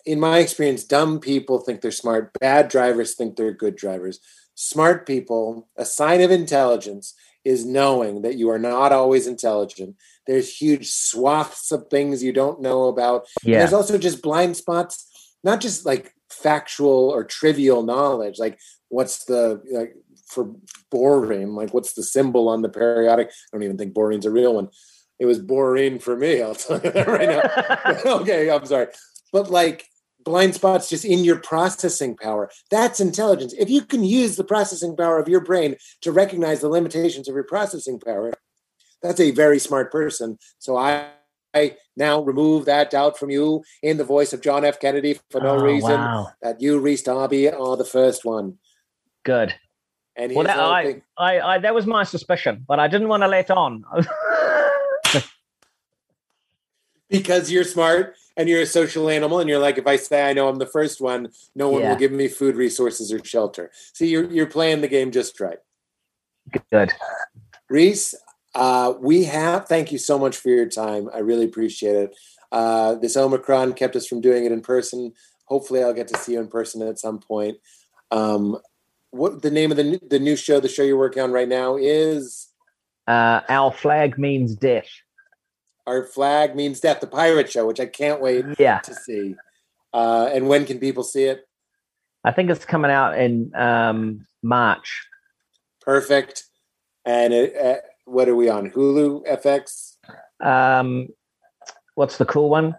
in 0.05 0.21
my 0.21 0.39
experience 0.39 0.85
dumb 0.85 1.19
people 1.19 1.59
think 1.59 1.81
they're 1.81 1.91
smart 1.91 2.33
bad 2.41 2.69
drivers 2.69 3.15
think 3.15 3.37
they're 3.37 3.53
good 3.53 3.77
drivers 3.77 4.21
smart 4.57 5.07
people 5.07 5.69
a 5.77 5.85
sign 5.85 6.21
of 6.21 6.31
intelligence 6.31 7.15
is 7.45 7.65
knowing 7.65 8.23
that 8.23 8.37
you 8.37 8.51
are 8.51 8.59
not 8.59 8.91
always 8.91 9.29
intelligent 9.29 9.95
there's 10.27 10.57
huge 10.57 10.91
swaths 10.91 11.71
of 11.71 11.87
things 11.89 12.23
you 12.23 12.33
don't 12.33 12.61
know 12.61 12.87
about 12.87 13.25
yeah. 13.45 13.59
there's 13.59 13.73
also 13.73 13.97
just 13.97 14.23
blind 14.23 14.57
spots 14.57 15.07
not 15.45 15.61
just 15.61 15.87
like 15.87 16.13
factual 16.31 17.11
or 17.11 17.23
trivial 17.23 17.85
knowledge 17.85 18.39
like 18.39 18.59
what's 18.89 19.27
the 19.27 19.63
like 19.71 19.95
for 20.29 20.51
boring, 20.91 21.55
like 21.55 21.73
what's 21.73 21.93
the 21.93 22.03
symbol 22.03 22.49
on 22.49 22.63
the 22.63 22.69
periodic 22.69 23.29
i 23.29 23.33
don't 23.53 23.63
even 23.63 23.79
think 23.79 23.95
boring's 23.95 24.27
a 24.27 24.31
real 24.31 24.55
one 24.55 24.69
it 25.19 25.27
was 25.27 25.39
boring 25.39 25.99
for 25.99 26.17
me. 26.17 26.43
I'll 26.43 26.55
tell 26.55 26.81
you 26.83 26.91
that 26.91 27.07
right 27.07 27.29
now. 27.29 28.01
okay, 28.21 28.51
I'm 28.51 28.67
sorry, 28.67 28.89
but 29.33 29.51
like 29.51 29.89
blind 30.27 30.55
spots 30.55 30.91
just 30.91 31.05
in 31.05 31.25
your 31.25 31.39
processing 31.39 32.17
power. 32.17 32.51
That's 32.71 33.01
intelligence. 33.01 33.55
If 33.59 33.71
you 33.71 33.81
can 33.83 34.05
use 34.05 34.37
the 34.37 34.45
processing 34.45 34.97
power 34.97 35.19
of 35.19 35.29
your 35.29 35.41
brain 35.41 35.77
to 36.03 36.13
recognize 36.13 36.61
the 36.61 36.69
limitations 36.69 37.29
of 37.29 37.35
your 37.35 37.45
processing 37.45 37.99
power, 38.01 38.35
that's 39.03 39.21
a 39.21 39.31
very 39.31 39.61
smart 39.61 39.91
person. 39.93 40.37
So 40.59 40.77
I, 40.77 41.07
I 41.55 41.77
now 41.97 42.21
remove 42.21 42.65
that 42.65 42.91
doubt 42.91 43.17
from 43.19 43.31
you 43.31 43.63
in 43.83 43.97
the 43.99 44.05
voice 44.05 44.33
of 44.33 44.43
John 44.43 44.65
F. 44.65 44.81
Kennedy 44.81 45.19
for 45.31 45.41
no 45.41 45.57
oh, 45.57 45.63
reason 45.63 45.93
wow. 45.93 46.33
that 46.43 46.61
you, 46.61 46.81
Rhys 46.81 47.03
Darby, 47.03 47.49
are 47.49 47.77
the 47.77 47.85
first 47.85 48.25
one. 48.25 48.59
Good. 49.25 49.55
And 50.17 50.35
well, 50.35 50.45
that, 50.45 50.59
I, 50.59 51.03
I, 51.17 51.41
I, 51.41 51.59
that 51.59 51.75
was 51.75 51.87
my 51.87 52.03
suspicion, 52.03 52.65
but 52.67 52.81
I 52.81 52.89
didn't 52.89 53.09
want 53.09 53.23
to 53.23 53.29
let 53.29 53.51
on. 53.51 53.85
because 57.11 57.53
you're 57.53 57.65
smart 57.65 58.17
and 58.37 58.49
you're 58.49 58.63
a 58.63 58.67
social 58.67 59.09
animal 59.09 59.41
and 59.41 59.49
you're 59.49 59.59
like 59.59 59.79
if 59.79 59.87
i 59.87 59.97
say 59.97 60.29
i 60.29 60.33
know 60.33 60.49
i'm 60.49 60.59
the 60.59 60.67
first 60.67 61.01
one 61.01 61.29
no 61.55 61.69
one 61.69 61.83
yeah. 61.83 61.91
will 61.91 61.99
give 61.99 62.13
me 62.13 62.29
food 62.29 62.57
resources 62.57 63.13
or 63.13 63.25
shelter. 63.25 63.71
See 63.93 64.09
you're, 64.09 64.31
you're 64.31 64.47
playing 64.47 64.81
the 64.81 64.89
game 64.89 65.11
just 65.11 65.41
right. 65.41 65.59
Good. 66.71 66.93
Rhys 67.69 68.15
uh, 68.55 68.95
we 69.01 69.25
have 69.25 69.67
thank 69.67 69.93
you 69.93 69.99
so 69.99 70.19
much 70.19 70.37
for 70.37 70.49
your 70.49 70.69
time. 70.69 71.11
I 71.13 71.19
really 71.19 71.45
appreciate 71.45 71.97
it. 71.97 72.17
Uh, 72.51 72.95
this 72.95 73.17
omicron 73.17 73.75
kept 73.75 73.97
us 73.97 74.07
from 74.07 74.21
doing 74.21 74.45
it 74.45 74.53
in 74.53 74.61
person. 74.61 75.13
Hopefully 75.45 75.83
i'll 75.83 75.95
get 75.95 76.09
to 76.09 76.19
see 76.19 76.33
you 76.33 76.41
in 76.41 76.49
person 76.49 76.83
at 76.83 76.99
some 76.99 77.19
point. 77.19 77.59
Um, 78.11 78.59
what 79.11 79.43
the 79.43 79.51
name 79.51 79.71
of 79.71 79.77
the, 79.77 80.01
the 80.09 80.19
new 80.19 80.37
show 80.37 80.61
the 80.61 80.69
show 80.69 80.83
you're 80.83 80.99
working 80.99 81.23
on 81.23 81.33
right 81.33 81.49
now 81.49 81.77
is? 81.77 82.49
Uh, 83.07 83.41
our 83.49 83.73
flag 83.73 84.19
means 84.19 84.57
death 84.57 84.89
our 85.87 86.05
flag 86.05 86.57
means 86.57 86.81
death, 86.81 87.01
the 87.01 87.07
pirate 87.07 87.51
show, 87.51 87.67
which 87.67 87.81
I 87.81 87.87
can't 87.87 88.21
wait 88.21 88.45
yeah. 88.59 88.81
to 88.81 88.95
see. 88.95 89.37
Uh, 89.93 90.29
and 90.33 90.49
when 90.49 90.67
can 90.67 90.79
people 90.79 91.03
see 91.03 91.25
it? 91.25 91.49
I 92.25 92.33
think 92.33 92.51
it's 92.51 92.65
coming 92.65 92.91
out 92.91 93.19
in 93.19 93.55
um, 93.55 94.27
March. 94.43 95.07
Perfect. 95.81 96.45
And 97.05 97.33
it, 97.33 97.57
uh, 97.57 97.77
what 98.05 98.29
are 98.29 98.35
we 98.35 98.49
on? 98.49 98.71
Hulu, 98.71 99.27
FX? 99.27 99.97
Um, 100.45 101.09
what's 101.95 102.19
the 102.19 102.25
cool 102.25 102.51
one? 102.51 102.75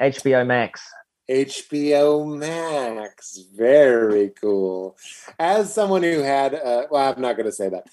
HBO 0.00 0.46
Max. 0.46 0.82
HBO 1.30 2.36
Max. 2.36 3.38
Very 3.54 4.30
cool. 4.40 4.96
As 5.38 5.72
someone 5.72 6.02
who 6.02 6.20
had, 6.20 6.54
uh, 6.54 6.86
well, 6.90 7.12
I'm 7.12 7.22
not 7.22 7.36
going 7.36 7.46
to 7.46 7.52
say 7.52 7.68
that. 7.68 7.86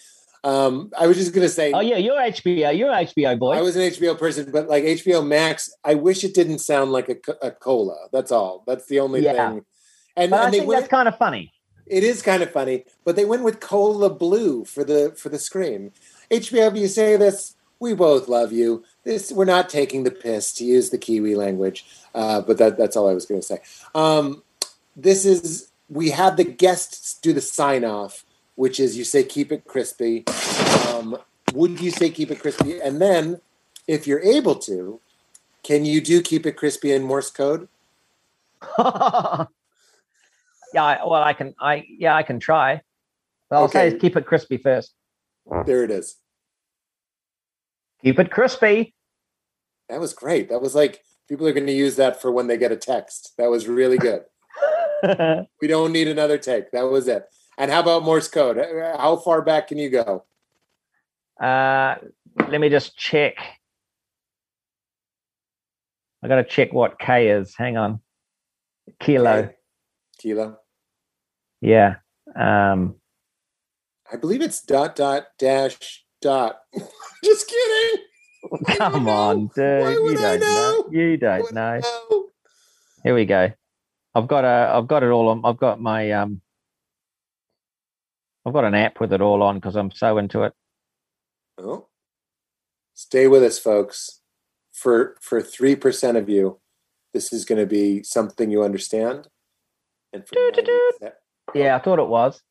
Um, 0.44 0.92
I 0.98 1.08
was 1.08 1.18
just 1.18 1.34
gonna 1.34 1.50
say. 1.50 1.72
Oh 1.72 1.80
yeah, 1.80 1.98
you're 1.98 2.16
HBO. 2.16 2.78
You're 2.78 2.92
HBO 2.92 3.40
boy. 3.40 3.54
I 3.54 3.62
was 3.62 3.76
an 3.76 3.84
HBO 3.84 4.18
person, 4.18 4.52
but 4.52 4.68
like 4.68 4.84
HBO 4.84 5.26
Max, 5.26 5.74
I 5.84 5.96
wish 5.96 6.24
it 6.24 6.34
didn't 6.34 6.60
sound 6.60 6.92
like 6.92 7.10
a, 7.10 7.18
a 7.42 7.52
cola. 7.52 8.08
That's 8.12 8.32
all. 8.32 8.64
That's 8.68 8.86
the 8.88 9.00
only 9.00 9.24
yeah. 9.24 9.50
thing. 9.50 9.66
And, 10.16 10.32
but 10.32 10.38
and 10.40 10.48
I 10.48 10.52
think 10.52 10.68
went, 10.68 10.82
that's 10.82 10.90
kind 10.90 11.08
of 11.08 11.18
funny. 11.18 11.54
It 11.86 12.04
is 12.04 12.22
kind 12.22 12.44
of 12.44 12.52
funny, 12.52 12.86
but 13.06 13.16
they 13.16 13.26
went 13.26 13.44
with 13.44 13.60
cola 13.60 14.10
blue 14.10 14.66
for 14.66 14.84
the 14.84 15.14
for 15.18 15.30
the 15.30 15.40
screen. 15.40 15.92
HBO, 16.30 16.78
you 16.78 16.88
say 16.88 17.16
this, 17.16 17.56
we 17.80 17.94
both 17.94 18.28
love 18.28 18.52
you. 18.52 18.84
This 19.04 19.32
we're 19.32 19.46
not 19.46 19.70
taking 19.70 20.04
the 20.04 20.12
piss 20.12 20.54
to 20.54 20.66
use 20.66 20.90
the 20.90 20.98
Kiwi 20.98 21.36
language, 21.36 21.86
uh, 22.14 22.42
but 22.42 22.58
that 22.58 22.78
that's 22.78 22.96
all 22.96 23.10
I 23.10 23.14
was 23.14 23.26
going 23.26 23.42
to 23.42 23.46
say. 23.46 23.60
Um, 23.96 24.44
this 24.96 25.26
is 25.26 25.72
we 25.90 26.10
had 26.10 26.38
the 26.38 26.44
guests 26.44 27.18
do 27.22 27.34
the 27.34 27.42
sign 27.42 27.86
off 27.86 28.26
which 28.58 28.80
is 28.80 28.98
you 28.98 29.04
say 29.06 29.24
keep 29.24 29.52
it 29.52 29.66
crispy. 29.66 30.26
Um, 30.90 31.18
would 31.54 31.80
you 31.80 31.92
say 31.92 32.10
keep 32.10 32.32
it 32.32 32.40
crispy? 32.40 32.82
And 32.82 33.00
then, 33.00 33.40
if 33.88 34.08
you're 34.08 34.20
able 34.20 34.56
to, 34.56 35.00
can 35.64 35.86
you 35.86 36.02
do 36.02 36.22
keep 36.22 36.46
it 36.46 36.54
crispy 36.54 36.92
in 36.92 37.04
Morse 37.04 37.30
code? 37.30 37.70
yeah, 38.80 39.46
well, 40.74 41.14
I 41.24 41.34
can. 41.34 41.54
I 41.60 41.86
yeah, 41.88 42.16
I 42.16 42.24
can 42.24 42.40
try. 42.40 42.82
But 43.50 43.58
I'll 43.58 43.64
okay. 43.66 43.92
say 43.92 43.98
keep 44.00 44.18
it 44.18 44.26
crispy 44.26 44.58
first. 44.58 44.94
There 45.66 45.84
it 45.84 45.92
is. 45.92 46.18
Keep 48.04 48.20
it 48.20 48.32
crispy. 48.32 48.96
That 49.88 50.00
was 50.00 50.14
great. 50.14 50.50
That 50.50 50.62
was 50.62 50.74
like 50.74 51.04
people 51.30 51.48
are 51.48 51.54
going 51.54 51.68
to 51.68 51.72
use 51.72 51.96
that 51.98 52.22
for 52.22 52.32
when 52.32 52.48
they 52.48 52.58
get 52.58 52.72
a 52.72 52.76
text. 52.76 53.34
That 53.38 53.52
was 53.52 53.68
really 53.68 53.98
good. 53.98 54.24
we 55.62 55.68
don't 55.68 55.92
need 55.92 56.08
another 56.08 56.40
take. 56.40 56.72
That 56.72 56.84
was 56.84 57.08
it. 57.08 57.26
And 57.58 57.72
how 57.72 57.80
about 57.80 58.04
Morse 58.04 58.28
code? 58.28 58.58
How 58.98 59.18
far 59.18 59.42
back 59.42 59.70
can 59.70 59.78
you 59.78 59.90
go? 59.90 60.24
Uh, 61.42 61.96
let 62.50 62.62
me 62.62 62.70
just 62.70 62.98
check. 62.98 63.36
I 66.24 66.28
got 66.28 66.36
to 66.36 66.44
check 66.44 66.74
what 66.74 67.00
K 67.00 67.30
is. 67.30 67.56
Hang 67.56 67.78
on. 67.78 68.00
Kilo. 69.00 69.32
Okay. 69.32 69.54
Kilo. 70.20 70.58
Yeah. 71.62 71.96
Um, 72.36 72.96
I 74.12 74.18
believe 74.18 74.42
it's 74.42 74.62
dot 74.62 74.96
dot 74.96 75.28
dash 75.38 76.06
dot. 76.22 76.60
Just 77.24 77.48
kidding. 77.50 78.04
Come 78.78 79.10
on, 79.10 79.50
dude. 79.56 79.94
You 79.94 80.16
don't 80.16 80.40
know? 80.40 80.48
know? 80.48 80.88
You 80.92 81.18
don't 81.18 81.54
know. 81.54 81.80
know. 81.80 82.26
Here 83.04 83.16
we 83.16 83.26
go. 83.26 83.52
I've 84.16 84.28
got 84.28 84.46
a. 84.46 84.72
I've 84.76 84.88
got 84.88 85.04
it 85.04 85.10
all 85.10 85.30
on. 85.30 85.42
I've 85.44 85.58
got 85.58 85.82
my. 85.82 86.12
Um. 86.12 86.42
I've 88.48 88.54
got 88.54 88.64
an 88.64 88.76
app 88.76 89.02
with 89.02 89.12
it 89.12 89.20
all 89.20 89.44
on 89.44 89.56
because 89.56 89.76
I'm 89.76 89.92
so 89.92 90.18
into 90.18 90.44
it. 90.44 90.54
Oh. 91.58 91.88
Stay 92.94 93.28
with 93.28 93.44
us, 93.44 93.60
folks. 93.60 94.22
For 94.72 95.18
for 95.22 95.42
three 95.42 95.76
percent 95.76 96.18
of 96.18 96.30
you, 96.30 96.60
this 97.14 97.34
is 97.34 97.44
going 97.44 97.60
to 97.60 97.66
be 97.66 98.04
something 98.04 98.50
you 98.50 98.64
understand. 98.64 99.28
And 100.14 100.26
for 100.26 100.36
yeah, 101.54 101.76
I 101.76 101.80
thought 101.80 102.00
it 102.00 102.08
was. 102.08 102.42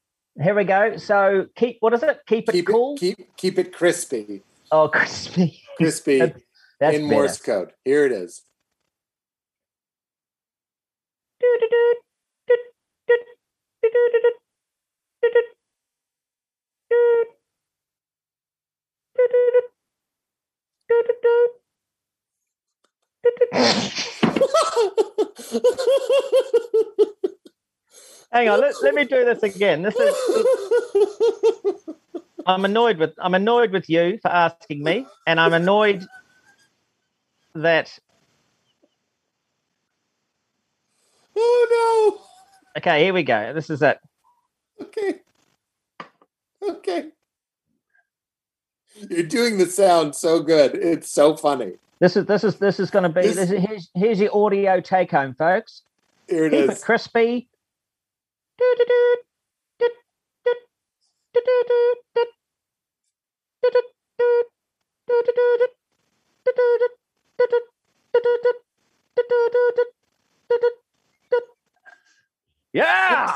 Here 0.43 0.55
we 0.55 0.65
go. 0.65 0.99
So 0.99 1.47
keep 1.57 1.79
what 1.81 1.95
is 1.95 2.03
it? 2.03 2.19
Keep 2.27 2.51
it 2.51 2.53
keep 2.53 2.67
cool. 2.67 2.97
It, 2.97 3.01
keep 3.01 3.37
keep 3.39 3.59
it 3.59 3.73
crispy. 3.73 4.43
Oh, 4.71 4.89
crispy. 4.93 5.63
Crispy 5.79 6.19
that's, 6.19 6.41
that's 6.79 6.97
in 6.97 7.09
better. 7.09 7.23
Morse 7.23 7.39
code. 7.41 7.73
Here 7.85 8.05
it 8.05 8.13
is. 8.13 8.43
Hang 28.33 28.49
on, 28.49 28.61
let, 28.61 28.75
let 28.83 28.95
me 28.95 29.05
do 29.05 29.25
this 29.25 29.43
again. 29.43 29.83
This 29.83 29.95
is 29.97 30.15
I'm 32.47 32.65
annoyed 32.65 32.99
with 32.99 33.13
I'm 33.19 33.35
annoyed 33.35 33.73
with 33.73 33.89
you 33.91 34.19
for 34.23 34.29
asking 34.29 34.83
me, 34.83 35.07
and 35.27 35.39
I'm 35.41 35.53
annoyed 35.53 36.07
that. 37.55 37.99
Oh 41.37 42.19
no! 42.19 42.23
Okay, 42.79 43.05
here 43.05 43.15
we 43.15 43.23
go. 43.25 43.53
This 43.53 43.69
is 43.71 43.83
it. 43.83 43.99
Okay. 44.81 45.21
Okay. 46.63 47.11
You're 49.11 49.23
doing 49.25 49.59
the 49.59 49.67
sound 49.67 50.15
so 50.15 50.43
good. 50.43 50.75
It's 50.75 51.11
so 51.11 51.37
funny. 51.37 51.75
This 51.99 52.17
is 52.17 52.27
this 52.27 52.45
is 52.45 52.57
this 52.57 52.79
is 52.79 52.91
going 52.91 53.05
to 53.05 53.09
be 53.09 53.23
this, 53.23 53.37
this 53.37 53.51
is, 53.51 53.65
here's 53.65 53.91
here's 53.95 54.21
your 54.21 54.37
audio 54.37 54.81
take 54.81 55.11
home, 55.11 55.35
folks. 55.35 55.83
Here 56.29 56.47
it 56.47 56.51
Keep 56.51 56.71
is. 56.71 56.79
It 56.79 56.85
crispy. 56.85 57.49
Yeah. 72.73 73.33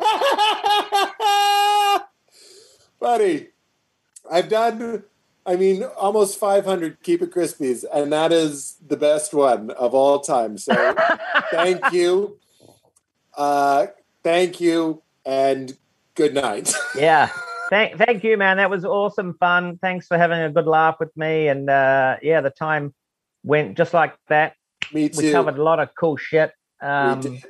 Buddy, 3.00 3.50
I've 4.30 4.48
done 4.48 5.04
I 5.44 5.56
mean, 5.56 5.82
almost 5.82 6.38
500 6.38 7.02
Keep 7.02 7.22
It 7.22 7.32
Crispies, 7.32 7.84
and 7.92 8.12
that 8.12 8.32
is 8.32 8.76
the 8.86 8.96
best 8.96 9.34
one 9.34 9.70
of 9.70 9.92
all 9.94 10.20
time. 10.20 10.56
So 10.56 10.94
thank 11.50 11.92
you. 11.92 12.38
Uh, 13.36 13.86
thank 14.22 14.60
you, 14.60 15.02
and 15.26 15.76
good 16.14 16.34
night. 16.34 16.72
yeah. 16.96 17.30
Thank, 17.70 17.96
thank 17.96 18.22
you, 18.22 18.36
man. 18.36 18.58
That 18.58 18.70
was 18.70 18.84
awesome 18.84 19.34
fun. 19.34 19.78
Thanks 19.78 20.06
for 20.06 20.18
having 20.18 20.38
a 20.38 20.50
good 20.50 20.66
laugh 20.66 21.00
with 21.00 21.16
me. 21.16 21.48
And 21.48 21.68
uh, 21.68 22.16
yeah, 22.22 22.40
the 22.40 22.50
time 22.50 22.94
went 23.42 23.76
just 23.76 23.94
like 23.94 24.14
that. 24.28 24.54
Me 24.92 25.08
too. 25.08 25.26
We 25.26 25.32
covered 25.32 25.58
a 25.58 25.62
lot 25.62 25.80
of 25.80 25.88
cool 25.98 26.16
shit. 26.16 26.52
Um, 26.80 27.20
we 27.20 27.30
did. 27.30 27.44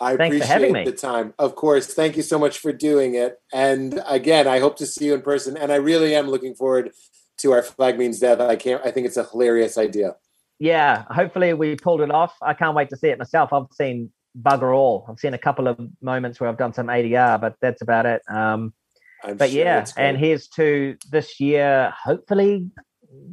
I 0.00 0.12
appreciate 0.12 0.84
the 0.84 0.92
time. 0.92 1.34
Of 1.38 1.54
course. 1.56 1.92
Thank 1.92 2.16
you 2.16 2.22
so 2.22 2.38
much 2.38 2.58
for 2.58 2.72
doing 2.72 3.14
it. 3.14 3.38
And 3.52 4.00
again, 4.06 4.46
I 4.46 4.60
hope 4.60 4.76
to 4.78 4.86
see 4.86 5.06
you 5.06 5.14
in 5.14 5.22
person. 5.22 5.56
And 5.56 5.72
I 5.72 5.76
really 5.76 6.14
am 6.14 6.28
looking 6.28 6.54
forward 6.54 6.92
to 7.38 7.52
our 7.52 7.62
flag 7.62 7.98
means 7.98 8.20
death. 8.20 8.40
I 8.40 8.56
can't 8.56 8.84
I 8.84 8.90
think 8.90 9.06
it's 9.06 9.16
a 9.16 9.24
hilarious 9.24 9.76
idea. 9.76 10.16
Yeah. 10.58 11.04
Hopefully 11.10 11.52
we 11.54 11.76
pulled 11.76 12.00
it 12.00 12.10
off. 12.10 12.34
I 12.42 12.54
can't 12.54 12.76
wait 12.76 12.90
to 12.90 12.96
see 12.96 13.08
it 13.08 13.18
myself. 13.18 13.52
I've 13.52 13.66
seen 13.72 14.12
bugger 14.40 14.74
all. 14.74 15.06
I've 15.08 15.18
seen 15.18 15.34
a 15.34 15.38
couple 15.38 15.66
of 15.66 15.78
moments 16.00 16.40
where 16.40 16.48
I've 16.48 16.58
done 16.58 16.72
some 16.72 16.86
ADR, 16.86 17.40
but 17.40 17.56
that's 17.60 17.82
about 17.82 18.06
it. 18.06 18.22
Um 18.30 18.74
but 19.24 19.50
sure 19.50 19.58
yeah, 19.58 19.84
and 19.96 20.16
here's 20.16 20.46
to 20.50 20.96
this 21.10 21.40
year, 21.40 21.92
hopefully 22.04 22.70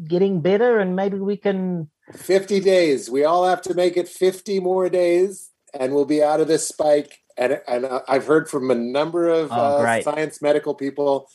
getting 0.08 0.42
better 0.42 0.80
and 0.80 0.96
maybe 0.96 1.20
we 1.20 1.38
can 1.38 1.92
50 2.14 2.60
days. 2.60 3.10
We 3.10 3.24
all 3.24 3.48
have 3.48 3.62
to 3.64 3.76
make 3.76 3.98
it 3.98 4.08
50 4.08 4.60
more 4.60 4.90
days 4.90 5.52
and 5.80 5.94
we'll 5.94 6.06
be 6.06 6.24
out 6.24 6.40
of 6.40 6.48
this 6.48 6.68
spike. 6.68 7.20
And, 7.38 7.62
and 7.68 7.86
I've 8.08 8.26
heard 8.26 8.50
from 8.50 8.72
a 8.72 8.76
number 8.76 9.28
of 9.28 9.52
oh, 9.52 9.56
uh, 9.56 10.02
science 10.02 10.42
medical 10.42 10.74
people 10.74 11.30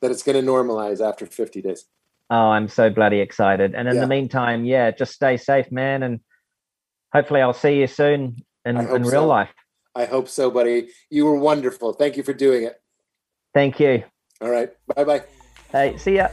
that 0.00 0.10
it's 0.10 0.22
going 0.22 0.42
to 0.42 0.50
normalize 0.50 1.06
after 1.06 1.26
50 1.26 1.62
days. 1.62 1.84
Oh, 2.30 2.48
I'm 2.48 2.68
so 2.68 2.88
bloody 2.88 3.20
excited. 3.20 3.74
And 3.74 3.88
in 3.88 3.96
yeah. 3.96 4.00
the 4.00 4.06
meantime, 4.06 4.64
yeah, 4.64 4.90
just 4.90 5.12
stay 5.12 5.36
safe, 5.36 5.70
man. 5.70 6.02
And 6.02 6.20
hopefully 7.12 7.42
I'll 7.42 7.52
see 7.52 7.80
you 7.80 7.86
soon 7.86 8.42
in, 8.64 8.78
in 8.78 9.02
real 9.02 9.10
so. 9.10 9.26
life. 9.26 9.50
I 9.94 10.06
hope 10.06 10.28
so, 10.28 10.50
buddy. 10.50 10.88
You 11.10 11.26
were 11.26 11.36
wonderful. 11.36 11.92
Thank 11.92 12.16
you 12.16 12.22
for 12.22 12.32
doing 12.32 12.64
it. 12.64 12.80
Thank 13.52 13.78
you. 13.78 14.04
All 14.40 14.50
right. 14.50 14.70
Bye 14.96 15.04
bye. 15.04 15.22
Hey, 15.70 15.98
see 15.98 16.16
ya. 16.16 16.28